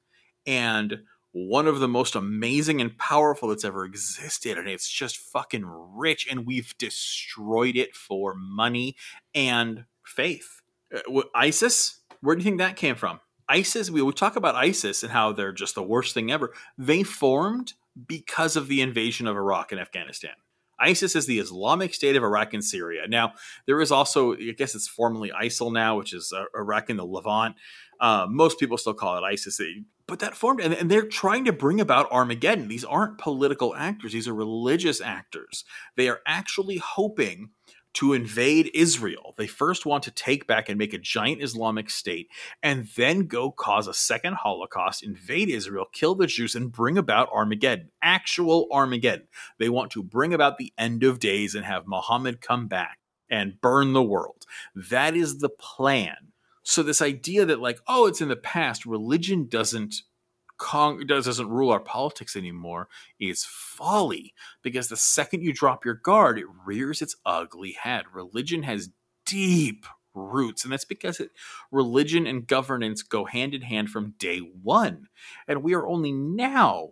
and 0.47 1.03
one 1.33 1.67
of 1.67 1.81
the 1.81 1.89
most 1.89 2.15
amazing 2.15 2.81
and 2.81 2.97
powerful 2.99 3.49
that's 3.49 3.65
ever 3.65 3.85
existed, 3.85 4.59
and 4.59 4.69
it's 4.69 4.89
just 4.89 5.17
fucking 5.17 5.65
rich. 5.67 6.27
And 6.31 6.47
we've 6.47 6.77
destroyed 6.79 7.77
it 7.77 7.97
for 7.97 8.35
money 8.35 8.97
and 9.35 9.87
faith. 10.05 10.61
Uh, 10.95 11.23
ISIS, 11.35 12.01
where 12.21 12.37
do 12.37 12.41
you 12.41 12.45
think 12.45 12.59
that 12.59 12.77
came 12.77 12.97
from? 12.97 13.21
ISIS, 13.49 13.91
we, 13.91 14.03
we 14.03 14.13
talk 14.13 14.37
about 14.37 14.55
ISIS 14.55 15.03
and 15.03 15.13
how 15.13 15.33
they're 15.33 15.53
just 15.53 15.75
the 15.75 15.83
worst 15.83 16.15
thing 16.15 16.31
ever. 16.31 16.53
They 16.79 17.03
formed 17.03 17.75
because 18.07 18.57
of 18.57 18.69
the 18.69 18.81
invasion 18.81 19.27
of 19.27 19.37
Iraq 19.37 19.73
and 19.73 19.81
Afghanistan. 19.81 20.33
ISIS 20.79 21.15
is 21.15 21.27
the 21.27 21.39
Islamic 21.39 21.95
State 21.95 22.17
of 22.17 22.25
Iraq 22.25 22.55
and 22.55 22.65
Syria. 22.65 23.03
Now, 23.09 23.35
there 23.67 23.81
is 23.81 23.93
also, 23.93 24.35
I 24.35 24.55
guess 24.57 24.75
it's 24.75 24.89
formerly 24.89 25.31
ISIL 25.31 25.73
now, 25.73 25.97
which 25.97 26.13
is 26.13 26.33
uh, 26.37 26.45
Iraq 26.57 26.91
and 26.91 26.99
the 26.99 27.05
Levant. 27.05 27.55
Uh, 28.01 28.27
most 28.29 28.59
people 28.59 28.77
still 28.77 28.95
call 28.95 29.17
it 29.17 29.23
ISIS, 29.23 29.61
but 30.07 30.19
that 30.21 30.37
formed, 30.37 30.61
and, 30.61 30.75
and 30.75 30.91
they're 30.91 31.07
trying 31.07 31.45
to 31.45 31.53
bring 31.53 31.81
about 31.81 32.11
Armageddon. 32.11 32.69
These 32.69 32.85
aren't 32.85 33.19
political 33.19 33.75
actors, 33.75 34.13
these 34.13 34.29
are 34.29 34.35
religious 34.35 35.01
actors. 35.01 35.65
They 35.97 36.09
are 36.09 36.21
actually 36.27 36.79
hoping 36.79 37.51
to 37.95 38.15
invade 38.15 38.71
Israel. 38.75 39.35
They 39.37 39.47
first 39.47 39.85
want 39.85 40.05
to 40.05 40.11
take 40.11 40.47
back 40.47 40.69
and 40.69 40.79
make 40.79 40.95
a 40.95 40.99
giant 40.99 41.43
Islamic 41.43 41.91
state 41.91 42.29
and 42.63 42.89
then 42.97 43.27
go 43.27 43.51
cause 43.51 43.87
a 43.87 43.95
second 43.95 44.35
Holocaust, 44.35 45.03
invade 45.03 45.51
Israel, 45.51 45.87
kill 45.93 46.15
the 46.15 46.27
Jews, 46.27 46.55
and 46.55 46.73
bring 46.73 46.97
about 46.97 47.29
Armageddon. 47.33 47.91
Actual 48.01 48.67
Armageddon. 48.73 49.29
They 49.59 49.69
want 49.69 49.91
to 49.93 50.03
bring 50.03 50.33
about 50.33 50.57
the 50.57 50.73
end 50.79 51.05
of 51.05 51.19
days 51.19 51.55
and 51.55 51.65
have 51.67 51.87
Muhammad 51.87 52.41
come 52.41 52.67
back 52.67 52.99
and 53.29 53.61
burn 53.61 53.93
the 53.93 54.03
world. 54.03 54.47
That 54.75 55.15
is 55.15 55.39
the 55.39 55.51
plan. 55.51 56.32
So, 56.63 56.83
this 56.83 57.03
idea 57.03 57.45
that, 57.47 57.61
like, 57.61 57.81
oh, 57.89 58.07
it's 58.07 58.21
in 58.21 58.29
the 58.29 58.37
past, 58.37 58.87
religion 58.87 59.49
doesn't 59.49 59.95
doesn't 61.07 61.49
rule 61.49 61.73
our 61.73 61.81
politics 61.81 62.37
anymore 62.37 62.89
is 63.19 63.45
folly 63.45 64.33
because 64.63 64.87
the 64.89 64.97
second 64.97 65.43
you 65.43 65.53
drop 65.53 65.85
your 65.85 65.95
guard, 65.95 66.39
it 66.39 66.47
rears 66.65 67.03
its 67.03 67.17
ugly 67.27 67.73
head. 67.73 68.05
Religion 68.13 68.63
has 68.63 68.91
deep 69.27 69.87
roots. 70.15 70.65
And 70.65 70.73
that's 70.73 70.85
because 70.85 71.21
it, 71.21 71.31
religion 71.71 72.27
and 72.27 72.47
governance 72.47 73.03
go 73.03 73.25
hand 73.25 73.55
in 73.55 73.63
hand 73.63 73.91
from 73.91 74.15
day 74.19 74.39
one. 74.39 75.09
And 75.49 75.63
we 75.63 75.75
are 75.75 75.87
only 75.87 76.13
now, 76.13 76.91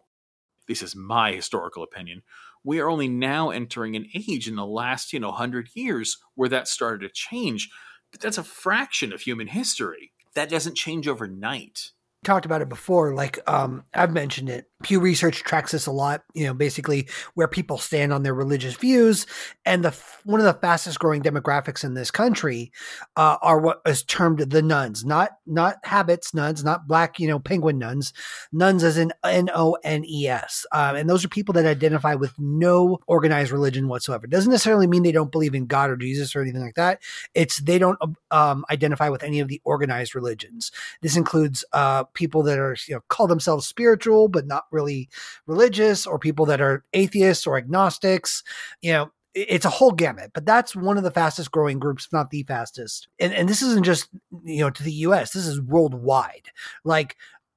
this 0.66 0.82
is 0.82 0.96
my 0.96 1.32
historical 1.32 1.82
opinion, 1.82 2.22
we 2.64 2.80
are 2.80 2.90
only 2.90 3.08
now 3.08 3.50
entering 3.50 3.96
an 3.96 4.06
age 4.14 4.48
in 4.48 4.56
the 4.56 4.66
last, 4.66 5.12
you 5.12 5.20
know, 5.20 5.28
100 5.28 5.70
years 5.74 6.18
where 6.34 6.48
that 6.48 6.68
started 6.68 7.06
to 7.06 7.12
change. 7.12 7.70
But 8.10 8.20
that's 8.20 8.38
a 8.38 8.44
fraction 8.44 9.12
of 9.12 9.22
human 9.22 9.48
history. 9.48 10.12
That 10.34 10.50
doesn't 10.50 10.76
change 10.76 11.08
overnight 11.08 11.92
talked 12.24 12.46
about 12.46 12.62
it 12.62 12.68
before. 12.68 13.14
Like 13.14 13.38
um, 13.46 13.84
I've 13.94 14.12
mentioned 14.12 14.48
it. 14.48 14.69
Pew 14.82 15.00
Research 15.00 15.42
tracks 15.42 15.72
this 15.72 15.86
a 15.86 15.92
lot. 15.92 16.22
You 16.34 16.46
know, 16.46 16.54
basically 16.54 17.08
where 17.34 17.48
people 17.48 17.78
stand 17.78 18.12
on 18.12 18.22
their 18.22 18.34
religious 18.34 18.74
views, 18.74 19.26
and 19.64 19.84
the 19.84 19.96
one 20.24 20.40
of 20.40 20.46
the 20.46 20.54
fastest 20.54 20.98
growing 20.98 21.22
demographics 21.22 21.84
in 21.84 21.94
this 21.94 22.10
country 22.10 22.72
uh, 23.16 23.36
are 23.42 23.60
what 23.60 23.80
is 23.86 24.02
termed 24.02 24.38
the 24.38 24.62
nuns, 24.62 25.04
not 25.04 25.32
not 25.46 25.76
habits 25.84 26.32
nuns, 26.32 26.64
not 26.64 26.86
black 26.86 27.18
you 27.18 27.28
know 27.28 27.38
penguin 27.38 27.78
nuns, 27.78 28.12
nuns 28.52 28.82
as 28.82 28.96
in 28.96 29.12
N 29.24 29.50
O 29.54 29.76
N 29.84 30.04
E 30.04 30.28
S, 30.28 30.64
um, 30.72 30.96
and 30.96 31.10
those 31.10 31.24
are 31.24 31.28
people 31.28 31.52
that 31.54 31.66
identify 31.66 32.14
with 32.14 32.32
no 32.38 32.98
organized 33.06 33.52
religion 33.52 33.88
whatsoever. 33.88 34.24
It 34.24 34.30
Doesn't 34.30 34.50
necessarily 34.50 34.86
mean 34.86 35.02
they 35.02 35.12
don't 35.12 35.32
believe 35.32 35.54
in 35.54 35.66
God 35.66 35.90
or 35.90 35.96
Jesus 35.96 36.34
or 36.34 36.40
anything 36.40 36.62
like 36.62 36.74
that. 36.76 37.02
It's 37.34 37.58
they 37.58 37.78
don't 37.78 37.98
um, 38.30 38.64
identify 38.70 39.08
with 39.08 39.22
any 39.22 39.40
of 39.40 39.48
the 39.48 39.60
organized 39.64 40.14
religions. 40.14 40.72
This 41.02 41.16
includes 41.16 41.64
uh, 41.72 42.04
people 42.04 42.42
that 42.44 42.58
are 42.58 42.76
you 42.88 42.94
know 42.94 43.00
call 43.08 43.26
themselves 43.26 43.66
spiritual 43.66 44.28
but 44.28 44.46
not 44.46 44.64
really 44.70 45.08
religious, 45.46 46.06
or 46.06 46.18
people 46.18 46.46
that 46.46 46.60
are 46.60 46.84
atheists 46.92 47.46
or 47.46 47.56
agnostics. 47.56 48.42
You 48.82 48.92
know, 48.92 49.12
it's 49.34 49.64
a 49.64 49.70
whole 49.70 49.92
gamut, 49.92 50.32
but 50.34 50.44
that's 50.44 50.74
one 50.74 50.96
of 50.96 51.04
the 51.04 51.10
fastest 51.10 51.50
growing 51.52 51.78
groups, 51.78 52.06
if 52.06 52.12
not 52.12 52.30
the 52.30 52.42
fastest. 52.44 53.08
And 53.18 53.32
and 53.32 53.48
this 53.48 53.62
isn't 53.62 53.84
just 53.84 54.08
you 54.44 54.60
know 54.60 54.70
to 54.70 54.82
the 54.82 54.92
U.S. 54.92 55.32
This 55.32 55.46
is 55.46 55.60
worldwide. 55.60 56.48
Like 56.84 57.16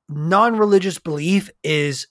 non-religious 0.10 1.00
belief 1.00 1.50
is 1.64 2.08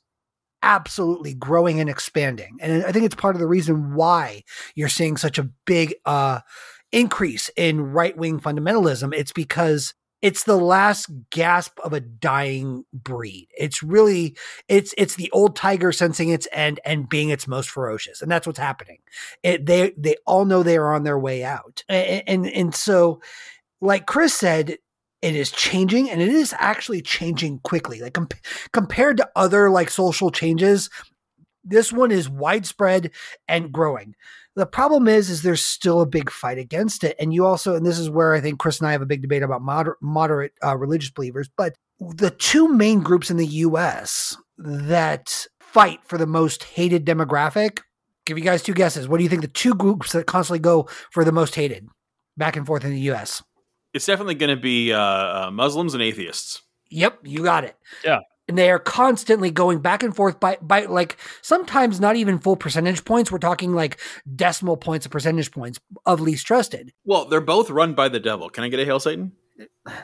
absolutely 0.62 1.34
growing 1.34 1.80
and 1.80 1.88
expanding, 1.90 2.58
and 2.60 2.84
I 2.84 2.92
think 2.92 3.04
it's 3.04 3.14
part 3.14 3.36
of 3.36 3.40
the 3.40 3.46
reason 3.46 3.94
why 3.94 4.42
you're 4.74 4.88
seeing 4.88 5.16
such 5.16 5.38
a 5.38 5.48
big 5.64 5.94
uh, 6.06 6.40
increase 6.90 7.50
in 7.56 7.92
right 7.92 8.16
wing 8.16 8.40
fundamentalism. 8.40 9.14
It's 9.14 9.32
because 9.32 9.94
it's 10.22 10.44
the 10.44 10.56
last 10.56 11.10
gasp 11.30 11.78
of 11.80 11.92
a 11.92 12.00
dying 12.00 12.84
breed. 12.92 13.48
It's 13.58 13.82
really 13.82 14.36
it's 14.68 14.94
it's 14.96 15.16
the 15.16 15.30
old 15.32 15.56
tiger 15.56 15.90
sensing 15.92 16.30
its 16.30 16.46
end 16.52 16.80
and 16.84 17.08
being 17.08 17.30
its 17.30 17.48
most 17.48 17.68
ferocious, 17.68 18.22
and 18.22 18.30
that's 18.30 18.46
what's 18.46 18.58
happening. 18.58 18.98
It, 19.42 19.66
they 19.66 19.92
they 19.98 20.16
all 20.26 20.44
know 20.44 20.62
they 20.62 20.76
are 20.78 20.94
on 20.94 21.02
their 21.02 21.18
way 21.18 21.44
out, 21.44 21.82
and, 21.88 22.22
and 22.26 22.46
and 22.46 22.74
so, 22.74 23.20
like 23.80 24.06
Chris 24.06 24.32
said, 24.32 24.78
it 25.22 25.36
is 25.36 25.50
changing, 25.50 26.08
and 26.08 26.22
it 26.22 26.28
is 26.28 26.54
actually 26.58 27.02
changing 27.02 27.58
quickly. 27.64 28.00
Like 28.00 28.14
com- 28.14 28.28
compared 28.72 29.16
to 29.16 29.30
other 29.34 29.70
like 29.70 29.90
social 29.90 30.30
changes, 30.30 30.88
this 31.64 31.92
one 31.92 32.12
is 32.12 32.28
widespread 32.28 33.10
and 33.48 33.72
growing. 33.72 34.14
The 34.54 34.66
problem 34.66 35.08
is, 35.08 35.30
is 35.30 35.42
there's 35.42 35.64
still 35.64 36.02
a 36.02 36.06
big 36.06 36.30
fight 36.30 36.58
against 36.58 37.04
it, 37.04 37.16
and 37.18 37.32
you 37.32 37.46
also, 37.46 37.74
and 37.74 37.86
this 37.86 37.98
is 37.98 38.10
where 38.10 38.34
I 38.34 38.40
think 38.40 38.58
Chris 38.58 38.80
and 38.80 38.88
I 38.88 38.92
have 38.92 39.00
a 39.00 39.06
big 39.06 39.22
debate 39.22 39.42
about 39.42 39.62
moder- 39.62 39.96
moderate 40.02 40.52
uh, 40.62 40.76
religious 40.76 41.10
believers. 41.10 41.48
But 41.56 41.74
the 41.98 42.30
two 42.30 42.68
main 42.68 43.00
groups 43.00 43.30
in 43.30 43.38
the 43.38 43.46
U.S. 43.46 44.36
that 44.58 45.46
fight 45.60 46.00
for 46.04 46.18
the 46.18 46.26
most 46.26 46.64
hated 46.64 47.06
demographic. 47.06 47.80
Give 48.26 48.38
you 48.38 48.44
guys 48.44 48.62
two 48.62 48.74
guesses. 48.74 49.08
What 49.08 49.16
do 49.16 49.24
you 49.24 49.30
think 49.30 49.42
the 49.42 49.48
two 49.48 49.74
groups 49.74 50.12
that 50.12 50.26
constantly 50.26 50.60
go 50.60 50.88
for 51.10 51.24
the 51.24 51.32
most 51.32 51.54
hated, 51.54 51.88
back 52.36 52.56
and 52.56 52.66
forth 52.66 52.84
in 52.84 52.90
the 52.90 53.00
U.S. 53.00 53.42
It's 53.94 54.06
definitely 54.06 54.34
going 54.34 54.54
to 54.54 54.60
be 54.60 54.92
uh, 54.92 55.00
uh, 55.00 55.50
Muslims 55.50 55.94
and 55.94 56.02
atheists. 56.02 56.62
Yep, 56.90 57.20
you 57.24 57.42
got 57.42 57.64
it. 57.64 57.76
Yeah 58.04 58.18
and 58.48 58.58
they 58.58 58.70
are 58.70 58.78
constantly 58.78 59.50
going 59.50 59.80
back 59.80 60.02
and 60.02 60.14
forth 60.14 60.40
by 60.40 60.58
by 60.60 60.84
like 60.84 61.16
sometimes 61.42 62.00
not 62.00 62.16
even 62.16 62.38
full 62.38 62.56
percentage 62.56 63.04
points. 63.04 63.30
We're 63.30 63.38
talking 63.38 63.72
like 63.72 64.00
decimal 64.34 64.76
points 64.76 65.06
of 65.06 65.12
percentage 65.12 65.50
points 65.50 65.80
of 66.06 66.20
least 66.20 66.46
trusted. 66.46 66.92
Well, 67.04 67.26
they're 67.26 67.40
both 67.40 67.70
run 67.70 67.94
by 67.94 68.08
the 68.08 68.20
devil. 68.20 68.48
Can 68.50 68.64
I 68.64 68.68
get 68.68 68.80
a 68.80 68.84
hail 68.84 69.00
Satan? 69.00 69.32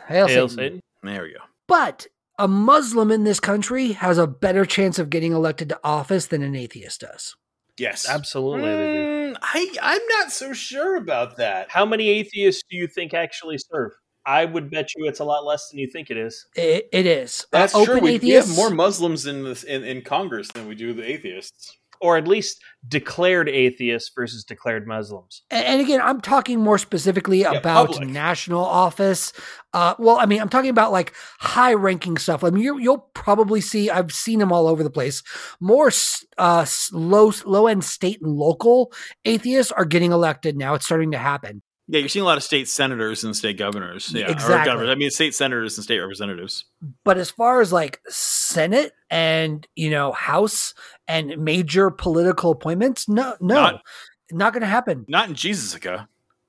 Hail, 0.09 0.29
hail 0.29 0.49
Satan. 0.49 0.49
Satan. 0.49 0.81
There 1.03 1.23
we 1.23 1.33
go. 1.33 1.41
But 1.67 2.07
a 2.39 2.49
Muslim 2.49 3.11
in 3.11 3.25
this 3.25 3.41
country 3.41 3.93
has 3.93 4.19
a 4.19 4.27
better 4.27 4.65
chance 4.65 4.99
of 4.99 5.11
getting 5.11 5.33
elected 5.33 5.69
to 5.71 5.81
office 5.83 6.27
than 6.27 6.43
an 6.43 6.55
atheist 6.55 7.01
does. 7.01 7.37
Yes, 7.79 8.09
absolutely. 8.09 8.69
Mm, 8.69 9.37
I 9.41 9.73
I'm 9.83 10.07
not 10.19 10.33
so 10.33 10.53
sure 10.53 10.97
about 10.97 11.37
that. 11.37 11.71
How 11.71 11.87
many 11.87 12.09
atheists 12.09 12.63
do 12.69 12.77
you 12.77 12.89
think 12.89 13.15
actually 13.15 13.59
serve? 13.59 13.93
I 14.29 14.45
would 14.45 14.71
bet 14.71 14.95
you 14.95 15.07
it's 15.07 15.21
a 15.21 15.25
lot 15.25 15.47
less 15.47 15.71
than 15.71 15.79
you 15.79 15.89
think 15.91 16.11
it 16.11 16.19
is. 16.19 16.47
it, 16.55 16.87
it 16.93 17.07
is. 17.07 17.47
That's 17.51 17.75
uh, 17.75 17.85
true. 17.85 17.99
We, 17.99 18.19
we, 18.19 18.31
have 18.31 18.55
more 18.55 18.69
Muslims 18.69 19.27
in 19.27 19.43
this 19.43 19.65
in, 19.65 19.85
in 19.85 20.03
Congress 20.03 20.49
than 20.53 20.69
we 20.69 20.75
do 20.75 20.93
the 20.93 21.03
atheists 21.03 21.79
or 22.01 22.17
at 22.17 22.29
least 22.29 22.63
declared 22.87 23.49
atheists 23.49 24.11
versus 24.15 24.45
declared 24.45 24.87
Muslims. 24.87 25.43
And 25.51 25.81
again, 25.81 26.01
I'm 26.01 26.21
talking 26.21 26.61
more 26.61 26.79
specifically 26.79 27.41
yeah, 27.41 27.53
about 27.53 27.89
public. 27.89 28.09
national 28.09 28.65
office. 28.65 29.33
Uh, 29.73 29.95
well, 29.99 30.19
I 30.19 30.27
mean, 30.27 30.41
I'm 30.41 30.49
talking 30.49 30.71
about 30.71 30.93
like 30.93 31.15
high 31.41 31.75
ranking 31.75 32.17
stuff. 32.17 32.45
I 32.45 32.51
mean, 32.51 32.63
you, 32.63 32.77
will 32.77 32.99
probably 33.15 33.61
see, 33.61 33.91
I've 33.91 34.13
seen 34.13 34.39
them 34.39 34.53
all 34.53 34.69
over 34.69 34.83
the 34.83 34.91
place. 34.91 35.23
More 35.61 35.91
uh, 36.37 36.67
low, 36.93 37.33
low 37.45 37.67
end 37.67 37.85
state 37.85 38.21
and 38.23 38.37
local 38.37 38.93
atheists 39.25 39.73
are 39.73 39.85
getting 39.85 40.13
elected 40.13 40.57
now. 40.57 40.75
It's 40.75 40.85
starting 40.85 41.13
to 41.13 41.19
happen. 41.19 41.63
Yeah, 41.91 42.01
you're 42.01 42.11
seeing 42.11 42.23
a 42.23 42.27
lot 42.27 42.37
of 42.37 42.45
state 42.45 42.69
senators 42.69 43.25
and 43.25 43.35
state 43.35 43.57
governors. 43.57 44.13
Yeah, 44.15 44.31
exactly. 44.31 44.91
I 44.91 44.95
mean, 44.95 45.11
state 45.11 45.35
senators 45.35 45.79
and 45.79 45.85
state 45.85 45.99
representatives. 45.99 46.67
But 47.03 47.17
as 47.17 47.31
far 47.31 47.63
as 47.63 47.73
like 47.73 48.01
Senate 48.09 48.93
and 49.11 49.67
you 49.75 49.91
know 49.91 50.13
House 50.13 50.75
and 51.07 51.39
major 51.39 51.91
political 51.91 52.51
appointments, 52.51 53.09
no, 53.09 53.37
no, 53.41 53.55
not, 53.55 53.83
not 54.31 54.53
going 54.53 54.61
to 54.61 54.67
happen. 54.67 55.07
Not 55.09 55.31
in 55.31 55.35
Jesusica. 55.35 56.09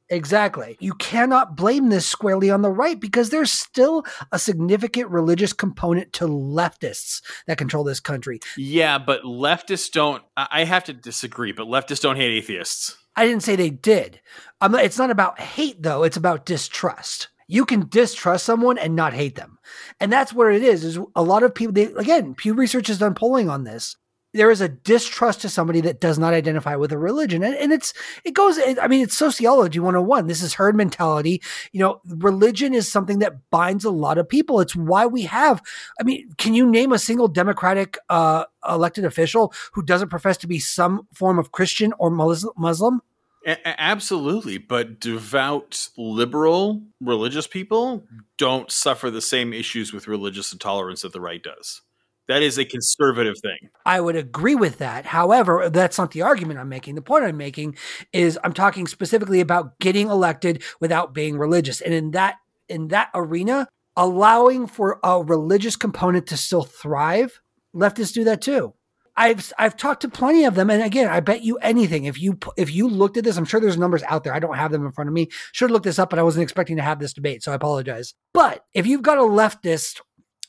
Exactly. 0.10 0.76
You 0.80 0.94
cannot 0.96 1.56
blame 1.56 1.90
this 1.90 2.06
squarely 2.06 2.50
on 2.50 2.64
the 2.64 2.72
right 2.72 3.00
because 3.00 3.30
there's 3.30 3.52
still 3.52 4.04
a 4.32 4.40
significant 4.40 5.10
religious 5.10 5.54
component 5.54 6.14
to 6.14 6.28
leftists 6.28 7.22
that 7.46 7.60
control 7.60 7.84
this 7.84 8.00
country. 8.00 8.40
Yeah, 8.58 8.98
but 8.98 9.22
leftists 9.22 9.92
don't. 9.92 10.24
I 10.36 10.64
have 10.64 10.84
to 10.86 10.94
disagree, 10.94 11.52
but 11.52 11.68
leftists 11.68 12.02
don't 12.02 12.16
hate 12.16 12.32
atheists. 12.32 12.98
I 13.16 13.26
didn't 13.26 13.44
say 13.44 13.56
they 13.56 13.70
did. 13.70 14.22
Um, 14.62 14.76
it's 14.76 14.98
not 14.98 15.12
about 15.12 15.40
hate, 15.40 15.82
though. 15.82 16.04
It's 16.04 16.18
about 16.18 16.46
distrust. 16.46 17.30
You 17.48 17.66
can 17.66 17.90
distrust 17.90 18.46
someone 18.46 18.78
and 18.78 18.96
not 18.96 19.14
hate 19.14 19.36
them. 19.36 19.58
And 20.00 20.14
that's 20.14 20.34
where 20.34 20.52
it 20.52 20.64
is, 20.64 20.84
is 20.84 21.00
a 21.16 21.24
lot 21.24 21.44
of 21.44 21.56
people, 21.56 21.74
they, 21.74 21.86
again, 21.86 22.36
Pew 22.36 22.54
Research 22.54 22.88
has 22.88 23.00
done 23.00 23.16
polling 23.16 23.50
on 23.50 23.64
this. 23.64 23.96
There 24.34 24.52
is 24.52 24.62
a 24.62 24.70
distrust 24.70 25.42
to 25.42 25.50
somebody 25.50 25.82
that 25.82 26.00
does 26.00 26.20
not 26.20 26.34
identify 26.34 26.76
with 26.76 26.92
a 26.92 26.98
religion. 26.98 27.44
And, 27.44 27.56
and 27.56 27.72
it's, 27.72 27.94
it 28.24 28.34
goes, 28.34 28.60
I 28.82 28.88
mean, 28.88 29.04
it's 29.04 29.18
sociology 29.18 29.80
101. 29.80 30.28
This 30.28 30.42
is 30.42 30.54
herd 30.54 30.76
mentality. 30.76 31.42
You 31.72 31.80
know, 31.80 32.02
religion 32.06 32.74
is 32.74 32.92
something 32.92 33.20
that 33.20 33.50
binds 33.50 33.86
a 33.86 33.90
lot 33.90 34.18
of 34.18 34.30
people. 34.30 34.60
It's 34.60 34.76
why 34.76 35.06
we 35.06 35.24
have, 35.24 35.62
I 36.00 36.04
mean, 36.04 36.32
can 36.38 36.54
you 36.54 36.70
name 36.70 36.92
a 36.92 37.00
single 37.00 37.28
Democratic 37.28 37.98
uh, 38.10 38.46
elected 38.68 39.06
official 39.06 39.54
who 39.74 39.82
doesn't 39.82 40.10
profess 40.10 40.38
to 40.38 40.48
be 40.48 40.60
some 40.60 41.08
form 41.14 41.40
of 41.40 41.52
Christian 41.52 41.94
or 41.98 42.10
Muslim? 42.12 43.02
A- 43.46 43.82
absolutely, 43.82 44.58
but 44.58 45.00
devout 45.00 45.90
liberal 45.98 46.84
religious 47.00 47.48
people 47.48 48.04
don't 48.38 48.70
suffer 48.70 49.10
the 49.10 49.22
same 49.22 49.54
issues 49.54 49.94
with 49.94 50.08
religious 50.08 50.52
intolerance 50.52 51.02
that 51.02 51.14
the 51.14 51.22
right 51.22 51.42
does. 51.42 51.82
That 52.30 52.44
is 52.44 52.60
a 52.60 52.64
conservative 52.64 53.40
thing. 53.42 53.70
I 53.88 54.00
would 54.00 54.16
agree 54.16 54.54
with 54.54 54.78
that. 54.78 55.08
However, 55.08 55.68
that's 55.68 55.98
not 55.98 56.12
the 56.12 56.22
argument 56.22 56.60
I'm 56.60 56.70
making. 56.70 56.94
The 56.94 57.02
point 57.02 57.26
I'm 57.26 57.38
making 57.38 57.76
is 58.14 58.38
I'm 58.44 58.54
talking 58.54 58.86
specifically 58.86 59.40
about 59.40 59.80
getting 59.80 60.10
elected 60.10 60.64
without 60.80 61.12
being 61.12 61.40
religious. 61.40 61.82
And 61.82 61.92
in 61.92 62.12
that 62.12 62.36
in 62.70 62.90
that 62.90 63.10
arena, 63.16 63.68
allowing 63.98 64.68
for 64.68 65.00
a 65.04 65.24
religious 65.24 65.76
component 65.76 66.28
to 66.28 66.38
still 66.38 66.62
thrive, 66.62 67.42
leftists 67.76 68.14
do 68.14 68.24
that 68.26 68.44
too. 68.44 68.76
I've 69.18 69.52
I've 69.58 69.76
talked 69.76 70.04
to 70.04 70.08
plenty 70.08 70.46
of 70.46 70.54
them, 70.54 70.70
and 70.70 70.84
again, 70.84 71.10
I 71.10 71.22
bet 71.22 71.42
you 71.42 71.58
anything 71.58 72.06
if 72.06 72.22
you 72.22 72.38
if 72.56 72.72
you 72.72 72.88
looked 72.88 73.18
at 73.18 73.24
this, 73.24 73.38
I'm 73.38 73.46
sure 73.46 73.60
there's 73.60 73.76
numbers 73.76 74.04
out 74.04 74.24
there. 74.24 74.36
I 74.36 74.40
don't 74.40 74.56
have 74.56 74.72
them 74.72 74.86
in 74.86 74.92
front 74.92 75.10
of 75.10 75.16
me. 75.16 75.30
Should 75.52 75.72
look 75.72 75.84
this 75.84 75.98
up, 75.98 76.12
but 76.12 76.20
I 76.20 76.24
wasn't 76.24 76.44
expecting 76.44 76.78
to 76.78 76.84
have 76.84 77.00
this 77.00 77.12
debate, 77.12 77.42
so 77.42 77.52
I 77.52 77.56
apologize. 77.56 78.14
But 78.36 78.66
if 78.76 78.86
you've 78.86 79.02
got 79.02 79.18
a 79.18 79.22
leftist 79.22 80.00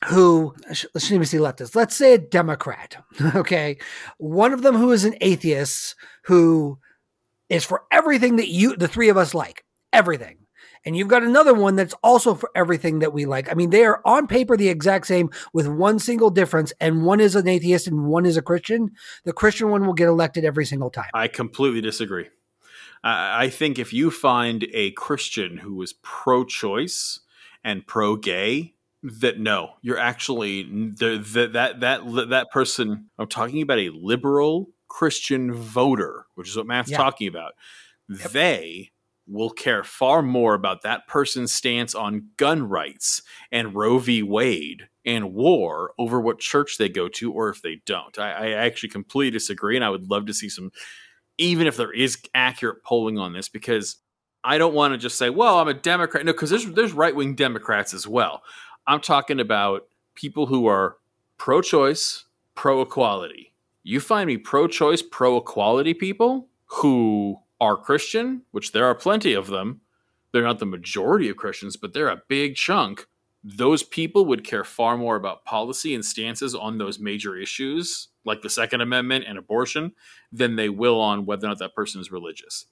who 0.05 0.55
let's 0.67 1.11
even 1.11 1.25
say 1.25 1.37
leftist, 1.37 1.75
let's 1.75 1.95
say 1.95 2.13
a 2.13 2.17
Democrat, 2.17 2.97
okay, 3.35 3.77
one 4.17 4.53
of 4.53 4.61
them 4.61 4.75
who 4.75 4.91
is 4.91 5.05
an 5.05 5.15
atheist 5.21 5.95
who 6.23 6.79
is 7.49 7.65
for 7.65 7.83
everything 7.91 8.37
that 8.37 8.49
you 8.49 8.75
the 8.75 8.87
three 8.87 9.09
of 9.09 9.17
us 9.17 9.33
like, 9.33 9.65
everything 9.93 10.37
and 10.85 10.97
you've 10.97 11.07
got 11.07 11.23
another 11.23 11.53
one 11.53 11.75
that's 11.75 11.93
also 12.03 12.35
for 12.35 12.49
everything 12.55 12.99
that 12.99 13.13
we 13.13 13.25
like. 13.25 13.51
I 13.51 13.53
mean, 13.53 13.69
they 13.69 13.85
are 13.85 14.01
on 14.05 14.27
paper 14.27 14.57
the 14.57 14.69
exact 14.69 15.07
same 15.07 15.29
with 15.53 15.67
one 15.67 15.99
single 15.99 16.29
difference, 16.29 16.73
and 16.79 17.05
one 17.05 17.19
is 17.19 17.35
an 17.35 17.47
atheist 17.47 17.87
and 17.87 18.07
one 18.07 18.25
is 18.25 18.37
a 18.37 18.41
Christian. 18.41 18.91
The 19.23 19.33
Christian 19.33 19.69
one 19.69 19.85
will 19.85 19.93
get 19.93 20.07
elected 20.07 20.45
every 20.45 20.65
single 20.65 20.89
time. 20.89 21.09
I 21.13 21.27
completely 21.27 21.81
disagree. 21.81 22.29
I, 23.03 23.45
I 23.45 23.49
think 23.49 23.77
if 23.77 23.93
you 23.93 24.11
find 24.11 24.67
a 24.73 24.91
Christian 24.91 25.57
who 25.57 25.81
is 25.81 25.93
pro-choice 25.93 27.19
and 27.63 27.85
pro-gay, 27.85 28.73
that 29.03 29.39
no, 29.39 29.71
you're 29.81 29.97
actually 29.97 30.63
the, 30.63 31.17
the, 31.17 31.47
that 31.53 31.79
that 31.79 32.01
that 32.29 32.51
person. 32.51 33.09
I'm 33.17 33.27
talking 33.27 33.61
about 33.61 33.79
a 33.79 33.89
liberal 33.89 34.69
Christian 34.87 35.53
voter, 35.53 36.25
which 36.35 36.49
is 36.49 36.55
what 36.57 36.67
Matt's 36.67 36.91
Yeah. 36.91 36.97
talking 36.97 37.27
about. 37.27 37.53
They 38.09 38.91
will 39.27 39.49
care 39.49 39.83
far 39.83 40.21
more 40.21 40.53
about 40.53 40.81
that 40.81 41.07
person's 41.07 41.53
stance 41.53 41.95
on 41.95 42.27
gun 42.37 42.67
rights 42.67 43.21
and 43.51 43.73
Roe 43.73 43.97
v. 43.99 44.21
Wade 44.23 44.89
and 45.05 45.33
war 45.33 45.93
over 45.97 46.19
what 46.19 46.39
church 46.39 46.77
they 46.77 46.89
go 46.89 47.07
to 47.07 47.31
or 47.31 47.49
if 47.49 47.61
they 47.61 47.81
don't. 47.85 48.19
I, 48.19 48.31
I 48.31 48.49
actually 48.51 48.89
completely 48.89 49.31
disagree, 49.31 49.75
and 49.75 49.85
I 49.85 49.89
would 49.89 50.09
love 50.09 50.25
to 50.25 50.33
see 50.33 50.49
some, 50.49 50.71
even 51.37 51.65
if 51.65 51.77
there 51.77 51.93
is 51.93 52.19
accurate 52.35 52.83
polling 52.83 53.17
on 53.17 53.33
this, 53.33 53.47
because 53.47 53.97
I 54.43 54.57
don't 54.57 54.73
want 54.73 54.93
to 54.93 54.97
just 54.97 55.17
say, 55.17 55.29
"Well, 55.29 55.59
I'm 55.59 55.67
a 55.67 55.73
Democrat." 55.73 56.25
No, 56.25 56.33
because 56.33 56.49
there's 56.49 56.65
there's 56.65 56.93
right 56.93 57.15
wing 57.15 57.35
Democrats 57.35 57.93
as 57.93 58.07
well. 58.07 58.41
I'm 58.87 59.01
talking 59.01 59.39
about 59.39 59.87
people 60.15 60.47
who 60.47 60.67
are 60.67 60.97
pro-choice, 61.37 62.25
pro-equality. 62.55 63.53
You 63.83 63.99
find 63.99 64.27
me 64.27 64.37
pro-choice, 64.37 65.01
pro-equality 65.01 65.93
people 65.93 66.47
who 66.65 67.39
are 67.59 67.77
Christian, 67.77 68.43
which 68.51 68.71
there 68.71 68.85
are 68.85 68.95
plenty 68.95 69.33
of 69.33 69.47
them. 69.47 69.81
They're 70.31 70.43
not 70.43 70.59
the 70.59 70.65
majority 70.65 71.29
of 71.29 71.37
Christians, 71.37 71.77
but 71.77 71.93
they're 71.93 72.09
a 72.09 72.21
big 72.27 72.55
chunk. 72.55 73.07
Those 73.43 73.83
people 73.83 74.25
would 74.25 74.43
care 74.43 74.63
far 74.63 74.97
more 74.97 75.15
about 75.15 75.45
policy 75.45 75.95
and 75.95 76.05
stances 76.05 76.53
on 76.55 76.77
those 76.77 76.99
major 76.99 77.35
issues, 77.35 78.09
like 78.23 78.41
the 78.41 78.49
Second 78.49 78.81
Amendment 78.81 79.25
and 79.27 79.37
abortion, 79.37 79.93
than 80.31 80.55
they 80.55 80.69
will 80.69 80.99
on 80.99 81.25
whether 81.25 81.47
or 81.47 81.49
not 81.49 81.59
that 81.59 81.75
person 81.75 82.01
is 82.01 82.11
religious. 82.11 82.65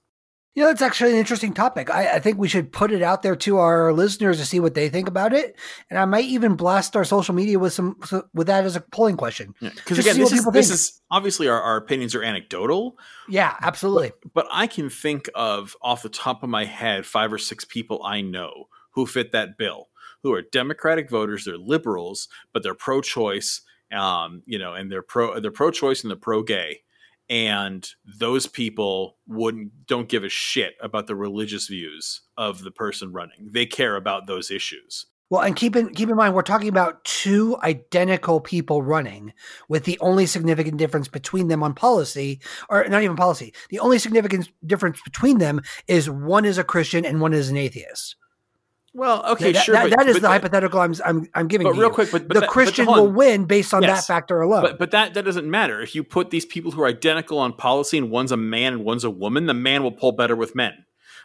You 0.56 0.64
know, 0.64 0.70
that's 0.70 0.82
actually 0.82 1.12
an 1.12 1.18
interesting 1.18 1.54
topic. 1.54 1.90
I, 1.90 2.16
I 2.16 2.20
think 2.20 2.38
we 2.38 2.48
should 2.48 2.72
put 2.72 2.92
it 2.92 3.02
out 3.02 3.22
there 3.22 3.36
to 3.36 3.58
our 3.60 3.94
listeners 3.94 4.40
to 4.40 4.46
see 4.46 4.60
what 4.60 4.74
they 4.74 4.90
think 4.90 5.08
about 5.08 5.32
it, 5.32 5.56
and 5.90 6.00
I 6.00 6.06
might 6.06 6.26
even 6.26 6.56
blast 6.56 6.96
our 6.96 7.06
social 7.06 7.36
media 7.36 7.60
with 7.60 7.72
some 7.72 7.98
with 8.34 8.48
that 8.48 8.66
as 8.66 8.76
a 8.76 8.82
polling 8.82 9.16
question. 9.16 9.54
Because 9.60 9.98
Just 9.98 10.08
again, 10.10 10.20
this 10.20 10.32
is, 10.34 10.46
this 10.52 10.72
is 10.72 11.02
obviously 11.12 11.48
our, 11.48 11.62
our 11.62 11.78
opinions 11.78 12.16
are 12.16 12.24
anecdotal, 12.24 12.98
Yeah, 13.30 13.56
absolutely. 13.62 14.12
but 14.34 14.48
I 14.52 14.68
can 14.68 14.90
think 14.90 15.30
of 15.36 15.76
off 15.82 16.02
the 16.02 16.10
top 16.10 16.42
of 16.44 16.50
my 16.50 16.66
head 16.66 17.06
five 17.06 17.32
or 17.32 17.38
six 17.38 17.64
people 17.64 18.02
I 18.04 18.22
know 18.22 18.66
who 18.92 19.06
fit 19.06 19.32
that 19.32 19.58
bill, 19.58 19.90
who 20.24 20.34
are 20.34 20.42
Democratic 20.42 21.10
voters, 21.10 21.46
they're 21.46 21.58
liberals, 21.58 22.28
but 22.54 22.64
they're 22.64 22.74
pro-choice, 22.74 23.62
um, 23.94 24.42
you 24.46 24.58
know, 24.60 24.74
and 24.74 24.92
they're 24.92 25.04
pro 25.04 25.40
they're 25.40 25.52
pro-choice 25.52 26.02
and 26.04 26.10
they're 26.10 26.18
pro-gay, 26.18 26.82
and 27.30 27.88
those 28.20 28.48
people 28.48 29.18
wouldn't 29.28 29.86
don't 29.86 30.10
give 30.10 30.24
a 30.24 30.30
shit 30.30 30.74
about 30.82 31.08
the 31.08 31.16
religious 31.16 31.68
views 31.68 32.22
of 32.38 32.64
the 32.64 32.72
person 32.72 33.12
running. 33.12 33.50
They 33.52 33.66
care 33.66 33.96
about 33.96 34.28
those 34.28 34.50
issues. 34.50 35.06
Well, 35.30 35.42
and 35.42 35.56
keep 35.56 35.76
in 35.76 35.94
keep 35.94 36.10
in 36.10 36.16
mind 36.16 36.34
we're 36.34 36.42
talking 36.42 36.70
about 36.70 37.04
two 37.04 37.56
identical 37.62 38.40
people 38.40 38.82
running, 38.82 39.34
with 39.68 39.84
the 39.84 40.00
only 40.00 40.26
significant 40.26 40.78
difference 40.78 41.08
between 41.08 41.50
them 41.50 41.62
on 41.62 41.76
policy, 41.76 42.42
or 42.68 42.84
not 42.88 43.04
even 43.04 43.16
policy. 43.16 43.54
The 43.70 43.80
only 43.80 44.00
significant 44.00 44.52
difference 44.66 45.00
between 45.04 45.38
them 45.38 45.62
is 45.88 46.10
one 46.10 46.46
is 46.46 46.58
a 46.58 46.64
Christian 46.64 47.06
and 47.06 47.22
one 47.22 47.34
is 47.34 47.50
an 47.50 47.58
atheist. 47.58 48.16
Well, 49.00 49.26
okay, 49.32 49.54
That- 49.54 49.64
sure, 49.64 49.74
that- 49.76 49.90
but, 49.90 49.98
that 49.98 50.08
is 50.08 50.16
but 50.18 50.22
the 50.24 50.28
hypothetical 50.28 50.80
I'm 50.82 50.94
I'm, 51.06 51.28
I'm 51.34 51.48
giving. 51.48 51.66
But 51.66 51.74
real 51.78 51.88
you. 51.88 51.94
quick, 51.94 52.12
but, 52.12 52.28
but 52.28 52.34
the 52.34 52.42
that- 52.42 52.50
Christian 52.50 52.86
will 52.86 53.08
win 53.10 53.46
based 53.46 53.74
on 53.74 53.82
Yes. 53.82 54.06
that 54.06 54.14
factor 54.14 54.42
alone. 54.42 54.62
But 54.62 54.78
but 54.78 54.92
that 54.92 55.14
that 55.14 55.24
doesn't 55.24 55.50
matter. 55.50 55.80
If 55.82 55.96
you 55.96 56.04
put 56.04 56.30
these 56.32 56.46
people 56.46 56.72
who 56.72 56.82
are 56.84 56.88
identical 56.88 57.40
on 57.40 57.54
policy 57.54 57.98
and 57.98 58.12
one's 58.12 58.32
a 58.34 58.38
man 58.38 58.74
and 58.74 58.84
one's 58.84 59.04
a 59.06 59.10
woman, 59.10 59.46
the 59.46 59.54
man 59.54 59.84
will 59.84 59.92
pull 59.94 60.12
better 60.12 60.36
with 60.36 60.54
men. 60.56 60.74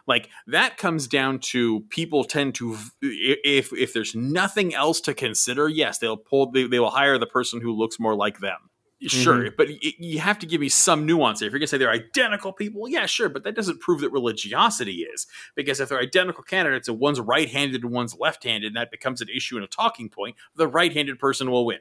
Like 0.07 0.29
that 0.47 0.77
comes 0.77 1.07
down 1.07 1.39
to 1.51 1.81
people 1.89 2.23
tend 2.23 2.55
to 2.55 2.77
if 3.01 3.73
if 3.73 3.91
there's 3.93 4.15
nothing 4.15 4.73
else 4.73 5.01
to 5.01 5.13
consider, 5.13 5.67
yes, 5.67 5.97
they'll 5.97 6.15
pull 6.17 6.51
they, 6.51 6.67
they 6.67 6.79
will 6.79 6.91
hire 6.91 7.17
the 7.17 7.25
person 7.27 7.59
who 7.59 7.71
looks 7.73 7.99
more 7.99 8.15
like 8.15 8.39
them. 8.39 8.69
Sure, 9.01 9.35
mm-hmm. 9.35 9.55
but 9.57 9.67
y- 9.67 9.93
you 9.99 10.19
have 10.19 10.39
to 10.39 10.45
give 10.45 10.61
me 10.61 10.69
some 10.69 11.05
nuance 11.05 11.39
here. 11.39 11.47
If 11.47 11.51
you're 11.51 11.59
gonna 11.59 11.67
say 11.67 11.77
they're 11.77 11.89
identical 11.89 12.53
people, 12.53 12.87
yeah, 12.87 13.05
sure, 13.05 13.29
but 13.29 13.43
that 13.43 13.55
doesn't 13.55 13.81
prove 13.81 14.01
that 14.01 14.11
religiosity 14.11 15.03
is. 15.03 15.27
Because 15.55 15.79
if 15.79 15.89
they're 15.89 15.99
identical 15.99 16.43
candidates 16.43 16.87
and 16.87 16.99
one's 16.99 17.19
right-handed 17.19 17.83
and 17.83 17.91
one's 17.91 18.15
left-handed, 18.17 18.67
and 18.67 18.75
that 18.77 18.91
becomes 18.91 19.21
an 19.21 19.27
issue 19.29 19.57
and 19.57 19.65
a 19.65 19.67
talking 19.67 20.09
point, 20.09 20.37
the 20.55 20.67
right-handed 20.67 21.19
person 21.19 21.51
will 21.51 21.65
win. 21.65 21.79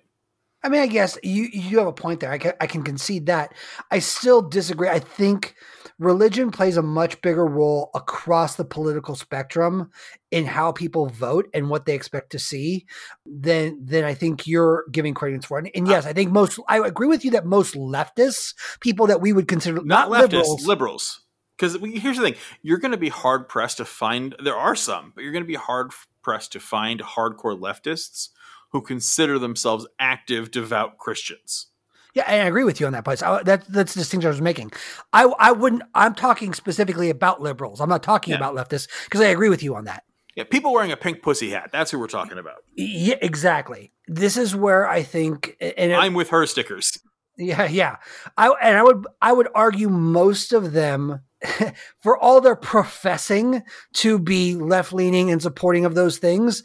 I 0.65 0.71
mean, 0.71 0.81
I 0.81 0.87
guess 0.87 1.19
you 1.23 1.49
you 1.53 1.79
have 1.79 1.87
a 1.87 1.93
point 1.93 2.21
there. 2.21 2.33
I 2.33 2.39
can, 2.39 2.55
I 2.59 2.67
can 2.67 2.83
concede 2.83 3.27
that. 3.27 3.53
I 3.91 3.99
still 3.99 4.41
disagree. 4.41 4.89
I 4.89 4.99
think 4.99 5.55
religion 5.99 6.51
plays 6.51 6.79
a 6.79 6.83
much 6.83 7.21
bigger 7.21 7.47
role 7.47 7.91
across 7.95 8.57
the 8.57 8.65
political 8.65 9.15
spectrum 9.15 9.91
in 10.31 10.47
how 10.47 10.73
people 10.73 11.11
vote 11.11 11.51
and 11.53 11.69
what 11.69 11.85
they 11.85 11.95
expect 11.95 12.31
to 12.31 12.39
see 12.39 12.87
than 13.27 13.85
than 13.85 14.05
I 14.05 14.15
think 14.15 14.47
you're 14.47 14.87
giving 14.91 15.13
credence 15.13 15.45
for. 15.45 15.59
And, 15.59 15.71
and 15.75 15.87
yes, 15.87 16.07
I 16.07 16.15
think 16.15 16.33
most. 16.33 16.59
I 16.67 16.79
agree 16.79 17.09
with 17.09 17.27
you 17.27 17.33
that 17.33 17.45
most 17.45 17.75
leftists, 17.75 18.55
people 18.81 19.07
that 19.09 19.21
we 19.21 19.35
would 19.35 19.49
consider 19.49 19.83
not, 19.85 20.09
not, 20.09 20.11
leftists, 20.11 20.33
liberals, 20.33 20.67
liberals. 20.67 21.21
Because 21.59 21.77
here's 22.01 22.17
the 22.17 22.23
thing: 22.23 22.37
you're 22.63 22.79
going 22.79 22.93
to 22.93 22.97
be 22.97 23.11
hard 23.11 23.51
pressed 23.51 23.77
to 23.77 23.85
find. 23.85 24.35
There 24.43 24.57
are 24.57 24.75
some, 24.75 25.13
but 25.15 25.25
you're 25.25 25.33
going 25.33 25.45
to 25.45 25.47
be 25.47 25.57
hard 25.57 25.93
pressed 26.23 26.53
to 26.53 26.61
find 26.61 27.01
hardcore 27.01 27.61
leftists 27.61 28.31
who 28.75 28.83
consider 28.83 29.39
themselves 29.39 29.87
active, 30.01 30.51
devout 30.51 30.99
Christians. 30.99 31.69
Yeah, 32.13 32.25
and 32.27 32.43
I 32.43 32.47
agree 32.47 32.65
with 32.65 32.81
you 32.81 32.87
on 32.87 32.93
that 32.93 33.05
place. 33.05 33.23
I, 33.23 33.41
that, 33.45 33.65
that's 33.69 33.95
the 33.95 34.01
distinction 34.01 34.27
I 34.27 34.31
was 34.31 34.41
making. 34.41 34.73
I, 35.13 35.25
I 35.39 35.53
wouldn't. 35.53 35.83
I'm 35.95 36.13
talking 36.15 36.53
specifically 36.55 37.09
about 37.09 37.41
liberals. 37.41 37.81
I'm 37.81 37.89
not 37.89 38.03
talking 38.03 38.33
Yeah. 38.33 38.37
about 38.39 38.55
leftists 38.57 38.89
because 39.05 39.21
I 39.21 39.27
agree 39.27 39.49
with 39.49 39.63
you 39.63 39.77
on 39.77 39.85
that. 39.85 40.03
Yeah, 40.35 40.43
people 40.43 40.73
wearing 40.73 40.91
a 40.91 40.97
pink 40.97 41.23
pussy 41.23 41.51
hat. 41.51 41.71
That's 41.73 41.93
who 41.93 42.01
we're 42.01 42.09
talking 42.09 42.39
about. 42.39 42.65
Yeah, 42.75 43.15
exactly. 43.23 43.93
This 44.09 44.37
is 44.37 44.57
where 44.57 44.89
I 44.89 45.05
think, 45.05 45.57
and 45.61 45.93
it, 45.93 45.95
I'm 45.97 46.15
with 46.15 46.31
her 46.31 46.45
stickers. 46.47 46.99
yeah, 47.37 47.67
yeah. 47.69 47.97
I 48.37 48.49
and 48.61 48.77
I 48.77 48.83
would 48.83 49.07
I 49.23 49.33
would 49.33 49.49
argue 49.55 49.89
most 49.89 50.53
of 50.53 50.73
them, 50.73 51.21
for 52.01 52.19
all 52.19 52.41
their 52.41 52.57
professing 52.57 53.63
to 53.95 54.19
be 54.19 54.57
left 54.57 54.93
leaning 54.93 55.31
and 55.31 55.41
supporting 55.41 55.85
of 55.85 55.95
those 55.95 56.19
things, 56.19 56.65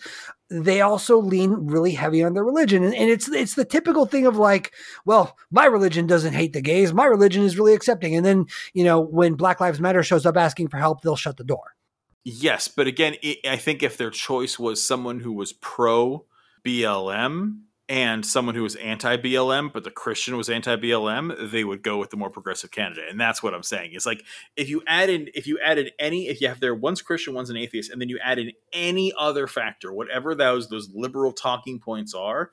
they 0.50 0.82
also 0.82 1.18
lean 1.18 1.52
really 1.68 1.92
heavy 1.92 2.24
on 2.24 2.34
their 2.34 2.44
religion, 2.44 2.84
and, 2.84 2.96
and 2.96 3.10
it's 3.10 3.30
it's 3.30 3.56
the 3.56 3.66
typical 3.66 4.06
thing 4.06 4.26
of 4.26 4.38
like, 4.38 4.74
well, 5.06 5.38
my 5.52 5.66
religion 5.66 6.08
doesn't 6.08 6.34
hate 6.34 6.54
the 6.54 6.62
gays, 6.62 6.94
my 6.94 7.06
religion 7.06 7.44
is 7.44 7.58
really 7.58 7.74
accepting, 7.74 8.16
and 8.16 8.26
then 8.26 8.46
you 8.74 8.84
know 8.84 9.00
when 9.00 9.36
Black 9.36 9.60
Lives 9.60 9.80
Matter 9.80 10.04
shows 10.04 10.26
up 10.26 10.38
asking 10.38 10.70
for 10.70 10.78
help, 10.78 11.02
they'll 11.02 11.16
shut 11.16 11.38
the 11.38 11.44
door. 11.44 11.76
Yes, 12.24 12.68
but 12.68 12.88
again, 12.88 13.16
i 13.24 13.38
I 13.46 13.58
think 13.58 13.84
if 13.84 13.98
their 13.98 14.12
choice 14.12 14.60
was 14.60 14.84
someone 14.84 15.20
who 15.20 15.34
was 15.34 15.54
pro 15.54 16.26
BLM 16.66 17.62
and 17.90 18.24
someone 18.24 18.54
who 18.54 18.62
was 18.62 18.76
anti 18.76 19.18
BLM, 19.18 19.74
but 19.74 19.84
the 19.84 19.90
Christian 19.92 20.38
was 20.38 20.48
anti 20.48 20.76
BLM, 20.76 21.52
they 21.52 21.64
would 21.64 21.82
go 21.82 21.98
with 21.98 22.12
the 22.12 22.18
more 22.18 22.30
progressive 22.30 22.70
candidate. 22.70 23.10
And 23.10 23.20
that's 23.20 23.42
what 23.42 23.54
I'm 23.56 23.64
saying. 23.64 23.92
It's 23.94 24.06
like 24.06 24.24
if 24.56 24.70
you 24.70 24.84
add 24.88 25.10
in 25.10 25.30
if 25.34 25.48
you 25.48 25.60
added 25.60 25.92
any 26.00 26.28
if 26.30 26.40
you 26.40 26.48
have 26.48 26.60
there 26.60 26.76
one's 26.76 27.02
Christian, 27.02 27.34
one's 27.34 27.50
an 27.50 27.58
atheist, 27.58 27.92
and 27.92 28.00
then 28.00 28.08
you 28.08 28.20
add 28.24 28.38
in 28.40 28.52
any 28.72 29.12
other 29.18 29.48
factor, 29.48 29.92
whatever 29.92 30.36
those 30.36 30.70
those 30.70 30.90
liberal 30.94 31.34
talking 31.34 31.80
points 31.80 32.14
are, 32.14 32.52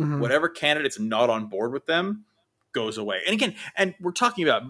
Mhm. 0.00 0.18
whatever 0.20 0.48
candidate's 0.48 0.98
not 0.98 1.28
on 1.28 1.46
board 1.48 1.72
with 1.72 1.84
them 1.86 2.24
goes 2.72 2.96
away. 2.98 3.20
And 3.26 3.34
again, 3.34 3.54
and 3.76 3.94
we're 4.00 4.12
talking 4.12 4.42
about 4.44 4.62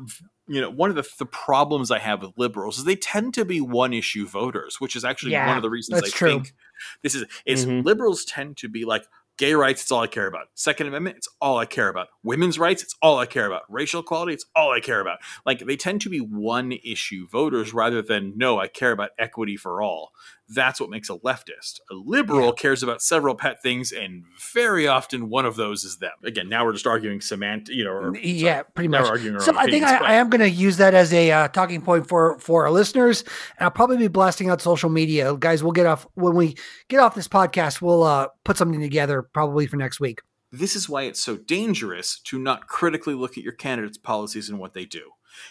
you 0.49 0.61
know 0.61 0.71
one 0.71 0.91
of 0.91 0.97
the, 0.97 1.07
the 1.19 1.27
problems 1.27 1.91
I 1.93 1.99
have 2.01 2.23
with 2.23 2.33
liberals 2.37 2.79
is 2.79 2.85
they 2.85 2.97
tend 2.97 3.35
to 3.35 3.45
be 3.45 3.61
one 3.61 3.93
issue 3.93 4.27
voters, 4.27 4.81
which 4.81 4.97
is 4.97 5.05
actually 5.05 5.33
Yeah, 5.33 5.47
one 5.47 5.57
of 5.57 5.63
the 5.63 5.71
reasons 5.71 6.03
I 6.03 6.09
true. 6.09 6.29
think 6.29 6.55
this 7.03 7.15
is 7.15 7.25
is 7.47 7.67
Mhm. 7.67 7.85
liberals 7.85 8.25
tend 8.25 8.57
to 8.57 8.69
be 8.69 8.85
like 8.85 9.05
gay 9.39 9.55
rights 9.55 9.83
it's 9.83 9.91
all 9.91 10.03
i 10.03 10.07
care 10.07 10.27
about. 10.27 10.49
Second 10.55 10.89
amendment 10.89 11.17
it's 11.17 11.29
all 11.41 11.59
i 11.59 11.65
care 11.65 11.89
about. 11.89 12.09
Women's 12.23 12.59
rights 12.59 12.83
it's 12.83 12.97
all 13.01 13.19
i 13.19 13.27
care 13.27 13.47
about. 13.47 13.63
Racial 13.69 14.01
equality 14.01 14.35
it's 14.35 14.47
all 14.55 14.73
i 14.73 14.81
care 14.81 15.01
about. 15.01 15.19
Like 15.47 15.61
they 15.61 15.77
tend 15.77 16.03
to 16.03 16.11
be 16.11 16.19
one 16.19 16.73
issue 16.85 17.27
voters 17.29 17.73
rather 17.73 18.03
than 18.03 18.35
no 18.37 18.59
i 18.61 18.69
care 18.69 18.93
about 18.93 19.11
equity 19.19 19.57
for 19.57 19.81
all 19.81 20.13
that's 20.51 20.81
what 20.81 20.89
makes 20.91 21.11
a 21.11 21.15
leftist 21.19 21.81
a 21.91 21.95
liberal 21.95 22.47
Yeah. 22.47 22.53
cares 22.57 22.83
about 22.83 23.03
several 23.03 23.35
pet 23.35 23.63
things 23.63 23.93
and 23.93 24.25
very 24.53 24.87
often 24.89 25.29
one 25.29 25.45
of 25.45 25.57
those 25.57 25.85
is 25.85 25.99
them 25.99 26.13
again 26.25 26.49
now 26.49 26.65
we're 26.65 26.73
just 26.73 26.87
arguing 26.87 27.21
semantic 27.21 27.75
you 27.75 27.85
know 27.85 27.91
or, 27.91 28.17
yeah, 28.17 28.63
pretty 28.63 28.89
now 28.89 29.01
much. 29.01 29.11
arguing 29.11 29.39
So 29.41 29.57
I 29.57 29.67
think 29.67 29.85
I, 29.85 29.97
I 29.99 30.13
am 30.15 30.31
going 30.31 30.41
to 30.41 30.49
use 30.51 30.79
that 30.79 30.95
as 30.95 31.13
a 31.13 31.31
uh, 31.31 31.49
talking 31.49 31.83
point 31.83 32.07
for 32.09 32.39
for 32.39 32.65
our 32.65 32.71
listeners, 32.71 33.23
and 33.59 33.65
I'll 33.65 33.71
probably 33.71 33.97
be 33.99 34.09
blasting 34.09 34.49
out 34.51 34.61
social 34.61 34.89
media, 34.91 35.37
guys. 35.39 35.63
We'll 35.63 35.73
get 35.73 35.87
off 35.87 36.07
when 36.15 36.35
we 36.35 36.57
get 36.89 37.01
off 37.01 37.15
this 37.15 37.29
podcast. 37.29 37.83
We'll 37.83 38.03
uh, 38.03 38.29
put 38.45 38.57
something 38.57 38.81
together 38.81 39.23
probably 39.23 39.67
for 39.67 39.77
next 39.77 40.01
week. 40.01 40.21
This 40.51 40.75
is 40.75 40.89
why 40.89 41.03
it's 41.03 41.21
so 41.21 41.37
dangerous 41.37 42.21
to 42.25 42.39
not 42.39 42.69
critically 42.69 43.15
look 43.15 43.37
at 43.37 43.45
your 43.45 43.53
candidates' 43.53 43.99
policies 43.99 44.49
and 44.49 44.59
what 44.59 44.73
they 44.73 44.85
do. 44.87 45.11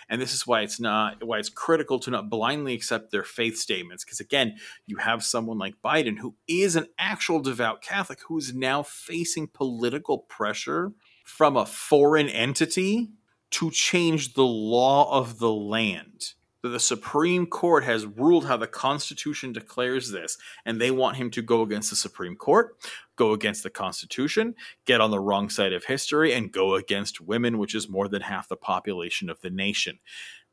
And 0.10 0.22
this 0.22 0.34
is 0.34 0.48
why 0.48 0.62
it's 0.62 0.80
not 0.80 1.24
why 1.24 1.40
it's 1.40 1.50
critical 1.50 2.00
to 2.00 2.12
not 2.12 2.30
blindly 2.30 2.74
accept 2.74 3.12
their 3.12 3.24
faith 3.24 3.58
statements. 3.58 4.04
Because 4.04 4.20
again, 4.20 4.58
you 4.86 4.98
have 4.98 5.24
someone 5.24 5.58
like 5.58 5.82
Biden 5.84 6.20
who 6.20 6.36
is 6.48 6.76
an 6.76 6.88
actual 6.98 7.40
devout 7.40 7.82
Catholic 7.82 8.20
who 8.28 8.38
is 8.38 8.54
now 8.54 8.84
facing 8.84 9.48
political 9.48 10.20
pressure 10.20 10.94
from 11.24 11.58
a 11.58 11.66
foreign 11.66 12.30
entity 12.30 13.10
to 13.52 13.72
change 13.72 14.34
the 14.34 14.46
law 14.46 15.12
of 15.12 15.40
the 15.40 15.52
land. 15.52 16.34
That 16.68 16.74
the 16.74 16.80
Supreme 16.80 17.46
Court 17.46 17.84
has 17.86 18.06
ruled 18.06 18.46
how 18.46 18.58
the 18.58 18.68
Constitution 18.68 19.54
declares 19.54 20.12
this, 20.12 20.38
and 20.66 20.80
they 20.80 20.92
want 20.92 21.18
him 21.18 21.32
to 21.32 21.42
go 21.42 21.62
against 21.62 21.90
the 21.90 21.96
Supreme 21.96 22.36
Court, 22.36 22.76
go 23.16 23.32
against 23.32 23.64
the 23.64 23.70
Constitution, 23.70 24.54
get 24.86 25.00
on 25.00 25.12
the 25.12 25.20
wrong 25.20 25.50
side 25.50 25.74
of 25.74 25.86
history, 25.86 26.34
and 26.34 26.52
go 26.52 26.76
against 26.76 27.22
women, 27.22 27.58
which 27.58 27.74
is 27.74 27.90
more 27.90 28.08
than 28.08 28.22
half 28.22 28.50
the 28.50 28.58
population 28.58 29.30
of 29.30 29.40
the 29.42 29.50
nation. 29.50 30.00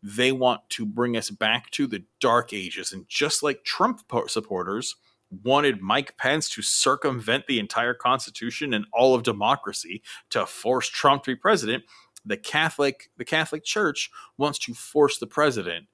They 0.03 0.33
want 0.33 0.61
to 0.71 0.87
bring 0.87 1.17
us 1.17 1.31
back 1.31 1.71
to 1.73 1.87
the 1.87 2.05
dark 2.21 2.53
ages. 2.53 2.93
And 2.93 3.09
just 3.09 3.43
like 3.43 3.65
Trump 3.65 4.01
supporters 4.29 4.97
wanted 5.43 5.83
Mike 5.83 6.17
Pence 6.17 6.49
to 6.51 6.63
circumvent 6.63 7.47
the 7.47 7.59
entire 7.59 7.95
Constitution 7.95 8.75
and 8.75 8.87
all 8.93 9.15
of 9.15 9.23
democracy 9.23 10.03
to 10.31 10.47
force 10.47 10.89
Trump 10.89 11.25
to 11.25 11.33
be 11.33 11.37
president, 11.37 11.85
the 12.25 12.37
Catholic 12.37 13.11
the 13.17 13.25
Catholic 13.25 13.65
Church 13.65 14.11
wants 14.39 14.59
to 14.61 14.75
force 14.75 15.19
the 15.19 15.27
president 15.27 15.87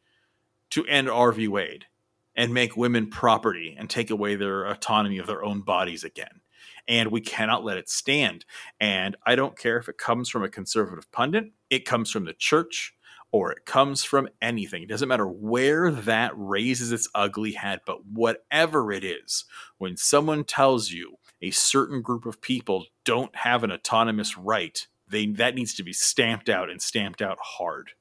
to 0.70 0.86
end 0.86 1.08
Roe 1.08 1.30
v. 1.30 1.48
Wade 1.48 1.86
and 2.34 2.54
make 2.54 2.76
women 2.76 3.08
property 3.08 3.76
and 3.78 3.90
take 3.90 4.10
away 4.10 4.36
their 4.36 4.64
autonomy 4.64 5.18
of 5.18 5.26
their 5.26 5.44
own 5.44 5.60
bodies 5.60 6.04
again. 6.04 6.40
And 6.88 7.10
we 7.10 7.20
cannot 7.20 7.64
let 7.64 7.76
it 7.76 7.88
stand. 7.88 8.44
And 8.80 9.16
I 9.26 9.34
don't 9.34 9.58
care 9.58 9.76
if 9.78 9.88
it 9.88 9.98
comes 9.98 10.28
from 10.28 10.42
a 10.42 10.48
conservative 10.48 11.10
pundit, 11.12 11.52
it 11.68 11.84
comes 11.84 12.10
from 12.10 12.24
the 12.24 12.32
church, 12.32 12.94
or 13.32 13.52
it 13.52 13.64
comes 13.64 14.02
from 14.02 14.28
anything. 14.42 14.82
It 14.82 14.88
doesn't 14.88 15.08
matter 15.08 15.28
where 15.28 15.90
that 15.90 16.32
raises 16.34 16.92
its 16.92 17.08
ugly 17.14 17.52
head, 17.52 17.80
but 17.86 18.04
whatever 18.06 18.90
it 18.90 19.04
is, 19.04 19.44
when 19.78 19.96
someone 19.96 20.44
tells 20.44 20.90
you 20.90 21.16
a 21.40 21.50
certain 21.50 22.02
group 22.02 22.26
of 22.26 22.40
people 22.40 22.86
don't 23.04 23.34
have 23.36 23.62
an 23.62 23.72
autonomous 23.72 24.36
right, 24.36 24.86
they 25.08 25.26
that 25.26 25.54
needs 25.54 25.74
to 25.74 25.82
be 25.82 25.92
stamped 25.92 26.48
out 26.48 26.70
and 26.70 26.82
stamped 26.82 27.22
out 27.22 27.38
hard. 27.40 27.92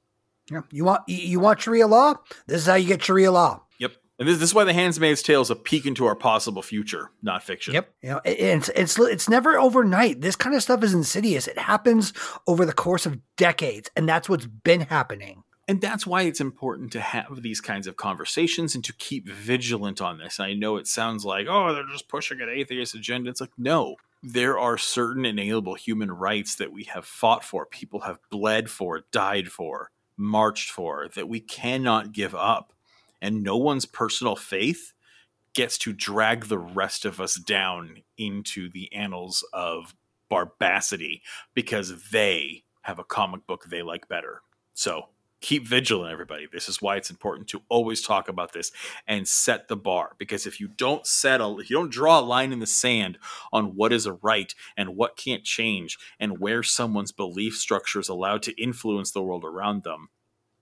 Yeah. 0.52 0.62
You 0.72 0.86
want 0.86 1.02
you 1.08 1.40
want 1.40 1.62
Sharia 1.62 1.88
law? 1.88 2.16
This 2.48 2.62
is 2.62 2.68
how 2.68 2.76
you 2.76 2.88
get 2.88 3.04
Sharia 3.04 3.32
law. 3.32 3.64
Yep. 3.80 3.94
And 4.20 4.28
this, 4.28 4.40
this 4.40 4.50
is 4.50 4.54
why 4.54 4.64
the 4.66 4.74
Handmaid's 4.74 5.22
Tale 5.22 5.42
is 5.42 5.50
a 5.50 5.56
peek 5.56 5.86
into 5.86 6.06
our 6.06 6.16
possible 6.16 6.62
future, 6.62 7.12
not 7.22 7.44
fiction. 7.44 7.74
Yep. 7.74 7.94
You 8.02 8.10
know, 8.10 8.22
it's 8.26 8.70
it's 8.70 9.00
it's 9.00 9.30
never 9.30 9.58
overnight. 9.58 10.22
This 10.22 10.36
kind 10.36 10.56
of 10.56 10.64
stuff 10.64 10.84
is 10.84 10.94
insidious. 10.94 11.48
It 11.48 11.58
happens 11.58 12.14
over 12.48 12.66
the 12.66 12.74
course 12.74 13.06
of 13.06 13.20
decades, 13.36 13.90
and 13.96 14.08
that's 14.08 14.28
what's 14.28 14.46
been 14.46 14.82
happening. 14.82 15.44
And 15.70 15.80
that's 15.82 16.08
why 16.08 16.24
it's 16.24 16.42
important 16.42 16.92
to 16.94 17.00
have 17.00 17.44
these 17.44 17.62
kinds 17.62 17.86
of 17.86 17.96
conversations 17.96 18.74
and 18.74 18.84
to 18.86 18.94
keep 18.94 19.30
vigilant 19.30 20.02
on 20.02 20.18
this. 20.18 20.40
I 20.40 20.56
know 20.56 20.78
it 20.78 20.88
sounds 20.88 21.24
like, 21.24 21.46
oh, 21.48 21.76
they're 21.76 21.84
just 21.92 22.10
pushing 22.10 22.42
an 22.42 22.50
atheist 22.50 22.96
agenda. 22.96 23.30
It's 23.30 23.40
like, 23.40 23.52
no, 23.56 23.98
there 24.24 24.58
are 24.58 24.80
certain 24.80 25.26
inalienable 25.26 25.76
human 25.76 26.12
rights 26.12 26.56
that 26.56 26.74
we 26.74 26.86
have 26.86 27.06
fought 27.06 27.44
for, 27.44 27.68
people 27.68 28.00
have 28.00 28.18
bled 28.32 28.72
for, 28.72 29.06
died 29.12 29.50
for 29.50 29.92
marched 30.20 30.70
for 30.70 31.08
that 31.16 31.30
we 31.30 31.40
cannot 31.40 32.12
give 32.12 32.36
up. 32.36 32.74
And 33.22 33.44
no 33.44 33.58
one's 33.58 33.86
personal 33.86 34.36
faith 34.36 34.94
gets 35.54 35.78
to 35.80 35.94
drag 35.94 36.46
the 36.46 36.60
rest 36.60 37.06
of 37.06 37.20
us 37.20 37.36
down 37.36 37.98
into 38.18 38.70
the 38.70 38.94
annals 38.94 39.44
of 39.52 39.96
barbacity 40.30 41.22
because 41.54 42.10
they 42.12 42.64
have 42.82 43.00
a 43.00 43.04
comic 43.04 43.46
book 43.48 43.66
they 43.66 43.82
like 43.82 44.08
better. 44.08 44.42
So 44.74 45.10
keep 45.42 45.66
vigilant, 45.66 46.12
everybody. 46.12 46.48
This 46.52 46.68
is 46.68 46.82
why 46.82 46.98
it's 46.98 47.10
important 47.10 47.48
to 47.50 47.62
always 47.70 48.02
talk 48.02 48.28
about 48.28 48.54
this 48.54 48.72
and 49.08 49.28
set 49.28 49.68
the 49.68 49.76
bar. 49.76 50.16
Because 50.18 50.46
if 50.46 50.60
you 50.60 50.68
don't 50.68 51.06
settle, 51.06 51.60
if 51.60 51.70
you 51.70 51.78
don't 51.78 51.92
draw 51.92 52.20
a 52.20 52.22
line 52.22 52.52
in 52.52 52.60
the 52.60 52.68
sand 52.68 53.18
on 53.52 53.76
what 53.76 53.94
is 53.94 54.06
a 54.06 54.14
right 54.14 54.54
and 54.76 54.96
what 54.96 55.18
can't 55.18 55.44
change 55.44 55.98
and 56.20 56.40
where 56.40 56.64
someone's 56.64 57.12
belief 57.12 57.56
structure 57.56 58.00
is 58.00 58.10
allowed 58.10 58.44
to 58.44 58.62
influence 58.62 59.12
the 59.12 59.24
world 59.24 59.46
around 59.46 59.84
them, 59.84 60.10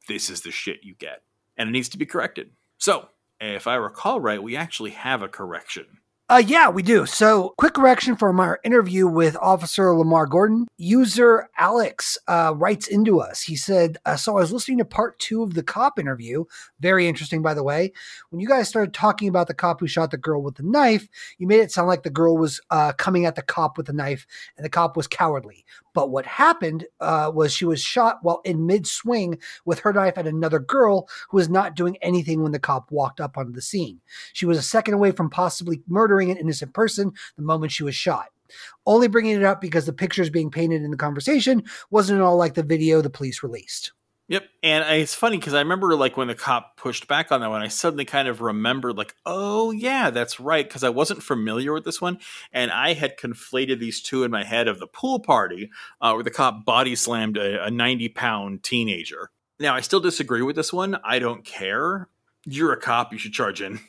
this 0.07 0.29
is 0.29 0.41
the 0.41 0.51
shit 0.51 0.83
you 0.83 0.95
get. 0.95 1.23
And 1.57 1.69
it 1.69 1.71
needs 1.71 1.89
to 1.89 1.97
be 1.97 2.05
corrected. 2.05 2.51
So, 2.77 3.09
if 3.39 3.67
I 3.67 3.75
recall 3.75 4.19
right, 4.19 4.41
we 4.41 4.55
actually 4.55 4.91
have 4.91 5.21
a 5.21 5.27
correction 5.27 5.99
uh, 6.29 6.43
yeah, 6.45 6.67
we 6.67 6.83
do. 6.83 7.05
So, 7.05 7.53
quick 7.57 7.75
correction 7.75 8.17
from 8.17 8.41
our 8.41 8.59
interview 8.65 9.07
with 9.07 9.37
Officer 9.37 9.93
Lamar 9.93 10.25
Gordon. 10.25 10.67
User 10.77 11.49
Alex 11.57 12.17
uh, 12.27 12.53
writes 12.53 12.85
into 12.85 13.21
us. 13.21 13.41
He 13.41 13.55
said, 13.55 13.97
uh, 14.05 14.17
So 14.17 14.33
I 14.33 14.41
was 14.41 14.51
listening 14.51 14.79
to 14.79 14.85
part 14.85 15.17
two 15.19 15.41
of 15.41 15.53
the 15.53 15.63
cop 15.63 15.97
interview. 15.97 16.43
Very 16.81 17.07
interesting, 17.07 17.41
by 17.41 17.53
the 17.53 17.63
way. 17.63 17.93
When 18.29 18.41
you 18.41 18.47
guys 18.49 18.67
started 18.67 18.93
talking 18.93 19.29
about 19.29 19.47
the 19.47 19.53
cop 19.53 19.79
who 19.79 19.87
shot 19.87 20.11
the 20.11 20.17
girl 20.17 20.43
with 20.43 20.55
the 20.55 20.63
knife, 20.63 21.07
you 21.37 21.47
made 21.47 21.61
it 21.61 21.71
sound 21.71 21.87
like 21.87 22.03
the 22.03 22.09
girl 22.09 22.37
was 22.37 22.59
uh, 22.71 22.91
coming 22.91 23.25
at 23.25 23.35
the 23.35 23.41
cop 23.41 23.77
with 23.77 23.87
a 23.87 23.93
knife 23.93 24.27
and 24.57 24.65
the 24.65 24.69
cop 24.69 24.97
was 24.97 25.07
cowardly. 25.07 25.63
But 25.97 26.11
what 26.11 26.27
happened 26.27 26.85
uh, 26.99 27.31
was 27.33 27.51
she 27.51 27.65
was 27.65 27.81
shot 27.81 28.19
while 28.21 28.41
in 28.45 28.67
mid 28.67 28.85
swing 28.85 29.39
with 29.65 29.79
her 29.79 29.91
knife 29.91 30.15
at 30.15 30.27
another 30.27 30.59
girl 30.59 31.09
who 31.27 31.37
was 31.37 31.49
not 31.49 31.75
doing 31.75 31.97
anything 32.03 32.43
when 32.43 32.51
the 32.51 32.59
cop 32.59 32.91
walked 32.91 33.19
up 33.19 33.35
onto 33.35 33.51
the 33.51 33.63
scene. 33.63 33.99
She 34.33 34.45
was 34.45 34.59
a 34.59 34.61
second 34.61 34.93
away 34.93 35.09
from 35.09 35.31
possibly 35.31 35.81
murdering 35.87 36.29
an 36.29 36.37
innocent 36.37 36.75
person 36.75 37.13
the 37.35 37.41
moment 37.41 37.71
she 37.71 37.83
was 37.83 37.95
shot. 37.95 38.27
Only 38.85 39.07
bringing 39.07 39.37
it 39.37 39.43
up 39.43 39.59
because 39.59 39.87
the 39.87 39.91
pictures 39.91 40.29
being 40.29 40.51
painted 40.51 40.83
in 40.83 40.91
the 40.91 40.97
conversation 40.97 41.63
wasn't 41.89 42.19
at 42.19 42.23
all 42.23 42.37
like 42.37 42.53
the 42.53 42.61
video 42.61 43.01
the 43.01 43.09
police 43.09 43.41
released. 43.41 43.93
Yep. 44.29 44.43
And 44.61 45.01
it's 45.01 45.15
funny 45.15 45.37
because 45.37 45.53
I 45.53 45.59
remember 45.59 45.95
like 45.95 46.17
when 46.17 46.27
the 46.27 46.35
cop 46.35 46.75
pushed 46.75 47.07
back 47.07 47.31
on 47.31 47.39
that 47.39 47.49
one, 47.49 47.61
I 47.61 47.69
suddenly 47.69 48.03
kind 48.03 48.27
of 48.27 48.41
remembered 48.41 48.97
like, 48.97 49.15
oh 49.25 49.71
yeah, 49.71 50.09
that's 50.09 50.39
right. 50.39 50.69
Cause 50.69 50.83
I 50.83 50.89
wasn't 50.89 51.23
familiar 51.23 51.71
with 51.71 51.85
this 51.85 52.01
one. 52.01 52.19
And 52.51 52.69
I 52.69 52.93
had 52.93 53.17
conflated 53.17 53.79
these 53.79 54.01
two 54.01 54.23
in 54.25 54.31
my 54.31 54.43
head 54.43 54.67
of 54.67 54.79
the 54.79 54.87
pool 54.87 55.19
party 55.19 55.71
uh, 56.01 56.11
where 56.11 56.23
the 56.23 56.31
cop 56.31 56.65
body 56.65 56.95
slammed 56.95 57.37
a, 57.37 57.65
a 57.65 57.71
90 57.71 58.09
pound 58.09 58.63
teenager. 58.63 59.29
Now 59.59 59.75
I 59.75 59.81
still 59.81 60.01
disagree 60.01 60.41
with 60.41 60.57
this 60.57 60.73
one. 60.73 60.97
I 61.05 61.19
don't 61.19 61.45
care. 61.45 62.09
You're 62.45 62.73
a 62.73 62.79
cop. 62.79 63.13
You 63.13 63.19
should 63.19 63.33
charge 63.33 63.61
in 63.61 63.79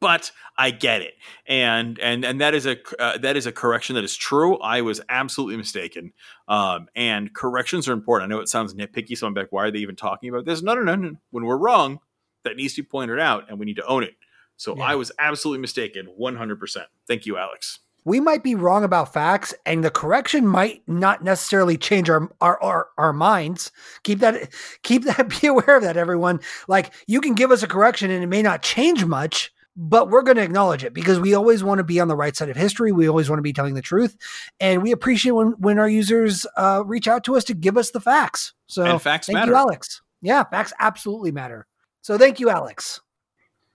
but 0.00 0.32
I 0.56 0.70
get 0.70 1.02
it, 1.02 1.14
and 1.46 1.98
and 1.98 2.24
and 2.24 2.40
that 2.40 2.54
is 2.54 2.66
a 2.66 2.76
uh, 2.98 3.18
that 3.18 3.36
is 3.36 3.46
a 3.46 3.52
correction 3.52 3.94
that 3.94 4.04
is 4.04 4.16
true. 4.16 4.56
I 4.58 4.80
was 4.80 5.00
absolutely 5.08 5.56
mistaken, 5.56 6.12
um, 6.48 6.88
and 6.96 7.32
corrections 7.34 7.88
are 7.88 7.92
important. 7.92 8.30
I 8.30 8.34
know 8.34 8.40
it 8.40 8.48
sounds 8.48 8.74
nitpicky, 8.74 9.16
so 9.16 9.26
I'm 9.26 9.34
like, 9.34 9.52
why 9.52 9.64
are 9.64 9.70
they 9.70 9.78
even 9.80 9.96
talking 9.96 10.30
about 10.30 10.46
this? 10.46 10.62
No, 10.62 10.74
no, 10.74 10.82
no, 10.82 10.96
no. 10.96 11.16
When 11.30 11.44
we're 11.44 11.58
wrong, 11.58 12.00
that 12.44 12.56
needs 12.56 12.74
to 12.74 12.82
be 12.82 12.88
pointed 12.88 13.20
out, 13.20 13.48
and 13.48 13.58
we 13.58 13.66
need 13.66 13.76
to 13.76 13.86
own 13.86 14.02
it. 14.02 14.14
So 14.56 14.76
yeah. 14.76 14.84
I 14.84 14.94
was 14.94 15.12
absolutely 15.18 15.60
mistaken, 15.60 16.06
100. 16.16 16.58
percent 16.58 16.86
Thank 17.06 17.26
you, 17.26 17.36
Alex. 17.36 17.80
We 18.04 18.18
might 18.18 18.42
be 18.42 18.54
wrong 18.54 18.84
about 18.84 19.12
facts, 19.12 19.54
and 19.66 19.84
the 19.84 19.90
correction 19.90 20.46
might 20.46 20.82
not 20.86 21.22
necessarily 21.22 21.76
change 21.76 22.08
our 22.08 22.30
our 22.40 22.62
our, 22.62 22.88
our 22.96 23.12
minds. 23.12 23.70
Keep 24.02 24.20
that 24.20 24.50
keep 24.82 25.04
that 25.04 25.28
be 25.40 25.46
aware 25.46 25.76
of 25.76 25.82
that, 25.82 25.98
everyone. 25.98 26.40
Like 26.68 26.92
you 27.06 27.20
can 27.20 27.34
give 27.34 27.50
us 27.50 27.62
a 27.62 27.68
correction, 27.68 28.10
and 28.10 28.24
it 28.24 28.28
may 28.28 28.42
not 28.42 28.62
change 28.62 29.04
much 29.04 29.52
but 29.76 30.10
we're 30.10 30.22
going 30.22 30.36
to 30.36 30.42
acknowledge 30.42 30.84
it 30.84 30.92
because 30.92 31.20
we 31.20 31.34
always 31.34 31.62
want 31.62 31.78
to 31.78 31.84
be 31.84 32.00
on 32.00 32.08
the 32.08 32.16
right 32.16 32.34
side 32.34 32.48
of 32.48 32.56
history. 32.56 32.92
We 32.92 33.08
always 33.08 33.28
want 33.28 33.38
to 33.38 33.42
be 33.42 33.52
telling 33.52 33.74
the 33.74 33.82
truth, 33.82 34.16
and 34.58 34.82
we 34.82 34.92
appreciate 34.92 35.32
when 35.32 35.52
when 35.58 35.78
our 35.78 35.88
users 35.88 36.46
uh, 36.56 36.82
reach 36.84 37.08
out 37.08 37.24
to 37.24 37.36
us 37.36 37.44
to 37.44 37.54
give 37.54 37.76
us 37.76 37.90
the 37.90 38.00
facts. 38.00 38.52
So 38.66 38.84
and 38.84 39.00
facts 39.00 39.26
thank 39.26 39.36
matter. 39.36 39.52
you, 39.52 39.56
Alex. 39.56 40.02
Yeah, 40.22 40.44
facts 40.44 40.72
absolutely 40.80 41.32
matter. 41.32 41.66
So 42.02 42.18
thank 42.18 42.40
you, 42.40 42.50
Alex. 42.50 43.00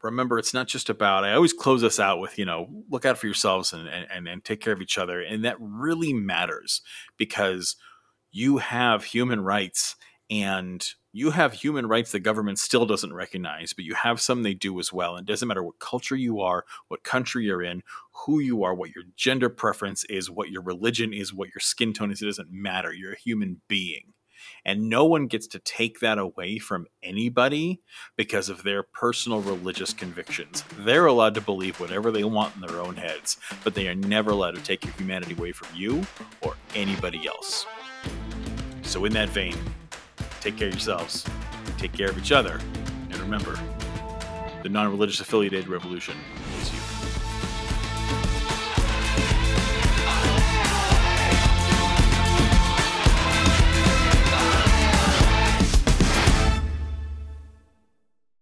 Remember, 0.01 0.37
it's 0.37 0.53
not 0.53 0.67
just 0.67 0.89
about. 0.89 1.23
I 1.23 1.33
always 1.33 1.53
close 1.53 1.83
us 1.83 1.99
out 1.99 2.19
with, 2.19 2.37
you 2.37 2.45
know, 2.45 2.67
look 2.91 3.05
out 3.05 3.17
for 3.17 3.25
yourselves 3.25 3.73
and 3.73 3.87
and 3.87 4.27
and 4.27 4.43
take 4.43 4.61
care 4.61 4.73
of 4.73 4.81
each 4.81 4.97
other, 4.97 5.21
and 5.21 5.45
that 5.45 5.57
really 5.59 6.13
matters 6.13 6.81
because 7.17 7.75
you 8.31 8.57
have 8.57 9.03
human 9.03 9.41
rights 9.41 9.95
and 10.29 10.85
you 11.11 11.31
have 11.31 11.53
human 11.53 11.87
rights 11.87 12.11
the 12.11 12.19
government 12.19 12.59
still 12.59 12.85
doesn't 12.85 13.13
recognize, 13.13 13.73
but 13.73 13.85
you 13.85 13.93
have 13.93 14.19
some 14.19 14.43
they 14.43 14.53
do 14.53 14.79
as 14.79 14.91
well. 14.91 15.15
And 15.15 15.27
it 15.27 15.31
doesn't 15.31 15.47
matter 15.47 15.63
what 15.63 15.79
culture 15.79 16.15
you 16.15 16.41
are, 16.41 16.65
what 16.87 17.03
country 17.03 17.45
you're 17.45 17.63
in, 17.63 17.83
who 18.25 18.39
you 18.39 18.63
are, 18.63 18.73
what 18.73 18.89
your 18.93 19.05
gender 19.15 19.49
preference 19.49 20.03
is, 20.05 20.29
what 20.29 20.49
your 20.49 20.61
religion 20.61 21.13
is, 21.13 21.33
what 21.33 21.49
your 21.49 21.59
skin 21.59 21.93
tone 21.93 22.11
is. 22.11 22.21
It 22.21 22.25
doesn't 22.25 22.51
matter. 22.51 22.91
You're 22.93 23.13
a 23.13 23.19
human 23.19 23.61
being. 23.67 24.13
And 24.63 24.89
no 24.89 25.05
one 25.05 25.27
gets 25.27 25.47
to 25.47 25.59
take 25.59 25.99
that 25.99 26.17
away 26.17 26.57
from 26.59 26.87
anybody 27.03 27.81
because 28.15 28.49
of 28.49 28.63
their 28.63 28.83
personal 28.83 29.41
religious 29.41 29.93
convictions. 29.93 30.63
They're 30.79 31.05
allowed 31.05 31.35
to 31.35 31.41
believe 31.41 31.79
whatever 31.79 32.11
they 32.11 32.23
want 32.23 32.55
in 32.55 32.61
their 32.61 32.81
own 32.81 32.97
heads, 32.97 33.37
but 33.63 33.75
they 33.75 33.87
are 33.87 33.95
never 33.95 34.31
allowed 34.31 34.55
to 34.55 34.61
take 34.61 34.83
your 34.83 34.93
humanity 34.93 35.33
away 35.33 35.51
from 35.51 35.75
you 35.75 36.05
or 36.41 36.55
anybody 36.75 37.27
else. 37.27 37.65
So, 38.81 39.05
in 39.05 39.13
that 39.13 39.29
vein, 39.29 39.55
take 40.45 40.57
care 40.57 40.67
of 40.67 40.75
yourselves, 40.75 41.25
take 41.79 41.91
care 41.91 42.07
of 42.07 42.19
each 42.19 42.31
other, 42.31 42.59
and 43.09 43.17
remember, 43.17 43.57
the 44.61 44.69
non 44.69 44.87
religious 44.91 45.19
affiliated 45.19 45.67
revolution 45.67 46.13